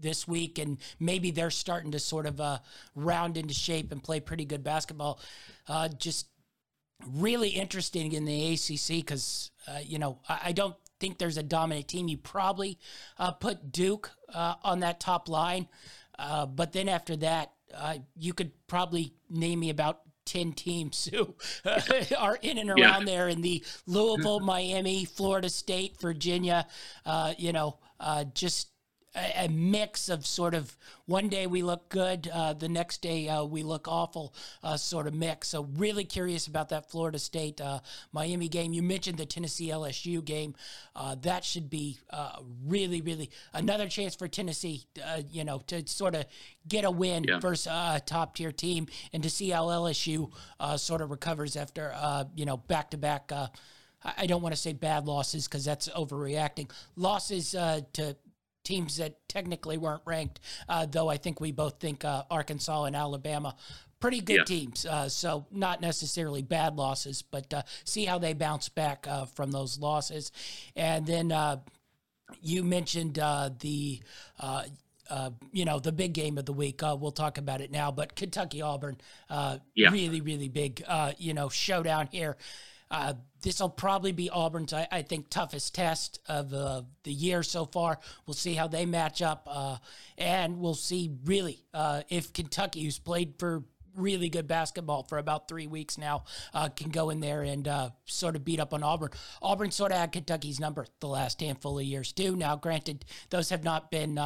this 0.00 0.26
week, 0.26 0.58
and 0.58 0.78
maybe 0.98 1.30
they're 1.30 1.50
starting 1.50 1.92
to 1.92 1.98
sort 1.98 2.26
of 2.26 2.40
uh, 2.40 2.58
round 2.94 3.36
into 3.36 3.54
shape 3.54 3.92
and 3.92 4.02
play 4.02 4.20
pretty 4.20 4.44
good 4.44 4.62
basketball. 4.62 5.20
Uh, 5.66 5.88
just 5.88 6.26
really 7.06 7.50
interesting 7.50 8.12
in 8.12 8.24
the 8.24 8.52
ACC 8.54 8.96
because 8.96 9.50
uh, 9.68 9.78
you 9.84 9.98
know 9.98 10.18
I, 10.28 10.40
I, 10.46 10.52
don't 10.52 10.74
think 10.98 11.18
there's 11.18 11.36
a 11.36 11.42
dominant 11.42 11.88
team. 11.88 12.08
You 12.08 12.16
probably 12.16 12.78
uh, 13.18 13.32
put 13.32 13.70
Duke 13.70 14.10
uh, 14.34 14.54
on 14.64 14.80
that 14.80 14.98
top 14.98 15.28
line, 15.28 15.68
uh, 16.18 16.46
but 16.46 16.72
then 16.72 16.88
after 16.88 17.16
that, 17.16 17.52
you 18.16 18.32
could 18.32 18.50
probably 18.66 19.14
name 19.30 19.60
me 19.60 19.70
about 19.70 20.00
10 20.28 20.52
teams 20.52 21.06
who 21.12 21.34
are 22.16 22.38
in 22.42 22.58
and 22.58 22.70
around 22.70 23.00
yeah. 23.00 23.14
there 23.14 23.28
in 23.28 23.40
the 23.40 23.64
Louisville, 23.86 24.40
Miami, 24.40 25.04
Florida 25.04 25.48
State, 25.48 25.98
Virginia, 26.00 26.66
uh, 27.06 27.34
you 27.38 27.52
know, 27.52 27.78
uh, 27.98 28.24
just 28.34 28.68
a, 29.14 29.44
a, 29.44 29.48
mix 29.48 30.08
of 30.08 30.26
sort 30.26 30.54
of 30.54 30.76
one 31.06 31.28
day 31.28 31.46
we 31.46 31.62
look 31.62 31.88
good, 31.88 32.28
uh, 32.32 32.52
the 32.52 32.68
next 32.68 33.02
day 33.02 33.28
uh, 33.28 33.44
we 33.44 33.62
look 33.62 33.88
awful, 33.88 34.34
uh, 34.62 34.76
sort 34.76 35.06
of 35.06 35.14
mix. 35.14 35.48
So 35.48 35.68
really 35.76 36.04
curious 36.04 36.46
about 36.46 36.68
that 36.70 36.90
Florida 36.90 37.18
State 37.18 37.60
uh, 37.60 37.80
Miami 38.12 38.48
game. 38.48 38.72
You 38.72 38.82
mentioned 38.82 39.18
the 39.18 39.26
Tennessee 39.26 39.68
LSU 39.68 40.24
game. 40.24 40.54
Uh, 40.94 41.16
that 41.22 41.44
should 41.44 41.70
be 41.70 41.98
uh, 42.10 42.40
really, 42.66 43.00
really 43.00 43.30
another 43.52 43.88
chance 43.88 44.14
for 44.14 44.28
Tennessee. 44.28 44.84
you 45.30 45.44
know, 45.44 45.58
to 45.66 45.86
sort 45.86 46.14
of 46.14 46.24
get 46.66 46.84
a 46.84 46.90
win 46.90 47.24
yeah. 47.24 47.38
versus 47.38 47.66
a 47.66 48.00
top 48.04 48.34
tier 48.34 48.52
team, 48.52 48.86
and 49.12 49.22
to 49.22 49.30
see 49.30 49.50
how 49.50 49.66
LSU 49.66 50.30
sort 50.76 51.00
of 51.00 51.10
recovers 51.10 51.56
after 51.56 51.94
you 52.34 52.44
know 52.44 52.56
back 52.56 52.90
to 52.90 52.98
back. 52.98 53.32
I 54.04 54.26
don't 54.26 54.42
want 54.42 54.54
to 54.54 54.60
say 54.60 54.72
bad 54.72 55.06
losses 55.06 55.48
because 55.48 55.64
that's 55.64 55.88
overreacting. 55.88 56.70
Losses 56.94 57.54
uh, 57.54 57.80
to 57.94 58.16
teams 58.68 58.98
that 58.98 59.26
technically 59.28 59.78
weren't 59.78 60.02
ranked, 60.04 60.40
uh, 60.68 60.86
though 60.86 61.08
I 61.08 61.16
think 61.16 61.40
we 61.40 61.52
both 61.52 61.80
think 61.80 62.04
uh, 62.04 62.24
Arkansas 62.30 62.84
and 62.84 62.94
Alabama 62.94 63.56
pretty 64.00 64.20
good 64.20 64.36
yeah. 64.36 64.44
teams. 64.44 64.86
Uh, 64.86 65.08
so 65.08 65.46
not 65.50 65.80
necessarily 65.80 66.42
bad 66.42 66.76
losses, 66.76 67.22
but 67.22 67.52
uh, 67.52 67.62
see 67.84 68.04
how 68.04 68.18
they 68.18 68.32
bounce 68.32 68.68
back 68.68 69.06
uh, 69.08 69.24
from 69.24 69.50
those 69.50 69.78
losses. 69.78 70.30
And 70.76 71.06
then 71.06 71.32
uh, 71.32 71.58
you 72.40 72.62
mentioned 72.62 73.18
uh, 73.18 73.50
the. 73.58 74.00
Uh, 74.38 74.64
you 75.52 75.64
know 75.64 75.78
the 75.78 75.90
big 75.90 76.12
game 76.12 76.36
of 76.36 76.44
the 76.44 76.52
week. 76.52 76.82
we'll 76.82 77.10
talk 77.10 77.38
about 77.38 77.62
it 77.62 77.70
now, 77.70 77.90
but 77.90 78.14
Kentucky 78.14 78.60
Auburn, 78.60 78.98
yeah. 79.30 79.88
really, 79.88 80.20
really 80.20 80.50
big. 80.50 80.84
you 81.16 81.32
know 81.32 81.48
showdown 81.48 82.10
here. 82.12 82.36
Uh, 83.38 83.42
this 83.42 83.60
will 83.60 83.68
probably 83.68 84.12
be 84.12 84.30
Auburn's, 84.30 84.72
I, 84.72 84.86
I, 84.90 85.02
think, 85.02 85.30
toughest 85.30 85.74
test 85.74 86.20
of 86.28 86.52
uh, 86.52 86.82
the 87.04 87.12
year 87.12 87.42
so 87.42 87.64
far. 87.64 87.98
We'll 88.26 88.34
see 88.34 88.54
how 88.54 88.68
they 88.68 88.86
match 88.86 89.22
up, 89.22 89.46
uh, 89.50 89.76
and 90.16 90.58
we'll 90.58 90.74
see 90.74 91.16
really 91.24 91.64
uh, 91.74 92.02
if 92.08 92.32
Kentucky, 92.32 92.84
who's 92.84 92.98
played 92.98 93.34
for 93.38 93.64
really 93.94 94.28
good 94.28 94.46
basketball 94.46 95.02
for 95.02 95.18
about 95.18 95.48
three 95.48 95.66
weeks 95.66 95.98
now, 95.98 96.24
uh, 96.54 96.68
can 96.68 96.90
go 96.90 97.10
in 97.10 97.20
there 97.20 97.42
and 97.42 97.66
uh, 97.66 97.90
sort 98.04 98.36
of 98.36 98.44
beat 98.44 98.60
up 98.60 98.72
on 98.72 98.82
Auburn. 98.82 99.10
Auburn 99.42 99.70
sort 99.70 99.92
of 99.92 99.98
had 99.98 100.12
Kentucky's 100.12 100.60
number 100.60 100.86
the 101.00 101.08
last 101.08 101.40
handful 101.40 101.78
of 101.78 101.84
years 101.84 102.12
too. 102.12 102.36
Now, 102.36 102.54
granted, 102.56 103.04
those 103.30 103.50
have 103.50 103.64
not 103.64 103.90
been 103.90 104.18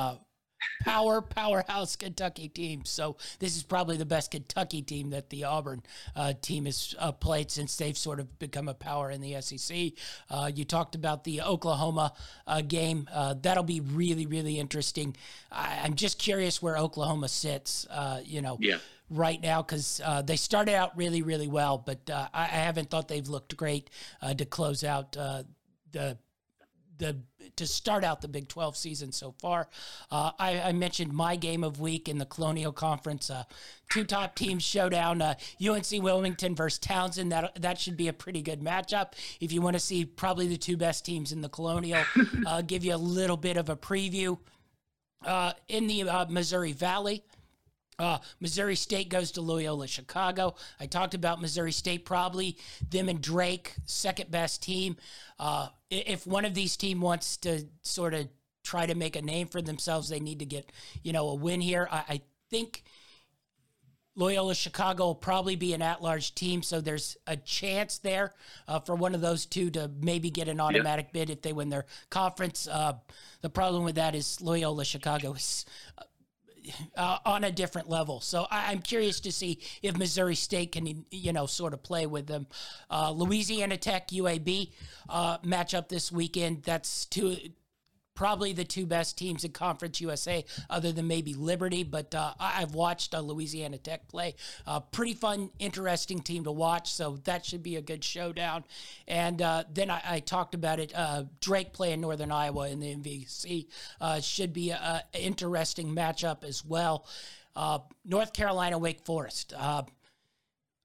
power 0.82 1.20
powerhouse 1.20 1.96
Kentucky 1.96 2.48
team. 2.48 2.84
So 2.84 3.16
this 3.38 3.56
is 3.56 3.62
probably 3.62 3.96
the 3.96 4.04
best 4.04 4.30
Kentucky 4.30 4.82
team 4.82 5.10
that 5.10 5.30
the 5.30 5.44
Auburn 5.44 5.82
uh, 6.16 6.34
team 6.40 6.66
has 6.66 6.94
uh, 6.98 7.12
played 7.12 7.50
since 7.50 7.76
they've 7.76 7.96
sort 7.96 8.20
of 8.20 8.38
become 8.38 8.68
a 8.68 8.74
power 8.74 9.10
in 9.10 9.20
the 9.20 9.40
SEC. 9.40 9.92
Uh, 10.30 10.50
you 10.54 10.64
talked 10.64 10.94
about 10.94 11.24
the 11.24 11.42
Oklahoma 11.42 12.12
uh, 12.46 12.60
game. 12.60 13.08
Uh, 13.12 13.34
that'll 13.40 13.62
be 13.64 13.80
really 13.80 14.26
really 14.26 14.58
interesting. 14.58 15.16
I, 15.50 15.86
am 15.86 15.94
just 15.94 16.18
curious 16.18 16.62
where 16.62 16.76
Oklahoma 16.76 17.28
sits. 17.28 17.86
Uh, 17.90 18.20
you 18.24 18.42
know. 18.42 18.56
Yeah 18.60 18.78
right 19.10 19.42
now 19.42 19.60
because 19.60 20.00
uh, 20.02 20.22
they 20.22 20.36
started 20.36 20.74
out 20.74 20.96
really, 20.96 21.20
really 21.20 21.46
well, 21.46 21.76
but 21.76 22.08
uh, 22.08 22.28
I, 22.32 22.44
I, 22.44 22.46
haven't 22.46 22.88
thought 22.88 23.08
they've 23.08 23.28
looked 23.28 23.54
great 23.58 23.90
uh, 24.22 24.32
to 24.32 24.46
close 24.46 24.82
out 24.84 25.12
the 25.12 26.16
the 27.02 27.16
to 27.56 27.66
start 27.66 28.04
out 28.04 28.22
the 28.22 28.28
Big 28.28 28.48
12 28.48 28.76
season 28.76 29.12
so 29.12 29.32
far. 29.32 29.68
Uh, 30.10 30.30
I, 30.38 30.60
I, 30.60 30.72
mentioned 30.72 31.12
my 31.12 31.36
game 31.36 31.64
of 31.64 31.80
week 31.80 32.08
in 32.08 32.16
the 32.16 32.24
Colonial 32.24 32.72
Conference. 32.72 33.28
Uh, 33.28 33.42
two 33.90 34.04
top 34.04 34.34
teams 34.36 34.62
showdown: 34.62 35.20
uh, 35.20 35.34
UNC 35.62 36.02
Wilmington 36.02 36.54
versus 36.54 36.78
Towson. 36.78 37.30
That 37.30 37.60
that 37.60 37.78
should 37.78 37.96
be 37.96 38.08
a 38.08 38.12
pretty 38.12 38.40
good 38.40 38.60
matchup. 38.60 39.12
If 39.40 39.52
you 39.52 39.60
want 39.60 39.74
to 39.74 39.80
see 39.80 40.04
probably 40.04 40.46
the 40.46 40.56
two 40.56 40.76
best 40.76 41.04
teams 41.04 41.32
in 41.32 41.42
the 41.42 41.48
Colonial, 41.48 42.04
uh, 42.46 42.62
give 42.62 42.84
you 42.84 42.94
a 42.94 42.96
little 42.96 43.36
bit 43.36 43.56
of 43.56 43.68
a 43.68 43.76
preview. 43.76 44.38
Uh, 45.24 45.52
in 45.68 45.86
the 45.86 46.02
uh, 46.02 46.26
Missouri 46.28 46.72
Valley, 46.72 47.22
uh, 47.98 48.18
Missouri 48.40 48.74
State 48.74 49.08
goes 49.08 49.32
to 49.32 49.40
Loyola 49.40 49.86
Chicago. 49.86 50.54
I 50.80 50.86
talked 50.86 51.14
about 51.14 51.40
Missouri 51.40 51.72
State, 51.72 52.04
probably 52.04 52.56
them 52.90 53.08
and 53.08 53.20
Drake, 53.20 53.74
second 53.84 54.30
best 54.30 54.62
team. 54.62 54.96
Uh, 55.38 55.68
if 55.92 56.26
one 56.26 56.44
of 56.44 56.54
these 56.54 56.76
team 56.76 57.00
wants 57.00 57.36
to 57.38 57.66
sort 57.82 58.14
of 58.14 58.28
try 58.64 58.86
to 58.86 58.94
make 58.94 59.16
a 59.16 59.22
name 59.22 59.48
for 59.48 59.60
themselves, 59.60 60.08
they 60.08 60.20
need 60.20 60.38
to 60.38 60.46
get 60.46 60.70
you 61.02 61.12
know 61.12 61.28
a 61.28 61.34
win 61.34 61.60
here. 61.60 61.88
I, 61.90 62.04
I 62.08 62.20
think 62.50 62.82
Loyola 64.14 64.54
Chicago 64.54 65.06
will 65.06 65.14
probably 65.14 65.56
be 65.56 65.72
an 65.72 65.82
at-large 65.82 66.34
team, 66.34 66.62
so 66.62 66.80
there's 66.80 67.16
a 67.26 67.36
chance 67.36 67.98
there 67.98 68.32
uh, 68.68 68.80
for 68.80 68.94
one 68.94 69.14
of 69.14 69.20
those 69.20 69.46
two 69.46 69.70
to 69.70 69.90
maybe 70.00 70.30
get 70.30 70.48
an 70.48 70.60
automatic 70.60 71.06
yep. 71.06 71.12
bid 71.12 71.30
if 71.30 71.42
they 71.42 71.52
win 71.52 71.70
their 71.70 71.86
conference. 72.10 72.68
Uh, 72.68 72.94
the 73.40 73.50
problem 73.50 73.84
with 73.84 73.94
that 73.94 74.14
is 74.14 74.40
Loyola 74.40 74.84
Chicago 74.84 75.32
is 75.32 75.64
uh, 76.96 77.18
on 77.24 77.44
a 77.44 77.50
different 77.50 77.88
level. 77.88 78.20
So 78.20 78.46
I, 78.50 78.72
am 78.72 78.80
curious 78.80 79.20
to 79.20 79.32
see 79.32 79.60
if 79.82 79.96
Missouri 79.96 80.34
State 80.34 80.72
can, 80.72 81.04
you 81.10 81.32
know, 81.32 81.46
sort 81.46 81.72
of 81.74 81.82
play 81.82 82.06
with 82.06 82.26
them. 82.26 82.46
Uh, 82.90 83.10
Louisiana 83.10 83.76
Tech 83.76 84.08
UAB 84.08 84.72
uh, 85.08 85.38
matchup 85.38 85.88
this 85.88 86.12
weekend. 86.12 86.62
That's 86.62 87.06
two 87.06 87.36
probably 88.14 88.52
the 88.52 88.64
two 88.64 88.86
best 88.86 89.16
teams 89.16 89.44
in 89.44 89.52
Conference 89.52 90.00
USA, 90.00 90.44
other 90.68 90.92
than 90.92 91.06
maybe 91.06 91.34
Liberty. 91.34 91.82
But 91.82 92.14
uh, 92.14 92.34
I've 92.38 92.74
watched 92.74 93.14
uh, 93.14 93.20
Louisiana 93.20 93.78
Tech 93.78 94.08
play. 94.08 94.34
Uh, 94.66 94.80
pretty 94.80 95.14
fun, 95.14 95.50
interesting 95.58 96.20
team 96.20 96.44
to 96.44 96.52
watch. 96.52 96.92
So 96.92 97.18
that 97.24 97.44
should 97.44 97.62
be 97.62 97.76
a 97.76 97.82
good 97.82 98.04
showdown. 98.04 98.64
And 99.08 99.40
uh, 99.40 99.64
then 99.72 99.90
I, 99.90 100.02
I, 100.04 100.20
talked 100.20 100.54
about 100.54 100.78
it. 100.78 100.92
Uh, 100.94 101.24
Drake 101.40 101.72
playing 101.72 102.00
Northern 102.00 102.30
Iowa 102.30 102.68
in 102.68 102.80
the 102.80 102.94
MVC 102.94 103.66
uh, 104.00 104.20
should 104.20 104.52
be 104.52 104.70
an 104.70 105.00
interesting 105.14 105.94
matchup 105.94 106.44
as 106.44 106.64
well. 106.64 107.06
North 108.04 108.32
Carolina, 108.32 108.78
Wake 108.78 109.04
Forest 109.04 109.54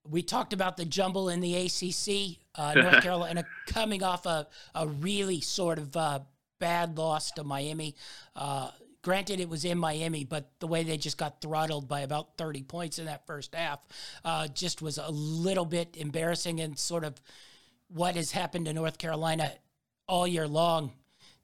we 0.09 0.21
talked 0.21 0.53
about 0.53 0.77
the 0.77 0.85
jumble 0.85 1.29
in 1.29 1.41
the 1.41 1.55
ACC. 1.55 2.37
Uh, 2.55 2.73
North 2.73 3.01
Carolina 3.03 3.45
coming 3.67 4.03
off 4.03 4.25
a, 4.25 4.47
a 4.73 4.87
really 4.87 5.41
sort 5.41 5.79
of 5.79 5.95
uh, 5.95 6.19
bad 6.59 6.97
loss 6.97 7.31
to 7.31 7.43
Miami. 7.43 7.95
Uh, 8.35 8.69
granted, 9.01 9.39
it 9.39 9.49
was 9.49 9.65
in 9.65 9.77
Miami, 9.77 10.23
but 10.23 10.51
the 10.59 10.67
way 10.67 10.83
they 10.83 10.97
just 10.97 11.17
got 11.17 11.41
throttled 11.41 11.87
by 11.87 12.01
about 12.01 12.37
30 12.37 12.63
points 12.63 12.99
in 12.99 13.05
that 13.05 13.25
first 13.25 13.55
half 13.55 13.79
uh, 14.25 14.47
just 14.47 14.81
was 14.81 14.97
a 14.97 15.09
little 15.09 15.65
bit 15.65 15.95
embarrassing 15.97 16.59
and 16.59 16.77
sort 16.77 17.03
of 17.03 17.19
what 17.87 18.15
has 18.15 18.31
happened 18.31 18.65
to 18.65 18.73
North 18.73 18.97
Carolina 18.97 19.51
all 20.07 20.27
year 20.27 20.47
long. 20.47 20.91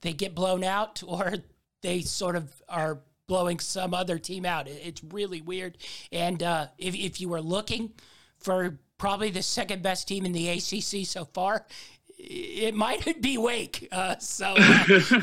They 0.01 0.13
get 0.13 0.35
blown 0.35 0.63
out 0.63 1.01
or 1.07 1.35
they 1.81 2.01
sort 2.01 2.35
of 2.35 2.51
are 2.67 2.99
blowing 3.27 3.59
some 3.59 3.93
other 3.93 4.19
team 4.19 4.45
out. 4.45 4.67
It's 4.67 5.03
really 5.03 5.41
weird. 5.41 5.77
And 6.11 6.43
uh, 6.43 6.67
if, 6.77 6.95
if 6.95 7.21
you 7.21 7.29
were 7.29 7.41
looking 7.41 7.93
for 8.39 8.79
probably 8.97 9.31
the 9.31 9.41
second 9.41 9.81
best 9.81 10.07
team 10.07 10.25
in 10.25 10.33
the 10.33 10.49
ACC 10.49 11.05
so 11.05 11.25
far, 11.33 11.65
it 12.25 12.73
might 12.73 13.21
be 13.21 13.37
Wake. 13.37 13.87
Uh, 13.91 14.17
so 14.17 14.53
uh, 14.57 15.21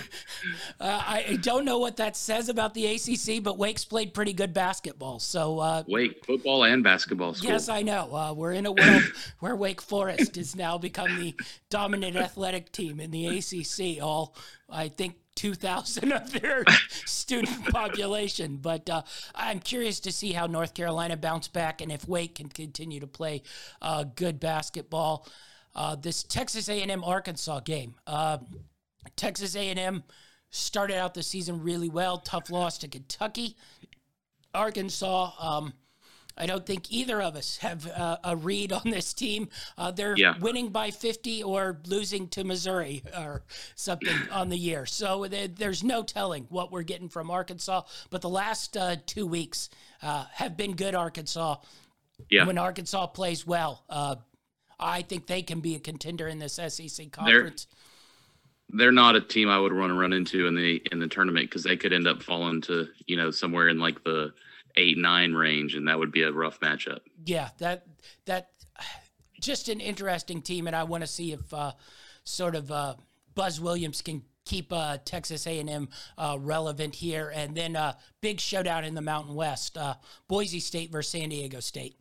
uh, 0.80 1.02
I 1.06 1.38
don't 1.40 1.64
know 1.64 1.78
what 1.78 1.96
that 1.96 2.16
says 2.16 2.48
about 2.48 2.74
the 2.74 2.86
ACC, 2.86 3.42
but 3.42 3.58
Wake's 3.58 3.84
played 3.84 4.12
pretty 4.12 4.32
good 4.32 4.52
basketball. 4.52 5.18
So 5.18 5.58
uh, 5.58 5.82
Wake 5.88 6.24
football 6.24 6.64
and 6.64 6.84
basketball. 6.84 7.34
School. 7.34 7.50
Yes, 7.50 7.68
I 7.68 7.82
know. 7.82 8.14
Uh, 8.14 8.32
we're 8.34 8.52
in 8.52 8.66
a 8.66 8.72
world 8.72 9.02
where 9.40 9.56
Wake 9.56 9.80
Forest 9.80 10.36
has 10.36 10.54
now 10.54 10.78
become 10.78 11.18
the 11.18 11.34
dominant 11.70 12.16
athletic 12.16 12.72
team 12.72 13.00
in 13.00 13.10
the 13.10 13.26
ACC. 13.26 14.02
All 14.02 14.36
I 14.68 14.88
think 14.88 15.16
2,000 15.36 16.12
of 16.12 16.32
their 16.32 16.64
student 17.06 17.66
population. 17.68 18.58
But 18.58 18.90
uh, 18.90 19.02
I'm 19.34 19.60
curious 19.60 20.00
to 20.00 20.12
see 20.12 20.32
how 20.32 20.46
North 20.46 20.74
Carolina 20.74 21.16
bounce 21.16 21.48
back 21.48 21.80
and 21.80 21.90
if 21.90 22.06
Wake 22.06 22.34
can 22.34 22.48
continue 22.48 23.00
to 23.00 23.06
play 23.06 23.42
uh, 23.80 24.04
good 24.04 24.38
basketball. 24.38 25.26
Uh, 25.74 25.96
this 25.96 26.22
Texas 26.22 26.68
A&M 26.68 27.04
Arkansas 27.04 27.60
game. 27.60 27.94
Uh, 28.06 28.38
Texas 29.16 29.54
A&M 29.54 30.02
started 30.50 30.96
out 30.96 31.14
the 31.14 31.22
season 31.22 31.62
really 31.62 31.88
well. 31.88 32.18
Tough 32.18 32.50
loss 32.50 32.78
to 32.78 32.88
Kentucky. 32.88 33.56
Arkansas. 34.52 35.30
Um, 35.38 35.74
I 36.36 36.46
don't 36.46 36.64
think 36.64 36.90
either 36.90 37.20
of 37.20 37.36
us 37.36 37.58
have 37.58 37.86
uh, 37.86 38.16
a 38.24 38.34
read 38.34 38.72
on 38.72 38.90
this 38.90 39.12
team. 39.12 39.48
Uh, 39.76 39.90
they're 39.90 40.14
yeah. 40.16 40.38
winning 40.38 40.70
by 40.70 40.90
50 40.90 41.42
or 41.42 41.78
losing 41.86 42.28
to 42.28 42.44
Missouri 42.44 43.02
or 43.16 43.42
something 43.74 44.16
on 44.32 44.48
the 44.48 44.56
year. 44.56 44.86
So 44.86 45.26
there's 45.26 45.84
no 45.84 46.02
telling 46.02 46.46
what 46.48 46.72
we're 46.72 46.82
getting 46.82 47.08
from 47.08 47.30
Arkansas. 47.30 47.82
But 48.08 48.22
the 48.22 48.30
last 48.30 48.76
uh, 48.76 48.96
two 49.06 49.26
weeks 49.26 49.68
uh, 50.02 50.24
have 50.32 50.56
been 50.56 50.76
good, 50.76 50.94
Arkansas. 50.94 51.56
Yeah. 52.30 52.46
When 52.46 52.58
Arkansas 52.58 53.08
plays 53.08 53.46
well, 53.46 53.84
uh, 53.88 54.16
I 54.80 55.02
think 55.02 55.26
they 55.26 55.42
can 55.42 55.60
be 55.60 55.74
a 55.74 55.78
contender 55.78 56.26
in 56.26 56.38
this 56.38 56.54
SEC 56.54 57.12
conference. 57.12 57.66
They're, 58.70 58.78
they're 58.78 58.92
not 58.92 59.16
a 59.16 59.20
team 59.20 59.48
I 59.48 59.58
would 59.58 59.72
want 59.72 59.90
to 59.90 59.98
run 59.98 60.12
into 60.12 60.46
in 60.46 60.54
the 60.54 60.82
in 60.90 60.98
the 60.98 61.08
tournament 61.08 61.50
because 61.50 61.64
they 61.64 61.76
could 61.76 61.92
end 61.92 62.06
up 62.06 62.22
falling 62.22 62.60
to 62.62 62.88
you 63.06 63.16
know 63.16 63.30
somewhere 63.30 63.68
in 63.68 63.78
like 63.78 64.02
the 64.04 64.32
eight 64.76 64.98
nine 64.98 65.34
range, 65.34 65.74
and 65.74 65.88
that 65.88 65.98
would 65.98 66.12
be 66.12 66.22
a 66.22 66.32
rough 66.32 66.60
matchup. 66.60 67.00
Yeah, 67.24 67.50
that 67.58 67.86
that 68.26 68.50
just 69.40 69.68
an 69.68 69.80
interesting 69.80 70.42
team, 70.42 70.66
and 70.66 70.76
I 70.76 70.84
want 70.84 71.02
to 71.02 71.06
see 71.06 71.32
if 71.32 71.52
uh, 71.52 71.72
sort 72.24 72.54
of 72.54 72.70
uh, 72.70 72.94
Buzz 73.34 73.60
Williams 73.60 74.02
can 74.02 74.22
keep 74.44 74.72
uh, 74.72 74.98
Texas 75.04 75.46
A&M 75.46 75.88
uh, 76.18 76.36
relevant 76.40 76.96
here. 76.96 77.30
And 77.34 77.54
then 77.54 77.76
uh, 77.76 77.94
big 78.20 78.40
showdown 78.40 78.84
in 78.84 78.94
the 78.94 79.02
Mountain 79.02 79.34
West: 79.34 79.76
uh, 79.76 79.94
Boise 80.28 80.60
State 80.60 80.90
versus 80.90 81.12
San 81.12 81.30
Diego 81.30 81.60
State 81.60 81.96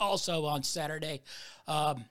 also 0.00 0.44
on 0.44 0.62
Saturday. 0.62 1.22
Um, 1.66 2.04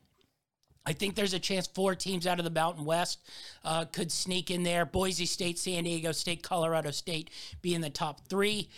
I 0.86 0.94
think 0.94 1.16
there's 1.16 1.34
a 1.34 1.40
chance 1.40 1.68
four 1.68 1.96
teams 1.96 2.26
out 2.26 2.40
of 2.40 2.46
the 2.46 2.52
Mountain 2.52 2.86
West 2.86 3.20
uh, 3.66 3.86
could 3.86 4.12
sneak 4.12 4.50
in 4.50 4.64
there. 4.64 4.86
Boise 4.86 5.26
State, 5.26 5.60
San 5.60 5.84
Diego 5.84 6.14
State, 6.14 6.44
Colorado 6.44 6.92
State 6.92 7.30
be 7.62 7.76
in 7.76 7.82
the 7.82 7.90
top 7.90 8.26
three. 8.30 8.70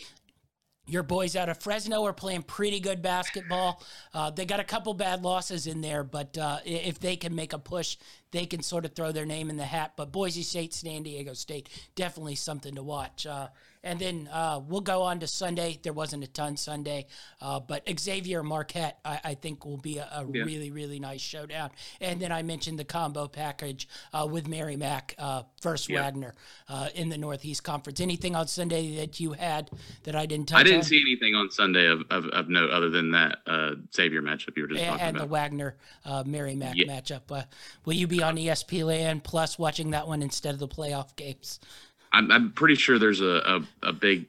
Your 0.88 1.04
boys 1.04 1.36
out 1.36 1.50
of 1.50 1.62
Fresno 1.62 2.04
are 2.06 2.14
playing 2.14 2.42
pretty 2.44 2.80
good 2.80 3.04
basketball. 3.04 3.84
Uh, 4.12 4.32
they 4.32 4.46
got 4.46 4.60
a 4.60 4.64
couple 4.64 4.96
bad 4.96 5.22
losses 5.22 5.68
in 5.68 5.82
there, 5.82 6.04
but 6.04 6.36
uh, 6.36 6.58
if 6.66 7.00
they 7.00 7.16
can 7.16 7.36
make 7.36 7.54
a 7.54 7.60
push, 7.60 7.96
they 8.32 8.46
can 8.46 8.62
sort 8.62 8.86
of 8.86 8.94
throw 8.94 9.12
their 9.12 9.26
name 9.26 9.50
in 9.50 9.58
the 9.58 9.66
hat. 9.66 9.94
But 9.96 10.12
Boise 10.12 10.44
State, 10.44 10.74
San 10.74 11.04
Diego 11.04 11.34
State, 11.34 11.70
definitely 11.96 12.36
something 12.36 12.76
to 12.76 12.84
watch. 12.84 13.26
Uh, 13.26 13.48
and 13.84 13.98
then 14.00 14.30
uh, 14.32 14.60
we'll 14.68 14.82
go 14.82 15.04
on 15.04 15.20
to 15.20 15.28
Sunday. 15.28 15.80
There 15.82 15.94
wasn't 15.94 16.24
a 16.24 16.28
ton 16.28 16.58
Sunday, 16.58 17.08
uh, 17.42 17.60
but 17.62 17.88
Xavier 18.00 18.44
Marquette, 18.44 19.00
I, 19.06 19.20
I, 19.24 19.34
think, 19.36 19.66
will 19.66 19.78
be 19.78 20.00
a, 20.00 20.04
a 20.04 20.28
yeah. 20.30 20.44
really, 20.44 20.70
really 20.70 21.00
nice 21.00 21.22
showdown. 21.22 21.70
And 22.02 22.20
then 22.20 22.32
I 22.32 22.44
mentioned 22.44 22.78
the 22.78 22.84
combo 22.84 23.28
package 23.28 23.88
uh, 24.14 24.28
with 24.30 24.48
Merrimack, 24.48 25.16
uh, 25.18 25.44
first 25.62 25.90
yeah. 25.90 26.02
Wagner 26.02 26.36
uh, 26.68 26.90
in 26.94 27.08
the 27.08 27.18
Northeast 27.18 27.64
Conference. 27.64 28.02
Anything 28.02 28.36
on 28.36 28.48
Sunday 28.48 28.98
that 28.98 29.20
you 29.20 29.32
had 29.32 29.72
that 30.04 30.16
I 30.16 30.26
didn't 30.26 30.50
touch 30.50 30.60
I 30.60 30.64
didn't 30.64 30.80
on? 30.80 30.84
see 30.84 31.02
anything 31.02 31.36
on 31.36 31.50
Sunday 31.50 31.88
of, 31.88 32.02
of, 32.10 32.26
of 32.26 32.50
note 32.50 32.72
other 32.72 32.90
than 32.90 33.12
that 33.12 33.38
uh, 33.48 33.76
Xavier 33.96 34.22
matchup 34.22 34.58
you 34.58 34.64
were 34.64 34.70
just 34.70 34.82
and, 34.82 34.90
talking 34.90 35.08
and 35.08 35.18
about. 35.18 35.22
And 35.22 35.30
the 35.30 35.34
Wagner 35.34 35.78
Merrimack 36.26 36.76
yeah. 36.76 36.86
matchup. 36.86 37.46
will 37.86 37.94
you 37.94 38.08
be 38.08 38.19
on 38.22 38.38
ESPN 38.38 39.24
Plus 39.24 39.58
watching 39.60 39.92
that 39.92 40.08
one 40.08 40.22
instead 40.22 40.54
of 40.54 40.60
the 40.60 40.68
playoff 40.68 41.16
games? 41.16 41.60
I'm, 42.12 42.32
I'm 42.32 42.52
pretty 42.52 42.76
sure 42.76 42.98
there's 42.98 43.22
a, 43.22 43.62
a, 43.84 43.90
a 43.90 43.94
big 43.94 44.28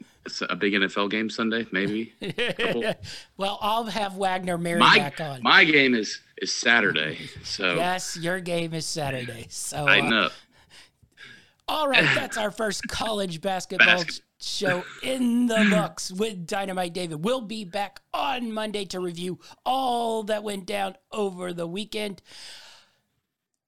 a 0.48 0.56
big 0.56 0.74
NFL 0.74 1.10
game 1.10 1.30
Sunday, 1.30 1.66
maybe. 1.72 2.12
well, 3.36 3.58
I'll 3.60 3.84
have 3.84 4.16
Wagner 4.16 4.58
Mary 4.58 4.78
my, 4.78 4.96
back 4.98 5.20
on. 5.20 5.42
My 5.42 5.64
game 5.64 5.94
is 5.94 6.20
is 6.36 6.52
Saturday, 6.52 7.18
so 7.42 7.74
yes, 7.74 8.16
your 8.16 8.40
game 8.40 8.74
is 8.74 8.86
Saturday. 8.86 9.46
So 9.48 9.78
I 9.86 10.00
uh, 10.00 10.08
know. 10.08 10.22
Uh, 10.22 10.30
all 11.68 11.88
right, 11.88 12.04
that's 12.14 12.36
our 12.36 12.50
first 12.50 12.86
college 12.88 13.40
basketball 13.40 14.04
show 14.40 14.84
in 15.02 15.46
the 15.46 15.66
books 15.70 16.12
with 16.12 16.46
Dynamite 16.46 16.92
David. 16.92 17.24
We'll 17.24 17.42
be 17.42 17.64
back 17.64 18.00
on 18.12 18.52
Monday 18.52 18.84
to 18.86 19.00
review 19.00 19.38
all 19.64 20.22
that 20.24 20.42
went 20.42 20.66
down 20.66 20.96
over 21.12 21.52
the 21.52 21.66
weekend. 21.66 22.22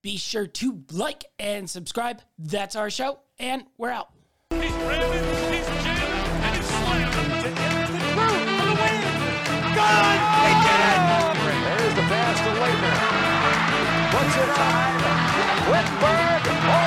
Be 0.02 0.16
sure 0.16 0.48
to 0.48 0.82
like 0.90 1.26
and 1.38 1.70
subscribe. 1.70 2.22
That's 2.36 2.74
our 2.74 2.90
show, 2.90 3.20
and 3.38 3.62
we're 3.78 3.90
out. 3.90 4.08
He's 4.50 4.72
Brandon, 4.72 5.12
he's 5.52 5.62
Jim, 5.62 5.94
and 6.42 6.56
he's 6.56 6.66
slammed 6.66 7.12
to 7.12 7.50
get 7.54 7.70
the 7.70 7.86
through 7.86 8.42
for 8.42 8.66
the 8.66 8.74
win. 8.82 8.98
Good! 9.78 10.18
He 10.42 10.52
did 10.58 10.82
it! 10.82 11.22
There's 11.62 11.94
the 11.94 12.02
pass 12.10 12.34
to 12.42 12.50
Laettner. 12.58 12.98
Puts 14.10 14.34
it 14.42 14.50
on. 14.58 14.92
Whitberg 15.70 16.42
oh, 16.66 16.81